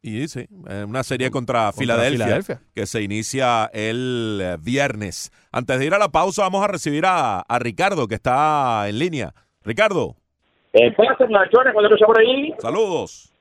Y 0.00 0.28
sí, 0.28 0.46
eh, 0.68 0.84
una 0.88 1.02
serie 1.02 1.30
contra, 1.30 1.64
Contra 1.64 1.72
Filadelfia, 1.80 2.24
Filadelfia. 2.26 2.60
que 2.74 2.86
se 2.86 3.02
inicia 3.02 3.68
el 3.74 4.38
eh, 4.40 4.56
viernes. 4.60 5.30
Antes 5.52 5.78
de 5.80 5.86
ir 5.86 5.92
a 5.94 5.98
la 5.98 6.08
pausa, 6.08 6.42
vamos 6.42 6.62
a 6.64 6.68
recibir 6.68 7.04
a, 7.04 7.40
a 7.40 7.58
Ricardo, 7.58 8.06
que 8.06 8.14
está 8.14 8.88
en 8.88 8.98
línea. 8.98 9.34
Ricardo, 9.62 10.14
Eh, 10.72 10.94
cuando 11.74 11.90
por 12.06 12.18
ahí. 12.20 12.54
saludos. 12.60 13.34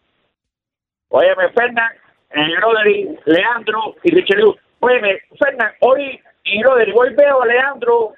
Óyeme, 1.10 1.50
Fernan, 1.54 1.92
eh, 2.32 2.60
Rodri, 2.60 3.18
Leandro 3.26 3.96
y 4.04 4.12
Richelieu. 4.12 4.56
Óyeme, 4.80 5.20
Fernan, 5.40 5.72
hoy 5.82 6.20
y 6.44 6.60
lo 6.62 6.76
derivó 6.76 7.06
y 7.06 7.14
veo 7.14 7.42
a 7.42 7.46
Leandro 7.46 8.14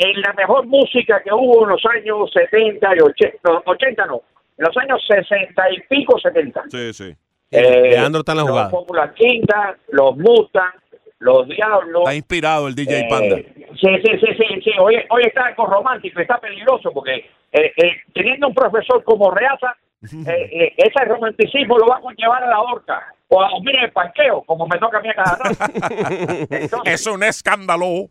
en 0.00 0.20
la 0.20 0.32
mejor 0.32 0.66
música 0.66 1.20
que 1.22 1.32
hubo 1.32 1.64
en 1.64 1.70
los 1.70 1.82
años 1.86 2.30
70 2.32 2.96
y 2.96 3.00
80, 3.00 3.38
no, 3.44 3.62
80 3.66 4.06
no, 4.06 4.22
en 4.58 4.64
los 4.66 4.76
años 4.76 5.00
60 5.06 5.70
y 5.72 5.80
pico, 5.88 6.18
70. 6.18 6.62
Sí, 6.70 6.92
sí. 6.92 7.14
Eh, 7.50 7.90
Leandro 7.90 8.20
está 8.20 8.32
en 8.32 8.38
la 8.38 8.42
los 8.42 8.50
jugada. 8.50 8.70
Popular 8.70 9.14
Quinta, 9.14 9.76
los 9.88 10.16
Mustang, 10.16 10.72
los 11.18 11.48
Diablos. 11.48 12.02
Está 12.02 12.14
inspirado 12.14 12.68
el 12.68 12.74
DJ 12.74 13.00
Eh, 13.00 13.06
Panda. 13.10 13.36
Sí, 13.36 13.88
sí, 14.04 14.18
sí, 14.20 14.26
sí, 14.38 14.60
sí. 14.64 14.70
Hoy, 14.78 14.96
hoy 15.10 15.22
está 15.24 15.54
con 15.54 15.70
romántico, 15.70 16.20
está 16.20 16.38
peligroso 16.38 16.90
porque 16.92 17.16
eh, 17.52 17.72
eh, 17.76 17.92
teniendo 18.14 18.48
un 18.48 18.54
profesor 18.54 19.02
como 19.04 19.30
Reaza, 19.30 19.74
eh, 20.02 20.48
eh, 20.52 20.74
ese 20.76 21.04
romanticismo 21.04 21.76
lo 21.78 21.86
va 21.86 21.96
a 21.96 22.00
conllevar 22.00 22.42
a 22.44 22.48
la 22.48 22.60
horca 22.60 23.14
o 23.28 23.42
a 23.42 23.48
dormir 23.50 23.76
en 23.76 23.84
el 23.84 23.92
parqueo, 23.92 24.42
como 24.42 24.66
me 24.66 24.78
toca 24.78 24.98
a 24.98 25.00
mí 25.00 25.08
a 25.08 25.14
cada 25.14 25.36
rato. 25.36 25.72
Entonces, 26.50 26.94
Es 26.94 27.06
un 27.06 27.22
escándalo. 27.22 28.08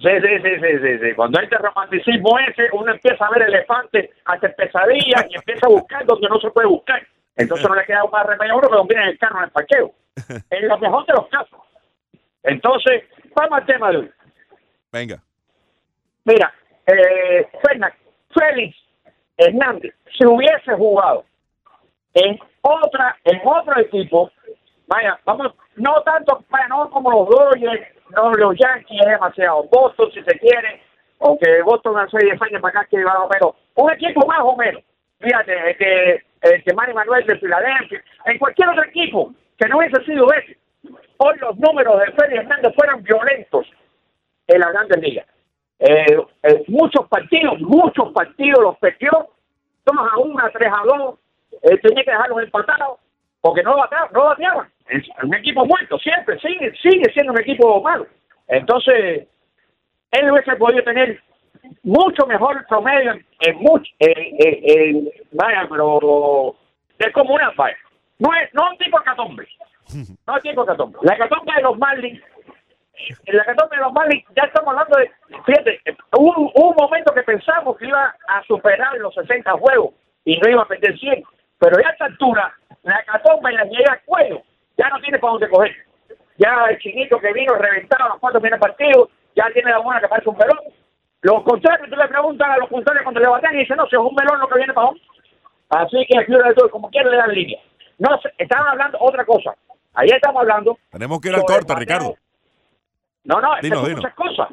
Sí, 0.00 0.08
sí, 0.08 0.38
sí, 0.42 0.50
sí, 0.60 0.78
sí, 0.82 0.98
sí. 0.98 1.14
Cuando 1.14 1.38
hay 1.38 1.44
este 1.44 1.58
romanticismo 1.58 2.38
ese, 2.38 2.68
uno 2.72 2.90
empieza 2.90 3.26
a 3.26 3.30
ver 3.30 3.42
elefantes, 3.42 4.10
hace 4.24 4.48
pesadillas 4.50 5.26
y 5.28 5.34
empieza 5.34 5.66
a 5.66 5.70
buscar 5.70 6.06
donde 6.06 6.28
no 6.28 6.40
se 6.40 6.50
puede 6.50 6.68
buscar. 6.68 7.06
Entonces 7.36 7.68
no 7.68 7.74
le 7.74 7.84
queda 7.84 8.04
más 8.10 8.26
remedio 8.26 8.54
a 8.54 8.56
uno 8.56 8.68
que 8.68 8.76
dormir 8.76 8.98
en 8.98 9.08
el 9.08 9.18
carro 9.18 9.38
en 9.38 9.44
el 9.44 9.50
parqueo. 9.50 9.92
En 10.50 10.68
lo 10.68 10.78
mejor 10.78 11.06
de 11.06 11.12
los 11.12 11.28
casos. 11.28 11.60
Entonces, 12.42 13.04
vamos 13.34 13.58
al 13.60 13.66
tema 13.66 13.90
de 13.90 13.96
hoy. 13.98 14.10
Venga. 14.92 15.22
Mira, 16.24 16.52
eh, 16.86 17.48
Félix 18.32 18.76
Hernández, 19.36 19.94
si 20.16 20.24
hubiese 20.26 20.72
jugado 20.76 21.24
en 22.14 22.38
otra, 22.62 23.16
en 23.24 23.40
otro 23.44 23.80
equipo, 23.80 24.30
vaya, 24.86 25.18
vamos, 25.24 25.54
no 25.76 26.02
tanto, 26.02 26.44
vaya, 26.48 26.68
no 26.68 26.90
como 26.90 27.10
los 27.10 27.28
Dodgers, 27.28 27.86
no 28.14 28.32
los 28.32 28.56
Yankees, 28.58 29.00
es 29.00 29.06
demasiado. 29.06 29.64
Boston, 29.64 30.10
si 30.12 30.22
se 30.22 30.38
quiere, 30.38 30.82
aunque 31.20 31.62
Boston 31.62 31.98
hace 31.98 32.18
10 32.18 32.42
años 32.42 32.62
para 32.62 32.80
acá 32.80 32.88
que 32.90 33.04
va, 33.04 33.28
pero 33.30 33.54
un 33.74 33.92
equipo 33.92 34.26
más 34.26 34.40
o 34.42 34.56
menos. 34.56 34.82
Fíjate, 35.20 36.22
el 36.42 36.64
que 36.64 36.74
Manny 36.74 36.94
Manuel 36.94 37.26
de 37.26 37.38
Filadelfia, 37.38 38.02
en 38.24 38.38
cualquier 38.38 38.68
otro 38.70 38.84
equipo 38.84 39.32
que 39.58 39.68
no 39.68 39.78
hubiese 39.78 40.02
sido 40.04 40.32
ese, 40.32 40.56
hoy 41.18 41.36
los 41.38 41.56
números 41.58 42.00
de 42.00 42.12
Félix 42.12 42.40
Hernández 42.40 42.74
fueran 42.74 43.02
violentos 43.02 43.66
en 44.46 44.60
las 44.60 44.72
grandes 44.72 44.98
ligas. 45.00 45.26
Eh, 45.78 46.18
eh, 46.42 46.64
muchos 46.68 47.06
partidos, 47.08 47.60
muchos 47.60 48.12
partidos 48.12 48.62
los 48.62 48.78
perdió, 48.78 49.10
2 49.84 49.96
a 49.96 50.18
1, 50.18 50.50
3 50.52 50.72
a 50.72 50.82
2, 50.84 51.18
eh, 51.62 51.78
tenía 51.78 52.04
que 52.04 52.10
dejarlos 52.10 52.42
empatados, 52.42 52.98
porque 53.40 53.62
no 53.62 53.76
bateaban, 53.76 54.08
no 54.12 54.24
bateaban. 54.24 54.68
Un 55.22 55.34
equipo 55.34 55.64
muerto, 55.64 55.98
siempre, 55.98 56.38
sigue, 56.40 56.72
sigue 56.82 57.12
siendo 57.12 57.32
un 57.32 57.40
equipo 57.40 57.80
malo. 57.82 58.06
Entonces, 58.48 59.28
él 60.10 60.30
hubiese 60.30 60.56
podido 60.56 60.82
tener 60.82 61.20
mucho 61.84 62.26
mejor 62.26 62.66
promedio 62.68 63.12
en, 63.40 63.56
mucho, 63.58 63.90
en- 64.00 64.36
en- 64.38 64.96
en- 64.96 65.08
vaya, 65.32 65.66
pero 65.70 66.54
es 66.98 67.12
como 67.12 67.34
una 67.34 67.50
vaya. 67.56 67.76
No 68.18 68.34
es, 68.34 68.52
no 68.52 68.66
es 68.66 68.72
un 68.72 68.78
tipo 68.78 68.98
de 68.98 69.04
catombe, 69.04 69.48
no 70.26 70.36
es 70.36 70.42
tipo 70.42 70.64
de. 70.64 70.76
La 71.02 71.16
catombe 71.16 71.52
de 71.54 71.62
los 71.62 71.78
Marlins 71.78 72.20
en 73.24 73.36
la 73.36 73.44
catombe 73.44 73.76
de 73.76 73.82
los 73.82 73.92
Marlins 73.94 74.24
ya 74.36 74.42
estamos 74.42 74.68
hablando 74.74 74.96
de, 74.98 75.10
fíjate, 75.46 75.80
hubo, 76.18 76.32
un- 76.38 76.50
un 76.54 76.74
momento 76.76 77.14
que 77.14 77.22
pensamos 77.22 77.76
que 77.78 77.86
iba 77.86 78.14
a 78.28 78.42
superar 78.44 78.94
los 78.98 79.14
60 79.14 79.52
juegos 79.52 79.94
y 80.24 80.36
no 80.38 80.50
iba 80.50 80.62
a 80.62 80.68
perder 80.68 80.98
100, 80.98 81.22
pero 81.60 81.78
ya 81.78 81.88
a 81.88 81.92
esta 81.92 82.06
altura, 82.06 82.54
la 82.82 83.04
catombe 83.04 83.52
la 83.52 83.64
llega 83.64 83.92
al 83.92 84.00
cuello, 84.04 84.42
ya 84.78 84.88
no 84.88 84.98
tiene 85.00 85.18
para 85.18 85.32
dónde 85.32 85.48
coger. 85.50 85.76
Ya 86.38 86.64
el 86.70 86.78
chinito 86.78 87.20
que 87.20 87.32
vino 87.34 87.54
reventado 87.54 88.04
a 88.04 88.08
los 88.08 88.18
cuatro 88.18 88.40
primeros 88.40 88.66
partidos, 88.66 89.10
ya 89.36 89.44
tiene 89.52 89.70
la 89.70 89.78
buena 89.78 90.00
que 90.00 90.08
parece 90.08 90.30
un 90.30 90.38
melón. 90.38 90.58
Los 91.20 91.42
contrarios, 91.42 91.90
tú 91.90 91.96
le 91.96 92.08
preguntas 92.08 92.48
a 92.48 92.56
los 92.56 92.68
contrarios 92.70 93.04
cuando 93.04 93.20
le 93.20 93.28
batean 93.28 93.54
y 93.54 93.58
dicen, 93.58 93.76
no, 93.76 93.86
si 93.86 93.94
es 93.94 94.00
un 94.00 94.14
melón 94.14 94.40
lo 94.40 94.48
que 94.48 94.56
viene 94.56 94.72
para 94.72 94.86
abajo. 94.88 95.00
Así 95.68 96.04
que 96.08 96.18
aquí 96.18 96.32
de 96.32 96.54
todo, 96.54 96.70
como 96.70 96.88
quiera 96.90 97.10
le 97.10 97.16
dan 97.18 97.30
línea. 97.30 97.60
No, 97.98 98.18
estaban 98.38 98.68
hablando 98.68 98.96
otra 98.98 99.26
cosa. 99.26 99.54
Ayer 99.92 100.14
estamos 100.16 100.40
hablando 100.40 100.78
Tenemos 100.90 101.20
que 101.20 101.28
ir 101.28 101.34
al 101.34 101.42
corte, 101.42 101.74
Ricardo. 101.74 102.14
No, 103.24 103.38
no, 103.40 103.50
Dino, 103.60 103.82
dino. 103.82 103.96
muchas 103.96 104.14
cosas. 104.14 104.48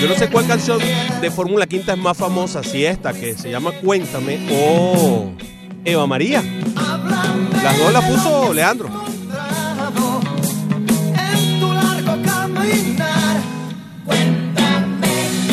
Yo 0.00 0.06
no 0.06 0.14
sé 0.14 0.28
cuál 0.28 0.46
canción 0.46 0.78
de 1.20 1.30
Fórmula 1.32 1.66
Quinta 1.66 1.92
es 1.92 1.98
más 1.98 2.16
famosa, 2.16 2.62
si 2.62 2.84
esta 2.84 3.12
que 3.12 3.34
se 3.34 3.50
llama 3.50 3.72
Cuéntame 3.72 4.38
o 4.52 5.32
Eva 5.84 6.06
María. 6.06 6.40
Las 7.64 7.78
dos 7.78 7.92
las 7.92 8.04
puso 8.04 8.54
Leandro. 8.54 8.88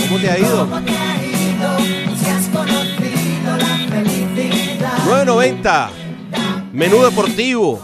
¿Cómo 0.08 0.20
te 0.20 0.30
ha 0.30 0.38
ido? 0.38 0.60
cómo 0.60 0.82
te 0.82 0.92
ha 0.92 1.18
ido, 1.26 1.78
si 2.16 2.30
has 2.30 2.48
conocido 2.50 3.58
la 3.58 3.78
felicidad. 3.90 4.98
990, 5.06 5.90
Menú 6.72 7.02
Deportivo, 7.02 7.82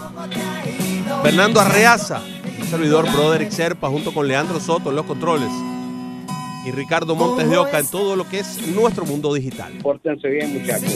Fernando 1.24 1.60
Arreaza, 1.60 2.22
un 2.62 2.68
servidor 2.68 3.12
Broderick 3.12 3.50
Serpa 3.50 3.90
junto 3.90 4.14
con 4.14 4.28
Leandro 4.28 4.60
Soto 4.60 4.92
en 4.92 4.98
los 4.98 5.06
controles 5.08 5.50
y 6.66 6.72
Ricardo 6.72 7.16
Montes 7.16 7.50
de 7.50 7.58
Oca 7.58 7.80
en 7.80 7.88
todo 7.88 8.16
lo 8.16 8.28
que 8.28 8.40
es 8.40 8.68
nuestro 8.68 9.06
mundo 9.06 9.34
digital. 9.34 9.74
Pórtense 9.82 10.28
bien, 10.28 10.54
muchachos. 10.54 10.94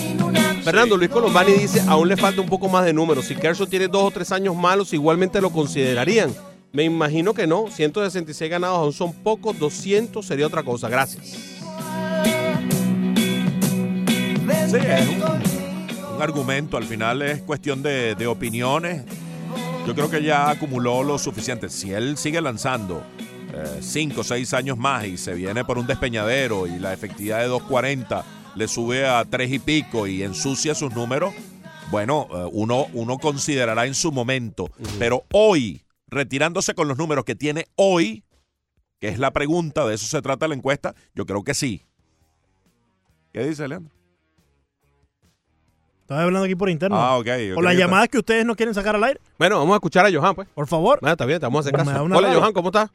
Fernando 0.64 0.98
Luis 0.98 1.10
Colombani 1.10 1.54
dice, 1.54 1.82
aún 1.88 2.08
le 2.08 2.18
falta 2.18 2.42
un 2.42 2.48
poco 2.48 2.70
más 2.70 2.86
de 2.86 2.94
números. 2.94 3.26
Si 3.26 3.36
Kershaw 3.36 3.68
tiene 3.68 3.88
dos 3.88 4.04
o 4.04 4.12
tres 4.12 4.32
años 4.32 4.56
malos, 4.56 4.94
igualmente 4.94 5.42
lo 5.42 5.50
considerarían. 5.52 6.34
Me 6.72 6.84
imagino 6.84 7.34
que 7.34 7.48
no. 7.48 7.68
166 7.70 8.50
ganados 8.52 8.80
aún 8.80 8.94
son 8.94 9.14
pocos, 9.14 9.58
200 9.58 10.26
sería 10.26 10.46
otra 10.48 10.64
cosa. 10.64 10.90
Gracias. 10.90 11.26
Sí, 14.68 14.78
es 14.78 15.08
un, 15.08 16.16
un 16.16 16.22
argumento. 16.22 16.78
Al 16.78 16.84
final 16.84 17.22
es 17.22 17.42
cuestión 17.42 17.82
de, 17.82 18.16
de 18.16 18.28
opiniones. 18.28 19.04
Yo 19.88 19.94
creo 19.94 20.10
que 20.10 20.24
ya 20.24 20.50
acumuló 20.50 21.04
lo 21.04 21.18
suficiente. 21.18 21.70
Si 21.70 21.92
él 21.92 22.18
sigue 22.18 22.42
lanzando 22.42 23.04
5 23.82 24.22
o 24.22 24.24
6 24.24 24.54
años 24.54 24.78
más 24.78 25.06
y 25.06 25.18
se 25.18 25.34
viene 25.34 25.64
por 25.66 25.78
un 25.78 25.88
despeñadero 25.88 26.68
y 26.68 26.80
la 26.80 26.94
efectividad 26.94 27.40
de 27.40 27.50
2.40 27.50 28.24
le 28.56 28.68
sube 28.68 29.08
a 29.08 29.24
3 29.26 29.52
y 29.52 29.60
pico 29.60 30.08
y 30.08 30.24
ensucia 30.24 30.76
sus 30.76 30.94
números, 30.94 31.34
bueno, 31.92 32.28
eh, 32.32 32.50
uno, 32.52 32.88
uno 32.94 33.18
considerará 33.18 33.86
en 33.86 33.94
su 33.94 34.12
momento. 34.12 34.70
Pero 34.98 35.24
hoy, 35.34 35.84
retirándose 36.08 36.74
con 36.74 36.88
los 36.88 36.98
números 36.98 37.26
que 37.26 37.36
tiene 37.36 37.66
hoy, 37.76 38.24
que 39.00 39.10
es 39.10 39.20
la 39.20 39.32
pregunta, 39.32 39.86
de 39.86 39.96
eso 39.96 40.08
se 40.08 40.22
trata 40.22 40.48
la 40.48 40.56
encuesta, 40.56 40.96
yo 41.14 41.26
creo 41.26 41.44
que 41.44 41.54
sí. 41.54 41.86
¿Qué 43.34 43.46
dice 43.46 43.68
Leandro? 43.68 43.94
Estaba 46.02 46.22
hablando 46.22 46.46
aquí 46.46 46.56
por 46.56 46.70
interno. 46.70 46.96
Ah, 46.98 47.18
ok. 47.18 47.28
O 47.58 47.62
las 47.64 47.76
llamadas 47.76 48.10
que 48.10 48.20
ustedes 48.20 48.46
no 48.46 48.56
quieren 48.56 48.76
sacar 48.76 48.96
al 48.96 49.04
aire. 49.04 49.20
Bueno, 49.40 49.58
vamos 49.58 49.74
a 49.74 49.78
escuchar 49.78 50.06
a 50.06 50.12
Johan, 50.12 50.36
pues. 50.36 50.48
Por 50.54 50.68
favor. 50.68 51.00
Bueno, 51.02 51.14
está 51.14 51.26
bien, 51.26 51.40
te 51.40 51.48
vamos 51.48 51.66
a 51.66 51.68
hacer 51.68 51.78
da 51.78 51.84
caso. 51.84 52.04
Hola. 52.04 52.34
Johan, 52.34 52.54
¿cómo 52.54 52.70
estás? 52.70 52.92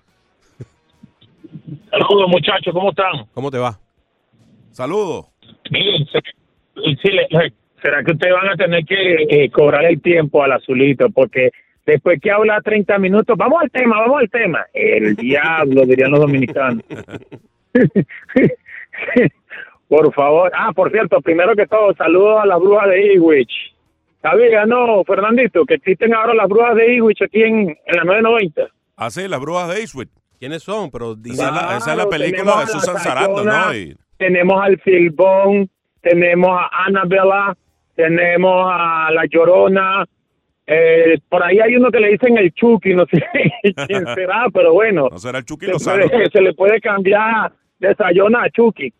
Saludos 1.91 2.29
muchachos, 2.29 2.73
¿cómo 2.73 2.91
están? 2.91 3.27
¿Cómo 3.35 3.51
te 3.51 3.59
va? 3.59 3.79
Saludos. 4.71 5.27
Miren, 5.71 6.07
sí, 6.07 7.11
¿será 7.83 8.03
que 8.05 8.13
ustedes 8.13 8.35
van 8.35 8.49
a 8.49 8.57
tener 8.57 8.85
que 8.85 9.27
eh, 9.29 9.51
cobrar 9.51 9.85
el 9.85 10.01
tiempo 10.01 10.43
al 10.43 10.53
azulito? 10.53 11.11
Porque 11.11 11.51
después 11.85 12.21
que 12.21 12.31
habla 12.31 12.61
30 12.61 12.99
minutos, 12.99 13.37
vamos 13.37 13.63
al 13.63 13.71
tema, 13.71 14.01
vamos 14.01 14.21
al 14.21 14.31
tema. 14.31 14.65
El 14.73 15.17
diablo, 15.17 15.85
dirían 15.85 16.13
los 16.13 16.21
dominicanos. 16.21 16.85
por 19.89 20.13
favor. 20.15 20.53
Ah, 20.55 20.73
por 20.73 20.91
cierto, 20.91 21.21
primero 21.21 21.55
que 21.57 21.67
todo, 21.67 21.95
saludos 21.95 22.41
a 22.43 22.47
las 22.47 22.61
brujas 22.61 22.89
de 22.89 23.15
Ewich. 23.15 23.75
¿Sabía, 24.23 24.67
no, 24.67 25.03
Fernandito, 25.05 25.65
que 25.65 25.75
existen 25.75 26.15
ahora 26.15 26.35
las 26.35 26.49
brujas 26.49 26.77
de 26.77 26.97
Ewich 26.97 27.23
aquí 27.23 27.43
en, 27.43 27.71
en 27.71 27.97
la 27.97 28.05
990? 28.05 28.69
Ah, 28.97 29.11
sí, 29.11 29.27
las 29.27 29.41
brujas 29.41 29.69
de 29.69 29.81
Eastwood. 29.81 30.09
¿Quiénes 30.41 30.63
son? 30.65 30.91
Pero 30.91 31.13
Esa 31.25 31.49
es 31.49 31.55
la, 31.55 31.77
esa 31.77 31.91
es 31.93 31.97
la 31.99 32.09
película 32.09 32.61
de 32.61 32.67
Susan 32.67 32.97
Sarandon, 32.99 33.47
¿no? 33.47 33.75
Y- 33.77 33.97
tenemos 34.17 34.61
al 34.61 34.79
Filbón, 34.81 35.71
tenemos 36.03 36.51
a 36.51 36.87
Annabella, 36.87 37.55
tenemos 37.95 38.67
a 38.73 39.11
La 39.13 39.25
Llorona, 39.27 40.05
eh, 40.67 41.19
por 41.29 41.43
ahí 41.43 41.59
hay 41.61 41.75
uno 41.77 41.91
que 41.91 42.01
le 42.01 42.11
dicen 42.13 42.37
el 42.39 42.53
Chucky, 42.53 42.95
no 42.95 43.05
sé 43.07 43.23
quién 43.87 44.05
será, 44.15 44.47
pero 44.53 44.73
bueno, 44.73 45.09
no 45.11 45.19
será 45.19 45.39
el 45.39 45.45
Chucky 45.45 45.67
se, 45.67 45.73
Lozano. 45.73 46.09
puede- 46.09 46.31
se 46.31 46.41
le 46.41 46.55
puede 46.55 46.81
cambiar 46.81 47.53
de 47.79 47.95
Sayona 47.95 48.45
a 48.45 48.51
Chucky. 48.51 48.93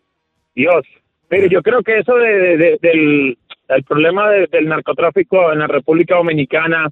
Dios. 0.55 0.85
Pero 1.27 1.47
yo 1.47 1.61
creo 1.61 1.81
que 1.81 1.99
eso 1.99 2.15
de, 2.15 2.27
de- 2.33 2.57
de- 2.57 2.79
del, 2.81 3.37
del 3.69 3.83
problema 3.83 4.29
de- 4.29 4.47
del 4.47 4.67
narcotráfico 4.67 5.51
en 5.53 5.59
la 5.59 5.67
República 5.67 6.15
Dominicana 6.15 6.89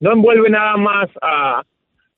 no 0.00 0.12
envuelve 0.12 0.50
nada 0.50 0.76
más 0.76 1.08
a, 1.22 1.62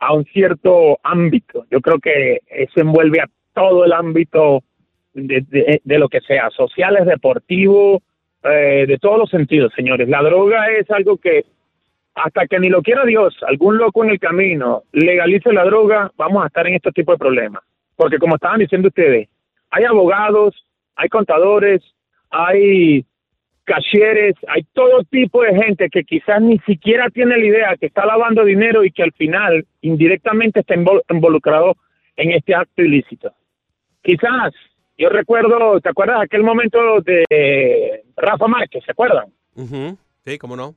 a 0.02 0.12
un 0.12 0.24
cierto 0.24 0.98
ámbito. 1.04 1.64
Yo 1.70 1.80
creo 1.80 1.98
que 2.00 2.40
eso 2.48 2.80
envuelve 2.80 3.20
a 3.20 3.28
todo 3.54 3.84
el 3.84 3.92
ámbito 3.92 4.64
de, 5.14 5.44
de- 5.84 5.98
lo 5.98 6.08
que 6.08 6.20
sea, 6.22 6.50
sociales, 6.50 7.06
deportivo, 7.06 8.02
eh, 8.42 8.84
de 8.88 8.98
todos 8.98 9.16
los 9.18 9.30
sentidos, 9.30 9.72
señores. 9.76 10.08
La 10.08 10.20
droga 10.22 10.66
es 10.72 10.90
algo 10.90 11.18
que 11.18 11.44
hasta 12.16 12.48
que 12.48 12.58
ni 12.58 12.68
lo 12.68 12.82
quiera 12.82 13.04
Dios, 13.04 13.36
algún 13.46 13.78
loco 13.78 14.02
en 14.02 14.10
el 14.10 14.18
camino 14.18 14.82
legalice 14.92 15.52
la 15.52 15.64
droga, 15.64 16.10
vamos 16.16 16.42
a 16.42 16.48
estar 16.48 16.66
en 16.66 16.74
este 16.74 16.90
tipo 16.90 17.12
de 17.12 17.18
problemas. 17.18 17.62
Porque 17.94 18.18
como 18.18 18.34
estaban 18.34 18.58
diciendo 18.58 18.88
ustedes, 18.88 19.28
hay 19.70 19.84
abogados, 19.84 20.66
hay 20.96 21.08
contadores, 21.10 21.80
hay 22.28 23.04
cashieres, 23.64 24.34
hay 24.48 24.62
todo 24.72 25.04
tipo 25.04 25.42
de 25.42 25.54
gente 25.54 25.88
que 25.88 26.04
quizás 26.04 26.40
ni 26.42 26.58
siquiera 26.60 27.08
tiene 27.10 27.36
la 27.38 27.44
idea 27.46 27.76
que 27.78 27.86
está 27.86 28.04
lavando 28.04 28.44
dinero 28.44 28.84
y 28.84 28.90
que 28.90 29.02
al 29.02 29.12
final 29.12 29.64
indirectamente 29.80 30.60
está 30.60 30.74
invol- 30.74 31.02
involucrado 31.10 31.76
en 32.16 32.32
este 32.32 32.54
acto 32.54 32.82
ilícito. 32.82 33.32
Quizás, 34.02 34.52
yo 34.98 35.08
recuerdo, 35.08 35.80
¿te 35.80 35.88
acuerdas 35.88 36.20
aquel 36.22 36.42
momento 36.42 37.00
de 37.02 38.02
Rafa 38.16 38.46
Márquez? 38.48 38.82
¿Se 38.84 38.92
acuerdan? 38.92 39.26
Ujú. 39.54 39.96
Sí, 40.24 40.38
¿cómo 40.38 40.56
no? 40.56 40.74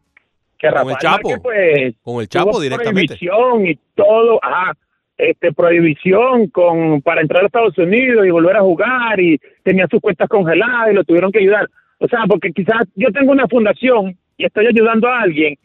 que 0.57 0.69
Con 0.69 0.89
el 0.89 0.95
Chapo. 0.97 1.29
Márquez, 1.29 1.43
pues, 1.43 1.95
Con 2.01 2.21
el 2.21 2.29
Chapo 2.29 2.61
directamente. 2.61 3.17
prohibición 3.17 3.67
y 3.67 3.75
todo, 3.93 4.39
ajá, 4.41 4.73
este 5.17 5.51
prohibición 5.51 6.47
con 6.47 7.01
para 7.01 7.21
entrar 7.21 7.43
a 7.43 7.47
Estados 7.47 7.77
Unidos 7.77 8.25
y 8.25 8.29
volver 8.29 8.55
a 8.57 8.61
jugar 8.61 9.19
y 9.19 9.37
tenía 9.63 9.85
sus 9.87 9.99
cuentas 9.99 10.29
congeladas 10.29 10.91
y 10.91 10.93
lo 10.95 11.03
tuvieron 11.03 11.31
que 11.31 11.39
ayudar. 11.39 11.67
O 11.99 12.07
sea, 12.07 12.23
porque 12.27 12.51
quizás 12.51 12.87
yo 12.95 13.11
tengo 13.11 13.31
una 13.31 13.47
fundación 13.47 14.17
y 14.37 14.45
estoy 14.45 14.67
ayudando 14.67 15.07
a 15.07 15.21
alguien 15.21 15.55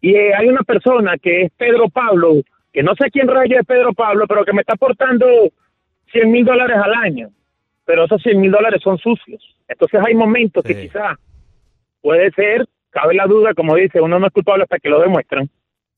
y 0.00 0.14
eh, 0.14 0.34
hay 0.34 0.48
una 0.48 0.62
persona 0.62 1.16
que 1.18 1.42
es 1.42 1.52
Pedro 1.56 1.88
Pablo, 1.88 2.42
que 2.72 2.82
no 2.82 2.94
sé 2.94 3.10
quién 3.10 3.26
rayo 3.26 3.58
es 3.58 3.66
Pedro 3.66 3.92
Pablo, 3.92 4.26
pero 4.28 4.44
que 4.44 4.52
me 4.52 4.60
está 4.60 4.74
aportando 4.74 5.26
100 6.12 6.30
mil 6.30 6.44
dólares 6.44 6.76
al 6.76 6.94
año. 6.94 7.30
Pero 7.84 8.04
esos 8.04 8.22
100 8.22 8.40
mil 8.40 8.50
dólares 8.50 8.80
son 8.82 8.98
sucios. 8.98 9.56
Entonces 9.66 10.00
hay 10.06 10.14
momentos 10.14 10.62
que 10.62 10.78
quizás 10.78 11.18
puede 12.00 12.30
ser, 12.32 12.66
cabe 12.90 13.14
la 13.14 13.26
duda, 13.26 13.54
como 13.54 13.74
dice, 13.74 14.00
uno 14.00 14.18
no 14.18 14.26
es 14.26 14.32
culpable 14.32 14.64
hasta 14.64 14.78
que 14.78 14.88
lo 14.88 15.00
demuestran, 15.00 15.48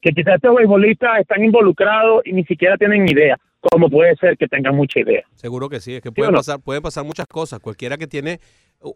que 0.01 0.12
quizás 0.12 0.37
estos 0.37 0.55
beisbolistas 0.55 1.21
están 1.21 1.45
involucrados 1.45 2.23
y 2.25 2.33
ni 2.33 2.45
siquiera 2.45 2.77
tienen 2.77 3.09
idea, 3.09 3.37
como 3.61 3.91
puede 3.91 4.16
ser 4.16 4.37
que 4.37 4.49
tengan 4.49 4.74
mucha 4.74 5.01
idea. 5.01 5.23
Seguro 5.35 5.69
que 5.69 5.81
sí, 5.81 5.95
es 5.95 6.03
que 6.03 6.09
¿Sí 6.09 6.15
puede 6.15 6.31
no? 6.31 6.39
pasar, 6.39 6.61
puede 6.61 6.81
pasar 6.81 7.05
muchas 7.05 7.27
cosas. 7.27 7.61
Cualquiera 7.61 7.99
que 7.99 8.07
tiene 8.07 8.41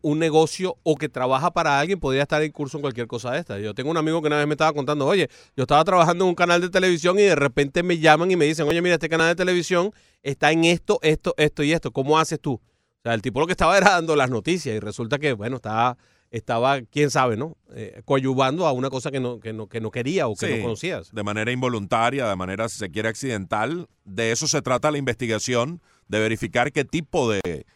un 0.02 0.18
negocio 0.18 0.76
o 0.82 0.96
que 0.96 1.10
trabaja 1.10 1.50
para 1.50 1.78
alguien 1.78 2.00
podría 2.00 2.22
estar 2.22 2.42
en 2.42 2.50
curso 2.50 2.78
en 2.78 2.82
cualquier 2.82 3.06
cosa 3.06 3.32
de 3.32 3.40
esta. 3.40 3.58
Yo 3.58 3.74
tengo 3.74 3.90
un 3.90 3.96
amigo 3.98 4.22
que 4.22 4.28
una 4.28 4.38
vez 4.38 4.46
me 4.46 4.54
estaba 4.54 4.72
contando, 4.72 5.06
oye, 5.06 5.28
yo 5.56 5.64
estaba 5.64 5.84
trabajando 5.84 6.24
en 6.24 6.30
un 6.30 6.34
canal 6.34 6.60
de 6.62 6.70
televisión 6.70 7.18
y 7.18 7.22
de 7.22 7.34
repente 7.34 7.82
me 7.82 7.98
llaman 7.98 8.30
y 8.30 8.36
me 8.36 8.46
dicen, 8.46 8.66
oye, 8.66 8.80
mira, 8.80 8.94
este 8.94 9.10
canal 9.10 9.28
de 9.28 9.34
televisión 9.34 9.90
está 10.22 10.52
en 10.52 10.64
esto, 10.64 10.98
esto, 11.02 11.34
esto 11.36 11.62
y 11.62 11.72
esto. 11.72 11.90
¿Cómo 11.92 12.18
haces 12.18 12.40
tú? 12.40 12.54
O 12.54 12.60
sea, 13.02 13.12
el 13.12 13.20
tipo 13.20 13.40
lo 13.40 13.46
que 13.46 13.52
estaba 13.52 13.76
era 13.76 13.90
dando 13.90 14.16
las 14.16 14.30
noticias 14.30 14.74
y 14.74 14.80
resulta 14.80 15.18
que, 15.18 15.34
bueno, 15.34 15.56
estaba, 15.56 15.98
estaba 16.36 16.82
quién 16.82 17.10
sabe, 17.10 17.36
¿no? 17.36 17.56
Eh, 17.74 18.02
a 18.04 18.72
una 18.72 18.90
cosa 18.90 19.12
que 19.12 19.20
no, 19.20 19.38
que 19.38 19.52
no, 19.52 19.68
que 19.68 19.80
no 19.80 19.90
quería 19.92 20.26
o 20.26 20.34
que 20.34 20.46
Sí, 20.48 20.56
no 20.56 20.62
conocías. 20.62 21.12
De 21.12 21.22
manera 21.22 21.52
involuntaria, 21.52 22.28
de 22.28 22.34
manera, 22.34 22.68
si 22.68 22.78
se 22.78 22.90
quiere, 22.90 23.08
accidental. 23.08 23.88
De 24.04 24.32
eso 24.32 24.48
se 24.48 24.60
trata 24.60 24.90
la 24.90 24.98
investigación, 24.98 25.80
de 26.08 26.18
verificar 26.18 26.72
qué 26.72 26.84
tipo 26.84 27.30
de, 27.30 27.66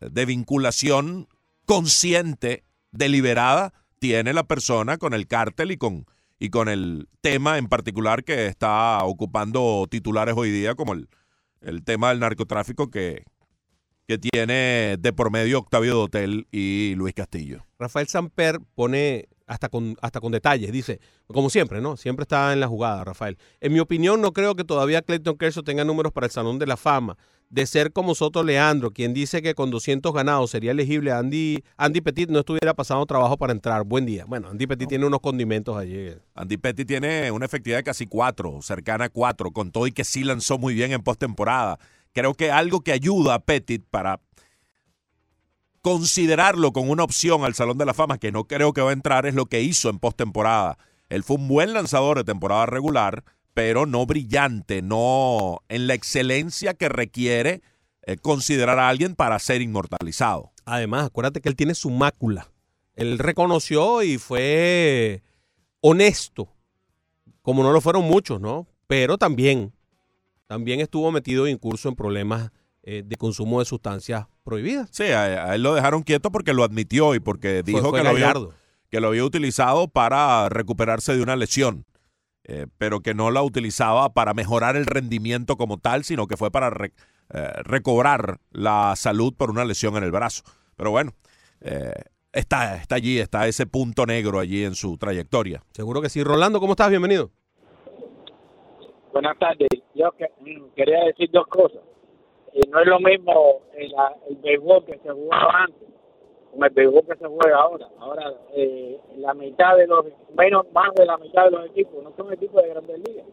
de 0.00 0.26
vinculación 0.26 1.28
consciente, 1.64 2.64
deliberada, 2.90 3.72
tiene 4.00 4.32
la 4.32 4.42
persona 4.42 4.98
con 4.98 5.14
el 5.14 5.28
cártel 5.28 5.70
y 5.70 5.76
con, 5.76 6.06
y 6.40 6.50
con 6.50 6.68
el 6.68 7.08
tema 7.20 7.56
en 7.56 7.68
particular 7.68 8.24
que 8.24 8.46
está 8.46 8.98
ocupando 9.04 9.86
titulares 9.88 10.34
hoy 10.36 10.50
día, 10.50 10.74
como 10.74 10.94
el, 10.94 11.08
el 11.60 11.84
tema 11.84 12.08
del 12.08 12.18
narcotráfico 12.18 12.90
que, 12.90 13.22
que 14.06 14.18
tiene 14.18 14.96
de 14.98 15.12
por 15.12 15.30
medio 15.30 15.58
Octavio 15.58 15.94
Dotel 15.94 16.46
y 16.50 16.94
Luis 16.96 17.14
Castillo. 17.14 17.66
Rafael 17.78 18.08
Samper 18.08 18.60
pone 18.74 19.28
hasta 19.46 19.68
con, 19.68 19.96
hasta 20.00 20.20
con 20.20 20.32
detalles, 20.32 20.72
dice, 20.72 21.00
como 21.26 21.50
siempre, 21.50 21.80
¿no? 21.80 21.96
Siempre 21.96 22.22
está 22.22 22.52
en 22.52 22.60
la 22.60 22.68
jugada, 22.68 23.04
Rafael. 23.04 23.36
En 23.60 23.72
mi 23.72 23.80
opinión, 23.80 24.20
no 24.20 24.32
creo 24.32 24.54
que 24.54 24.64
todavía 24.64 25.02
Clayton 25.02 25.36
Kershaw 25.36 25.62
tenga 25.62 25.84
números 25.84 26.12
para 26.12 26.26
el 26.26 26.32
Salón 26.32 26.58
de 26.58 26.66
la 26.66 26.76
Fama. 26.76 27.16
De 27.50 27.66
ser 27.66 27.92
como 27.92 28.14
Soto 28.14 28.42
Leandro, 28.42 28.92
quien 28.92 29.12
dice 29.12 29.42
que 29.42 29.54
con 29.54 29.70
200 29.70 30.14
ganados 30.14 30.50
sería 30.50 30.70
elegible, 30.70 31.12
Andy, 31.12 31.62
Andy 31.76 32.00
Petit 32.00 32.30
no 32.30 32.38
estuviera 32.38 32.72
pasando 32.72 33.04
trabajo 33.04 33.36
para 33.36 33.52
entrar. 33.52 33.84
Buen 33.84 34.06
día. 34.06 34.24
Bueno, 34.26 34.48
Andy 34.48 34.66
Petit 34.66 34.88
tiene 34.88 35.04
unos 35.04 35.20
condimentos 35.20 35.76
allí. 35.76 36.14
Andy 36.34 36.56
Petty 36.56 36.86
tiene 36.86 37.30
una 37.30 37.44
efectividad 37.44 37.80
de 37.80 37.84
casi 37.84 38.06
cuatro, 38.06 38.62
cercana 38.62 39.04
a 39.04 39.08
cuatro, 39.10 39.50
con 39.50 39.70
todo 39.70 39.86
y 39.86 39.92
que 39.92 40.02
sí 40.02 40.24
lanzó 40.24 40.56
muy 40.56 40.72
bien 40.72 40.92
en 40.92 41.02
postemporada. 41.02 41.78
Creo 42.12 42.34
que 42.34 42.50
algo 42.50 42.82
que 42.82 42.92
ayuda 42.92 43.34
a 43.34 43.38
Pettit 43.40 43.84
para 43.90 44.20
considerarlo 45.80 46.72
con 46.72 46.88
una 46.88 47.04
opción 47.04 47.44
al 47.44 47.54
Salón 47.54 47.78
de 47.78 47.86
la 47.86 47.94
Fama, 47.94 48.18
que 48.18 48.32
no 48.32 48.44
creo 48.44 48.72
que 48.72 48.80
va 48.80 48.90
a 48.90 48.94
entrar, 48.94 49.26
es 49.26 49.34
lo 49.34 49.46
que 49.46 49.62
hizo 49.62 49.90
en 49.90 49.98
postemporada. 49.98 50.78
Él 51.08 51.24
fue 51.24 51.36
un 51.36 51.48
buen 51.48 51.72
lanzador 51.74 52.18
de 52.18 52.24
temporada 52.24 52.66
regular, 52.66 53.24
pero 53.52 53.84
no 53.84 54.06
brillante, 54.06 54.80
no 54.80 55.60
en 55.68 55.86
la 55.86 55.94
excelencia 55.94 56.74
que 56.74 56.88
requiere 56.88 57.62
eh, 58.04 58.16
considerar 58.16 58.78
a 58.78 58.88
alguien 58.88 59.14
para 59.14 59.38
ser 59.38 59.60
inmortalizado. 59.60 60.52
Además, 60.64 61.06
acuérdate 61.06 61.40
que 61.40 61.48
él 61.48 61.56
tiene 61.56 61.74
su 61.74 61.90
mácula. 61.90 62.50
Él 62.94 63.18
reconoció 63.18 64.02
y 64.02 64.18
fue 64.18 65.22
honesto, 65.80 66.48
como 67.42 67.62
no 67.62 67.72
lo 67.72 67.80
fueron 67.80 68.04
muchos, 68.04 68.40
¿no? 68.40 68.66
Pero 68.86 69.18
también, 69.18 69.72
también 70.52 70.80
estuvo 70.80 71.10
metido 71.10 71.46
en 71.46 71.56
curso 71.56 71.88
en 71.88 71.94
problemas 71.94 72.50
eh, 72.82 73.02
de 73.06 73.16
consumo 73.16 73.60
de 73.60 73.64
sustancias 73.64 74.26
prohibidas. 74.44 74.90
Sí, 74.92 75.04
a, 75.04 75.46
a 75.48 75.54
él 75.54 75.62
lo 75.62 75.74
dejaron 75.74 76.02
quieto 76.02 76.30
porque 76.30 76.52
lo 76.52 76.62
admitió 76.62 77.14
y 77.14 77.20
porque 77.20 77.62
dijo 77.62 77.88
fue 77.88 78.00
que, 78.00 78.04
lo 78.04 78.10
había, 78.10 78.34
que 78.90 79.00
lo 79.00 79.08
había 79.08 79.24
utilizado 79.24 79.88
para 79.88 80.50
recuperarse 80.50 81.16
de 81.16 81.22
una 81.22 81.36
lesión, 81.36 81.86
eh, 82.44 82.66
pero 82.76 83.00
que 83.00 83.14
no 83.14 83.30
la 83.30 83.42
utilizaba 83.42 84.12
para 84.12 84.34
mejorar 84.34 84.76
el 84.76 84.84
rendimiento 84.84 85.56
como 85.56 85.78
tal, 85.78 86.04
sino 86.04 86.26
que 86.26 86.36
fue 86.36 86.50
para 86.50 86.68
re- 86.68 86.92
eh, 87.32 87.50
recobrar 87.62 88.38
la 88.50 88.92
salud 88.94 89.32
por 89.34 89.50
una 89.50 89.64
lesión 89.64 89.96
en 89.96 90.04
el 90.04 90.10
brazo. 90.10 90.42
Pero 90.76 90.90
bueno, 90.90 91.14
eh, 91.62 91.94
está, 92.30 92.76
está 92.76 92.96
allí, 92.96 93.18
está 93.20 93.48
ese 93.48 93.64
punto 93.64 94.04
negro 94.04 94.38
allí 94.38 94.64
en 94.64 94.74
su 94.74 94.98
trayectoria. 94.98 95.62
Seguro 95.72 96.02
que 96.02 96.10
sí. 96.10 96.22
Rolando, 96.22 96.60
¿cómo 96.60 96.74
estás? 96.74 96.90
Bienvenido. 96.90 97.30
Buenas 99.12 99.38
tardes. 99.38 99.68
Yo 99.94 100.10
que- 100.12 100.30
mm, 100.40 100.70
quería 100.74 101.04
decir 101.04 101.30
dos 101.30 101.46
cosas. 101.48 101.82
Eh, 102.54 102.60
no 102.68 102.80
es 102.80 102.86
lo 102.86 102.98
mismo 103.00 103.60
el, 103.74 103.92
el 104.28 104.36
béisbol 104.36 104.84
que 104.84 104.98
se 104.98 105.10
jugaba 105.10 105.64
antes 105.64 105.88
con 106.50 106.64
el 106.64 106.70
béisbol 106.70 107.02
que 107.06 107.16
se 107.16 107.26
juega 107.26 107.56
ahora. 107.58 107.88
Ahora, 107.98 108.34
eh, 108.54 108.98
la 109.16 109.34
mitad 109.34 109.76
de 109.76 109.86
los, 109.86 110.04
menos 110.36 110.70
más 110.72 110.92
de 110.94 111.06
la 111.06 111.16
mitad 111.18 111.44
de 111.46 111.50
los 111.52 111.66
equipos 111.66 112.02
no 112.02 112.12
son 112.16 112.32
equipos 112.32 112.62
de 112.62 112.68
grandes 112.70 112.98
ligas. 113.08 113.26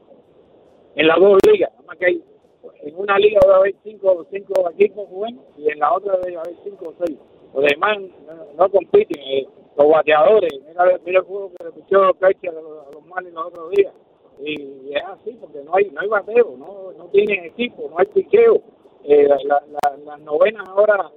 En 0.96 1.08
las 1.08 1.20
dos 1.20 1.38
ligas, 1.52 1.72
más 1.86 1.98
que 1.98 2.06
hay 2.08 2.24
en 2.84 2.96
una 2.98 3.18
liga 3.18 3.40
debe 3.42 3.54
haber 3.56 3.76
cinco, 3.84 4.26
cinco 4.32 4.70
equipos 4.72 5.08
jóvenes 5.10 5.42
y 5.58 5.70
en 5.72 5.80
la 5.80 5.94
otra 5.94 6.18
debe 6.24 6.38
haber 6.38 6.56
cinco 6.64 6.90
o 6.90 7.06
seis. 7.06 7.18
Los 7.54 7.64
demás 7.66 7.98
no, 8.00 8.46
no 8.58 8.70
compiten. 8.70 9.22
eh, 9.22 9.48
los 9.78 9.90
bateadores, 9.90 10.52
mira, 10.68 11.00
mira 11.06 11.20
el 11.20 11.26
juego 11.26 11.52
que 11.58 11.64
le 11.64 11.72
pichó 11.72 12.14
Kershaw 12.16 12.52
a 12.58 12.62
los, 12.62 12.94
los 12.96 13.06
Marlins 13.06 13.34
los 13.34 13.46
otros 13.48 13.70
días. 13.72 13.94
Y 14.44 14.94
es 14.96 15.04
así, 15.06 15.38
porque 15.40 15.62
no 15.64 15.76
hay 15.76 15.90
no 15.92 16.02
hay 16.02 16.08
bateo, 16.08 16.56
no, 16.58 16.92
no 16.98 17.06
tienen 17.08 17.46
equipo, 17.46 17.90
no 17.90 18.00
hay 18.00 18.06
picheo. 18.08 18.62
Eh, 19.04 19.28
la- 19.28 19.38
la- 19.44 19.64
la- 19.70 19.98
las 19.98 20.20
novenas 20.22 20.68
ahora 20.68 21.10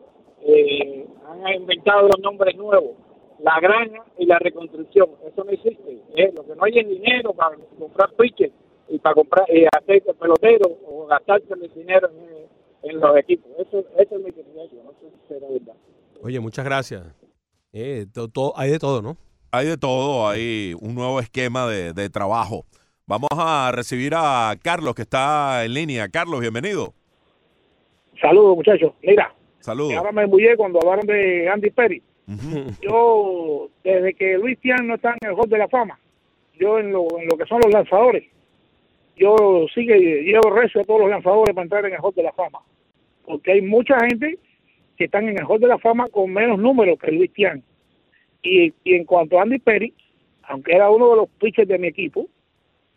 eh, 0.45 1.07
han 1.27 1.55
inventado 1.55 2.03
los 2.09 2.19
nombres 2.21 2.57
nuevos. 2.57 2.93
La 3.41 3.59
granja 3.61 4.05
y 4.19 4.27
la 4.27 4.39
reconstrucción, 4.39 5.11
eso 5.27 5.45
no 5.45 5.51
existe. 5.51 6.01
Eh, 6.17 6.33
lo 6.35 6.45
que 6.45 6.55
no 6.55 6.65
hay 6.65 6.79
es 6.79 6.89
dinero 6.89 7.33
para 7.33 7.57
comprar 7.79 8.13
pitchers 8.15 8.53
y 8.89 8.99
para 8.99 9.15
comprar 9.15 9.47
eh, 9.49 9.67
hacer 9.77 10.03
pelotero 10.19 10.69
o 10.87 11.07
gastarse 11.07 11.55
el 11.55 11.73
dinero 11.75 12.09
en, 12.11 12.91
en 12.91 13.01
los 13.01 13.17
equipos. 13.17 13.51
Eso, 13.59 13.79
eso 13.99 14.17
es 14.17 14.25
mi 14.25 14.31
criterio, 14.33 14.83
no 14.85 14.91
sé 15.01 15.11
si 15.11 15.29
será 15.29 15.49
verdad. 15.49 15.75
Oye, 16.23 16.39
muchas 16.41 16.65
gracias. 16.65 17.03
Eh, 17.73 18.07
to- 18.13 18.29
to- 18.29 18.53
hay 18.57 18.71
de 18.71 18.79
todo, 18.79 19.01
¿no? 19.03 19.17
Hay 19.51 19.67
de 19.67 19.77
todo, 19.77 20.29
hay 20.29 20.75
un 20.81 20.95
nuevo 20.95 21.19
esquema 21.21 21.67
de, 21.69 21.93
de 21.93 22.11
trabajo. 22.11 22.65
Vamos 23.13 23.29
a 23.33 23.71
recibir 23.73 24.15
a 24.17 24.57
Carlos 24.63 24.95
que 24.95 25.03
está 25.03 25.67
en 25.67 25.75
línea. 25.75 26.09
Carlos, 26.09 26.41
bienvenido. 26.41 26.95
Saludos, 28.19 28.57
muchachos. 28.57 28.95
Mira, 29.03 29.35
Saludos. 29.61 29.93
ahora 29.99 30.13
me 30.13 30.23
embullé 30.23 30.57
cuando 30.57 30.79
hablaron 30.79 31.07
de 31.07 31.47
Andy 31.47 31.69
Perry. 31.69 32.03
Yo, 32.81 33.69
desde 33.85 34.15
que 34.15 34.39
Luis 34.39 34.59
Tian 34.61 34.87
no 34.87 34.95
está 34.95 35.15
en 35.21 35.29
el 35.29 35.35
Hall 35.35 35.51
de 35.51 35.59
la 35.59 35.69
Fama, 35.69 35.99
yo 36.59 36.79
en 36.79 36.91
lo, 36.91 37.07
en 37.19 37.29
lo 37.29 37.37
que 37.37 37.45
son 37.45 37.61
los 37.63 37.71
lanzadores, 37.71 38.25
yo 39.15 39.67
sigue, 39.75 40.23
llevo 40.23 40.49
rezo 40.49 40.81
a 40.81 40.85
todos 40.85 41.01
los 41.01 41.11
lanzadores 41.11 41.55
para 41.55 41.65
entrar 41.65 41.85
en 41.85 41.93
el 41.93 42.01
Hall 42.01 42.15
de 42.15 42.23
la 42.23 42.33
Fama. 42.33 42.61
Porque 43.27 43.53
hay 43.53 43.61
mucha 43.61 44.01
gente 44.09 44.39
que 44.97 45.05
están 45.05 45.29
en 45.29 45.39
el 45.39 45.45
Hall 45.45 45.61
de 45.61 45.67
la 45.69 45.77
Fama 45.77 46.09
con 46.09 46.33
menos 46.33 46.59
números 46.59 46.99
que 46.99 47.13
Luis 47.13 47.31
Tian. 47.35 47.63
Y, 48.43 48.73
y 48.85 48.95
en 48.95 49.05
cuanto 49.05 49.39
a 49.39 49.43
Andy 49.43 49.59
Perry, 49.59 49.93
aunque 50.45 50.75
era 50.75 50.89
uno 50.89 51.11
de 51.11 51.17
los 51.17 51.29
pitchers 51.39 51.69
de 51.69 51.79
mi 51.79 51.89
equipo, 51.89 52.27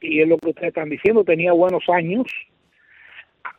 y 0.02 0.22
es 0.22 0.28
lo 0.28 0.38
que 0.38 0.50
ustedes 0.50 0.70
están 0.70 0.90
diciendo, 0.90 1.24
tenía 1.24 1.52
buenos 1.54 1.84
años, 1.90 2.26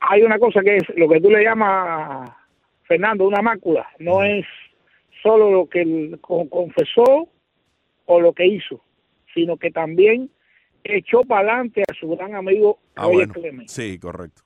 hay 0.00 0.22
una 0.22 0.38
cosa 0.38 0.60
que 0.62 0.76
es 0.76 0.82
lo 0.96 1.08
que 1.08 1.20
tú 1.20 1.30
le 1.30 1.42
llamas, 1.42 2.30
Fernando, 2.84 3.26
una 3.26 3.42
mácula. 3.42 3.86
No 3.98 4.22
es 4.22 4.44
solo 5.22 5.50
lo 5.50 5.68
que 5.68 5.82
él 5.82 6.18
co- 6.20 6.48
confesó 6.48 7.28
o 8.06 8.20
lo 8.20 8.32
que 8.32 8.46
hizo, 8.46 8.80
sino 9.34 9.56
que 9.56 9.70
también 9.70 10.30
echó 10.84 11.22
para 11.22 11.48
adelante 11.52 11.82
a 11.90 11.94
su 11.94 12.08
gran 12.10 12.34
amigo 12.34 12.78
Ah, 12.94 13.06
Roger 13.06 13.28
bueno. 13.40 13.62
Sí, 13.66 13.98
correcto. 13.98 14.42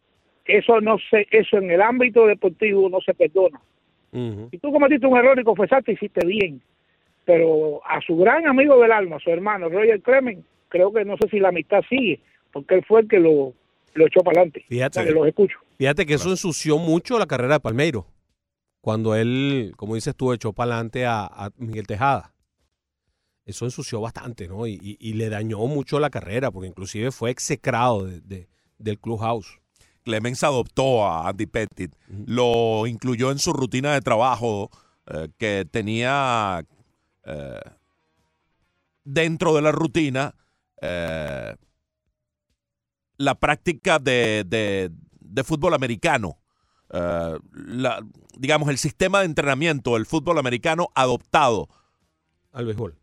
Eso 0.46 0.80
no 0.80 0.96
se, 1.10 1.26
eso 1.30 1.58
en 1.58 1.70
el 1.70 1.82
ámbito 1.82 2.26
deportivo 2.26 2.88
no 2.88 3.00
se 3.00 3.14
perdona. 3.14 3.60
Si 4.12 4.58
tú 4.58 4.72
cometiste 4.72 5.06
un 5.06 5.16
error 5.16 5.38
y 5.38 5.44
confesaste, 5.44 5.92
hiciste 5.92 6.26
bien. 6.26 6.60
Pero 7.24 7.80
a 7.86 8.00
su 8.00 8.16
gran 8.16 8.46
amigo 8.48 8.80
del 8.80 8.90
alma, 8.90 9.18
su 9.20 9.30
hermano 9.30 9.68
Roger 9.68 10.00
Clemens, 10.00 10.44
creo 10.70 10.90
que 10.92 11.04
no 11.04 11.16
sé 11.20 11.28
si 11.28 11.38
la 11.38 11.48
amistad 11.50 11.82
sigue, 11.90 12.22
porque 12.52 12.76
él 12.76 12.84
fue 12.88 13.02
el 13.02 13.08
que 13.08 13.18
lo, 13.18 13.52
lo 13.94 14.06
echó 14.06 14.20
para 14.20 14.40
adelante. 14.40 14.64
Fíjate. 14.68 15.00
Dale, 15.00 15.12
los 15.12 15.26
escucho. 15.26 15.58
Fíjate 15.76 16.06
que 16.06 16.14
eso 16.14 16.30
ensució 16.30 16.78
mucho 16.78 17.18
la 17.18 17.26
carrera 17.26 17.54
de 17.54 17.60
Palmeiro. 17.60 18.06
Cuando 18.80 19.14
él, 19.14 19.74
como 19.76 19.94
dices 19.94 20.16
tú, 20.16 20.32
echó 20.32 20.54
para 20.54 20.72
adelante 20.74 21.04
a, 21.04 21.24
a 21.26 21.50
Miguel 21.58 21.86
Tejada. 21.86 22.32
Eso 23.44 23.64
ensució 23.66 24.00
bastante, 24.00 24.48
¿no? 24.48 24.66
Y, 24.66 24.78
y- 24.82 24.96
y 25.00 25.12
le 25.14 25.28
dañó 25.28 25.58
mucho 25.66 25.98
la 26.00 26.08
carrera, 26.08 26.50
porque 26.50 26.68
inclusive 26.68 27.10
fue 27.10 27.30
execrado 27.30 28.04
de- 28.06 28.20
de- 28.20 28.48
del 28.78 28.98
clubhouse. 28.98 29.58
Clemens 30.04 30.42
adoptó 30.44 31.04
a 31.06 31.28
Andy 31.28 31.46
Pettit, 31.46 31.92
lo 32.26 32.86
incluyó 32.86 33.30
en 33.30 33.38
su 33.38 33.52
rutina 33.52 33.92
de 33.92 34.00
trabajo 34.00 34.70
eh, 35.12 35.28
que 35.36 35.66
tenía 35.70 36.64
eh, 37.24 37.60
dentro 39.04 39.54
de 39.54 39.62
la 39.62 39.72
rutina 39.72 40.34
eh, 40.80 41.54
la 43.16 43.34
práctica 43.34 43.98
de, 43.98 44.44
de- 44.46 44.90
de 45.20 45.44
fútbol 45.44 45.74
americano. 45.74 46.38
Eh, 46.92 47.38
la- 47.52 48.04
digamos, 48.38 48.68
el 48.68 48.78
sistema 48.78 49.20
de 49.20 49.26
entrenamiento 49.26 49.94
del 49.94 50.06
fútbol 50.06 50.38
americano 50.38 50.88
adoptado 50.94 51.68
al 52.52 52.64
béisbol. 52.66 52.96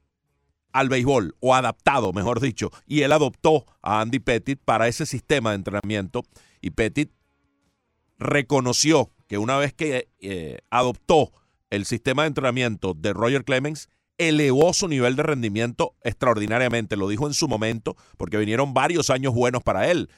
Al 0.73 0.89
béisbol, 0.89 1.35
o 1.39 1.55
adaptado, 1.55 2.11
mejor 2.13 2.39
dicho. 2.41 2.69
Y 2.85 3.01
él 3.01 3.11
adoptó 3.13 3.65
a 3.81 4.01
Andy 4.01 4.19
Pettit 4.19 4.59
para 4.63 4.87
ese 4.87 5.05
sistema 5.05 5.51
de 5.51 5.55
entrenamiento. 5.55 6.23
Y 6.61 6.71
Pettit 6.71 7.11
reconoció 8.19 9.11
que 9.27 9.37
una 9.37 9.57
vez 9.57 9.73
que 9.73 10.09
eh, 10.19 10.59
adoptó 10.69 11.31
el 11.69 11.85
sistema 11.85 12.23
de 12.23 12.29
entrenamiento 12.29 12.93
de 12.93 13.13
Roger 13.13 13.43
Clemens, 13.43 13.89
elevó 14.17 14.73
su 14.73 14.87
nivel 14.87 15.15
de 15.15 15.23
rendimiento 15.23 15.95
extraordinariamente. 16.03 16.95
Lo 16.97 17.07
dijo 17.07 17.27
en 17.27 17.33
su 17.33 17.47
momento, 17.47 17.95
porque 18.17 18.37
vinieron 18.37 18.73
varios 18.73 19.09
años 19.09 19.33
buenos 19.33 19.63
para 19.63 19.89
él. 19.91 20.09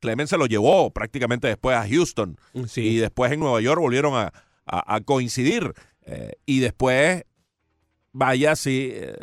Clemens 0.00 0.30
se 0.30 0.38
lo 0.38 0.46
llevó 0.46 0.90
prácticamente 0.92 1.48
después 1.48 1.76
a 1.76 1.86
Houston. 1.88 2.36
Y 2.82 2.96
después 2.98 3.32
en 3.32 3.40
Nueva 3.40 3.60
York 3.60 3.80
volvieron 3.80 4.14
a, 4.14 4.32
a- 4.66 4.94
a 4.94 5.00
coincidir. 5.00 5.72
Eh, 6.02 6.32
y 6.46 6.60
después, 6.60 7.24
vaya, 8.12 8.54
sí, 8.56 8.90
eh, 8.92 9.16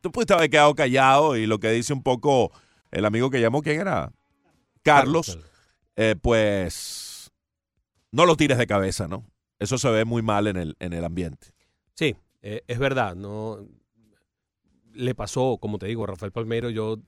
tú 0.00 0.10
pudiste 0.10 0.34
haber 0.34 0.50
quedado 0.50 0.74
callado 0.74 1.36
y 1.36 1.46
lo 1.46 1.58
que 1.60 1.70
dice 1.70 1.92
un 1.92 2.02
poco 2.02 2.50
el 2.90 3.04
amigo 3.04 3.30
que 3.30 3.40
llamó, 3.40 3.62
¿quién 3.62 3.80
era? 3.80 4.12
Carlos, 4.82 5.38
eh, 5.96 6.16
pues 6.20 7.30
no 8.10 8.26
lo 8.26 8.36
tires 8.36 8.58
de 8.58 8.66
cabeza, 8.66 9.06
¿no? 9.08 9.24
Eso 9.58 9.76
se 9.78 9.88
ve 9.90 10.04
muy 10.04 10.22
mal 10.22 10.46
en 10.46 10.56
el, 10.56 10.76
en 10.80 10.92
el 10.92 11.04
ambiente. 11.04 11.48
Sí, 11.94 12.16
eh, 12.42 12.62
es 12.66 12.78
verdad. 12.78 13.14
No 13.14 13.66
le 14.92 15.14
pasó, 15.14 15.58
como 15.60 15.78
te 15.78 15.86
digo, 15.86 16.06
Rafael 16.06 16.32
Palmeiro, 16.32 16.70
yo 16.70 16.98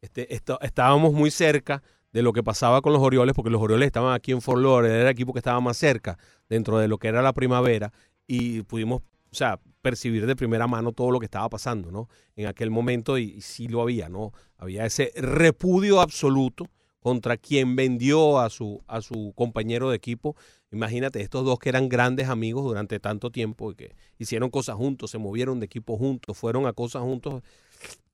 este, 0.00 0.34
estábamos 0.60 1.12
muy 1.12 1.30
cerca 1.30 1.82
de 2.12 2.22
lo 2.22 2.32
que 2.32 2.42
pasaba 2.42 2.80
con 2.82 2.92
los 2.92 3.02
Orioles, 3.02 3.34
porque 3.34 3.50
los 3.50 3.62
Orioles 3.62 3.86
estaban 3.86 4.14
aquí 4.14 4.32
en 4.32 4.40
Fort 4.40 4.62
era 4.84 5.02
el 5.02 5.08
equipo 5.08 5.32
que 5.32 5.40
estaba 5.40 5.60
más 5.60 5.76
cerca 5.76 6.18
dentro 6.48 6.78
de 6.78 6.86
lo 6.86 6.98
que 6.98 7.08
era 7.08 7.22
la 7.22 7.32
primavera, 7.32 7.92
y 8.26 8.62
pudimos, 8.62 9.02
o 9.02 9.34
sea, 9.34 9.58
percibir 9.82 10.26
de 10.26 10.36
primera 10.36 10.66
mano 10.66 10.92
todo 10.92 11.10
lo 11.10 11.18
que 11.18 11.26
estaba 11.26 11.48
pasando, 11.48 11.90
¿no? 11.90 12.08
En 12.36 12.46
aquel 12.46 12.70
momento, 12.70 13.18
y, 13.18 13.32
y 13.32 13.40
sí 13.40 13.68
lo 13.68 13.82
había, 13.82 14.08
¿no? 14.08 14.32
Había 14.56 14.86
ese 14.86 15.12
repudio 15.16 16.00
absoluto 16.00 16.66
contra 17.00 17.36
quien 17.36 17.76
vendió 17.76 18.38
a 18.38 18.48
su, 18.48 18.82
a 18.86 19.02
su 19.02 19.34
compañero 19.36 19.90
de 19.90 19.96
equipo. 19.96 20.36
Imagínate, 20.74 21.20
estos 21.20 21.44
dos 21.44 21.58
que 21.58 21.68
eran 21.68 21.88
grandes 21.88 22.28
amigos 22.28 22.64
durante 22.64 22.98
tanto 23.00 23.30
tiempo 23.30 23.70
y 23.70 23.74
que 23.76 23.96
hicieron 24.18 24.50
cosas 24.50 24.76
juntos, 24.76 25.10
se 25.10 25.18
movieron 25.18 25.60
de 25.60 25.66
equipo 25.66 25.96
juntos, 25.96 26.36
fueron 26.36 26.66
a 26.66 26.72
cosas 26.72 27.02
juntos, 27.02 27.42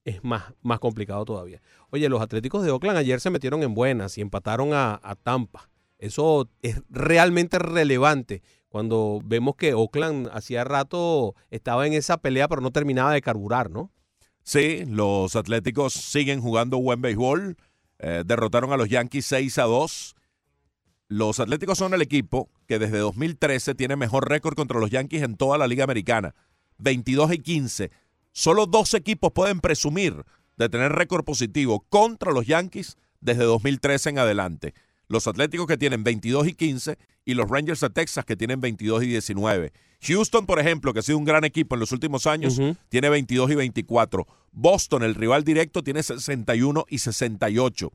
es 0.05 0.23
más, 0.23 0.53
más 0.61 0.79
complicado 0.79 1.25
todavía. 1.25 1.61
Oye, 1.89 2.07
los 2.07 2.21
Atléticos 2.21 2.63
de 2.63 2.71
Oakland 2.71 2.97
ayer 2.97 3.19
se 3.19 3.29
metieron 3.29 3.63
en 3.63 3.73
buenas 3.73 4.17
y 4.17 4.21
empataron 4.21 4.73
a, 4.73 4.99
a 5.03 5.15
Tampa. 5.15 5.69
Eso 5.97 6.49
es 6.61 6.81
realmente 6.89 7.59
relevante 7.59 8.41
cuando 8.69 9.19
vemos 9.23 9.55
que 9.55 9.73
Oakland 9.73 10.29
hacía 10.31 10.63
rato 10.63 11.35
estaba 11.49 11.85
en 11.85 11.93
esa 11.93 12.17
pelea, 12.17 12.47
pero 12.47 12.61
no 12.61 12.71
terminaba 12.71 13.11
de 13.11 13.21
carburar, 13.21 13.69
¿no? 13.69 13.91
Sí, 14.43 14.85
los 14.87 15.35
Atléticos 15.35 15.93
siguen 15.93 16.41
jugando 16.41 16.79
buen 16.79 17.01
béisbol. 17.01 17.57
Eh, 17.99 18.23
derrotaron 18.25 18.71
a 18.71 18.77
los 18.77 18.89
Yankees 18.89 19.25
6 19.25 19.57
a 19.57 19.63
2. 19.63 20.15
Los 21.11 21.41
Atléticos 21.41 21.77
son 21.77 21.93
el 21.93 22.01
equipo 22.01 22.49
que 22.69 22.79
desde 22.79 22.99
2013 22.99 23.75
tiene 23.75 23.97
mejor 23.97 24.29
récord 24.29 24.55
contra 24.55 24.79
los 24.79 24.91
Yankees 24.91 25.23
en 25.23 25.35
toda 25.35 25.57
la 25.57 25.67
Liga 25.67 25.83
Americana. 25.83 26.35
22 26.77 27.33
y 27.33 27.39
15. 27.39 27.91
Solo 28.31 28.65
dos 28.65 28.93
equipos 28.93 29.33
pueden 29.33 29.59
presumir 29.59 30.23
de 30.55 30.69
tener 30.69 30.93
récord 30.93 31.25
positivo 31.25 31.85
contra 31.89 32.31
los 32.31 32.47
Yankees 32.47 32.95
desde 33.19 33.43
2013 33.43 34.11
en 34.11 34.19
adelante. 34.19 34.73
Los 35.09 35.27
Atléticos 35.27 35.67
que 35.67 35.75
tienen 35.75 36.05
22 36.05 36.47
y 36.47 36.53
15 36.53 36.97
y 37.25 37.33
los 37.33 37.49
Rangers 37.49 37.81
de 37.81 37.89
Texas 37.89 38.23
que 38.23 38.37
tienen 38.37 38.61
22 38.61 39.03
y 39.03 39.07
19. 39.07 39.73
Houston, 40.03 40.45
por 40.45 40.59
ejemplo, 40.59 40.93
que 40.93 40.99
ha 40.99 41.03
sido 41.03 41.17
un 41.17 41.25
gran 41.25 41.43
equipo 41.43 41.75
en 41.75 41.81
los 41.81 41.91
últimos 41.91 42.25
años, 42.25 42.57
tiene 42.87 43.09
22 43.09 43.51
y 43.51 43.55
24. 43.55 44.27
Boston, 44.53 45.03
el 45.03 45.15
rival 45.15 45.43
directo, 45.43 45.83
tiene 45.83 46.03
61 46.03 46.85
y 46.87 46.99
68. 46.99 47.91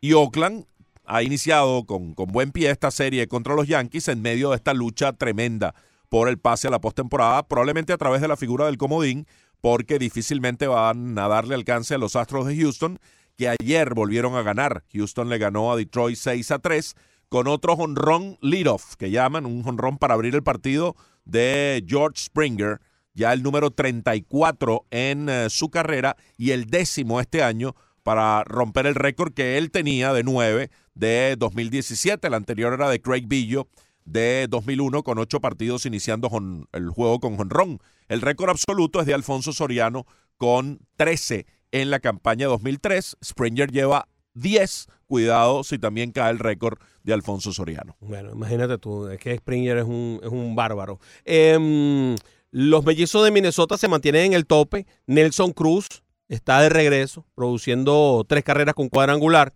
Y 0.00 0.14
Oakland 0.14 0.64
ha 1.10 1.24
iniciado 1.24 1.84
con, 1.86 2.14
con 2.14 2.30
buen 2.30 2.52
pie 2.52 2.70
esta 2.70 2.92
serie 2.92 3.26
contra 3.26 3.54
los 3.54 3.66
Yankees 3.66 4.06
en 4.06 4.22
medio 4.22 4.50
de 4.50 4.56
esta 4.56 4.74
lucha 4.74 5.12
tremenda 5.12 5.74
por 6.08 6.28
el 6.28 6.38
pase 6.38 6.68
a 6.68 6.70
la 6.70 6.80
postemporada, 6.80 7.48
probablemente 7.48 7.92
a 7.92 7.98
través 7.98 8.20
de 8.20 8.28
la 8.28 8.36
figura 8.36 8.66
del 8.66 8.78
comodín, 8.78 9.26
porque 9.60 9.98
difícilmente 9.98 10.68
van 10.68 11.18
a 11.18 11.26
darle 11.26 11.56
alcance 11.56 11.94
a 11.94 11.98
los 11.98 12.14
Astros 12.14 12.46
de 12.46 12.56
Houston, 12.56 13.00
que 13.36 13.48
ayer 13.48 13.92
volvieron 13.92 14.36
a 14.36 14.42
ganar. 14.42 14.84
Houston 14.92 15.28
le 15.28 15.38
ganó 15.38 15.72
a 15.72 15.76
Detroit 15.76 16.16
6 16.16 16.50
a 16.52 16.58
3 16.60 16.94
con 17.28 17.48
otro 17.48 17.76
jonrón 17.76 18.38
leadoff, 18.40 18.94
que 18.94 19.10
llaman 19.10 19.46
un 19.46 19.64
jonrón 19.64 19.98
para 19.98 20.14
abrir 20.14 20.36
el 20.36 20.44
partido 20.44 20.94
de 21.24 21.84
George 21.88 22.22
Springer, 22.22 22.80
ya 23.14 23.32
el 23.32 23.42
número 23.42 23.72
34 23.72 24.86
en 24.90 25.28
eh, 25.28 25.50
su 25.50 25.70
carrera 25.70 26.16
y 26.36 26.52
el 26.52 26.66
décimo 26.66 27.20
este 27.20 27.42
año 27.42 27.74
para 28.02 28.44
romper 28.44 28.86
el 28.86 28.94
récord 28.94 29.32
que 29.32 29.58
él 29.58 29.70
tenía 29.70 30.12
de 30.12 30.22
9 30.22 30.70
de 31.00 31.34
2017. 31.38 32.28
El 32.28 32.34
anterior 32.34 32.72
era 32.74 32.88
de 32.90 33.00
Craig 33.00 33.24
Billo 33.26 33.66
de 34.04 34.46
2001 34.48 35.02
con 35.02 35.18
ocho 35.18 35.40
partidos 35.40 35.86
iniciando 35.86 36.28
jon- 36.28 36.66
el 36.72 36.90
juego 36.90 37.18
con 37.20 37.36
jonrón. 37.36 37.78
El 38.08 38.20
récord 38.20 38.50
absoluto 38.50 39.00
es 39.00 39.06
de 39.06 39.14
Alfonso 39.14 39.52
Soriano 39.52 40.06
con 40.36 40.80
13 40.96 41.46
en 41.72 41.90
la 41.90 42.00
campaña 42.00 42.46
2003. 42.46 43.16
Springer 43.24 43.70
lleva 43.70 44.08
10. 44.34 44.86
Cuidado 45.06 45.64
si 45.64 45.78
también 45.78 46.12
cae 46.12 46.30
el 46.30 46.38
récord 46.38 46.78
de 47.02 47.12
Alfonso 47.12 47.52
Soriano. 47.52 47.96
Bueno, 48.00 48.30
imagínate 48.32 48.78
tú, 48.78 49.08
es 49.08 49.18
que 49.18 49.36
Springer 49.36 49.78
es 49.78 49.84
un, 49.84 50.20
es 50.22 50.30
un 50.30 50.54
bárbaro. 50.54 51.00
Em, 51.24 52.14
los 52.52 52.84
mellizos 52.84 53.24
de 53.24 53.30
Minnesota 53.32 53.76
se 53.76 53.88
mantienen 53.88 54.26
en 54.26 54.32
el 54.34 54.46
tope. 54.46 54.86
Nelson 55.06 55.52
Cruz 55.52 55.86
está 56.28 56.60
de 56.60 56.68
regreso, 56.68 57.26
produciendo 57.34 58.24
tres 58.28 58.44
carreras 58.44 58.74
con 58.74 58.88
cuadrangular. 58.88 59.52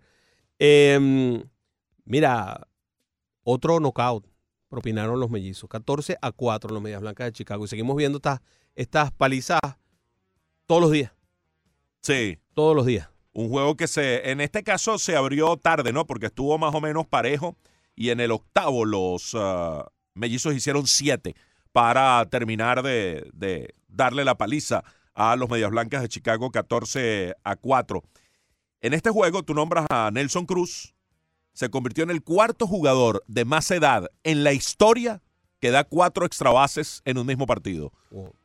Em, 0.59 1.43
mira, 2.05 2.68
otro 3.43 3.81
knockout 3.81 4.26
propinaron 4.68 5.20
los 5.20 5.31
mellizos. 5.31 5.68
14 5.68 6.16
a 6.20 6.32
4 6.32 6.70
los 6.72 6.82
Medias 6.82 7.01
Blancas 7.01 7.26
de 7.26 7.32
Chicago. 7.32 7.64
Y 7.64 7.68
seguimos 7.68 7.97
viendo 7.97 8.18
estas, 8.18 8.40
estas 8.74 9.12
palizas 9.12 9.60
todos 10.66 10.81
los 10.81 10.90
días. 10.90 11.12
Sí. 12.01 12.39
Todos 12.55 12.74
los 12.74 12.86
días. 12.86 13.09
Un 13.32 13.48
juego 13.48 13.76
que 13.76 13.89
se, 13.89 14.31
en 14.31 14.40
este 14.40 14.62
caso 14.62 14.98
se 14.98 15.16
abrió 15.16 15.56
tarde, 15.56 15.93
¿no? 15.93 16.06
Porque 16.06 16.26
estuvo 16.26 16.56
más 16.59 16.74
o 16.74 16.81
menos 16.81 17.06
parejo 17.06 17.56
y 17.97 18.10
en 18.10 18.20
el 18.20 18.31
octavo 18.31 18.85
los 18.85 19.32
ah, 19.35 19.90
mellizos 20.14 20.55
hicieron 20.55 20.86
siete 20.86 21.35
para 21.72 22.24
terminar 22.26 22.82
de, 22.82 23.28
de 23.32 23.74
darle 23.89 24.24
la 24.24 24.36
paliza 24.36 24.85
a 25.14 25.36
los 25.36 25.48
Medias 25.48 25.70
Blancas 25.70 26.02
de 26.02 26.09
Chicago 26.09 26.51
14 26.51 27.35
a 27.43 27.56
4. 27.56 28.02
En 28.85 28.93
este 28.93 29.09
juego 29.09 29.43
tú 29.43 29.55
nombras 29.55 29.86
a 29.89 30.11
Nelson 30.12 30.44
Cruz, 30.44 30.94
se 31.55 31.70
convirtió 31.70 32.05
en 32.05 32.11
el 32.11 32.23
cuarto 32.23 32.66
jugador 32.66 33.24
de 33.27 33.47
más 33.47 33.70
edad 33.70 34.11
en 34.24 34.44
la 34.44 34.52
historia 34.52 35.23
que 35.59 35.70
da 35.70 35.85
cuatro 35.85 36.27
extra 36.27 36.51
bases 36.51 37.01
en 37.06 37.16
un 37.16 37.27
mismo 37.27 37.47
partido. 37.47 37.94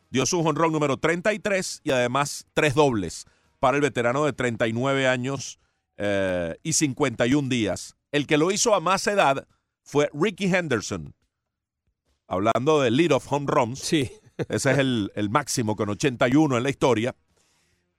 Dio 0.10 0.26
su 0.26 0.40
honrón 0.40 0.72
número 0.72 0.96
33 0.96 1.82
y 1.84 1.92
además 1.92 2.48
tres 2.54 2.74
dobles 2.74 3.26
para 3.60 3.76
el 3.76 3.82
veterano 3.82 4.24
de 4.24 4.32
39 4.32 5.10
años 5.10 5.60
eh, 5.98 6.56
y 6.64 6.72
51 6.72 7.50
días. 7.50 7.98
El 8.14 8.26
que 8.26 8.38
lo 8.38 8.50
hizo 8.50 8.74
a 8.74 8.80
más 8.80 9.06
edad 9.08 9.46
fue 9.84 10.10
Ricky 10.14 10.46
Henderson. 10.46 11.14
Hablando 12.28 12.80
de 12.80 12.92
lead 12.92 13.12
of 13.12 13.30
home 13.30 13.48
runs. 13.50 13.80
Sí. 13.80 14.10
Ese 14.48 14.72
es 14.72 14.78
el, 14.78 15.12
el 15.16 15.30
máximo 15.30 15.76
con 15.76 15.90
81 15.90 16.56
en 16.56 16.64
la 16.64 16.70
historia. 16.70 17.14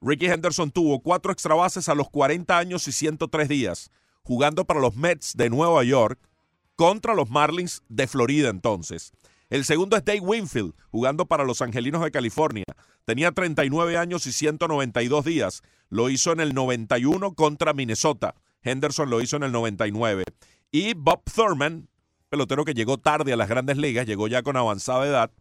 Ricky 0.01 0.27
Henderson 0.27 0.71
tuvo 0.71 1.01
cuatro 1.01 1.31
extra 1.33 1.55
bases 1.55 1.89
a 1.89 1.95
los 1.95 2.09
40 2.09 2.57
años 2.57 2.89
y 2.89 2.93
103 2.93 3.49
días, 3.49 3.91
jugando 4.23 4.65
para 4.65 4.81
los 4.81 4.97
Mets 4.97 5.37
de 5.37 5.51
Nueva 5.51 5.85
York 5.85 6.19
contra 6.75 7.15
los 7.15 7.29
Marlins 7.29 7.83
de 7.89 8.07
Florida 8.07 8.49
entonces. 8.49 9.13
El 9.51 9.65
segundo 9.65 9.97
es 9.97 10.05
Dave 10.05 10.21
Winfield, 10.21 10.75
jugando 10.91 11.27
para 11.27 11.45
los 11.45 11.61
Angelinos 11.61 12.03
de 12.03 12.11
California. 12.11 12.65
Tenía 13.05 13.33
39 13.33 13.99
años 13.99 14.27
y 14.27 14.33
192 14.33 15.25
días. 15.25 15.63
Lo 15.89 16.09
hizo 16.09 16.33
en 16.33 16.41
el 16.41 16.55
91 16.55 17.35
contra 17.35 17.75
Minnesota. 17.75 18.37
Henderson 18.63 19.11
lo 19.11 19.21
hizo 19.21 19.37
en 19.37 19.43
el 19.43 19.53
99. 19.53 20.23
Y 20.71 20.95
Bob 20.95 21.23
Thurman, 21.25 21.89
pelotero 22.29 22.65
que 22.65 22.75
llegó 22.75 22.99
tarde 22.99 23.33
a 23.33 23.37
las 23.37 23.49
grandes 23.49 23.77
ligas, 23.77 24.07
llegó 24.07 24.29
ya 24.29 24.43
con 24.43 24.57
avanzada 24.57 25.07
edad. 25.07 25.33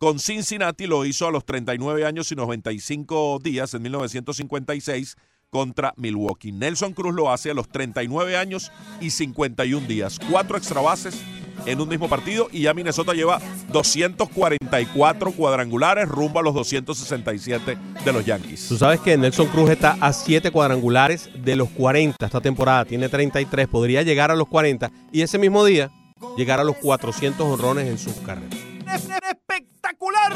Con 0.00 0.18
Cincinnati 0.18 0.86
lo 0.86 1.04
hizo 1.04 1.28
a 1.28 1.30
los 1.30 1.44
39 1.44 2.06
años 2.06 2.32
y 2.32 2.34
95 2.34 3.38
días 3.42 3.74
en 3.74 3.82
1956 3.82 5.16
contra 5.50 5.92
Milwaukee. 5.98 6.52
Nelson 6.52 6.94
Cruz 6.94 7.14
lo 7.14 7.30
hace 7.30 7.50
a 7.50 7.54
los 7.54 7.68
39 7.68 8.34
años 8.34 8.72
y 9.02 9.10
51 9.10 9.86
días. 9.86 10.18
Cuatro 10.30 10.56
extra 10.56 10.80
bases 10.80 11.20
en 11.66 11.82
un 11.82 11.88
mismo 11.90 12.08
partido 12.08 12.48
y 12.50 12.62
ya 12.62 12.72
Minnesota 12.72 13.12
lleva 13.12 13.42
244 13.72 15.32
cuadrangulares 15.32 16.08
rumbo 16.08 16.38
a 16.38 16.42
los 16.44 16.54
267 16.54 17.76
de 18.02 18.12
los 18.14 18.24
Yankees. 18.24 18.68
Tú 18.68 18.78
sabes 18.78 19.00
que 19.00 19.18
Nelson 19.18 19.48
Cruz 19.48 19.68
está 19.68 19.98
a 20.00 20.14
7 20.14 20.50
cuadrangulares 20.50 21.28
de 21.44 21.56
los 21.56 21.68
40 21.68 22.24
esta 22.24 22.40
temporada. 22.40 22.86
Tiene 22.86 23.10
33, 23.10 23.68
podría 23.68 24.00
llegar 24.00 24.30
a 24.30 24.34
los 24.34 24.48
40 24.48 24.90
y 25.12 25.20
ese 25.20 25.36
mismo 25.36 25.62
día 25.62 25.90
llegar 26.38 26.58
a 26.58 26.64
los 26.64 26.76
400 26.76 27.46
honrones 27.46 27.86
en 27.86 27.98
su 27.98 28.22
carrera. 28.22 28.69
Espectacular. 28.94 30.32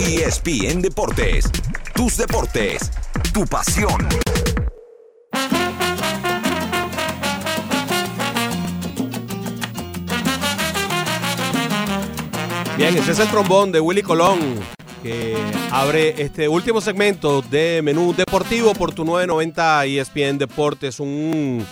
ESPN 0.00 0.82
Deportes, 0.82 1.48
tus 1.94 2.16
deportes, 2.16 2.90
tu 3.32 3.46
pasión. 3.46 4.08
Bien, 12.76 12.96
ese 12.96 13.12
es 13.12 13.20
el 13.20 13.28
trombón 13.28 13.70
de 13.70 13.78
Willy 13.78 14.02
Colón 14.02 14.58
que 15.04 15.36
abre 15.70 16.22
este 16.22 16.48
último 16.48 16.80
segmento 16.80 17.42
de 17.42 17.82
Menú 17.82 18.14
Deportivo 18.14 18.72
por 18.72 18.94
tu 18.94 19.04
990 19.04 19.84
ESPN 19.84 20.38
Deportes. 20.38 20.98
Un 20.98 21.62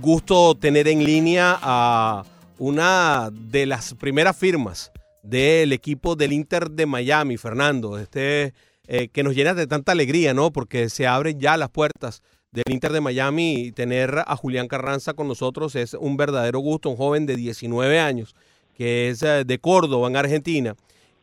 gusto 0.00 0.56
tener 0.56 0.88
en 0.88 1.04
línea 1.04 1.56
a 1.62 2.24
una 2.58 3.30
de 3.30 3.66
las 3.66 3.94
primeras 3.94 4.36
firmas 4.36 4.90
del 5.22 5.72
equipo 5.72 6.16
del 6.16 6.32
Inter 6.32 6.72
de 6.72 6.86
Miami, 6.86 7.36
Fernando. 7.36 8.00
Este 8.00 8.52
eh, 8.88 9.06
que 9.12 9.22
nos 9.22 9.36
llena 9.36 9.54
de 9.54 9.68
tanta 9.68 9.92
alegría, 9.92 10.34
¿no? 10.34 10.50
Porque 10.50 10.90
se 10.90 11.06
abren 11.06 11.38
ya 11.38 11.56
las 11.56 11.70
puertas 11.70 12.20
del 12.50 12.64
Inter 12.68 12.92
de 12.92 13.00
Miami 13.00 13.60
y 13.60 13.70
tener 13.70 14.24
a 14.26 14.34
Julián 14.34 14.66
Carranza 14.66 15.14
con 15.14 15.28
nosotros 15.28 15.76
es 15.76 15.94
un 15.94 16.16
verdadero 16.16 16.58
gusto, 16.58 16.90
un 16.90 16.96
joven 16.96 17.26
de 17.26 17.36
19 17.36 18.00
años 18.00 18.34
que 18.74 19.10
es 19.10 19.22
eh, 19.22 19.44
de 19.44 19.58
Córdoba, 19.58 20.08
en 20.08 20.16
Argentina, 20.16 20.74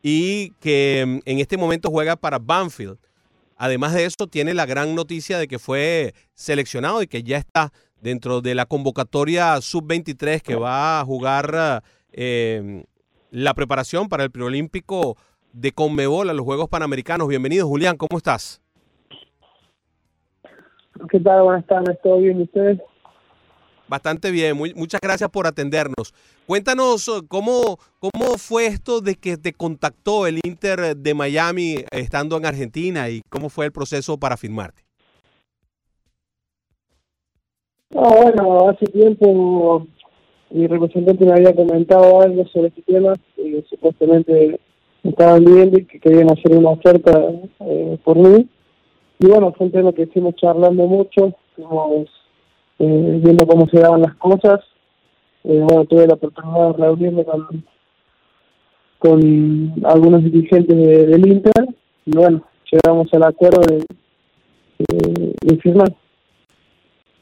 y 0.02 0.50
que 0.60 1.04
mm, 1.06 1.18
en 1.24 1.38
este 1.38 1.56
momento 1.56 1.90
juega 1.90 2.16
para 2.16 2.38
Banfield. 2.38 2.98
Además 3.56 3.92
de 3.92 4.06
eso, 4.06 4.26
tiene 4.26 4.54
la 4.54 4.64
gran 4.64 4.94
noticia 4.94 5.38
de 5.38 5.46
que 5.46 5.58
fue 5.58 6.14
seleccionado 6.34 7.02
y 7.02 7.06
que 7.06 7.22
ya 7.22 7.36
está 7.36 7.72
dentro 8.00 8.40
de 8.40 8.54
la 8.54 8.64
convocatoria 8.64 9.60
sub-23 9.60 10.40
que 10.40 10.56
va 10.56 11.00
a 11.00 11.04
jugar 11.04 11.82
eh, 12.12 12.84
la 13.30 13.52
preparación 13.52 14.08
para 14.08 14.24
el 14.24 14.30
preolímpico 14.30 15.16
de 15.52 15.72
Conmebol 15.72 16.30
a 16.30 16.32
los 16.32 16.44
Juegos 16.44 16.68
Panamericanos. 16.68 17.28
Bienvenido, 17.28 17.66
Julián, 17.68 17.96
¿cómo 17.96 18.16
estás? 18.16 18.62
¿Qué 21.10 21.20
tal? 21.20 21.42
Buenas 21.42 21.66
tardes, 21.66 21.98
¿todo 22.02 22.18
bien 22.18 22.40
y 22.40 22.42
ustedes? 22.44 22.80
Bastante 23.90 24.30
bien, 24.30 24.56
muy- 24.56 24.72
muchas 24.74 25.00
gracias 25.00 25.28
por 25.30 25.48
atendernos. 25.48 26.14
Cuéntanos 26.46 27.08
eh, 27.08 27.22
cómo, 27.26 27.76
cómo 27.98 28.38
fue 28.38 28.66
esto 28.66 29.00
de 29.00 29.16
que 29.16 29.36
te 29.36 29.52
contactó 29.52 30.28
el 30.28 30.38
Inter 30.44 30.96
de 30.96 31.12
Miami 31.12 31.72
eh, 31.72 31.86
estando 31.90 32.36
en 32.36 32.46
Argentina 32.46 33.10
y 33.10 33.20
cómo 33.28 33.48
fue 33.48 33.66
el 33.66 33.72
proceso 33.72 34.16
para 34.16 34.36
firmarte. 34.36 34.84
Ah, 37.96 38.14
bueno, 38.22 38.68
hace 38.68 38.86
tiempo 38.86 39.88
mi 40.50 40.68
representante 40.68 41.24
me 41.24 41.32
había 41.32 41.52
comentado 41.52 42.22
algo 42.22 42.46
sobre 42.46 42.68
este 42.68 42.82
tema, 42.82 43.14
y 43.36 43.60
supuestamente 43.68 44.60
me 45.02 45.10
estaban 45.10 45.44
viendo 45.44 45.80
y 45.80 45.84
que 45.84 45.98
querían 45.98 46.30
hacer 46.30 46.56
una 46.56 46.70
oferta 46.70 47.10
eh, 47.58 47.98
por 48.04 48.16
mí. 48.16 48.48
Y 49.18 49.26
bueno, 49.26 49.52
fue 49.52 49.66
un 49.66 49.92
que 49.92 50.04
estuvimos 50.04 50.36
charlando 50.36 50.86
mucho, 50.86 51.36
estuvimos 51.50 52.06
eh, 52.80 53.20
viendo 53.22 53.46
cómo 53.46 53.68
se 53.68 53.78
daban 53.78 54.02
las 54.02 54.14
cosas. 54.16 54.60
Eh, 55.44 55.64
tuve 55.88 56.06
la 56.06 56.14
oportunidad 56.14 56.74
de 56.76 56.82
reunirme 56.82 57.24
con, 57.24 57.64
algunos 59.84 60.22
dirigentes 60.24 60.76
de- 60.76 61.06
del 61.06 61.26
Inter 61.26 61.68
y 62.04 62.16
bueno, 62.16 62.44
llegamos 62.70 63.08
al 63.14 63.22
acuerdo 63.22 63.60
de, 63.62 63.84
de- 64.78 65.34
de 65.40 65.56
firmar. 65.58 65.94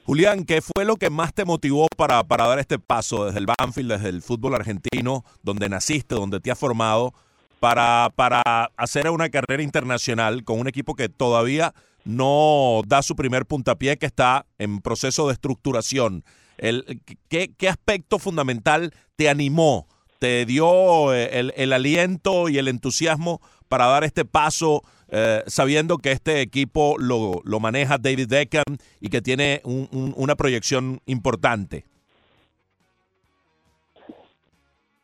Julián, 0.04 0.44
¿qué 0.44 0.60
fue 0.62 0.84
lo 0.86 0.96
que 0.96 1.10
más 1.10 1.34
te 1.34 1.44
motivó 1.44 1.86
para, 1.96 2.24
para 2.24 2.46
dar 2.48 2.58
este 2.58 2.78
paso 2.78 3.26
desde 3.26 3.40
el 3.40 3.46
Banfield, 3.46 3.92
desde 3.92 4.08
el 4.08 4.22
fútbol 4.22 4.54
argentino, 4.54 5.22
donde 5.42 5.68
naciste, 5.68 6.14
donde 6.14 6.40
te 6.40 6.50
has 6.50 6.58
formado, 6.58 7.12
para, 7.60 8.08
para 8.16 8.42
hacer 8.76 9.10
una 9.10 9.28
carrera 9.28 9.62
internacional 9.62 10.44
con 10.44 10.60
un 10.60 10.66
equipo 10.68 10.94
que 10.94 11.08
todavía 11.10 11.74
no 12.08 12.80
da 12.86 13.02
su 13.02 13.14
primer 13.14 13.44
puntapié, 13.46 13.98
que 13.98 14.06
está 14.06 14.46
en 14.58 14.80
proceso 14.80 15.26
de 15.26 15.34
estructuración? 15.34 16.24
El, 16.56 17.00
¿qué, 17.28 17.52
¿Qué 17.56 17.68
aspecto 17.68 18.18
fundamental 18.18 18.92
te 19.16 19.28
animó 19.28 19.86
te 20.18 20.44
dio 20.46 21.14
eh, 21.14 21.38
el, 21.38 21.52
el 21.56 21.72
aliento 21.72 22.48
y 22.48 22.58
el 22.58 22.66
entusiasmo 22.66 23.40
para 23.68 23.86
dar 23.86 24.02
este 24.02 24.24
paso 24.24 24.82
eh, 25.10 25.44
sabiendo 25.46 25.98
que 25.98 26.10
este 26.10 26.40
equipo 26.40 26.96
lo, 26.98 27.40
lo 27.44 27.60
maneja 27.60 27.98
David 27.98 28.26
Beckham 28.28 28.64
y 29.00 29.08
que 29.10 29.22
tiene 29.22 29.60
un- 29.64 29.88
un- 29.92 30.14
una 30.16 30.34
proyección 30.34 31.00
importante? 31.06 31.84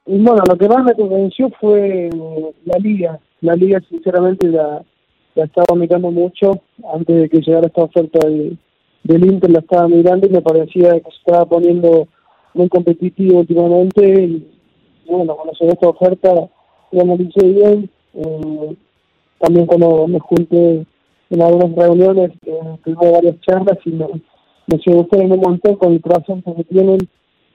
Bueno, 0.06 0.42
lo 0.46 0.56
que 0.58 0.68
más 0.68 0.84
me 0.84 0.94
convenció 0.94 1.48
fue 1.60 2.10
la 2.64 2.78
liga. 2.78 3.20
La 3.40 3.54
liga, 3.54 3.80
sinceramente, 3.88 4.48
la, 4.48 4.84
la 5.34 5.44
estaba 5.44 5.76
mirando 5.76 6.10
mucho. 6.10 6.52
Antes 6.92 7.16
de 7.16 7.28
que 7.28 7.40
llegara 7.40 7.66
esta 7.66 7.82
oferta 7.84 8.26
de- 8.28 8.56
del 9.02 9.24
Inter, 9.26 9.50
la 9.50 9.58
estaba 9.60 9.88
mirando 9.88 10.26
y 10.26 10.30
me 10.30 10.40
parecía 10.42 10.92
que 11.00 11.10
se 11.10 11.18
estaba 11.18 11.44
poniendo 11.46 12.08
muy 12.54 12.68
competitivo 12.68 13.40
últimamente. 13.40 14.24
Y 14.24 14.46
bueno, 15.06 15.34
cuando 15.36 15.52
llegó 15.58 15.72
esta 15.72 15.88
oferta, 15.88 16.34
la 16.92 17.02
analicé 17.02 17.46
bien. 17.46 17.90
Eh, 18.14 18.76
también 19.38 19.66
cuando 19.66 20.06
me 20.06 20.18
junté 20.20 20.86
en 21.30 21.42
algunas 21.42 21.74
reuniones, 21.74 22.30
eh, 22.46 22.60
tuvimos 22.84 23.12
varias 23.12 23.40
charlas 23.40 23.78
y 23.84 23.90
me, 23.90 24.06
me 24.68 24.78
sedujeron 24.78 25.32
un 25.32 25.40
montón 25.40 25.76
con 25.76 25.92
el 25.92 26.00
proceso 26.00 26.54
que 26.56 26.64
tienen. 26.64 26.98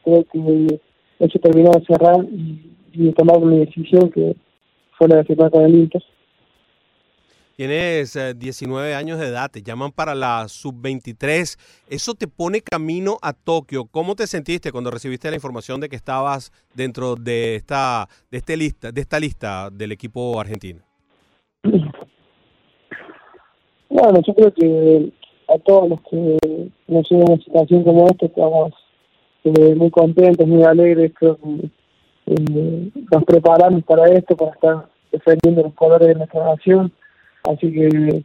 Creo 0.04 0.24
que 0.32 0.80
eso 1.20 1.40
terminó 1.40 1.72
de 1.72 1.86
cerrar 1.86 2.24
y, 2.32 2.72
y 2.94 3.12
tomar 3.14 3.40
mi 3.42 3.60
decisión 3.60 4.10
que 4.12 4.36
fue 4.98 5.08
la 5.08 5.18
de 5.18 5.24
firmar 5.24 5.50
con 5.50 5.64
el 5.64 5.76
Inter. 5.76 6.04
Tienes 7.60 8.16
eh, 8.16 8.36
19 8.36 8.96
años 8.96 9.20
de 9.20 9.28
edad, 9.28 9.52
te 9.52 9.62
llaman 9.62 9.92
para 9.92 10.16
la 10.16 10.48
sub-23. 10.48 11.60
Eso 11.90 12.14
te 12.14 12.26
pone 12.30 12.62
camino 12.62 13.18
a 13.22 13.34
Tokio. 13.34 13.84
¿Cómo 13.92 14.16
te 14.16 14.28
sentiste 14.28 14.72
cuando 14.72 14.92
recibiste 14.92 15.30
la 15.30 15.36
información 15.36 15.82
de 15.82 15.90
que 15.90 15.98
estabas 15.98 16.54
dentro 16.74 17.18
de 17.18 17.56
esta, 17.56 18.08
de 18.32 18.38
este 18.38 18.56
lista, 18.56 18.94
de 18.94 19.02
esta 19.02 19.20
lista 19.20 19.70
del 19.72 19.92
equipo 19.92 20.40
argentino? 20.40 20.80
Bueno, 23.90 24.22
yo 24.26 24.34
creo 24.34 24.54
que 24.54 25.12
a 25.54 25.60
todos 25.60 25.90
los 25.90 26.00
que 26.10 26.72
nos 26.88 27.12
llegan 27.12 27.28
a 27.28 27.34
una 27.34 27.44
situación 27.44 27.84
como 27.84 28.08
esta 28.08 28.26
estamos 28.28 28.74
eh, 29.44 29.76
muy 29.76 29.92
contentos, 29.92 30.48
muy 30.48 30.64
alegres, 30.64 31.12
creo 31.14 31.36
que 31.36 31.70
eh, 32.28 32.92
nos 33.12 33.26
preparamos 33.26 33.84
para 33.84 34.08
esto, 34.14 34.38
para 34.38 34.52
estar 34.52 34.90
defendiendo 35.12 35.64
los 35.64 35.74
colores 35.74 36.08
de 36.08 36.16
nuestra 36.16 36.46
nación, 36.46 36.94
así 37.44 37.72
que 37.72 38.24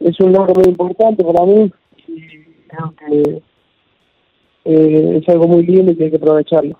es 0.00 0.20
un 0.20 0.32
logro 0.32 0.54
muy 0.54 0.68
importante 0.68 1.24
para 1.24 1.44
mí 1.44 1.70
y 2.08 2.28
creo 2.68 2.94
que 2.98 3.42
eh, 4.64 5.18
es 5.20 5.28
algo 5.28 5.48
muy 5.48 5.64
lindo 5.64 5.92
y 5.92 5.96
que 5.96 6.04
hay 6.04 6.10
que 6.10 6.16
aprovecharlo. 6.16 6.78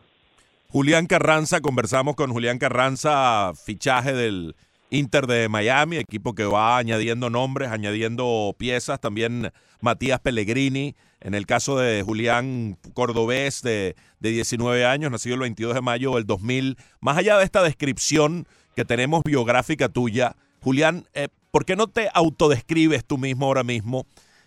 Julián 0.69 1.07
Carranza, 1.07 1.61
conversamos 1.61 2.17
con 2.17 2.33
Julián 2.33 2.59
Carranza, 2.59 3.53
fichaje 3.55 4.13
del 4.13 4.55
Inter 4.91 5.27
de 5.27 5.49
Miami, 5.49 5.97
equipo 5.97 6.35
que 6.35 6.45
va 6.45 6.79
añadiendo 6.79 7.31
nombres, 7.31 7.71
añadiendo 7.71 8.55
piezas, 8.59 9.01
también 9.01 9.53
Matías 9.81 10.21
Pellegrini, 10.21 10.95
en 11.21 11.35
el 11.35 11.47
caso 11.47 11.79
de 11.79 12.03
Julián 12.03 12.77
Cordobés, 12.95 13.63
de, 13.63 13.97
de 14.21 14.31
19 14.31 14.85
años, 14.85 15.11
nacido 15.11 15.35
el 15.35 15.41
22 15.43 15.75
de 15.75 15.81
mayo 15.81 16.15
del 16.15 16.27
2000. 16.27 16.77
Más 17.01 17.17
allá 17.17 17.39
de 17.39 17.45
esta 17.45 17.63
descripción 17.63 18.47
que 18.75 18.85
tenemos 18.85 19.23
biográfica 19.25 19.89
tuya, 19.89 20.37
Julián, 20.61 21.05
eh, 21.15 21.29
¿por 21.57 21.65
qué 21.65 21.75
no 21.75 21.87
te 21.87 22.11
autodescribes 22.13 23.07
tú 23.07 23.17
mismo 23.17 23.47
ahora 23.47 23.65
mismo? 23.65 24.05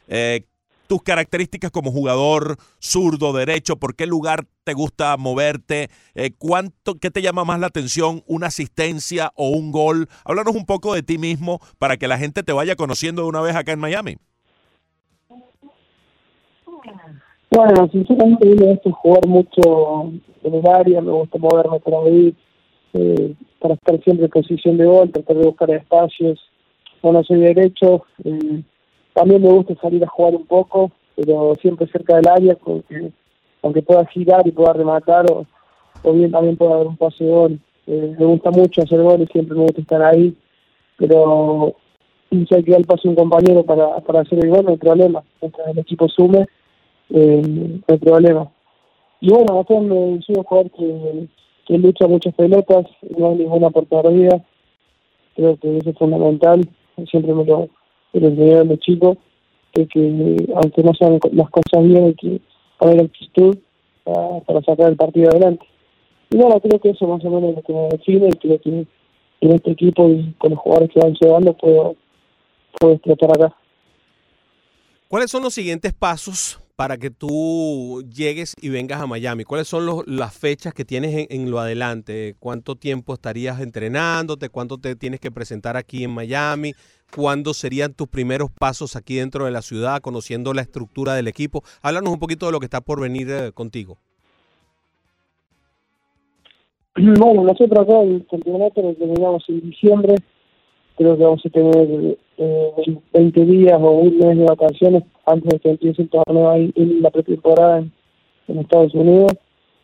Eh, 0.10 0.42
tus 0.86 1.02
características 1.02 1.72
como 1.72 1.90
jugador 1.90 2.58
zurdo, 2.78 3.34
derecho, 3.34 3.78
por 3.78 3.96
qué 3.96 4.06
lugar 4.06 4.46
te 4.64 4.76
gusta 4.76 5.18
moverte, 5.18 5.88
eh, 6.14 6.30
cuánto, 6.38 7.00
qué 7.00 7.10
te 7.10 7.24
llama 7.24 7.46
más 7.46 7.60
la 7.60 7.66
atención, 7.66 8.22
una 8.28 8.46
asistencia 8.46 9.32
o 9.34 9.50
un 9.50 9.72
gol. 9.72 10.08
Háblanos 10.24 10.56
un 10.56 10.68
poco 10.68 10.94
de 10.94 11.02
ti 11.02 11.18
mismo 11.18 11.58
para 11.80 11.98
que 11.98 12.08
la 12.08 12.20
gente 12.20 12.44
te 12.44 12.54
vaya 12.54 12.76
conociendo 12.76 13.24
de 13.24 13.30
una 13.30 13.42
vez 13.42 13.56
acá 13.56 13.72
en 13.72 13.80
Miami. 13.80 14.18
Bueno, 17.50 17.90
sinceramente 17.92 18.46
mí 18.46 18.54
me 18.54 18.74
gusta 18.74 18.92
jugar 18.92 19.26
mucho 19.26 20.12
en 20.44 20.54
el 20.54 20.68
área, 20.68 21.02
me 21.02 21.12
gusta 21.12 21.40
moverme 21.40 21.80
por 21.80 22.06
ahí, 22.06 22.36
eh, 22.94 23.34
para 23.58 23.74
estar 23.74 24.00
siempre 24.04 24.26
en 24.26 24.32
posición 24.32 24.78
de 24.78 24.86
gol, 24.86 25.12
tratar 25.12 25.38
de 25.38 25.46
buscar 25.48 25.72
espacios. 25.72 26.40
Soy 27.02 27.40
derecho, 27.40 28.06
eh, 28.24 28.62
también 29.14 29.42
me 29.42 29.50
gusta 29.50 29.76
salir 29.76 30.04
a 30.04 30.08
jugar 30.08 30.36
un 30.36 30.46
poco, 30.46 30.92
pero 31.16 31.54
siempre 31.62 31.88
cerca 31.88 32.16
del 32.16 32.28
área, 32.28 32.56
porque 32.56 33.12
aunque 33.62 33.82
pueda 33.82 34.06
girar 34.06 34.48
y 34.48 34.52
pueda 34.52 34.74
rematar, 34.74 35.26
o, 35.32 36.14
bien 36.14 36.32
también 36.32 36.58
pueda 36.58 36.78
dar 36.78 36.88
un 36.88 36.98
pase 36.98 37.26
gol. 37.26 37.60
Eh, 37.88 38.16
me 38.18 38.26
gusta 38.26 38.52
mucho 38.52 38.82
hacer 38.82 39.02
goles, 39.02 39.28
siempre 39.32 39.56
me 39.56 39.64
gusta 39.64 39.82
estar 39.82 40.02
ahí, 40.02 40.36
pero 40.98 41.76
si 42.30 42.56
hay 42.56 42.64
que 42.64 42.72
dar 42.72 42.80
el 42.80 42.86
pase 42.86 43.08
a 43.08 43.12
un 43.12 43.16
compañero 43.16 43.64
para, 43.64 44.00
para 44.02 44.22
hacer 44.22 44.44
el 44.44 44.50
gol, 44.50 44.66
no 44.66 44.72
hay 44.72 44.78
problema. 44.78 45.24
Mientras 45.42 45.68
el 45.68 45.80
equipo 45.80 46.08
sume, 46.08 46.48
eh, 47.10 47.42
no 47.46 47.84
hay 47.88 47.98
problema. 47.98 48.50
Y 49.22 49.30
bueno, 49.30 49.60
acá 49.60 49.80
me 49.80 50.22
soy 50.22 50.36
un 50.38 50.44
jugador 50.44 50.72
que, 50.72 51.28
que 51.66 51.78
lucha 51.78 52.08
muchas 52.08 52.34
pelotas, 52.36 52.86
no 53.18 53.30
hay 53.32 53.36
ninguna 53.38 53.70
por 53.70 53.86
perdida. 53.86 54.42
Creo 55.36 55.58
que 55.58 55.78
eso 55.78 55.90
es 55.90 55.98
fundamental. 55.98 56.62
Siempre 57.08 57.34
me 57.34 57.46
lo, 57.46 57.70
me 58.14 58.22
lo 58.22 58.28
enseñaron 58.28 58.68
de 58.70 58.80
chico, 58.80 59.18
que, 59.74 59.88
que 59.88 60.36
aunque 60.56 60.84
no 60.84 60.94
sean 60.94 61.20
las 61.32 61.50
cosas 61.50 61.84
bien, 61.84 62.06
hay 62.06 62.16
que 62.16 62.42
poner 62.78 63.02
actitud 63.02 63.58
para, 64.04 64.40
para 64.42 64.62
sacar 64.62 64.90
el 64.90 64.96
partido 64.98 65.30
adelante. 65.30 65.66
Y 66.32 66.38
bueno, 66.38 66.60
creo 66.60 66.80
que 66.80 66.90
eso 66.90 67.08
más 67.08 67.24
o 67.26 67.30
menos 67.30 67.56
lo 67.56 67.62
que 67.62 67.74
me 67.74 67.90
define 67.90 68.28
y 68.28 68.38
creo 68.38 68.62
que 68.62 68.86
en 69.42 69.52
este 69.52 69.72
equipo 69.72 70.08
y 70.10 70.34
con 70.38 70.52
los 70.52 70.60
jugadores 70.60 70.92
que 70.94 71.00
van 71.00 71.14
llevando 71.14 71.54
puedo, 71.54 71.96
puedo 72.80 72.94
explotar 72.94 73.32
acá. 73.32 73.56
¿Cuáles 75.08 75.32
son 75.32 75.42
los 75.42 75.54
siguientes 75.54 75.94
pasos 75.94 76.60
para 76.80 76.96
que 76.98 77.10
tú 77.12 78.06
llegues 78.10 78.56
y 78.62 78.70
vengas 78.70 79.02
a 79.02 79.06
Miami? 79.06 79.44
¿Cuáles 79.44 79.68
son 79.68 79.86
los- 79.86 80.08
las 80.08 80.34
fechas 80.34 80.74
que 80.74 80.86
tienes 80.86 81.28
en, 81.30 81.52
lo 81.52 81.60
adelante? 81.60 82.38
¿Cuánto 82.40 82.78
tiempo 82.78 83.14
estarías 83.14 83.60
entrenándote? 83.60 84.48
¿Cuánto 84.48 84.78
te 84.78 84.96
tienes 84.96 85.20
que 85.20 85.30
presentar 85.30 85.76
aquí 85.76 86.06
en 86.06 86.12
Miami? 86.12 86.74
¿Cuándo 87.14 87.54
serían 87.54 87.94
tus 87.94 88.08
primeros 88.08 88.50
pasos 88.50 88.96
aquí 88.96 89.16
dentro 89.16 89.44
de 89.44 89.52
la 89.52 89.62
ciudad, 89.62 90.00
conociendo 90.00 90.54
la 90.54 90.62
estructura 90.62 91.16
del 91.16 91.28
equipo? 91.28 91.66
Háblanos 91.82 92.14
un 92.14 92.20
poquito 92.20 92.46
de 92.46 92.54
lo 92.54 92.62
que 92.62 92.68
está 92.68 92.80
por 92.80 93.02
venir 93.02 93.30
eh, 93.30 93.52
contigo. 93.52 93.98
Bueno, 96.96 97.44
nosotros 97.44 97.78
acá 97.78 98.00
el 98.04 98.26
en 99.50 99.62
diciembre. 99.70 100.16
Creo 101.00 101.16
que 101.16 101.24
vamos 101.24 101.46
a 101.46 101.50
tener 101.50 102.18
eh, 102.38 103.00
20 103.14 103.46
días 103.46 103.80
o 103.82 103.90
un 103.90 104.18
mes 104.18 104.38
de 104.38 104.44
vacaciones 104.44 105.04
antes 105.26 105.50
de 105.50 105.60
que 105.60 105.70
empiece 105.70 106.02
el 106.02 106.10
torneo 106.10 106.50
ahí 106.50 106.74
en 106.76 107.02
la 107.02 107.10
pretemporada 107.10 107.78
en, 107.78 107.94
en 108.50 108.60
Estados 108.60 108.94
Unidos. 108.94 109.32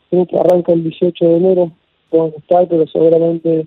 Creo 0.10 0.26
que 0.26 0.38
arranca 0.38 0.74
el 0.74 0.84
18 0.84 1.26
de 1.26 1.38
enero. 1.38 1.72
Tengo 2.12 2.34
pero 2.50 2.86
seguramente 2.88 3.66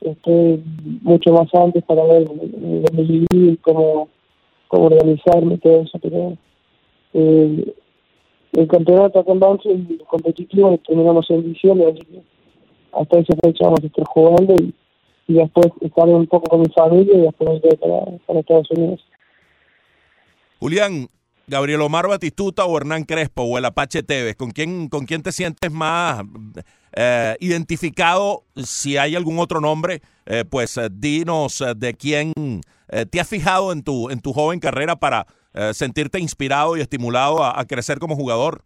esté 0.00 0.60
mucho 1.02 1.32
más 1.32 1.52
antes 1.54 1.82
para 1.82 2.04
ver 2.04 2.22
eh, 2.22 2.84
dónde 2.84 3.02
vivir, 3.02 3.58
cómo, 3.62 4.08
cómo 4.68 4.84
organizarme 4.84 5.58
todo 5.58 5.82
eso. 5.82 5.98
Pero 6.00 6.36
eh, 7.14 7.74
el 8.52 8.68
campeonato 8.68 9.18
acá 9.18 9.32
en 9.32 9.90
es 9.90 10.02
competitivo, 10.06 10.78
terminamos 10.86 11.28
en 11.30 11.52
diciembre, 11.52 11.88
así 11.88 12.04
que 12.04 12.22
hasta 12.92 13.18
esa 13.18 13.34
fecha 13.42 13.64
vamos 13.64 13.80
a 13.82 13.86
estar 13.86 14.04
jugando 14.06 14.54
y, 14.54 14.72
y 15.26 15.34
después 15.34 15.66
estar 15.80 16.08
un 16.08 16.26
poco 16.26 16.48
con 16.48 16.60
mi 16.60 16.68
familia 16.68 17.16
y 17.16 17.20
después 17.22 17.60
voy 17.60 17.76
para, 17.76 18.16
para 18.26 18.40
Estados 18.40 18.70
Unidos. 18.70 19.04
Julián, 20.58 21.08
Gabriel 21.46 21.80
Omar 21.82 22.08
Batistuta 22.08 22.64
o 22.64 22.76
Hernán 22.76 23.04
Crespo 23.04 23.42
o 23.42 23.58
el 23.58 23.64
Apache 23.64 24.02
Tevez, 24.02 24.36
¿con 24.36 24.50
quién, 24.50 24.88
con 24.88 25.04
quién 25.04 25.22
te 25.22 25.32
sientes 25.32 25.70
más 25.70 26.22
eh, 26.92 27.36
identificado? 27.40 28.44
Si 28.56 28.96
hay 28.96 29.14
algún 29.14 29.38
otro 29.38 29.60
nombre, 29.60 30.00
eh, 30.26 30.44
pues 30.48 30.76
eh, 30.76 30.88
dinos 30.90 31.60
eh, 31.60 31.74
de 31.76 31.94
quién 31.94 32.32
eh, 32.88 33.06
te 33.06 33.20
has 33.20 33.28
fijado 33.28 33.72
en 33.72 33.82
tu, 33.82 34.10
en 34.10 34.20
tu 34.20 34.32
joven 34.32 34.60
carrera 34.60 34.96
para 34.96 35.26
sentirte 35.72 36.20
inspirado 36.20 36.76
y 36.76 36.82
estimulado 36.82 37.42
a, 37.42 37.58
a 37.58 37.64
crecer 37.64 37.98
como 37.98 38.14
jugador. 38.14 38.62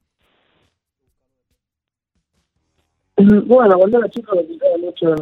Bueno, 3.17 3.77
cuando 3.79 3.99
era 3.99 4.11
chico 4.11 4.35
me 4.35 4.87
mucho 4.87 5.15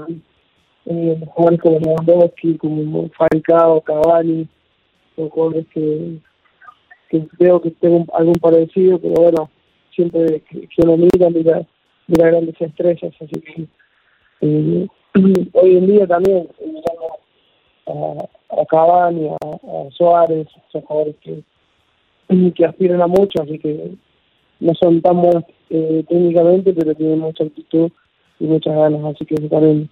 en 0.88 1.26
jugadores 1.26 1.60
como 1.60 1.78
Lewandowski, 1.80 2.56
como 2.56 3.10
Falcao, 3.10 3.80
Cavani, 3.82 4.48
son 5.14 5.28
jugadores 5.28 5.66
que, 5.74 6.18
que 7.10 7.26
veo 7.38 7.60
que 7.60 7.70
tengo 7.72 8.06
algún 8.14 8.36
parecido, 8.36 8.98
pero 8.98 9.14
bueno, 9.14 9.50
siempre 9.94 10.40
que, 10.48 10.60
que 10.66 10.82
uno 10.82 10.96
mira, 10.96 11.28
mira, 11.28 12.30
grandes 12.30 12.58
estrellas, 12.58 13.12
así 13.20 13.40
que 13.40 13.66
eh, 14.40 14.86
hoy 15.52 15.76
en 15.76 15.86
día 15.86 16.06
también 16.06 16.48
eh, 16.58 16.82
a, 17.86 18.60
a 18.62 18.66
Cavani, 18.66 19.28
a, 19.28 19.34
a 19.34 19.90
Suárez, 19.90 20.48
son 20.72 20.80
jugadores 20.82 21.16
que, 21.20 21.42
que 22.54 22.64
aspiran 22.64 23.02
a 23.02 23.06
mucho, 23.06 23.42
así 23.42 23.58
que 23.58 23.90
no 24.60 24.74
son 24.74 25.02
tan 25.02 25.20
buenos 25.20 25.44
eh, 25.68 26.02
técnicamente, 26.08 26.72
pero 26.72 26.94
tienen 26.94 27.18
mucha 27.18 27.44
actitud 27.44 27.90
y 28.40 28.46
muchas 28.46 28.74
ganas, 28.74 29.04
así 29.04 29.26
que 29.26 29.34
eso 29.34 29.48
también 29.48 29.90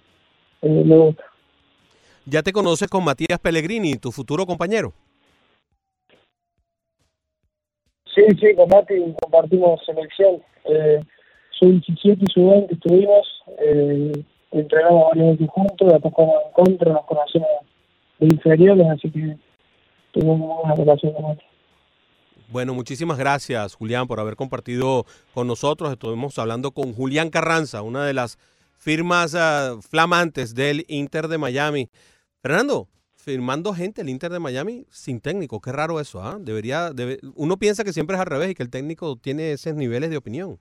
eh, 0.61 0.83
me 0.85 0.97
gusta. 0.97 1.23
¿Ya 2.25 2.43
te 2.43 2.51
conoces 2.51 2.89
con 2.89 3.05
Matías 3.05 3.39
Pellegrini, 3.39 3.95
tu 3.95 4.11
futuro 4.11 4.45
compañero? 4.45 4.93
Sí, 8.13 8.23
sí, 8.39 8.55
con 8.55 8.67
Mati 8.67 8.95
compartimos 9.21 9.79
selección. 9.85 10.41
Eh, 10.65 10.99
soy 11.59 11.79
17 11.87 12.19
y 12.19 12.33
su 12.33 12.49
20 12.49 12.73
estuvimos, 12.73 13.43
eh, 13.59 14.11
entrenamos 14.51 15.09
varios 15.09 15.37
veces 15.37 15.49
juntos, 15.49 15.93
después 15.93 16.13
jugamos 16.13 16.43
en 16.45 16.51
contra, 16.51 16.93
nos 16.93 17.05
conocemos 17.05 17.47
de 18.19 18.25
inferiores, 18.25 18.87
así 18.87 19.11
que 19.11 19.37
tenemos 20.13 20.39
una 20.41 20.55
buena 20.55 20.75
relación 20.75 21.13
con 21.13 21.23
Mati. 21.23 21.45
Bueno, 22.49 22.73
muchísimas 22.73 23.17
gracias, 23.17 23.75
Julián, 23.75 24.07
por 24.07 24.19
haber 24.19 24.35
compartido 24.35 25.05
con 25.33 25.47
nosotros. 25.47 25.91
Estuvimos 25.91 26.39
hablando 26.39 26.71
con 26.71 26.93
Julián 26.93 27.29
Carranza, 27.29 27.81
una 27.81 28.05
de 28.05 28.13
las 28.13 28.37
firmas 28.77 29.35
ah, 29.35 29.77
flamantes 29.89 30.53
del 30.55 30.85
Inter 30.87 31.27
de 31.27 31.37
Miami. 31.37 31.89
Fernando, 32.41 32.87
firmando 33.15 33.73
gente 33.73 34.01
el 34.01 34.09
Inter 34.09 34.31
de 34.31 34.39
Miami 34.39 34.85
sin 34.89 35.19
técnico. 35.19 35.59
Qué 35.59 35.71
raro 35.71 35.99
eso, 35.99 36.23
¿ah? 36.23 36.37
Debería, 36.39 36.91
debe- 36.91 37.19
uno 37.35 37.57
piensa 37.57 37.83
que 37.83 37.93
siempre 37.93 38.15
es 38.15 38.21
al 38.21 38.27
revés 38.27 38.51
y 38.51 38.55
que 38.55 38.63
el 38.63 38.69
técnico 38.69 39.17
tiene 39.17 39.51
esos 39.51 39.75
niveles 39.75 40.09
de 40.09 40.17
opinión. 40.17 40.59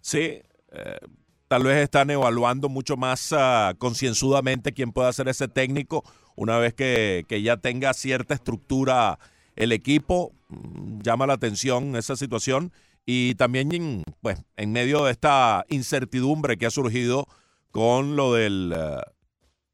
Sí, 0.00 0.40
eh, 0.72 0.98
tal 1.46 1.62
vez 1.62 1.76
están 1.82 2.10
evaluando 2.10 2.68
mucho 2.68 2.96
más 2.96 3.32
ah, 3.32 3.74
concienzudamente 3.78 4.72
quién 4.72 4.92
puede 4.92 5.12
ser 5.12 5.28
ese 5.28 5.46
técnico 5.46 6.02
una 6.36 6.58
vez 6.58 6.74
que, 6.74 7.24
que 7.28 7.42
ya 7.42 7.58
tenga 7.58 7.92
cierta 7.92 8.34
estructura 8.34 9.18
el 9.56 9.72
equipo. 9.72 10.32
Mm, 10.48 11.00
Llama 11.02 11.26
la 11.26 11.34
atención 11.34 11.94
esa 11.96 12.16
situación 12.16 12.72
y 13.06 13.34
también 13.36 14.02
pues 14.20 14.42
en 14.56 14.72
medio 14.72 15.04
de 15.04 15.12
esta 15.12 15.64
incertidumbre 15.68 16.56
que 16.58 16.66
ha 16.66 16.70
surgido 16.70 17.26
con 17.70 18.16
lo 18.16 18.34
del 18.34 18.72
eh, 18.76 19.00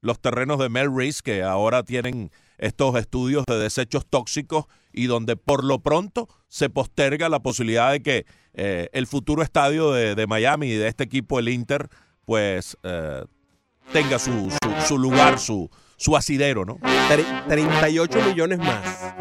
los 0.03 0.21
terrenos 0.21 0.59
de 0.59 0.69
Melrose 0.69 1.21
que 1.25 1.43
ahora 1.43 1.83
tienen 1.83 2.31
estos 2.59 2.97
estudios 2.97 3.45
de 3.47 3.59
desechos 3.59 4.07
tóxicos 4.09 4.65
y 4.93 5.07
donde 5.07 5.37
por 5.37 5.65
lo 5.65 5.81
pronto 5.81 6.29
se 6.49 6.71
posterga 6.71 7.29
la 7.29 7.41
posibilidad 7.41 7.91
de 7.93 8.03
que 8.03 8.27
eh, 8.55 8.89
el 8.93 9.07
futuro 9.07 9.43
estadio 9.43 9.93
de, 9.93 10.15
de 10.15 10.27
Miami 10.27 10.69
y 10.69 10.75
de 10.77 10.89
este 10.89 11.05
equipo, 11.05 11.39
el 11.39 11.49
Inter, 11.51 11.89
pues 12.25 12.77
eh, 12.83 13.25
tenga 13.93 14.19
su, 14.19 14.51
su, 14.51 14.87
su 14.89 14.99
lugar, 14.99 15.39
su, 15.39 15.69
su 15.97 16.17
asidero, 16.17 16.65
¿no? 16.65 16.79
Tre- 17.09 17.47
38 17.49 18.19
millones 18.27 18.59
más. 18.59 19.15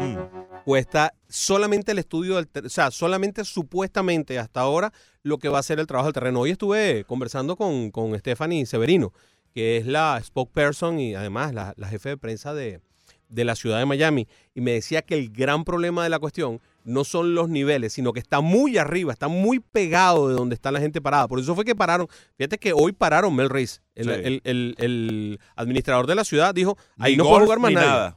Cuesta 0.64 1.12
solamente 1.28 1.92
el 1.92 1.98
estudio, 1.98 2.36
del 2.36 2.48
o 2.66 2.68
sea, 2.68 2.90
solamente 2.90 3.44
supuestamente 3.44 4.38
hasta 4.38 4.60
ahora 4.60 4.92
lo 5.26 5.38
que 5.38 5.48
va 5.48 5.58
a 5.58 5.62
ser 5.62 5.80
el 5.80 5.86
trabajo 5.88 6.06
del 6.06 6.14
terreno. 6.14 6.40
Hoy 6.40 6.50
estuve 6.52 7.04
conversando 7.04 7.56
con, 7.56 7.90
con 7.90 8.16
Stephanie 8.18 8.64
Severino, 8.64 9.12
que 9.52 9.76
es 9.76 9.86
la 9.86 10.20
spokesperson 10.22 11.00
y 11.00 11.14
además 11.14 11.52
la, 11.52 11.74
la 11.76 11.88
jefe 11.88 12.10
de 12.10 12.16
prensa 12.16 12.54
de, 12.54 12.80
de 13.28 13.44
la 13.44 13.56
ciudad 13.56 13.78
de 13.80 13.86
Miami, 13.86 14.28
y 14.54 14.60
me 14.60 14.70
decía 14.72 15.02
que 15.02 15.16
el 15.16 15.30
gran 15.30 15.64
problema 15.64 16.04
de 16.04 16.10
la 16.10 16.20
cuestión 16.20 16.60
no 16.84 17.02
son 17.02 17.34
los 17.34 17.48
niveles, 17.48 17.92
sino 17.92 18.12
que 18.12 18.20
está 18.20 18.40
muy 18.40 18.78
arriba, 18.78 19.12
está 19.12 19.26
muy 19.26 19.58
pegado 19.58 20.28
de 20.28 20.34
donde 20.34 20.54
está 20.54 20.70
la 20.70 20.78
gente 20.78 21.00
parada. 21.00 21.26
Por 21.26 21.40
eso 21.40 21.56
fue 21.56 21.64
que 21.64 21.74
pararon. 21.74 22.06
Fíjate 22.36 22.58
que 22.58 22.72
hoy 22.72 22.92
pararon 22.92 23.34
Mel 23.34 23.50
Reis, 23.50 23.82
el, 23.96 24.04
Sí. 24.06 24.10
el- 24.22 24.40
el- 24.44 24.74
el 24.78 25.40
administrador 25.56 26.06
de 26.06 26.14
la 26.14 26.22
ciudad, 26.24 26.54
dijo, 26.54 26.78
ahí 26.98 27.12
Ni 27.14 27.18
no 27.18 27.24
puede 27.28 27.42
jugar 27.42 27.58
más 27.58 27.72
nadie 27.72 27.88
nada. 27.88 28.16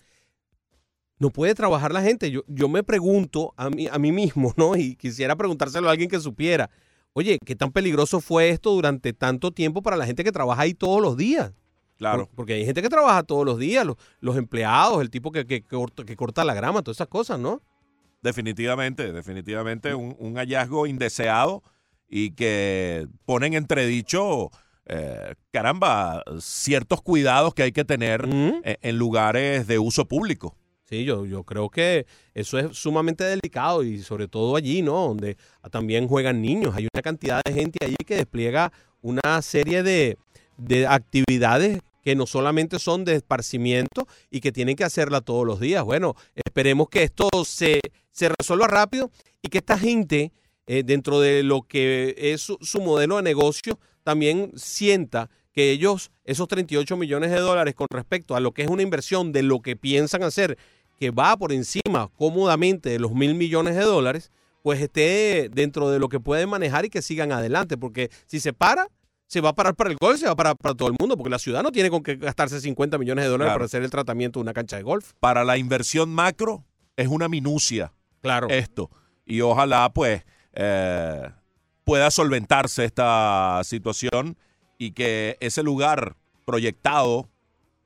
no 1.17 1.31
puede 1.31 1.55
trabajar 1.55 1.91
la 1.91 2.03
gente. 2.03 2.29
Yo, 2.29 2.43
yo 2.47 2.69
me 2.69 2.83
pregunto 2.83 3.53
a 3.57 3.71
mí, 3.71 3.87
a 3.91 3.97
mí 3.97 4.11
mismo, 4.11 4.53
¿no? 4.57 4.75
Y 4.75 4.95
quisiera 4.95 5.35
preguntárselo 5.35 5.87
a 5.87 5.91
alguien 5.91 6.09
que 6.09 6.19
supiera. 6.19 6.69
Oye, 7.13 7.37
¿qué 7.45 7.55
tan 7.55 7.71
peligroso 7.71 8.21
fue 8.21 8.49
esto 8.49 8.71
durante 8.71 9.13
tanto 9.13 9.51
tiempo 9.51 9.81
para 9.81 9.97
la 9.97 10.05
gente 10.05 10.23
que 10.23 10.31
trabaja 10.31 10.61
ahí 10.61 10.73
todos 10.73 11.01
los 11.01 11.17
días? 11.17 11.53
Claro. 11.97 12.27
Por- 12.27 12.35
porque 12.35 12.53
hay 12.53 12.65
gente 12.65 12.81
que 12.81 12.89
trabaja 12.89 13.23
todos 13.23 13.45
los 13.45 13.57
días, 13.59 13.85
los, 13.85 13.97
los 14.21 14.37
empleados, 14.37 15.01
el 15.01 15.09
tipo 15.09 15.31
que, 15.31 15.45
que, 15.45 15.63
corta, 15.63 16.05
que 16.05 16.15
corta 16.15 16.43
la 16.43 16.53
grama, 16.53 16.81
todas 16.81 16.97
esas 16.97 17.07
cosas, 17.07 17.39
¿no? 17.39 17.61
Definitivamente, 18.21 19.11
definitivamente 19.11 19.95
un, 19.95 20.15
un 20.19 20.35
hallazgo 20.35 20.87
indeseado 20.87 21.63
y 22.07 22.31
que 22.31 23.07
pone 23.25 23.47
en 23.47 23.53
entredicho, 23.53 24.49
eh, 24.85 25.35
caramba, 25.51 26.23
ciertos 26.39 27.01
cuidados 27.01 27.53
que 27.53 27.63
hay 27.63 27.71
que 27.71 27.85
tener 27.85 28.27
eh, 28.63 28.77
en 28.81 28.97
lugares 28.97 29.67
de 29.67 29.79
uso 29.79 30.05
público. 30.05 30.55
Sí, 30.89 31.03
yo, 31.03 31.23
yo 31.27 31.43
creo 31.43 31.69
que 31.69 32.07
eso 32.33 32.57
es 32.57 32.75
sumamente 32.75 33.23
delicado 33.23 33.83
y 33.83 33.99
sobre 33.99 34.27
todo 34.27 34.55
allí, 34.55 34.81
¿no? 34.81 35.09
Donde 35.09 35.37
también 35.69 36.07
juegan 36.07 36.41
niños. 36.41 36.73
Hay 36.75 36.87
una 36.91 37.03
cantidad 37.03 37.41
de 37.45 37.53
gente 37.53 37.85
allí 37.85 37.95
que 38.03 38.15
despliega 38.15 38.73
una 39.03 39.39
serie 39.43 39.83
de, 39.83 40.17
de 40.57 40.87
actividades 40.87 41.81
que 42.03 42.15
no 42.15 42.25
solamente 42.25 42.79
son 42.79 43.05
de 43.05 43.17
esparcimiento 43.17 44.07
y 44.31 44.39
que 44.39 44.51
tienen 44.51 44.75
que 44.75 44.83
hacerla 44.83 45.21
todos 45.21 45.45
los 45.45 45.59
días. 45.59 45.83
Bueno, 45.83 46.15
esperemos 46.33 46.89
que 46.89 47.03
esto 47.03 47.29
se, 47.45 47.81
se 48.09 48.29
resuelva 48.29 48.65
rápido 48.65 49.11
y 49.43 49.49
que 49.49 49.59
esta 49.59 49.77
gente, 49.77 50.31
eh, 50.65 50.81
dentro 50.83 51.19
de 51.19 51.43
lo 51.43 51.61
que 51.61 52.15
es 52.17 52.41
su, 52.41 52.57
su 52.61 52.81
modelo 52.81 53.17
de 53.17 53.21
negocio, 53.21 53.77
también 54.03 54.53
sienta 54.55 55.29
que 55.51 55.71
ellos, 55.71 56.11
esos 56.25 56.47
38 56.47 56.95
millones 56.97 57.31
de 57.31 57.39
dólares 57.39 57.75
con 57.75 57.87
respecto 57.89 58.35
a 58.35 58.39
lo 58.39 58.53
que 58.53 58.63
es 58.63 58.69
una 58.69 58.83
inversión 58.83 59.31
de 59.31 59.43
lo 59.43 59.61
que 59.61 59.75
piensan 59.75 60.23
hacer, 60.23 60.57
que 60.99 61.11
va 61.11 61.37
por 61.37 61.51
encima 61.51 62.09
cómodamente 62.17 62.89
de 62.89 62.99
los 62.99 63.13
mil 63.13 63.35
millones 63.35 63.75
de 63.75 63.83
dólares, 63.83 64.31
pues 64.61 64.81
esté 64.81 65.49
dentro 65.51 65.89
de 65.89 65.99
lo 65.99 66.09
que 66.09 66.19
pueden 66.19 66.49
manejar 66.49 66.85
y 66.85 66.89
que 66.89 67.01
sigan 67.01 67.31
adelante, 67.31 67.77
porque 67.77 68.09
si 68.25 68.39
se 68.39 68.51
para, 68.53 68.89
se 69.27 69.41
va 69.41 69.49
a 69.49 69.55
parar 69.55 69.75
para 69.75 69.89
el 69.91 69.95
golf, 69.99 70.19
se 70.19 70.25
va 70.25 70.31
a 70.33 70.35
parar 70.35 70.55
para 70.57 70.75
todo 70.75 70.89
el 70.89 70.95
mundo, 70.99 71.15
porque 71.15 71.29
la 71.29 71.39
ciudad 71.39 71.63
no 71.63 71.71
tiene 71.71 71.89
con 71.89 72.03
qué 72.03 72.15
gastarse 72.17 72.59
50 72.59 72.97
millones 72.97 73.23
de 73.23 73.29
dólares 73.29 73.49
Claro. 73.49 73.59
para 73.59 73.65
hacer 73.65 73.83
el 73.83 73.89
tratamiento 73.91 74.39
de 74.39 74.41
una 74.43 74.53
cancha 74.53 74.75
de 74.75 74.83
golf. 74.83 75.13
Para 75.19 75.43
la 75.45 75.57
inversión 75.57 76.09
macro 76.13 76.65
es 76.97 77.07
una 77.07 77.29
minucia. 77.29 77.93
Claro. 78.21 78.49
Esto. 78.49 78.89
Y 79.25 79.39
ojalá, 79.41 79.89
pues, 79.93 80.23
eh, 80.53 81.29
pueda 81.85 82.11
solventarse 82.11 82.83
esta 82.83 83.61
situación 83.63 84.35
y 84.77 84.91
que 84.91 85.37
ese 85.39 85.63
lugar 85.63 86.17
proyectado 86.45 87.29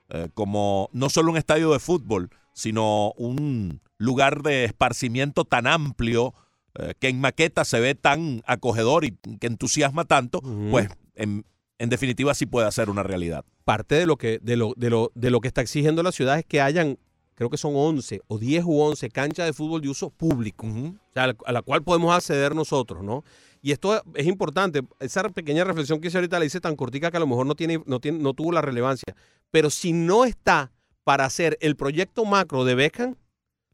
eh, 0.10 0.30
como 0.34 0.90
no 0.94 1.10
solo 1.10 1.32
un 1.32 1.38
estadio 1.38 1.72
de 1.72 1.80
fútbol, 1.80 2.30
sino 2.54 3.12
un 3.18 3.82
lugar 3.98 4.44
de 4.44 4.66
esparcimiento 4.66 5.46
tan 5.46 5.68
amplio 5.68 6.34
eh, 6.76 6.94
que 7.00 7.10
en 7.10 7.20
maqueta 7.20 7.66
se 7.66 7.80
ve 7.80 7.96
tan 7.96 8.42
acogedor 8.46 9.06
y 9.06 9.12
que 9.40 9.48
entusiasma 9.48 10.06
tanto, 10.06 10.42
pues 10.72 10.90
en, 11.16 11.46
en 11.78 11.90
definitiva 11.90 12.34
sí 12.34 12.46
puede 12.46 12.72
ser 12.72 12.90
una 12.90 13.04
realidad. 13.04 13.46
Parte 13.66 13.96
de 13.96 14.06
lo 14.06 14.18
que 14.18 14.40
de 14.42 14.58
lo, 14.58 14.74
de 14.76 14.90
lo 14.90 15.12
de 15.14 15.30
lo 15.30 15.40
que 15.40 15.48
está 15.48 15.62
exigiendo 15.62 16.02
la 16.04 16.12
ciudad 16.12 16.40
es 16.40 16.46
que 16.46 16.62
hayan 16.62 16.98
creo 17.36 17.50
que 17.50 17.58
son 17.58 17.74
11 17.76 18.22
o 18.28 18.38
10 18.38 18.64
u 18.66 18.80
11 18.82 19.10
canchas 19.10 19.46
de 19.46 19.54
fútbol 19.54 19.82
de 19.82 19.90
uso 19.90 20.10
público, 20.10 20.68
o 20.68 21.14
sea, 21.14 21.36
a 21.46 21.52
la 21.52 21.62
cual 21.62 21.84
podemos 21.84 22.16
acceder 22.16 22.56
nosotros, 22.56 23.04
¿no? 23.04 23.24
Y 23.62 23.72
esto 23.72 24.02
es 24.14 24.28
importante, 24.28 24.82
esa 25.00 25.28
pequeña 25.30 25.64
reflexión 25.64 26.00
que 26.00 26.10
hice 26.10 26.18
ahorita 26.18 26.38
la 26.40 26.46
hice 26.46 26.60
tan 26.60 26.76
cortica 26.76 27.12
que 27.12 27.18
a 27.18 27.20
lo 27.20 27.28
mejor 27.28 27.46
no 27.46 27.56
tiene 27.56 27.82
no 27.86 28.00
tiene 28.00 28.20
no 28.20 28.34
tuvo 28.34 28.52
la 28.52 28.62
relevancia, 28.62 29.16
pero 29.52 29.70
si 29.70 29.94
no 29.94 30.26
está 30.26 30.72
para 31.04 31.26
hacer 31.26 31.58
el 31.62 31.76
proyecto 31.76 32.26
macro 32.26 32.66
de 32.66 32.76
Beckham, 32.76 33.16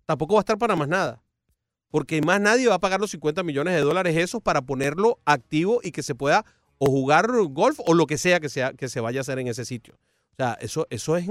tampoco 0.06 0.36
va 0.36 0.40
a 0.40 0.42
estar 0.42 0.58
para 0.58 0.76
más 0.76 0.88
nada. 0.88 1.22
Porque 1.92 2.22
más 2.22 2.40
nadie 2.40 2.68
va 2.68 2.76
a 2.76 2.80
pagar 2.80 3.00
los 3.00 3.12
50 3.12 3.44
millones 3.44 3.74
de 3.74 3.82
dólares 3.82 4.16
esos 4.16 4.42
para 4.42 4.62
ponerlo 4.62 5.20
activo 5.26 5.80
y 5.84 5.92
que 5.92 6.04
se 6.04 6.16
pueda 6.16 6.46
o 6.78 6.88
jugar 6.88 7.28
golf 7.50 7.80
o 7.86 7.94
lo 7.94 8.06
que 8.06 8.18
sea 8.18 8.40
que, 8.40 8.50
sea, 8.50 8.74
que 8.74 8.88
se 8.90 9.00
vaya 9.00 9.20
a 9.20 9.22
hacer 9.22 9.40
en 9.40 9.48
ese 9.48 9.66
sitio. 9.66 9.96
O 10.34 10.36
sea, 10.38 10.58
eso, 10.62 10.88
eso, 10.90 11.18
es, 11.18 11.28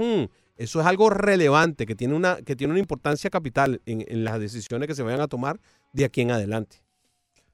eso 0.57 0.81
es 0.81 0.85
algo 0.85 1.09
relevante 1.09 1.85
que 1.85 1.95
tiene 1.95 2.13
una, 2.13 2.37
que 2.37 2.55
tiene 2.55 2.71
una 2.71 2.79
importancia 2.79 3.29
capital 3.29 3.81
en, 3.85 4.05
en 4.07 4.23
las 4.23 4.39
decisiones 4.39 4.87
que 4.87 4.95
se 4.95 5.01
vayan 5.01 5.21
a 5.21 5.27
tomar 5.27 5.59
de 5.93 6.05
aquí 6.05 6.21
en 6.21 6.31
adelante. 6.31 6.83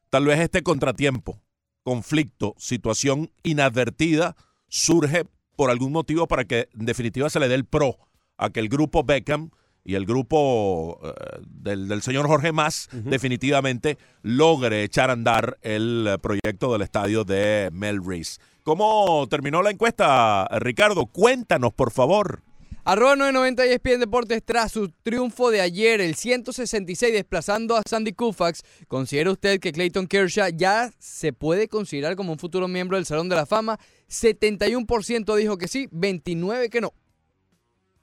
Tal 0.10 0.26
vez 0.26 0.40
este 0.40 0.64
contratiempo, 0.64 1.40
conflicto, 1.84 2.56
situación 2.58 3.32
inadvertida 3.44 4.36
surge 4.68 5.26
por 5.56 5.70
algún 5.70 5.92
motivo 5.92 6.28
para 6.28 6.46
que 6.46 6.68
en 6.78 6.86
definitiva 6.86 7.30
se 7.30 7.40
le 7.40 7.48
dé 7.48 7.56
el 7.56 7.66
pro 7.66 7.98
a 8.38 8.50
que 8.50 8.60
el 8.60 8.70
grupo 8.70 9.04
Beckham 9.04 9.52
y 9.84 9.96
el 9.96 10.06
grupo 10.06 11.00
eh, 11.04 11.12
del, 11.48 11.88
del 11.88 12.02
señor 12.02 12.28
Jorge 12.28 12.52
Más 12.52 12.90
definitivamente 12.92 13.98
logre 14.24 14.84
echar 14.84 15.10
a 15.10 15.14
andar 15.14 15.58
el 15.62 16.08
eh, 16.10 16.18
proyecto 16.18 16.74
del 16.74 16.82
estadio 16.82 17.24
de 17.24 17.70
Melrose. 17.72 18.40
¿Cómo 18.64 19.28
terminó 19.30 19.62
la 19.62 19.70
encuesta, 19.70 20.48
Ricardo? 20.60 21.06
Cuéntanos, 21.06 21.72
por 21.72 21.92
favor. 21.92 22.42
Arroba 22.88 23.16
990 23.16 23.66
ESPN 23.66 24.00
Deportes 24.00 24.44
tras 24.46 24.72
su 24.72 24.90
triunfo 25.02 25.50
de 25.50 25.60
ayer, 25.60 26.02
el 26.02 26.14
166 26.14 27.14
desplazando 27.14 27.76
a 27.76 27.82
Sandy 27.88 28.14
Koufax. 28.14 28.62
¿Considera 28.88 29.32
usted 29.32 29.60
que 29.60 29.72
Clayton 29.72 30.06
Kershaw 30.06 30.50
ya 30.50 30.92
se 31.00 31.34
puede 31.34 31.68
considerar 31.68 32.16
como 32.16 32.32
un 32.32 32.38
futuro 32.38 32.68
miembro 32.68 32.98
del 32.98 33.08
Salón 33.08 33.28
de 33.28 33.36
la 33.36 33.48
Fama? 33.48 33.80
71% 34.08 35.36
dijo 35.36 35.58
que 35.58 35.68
sí, 35.68 35.88
29% 35.88 36.70
que 36.70 36.82
no. 36.82 36.94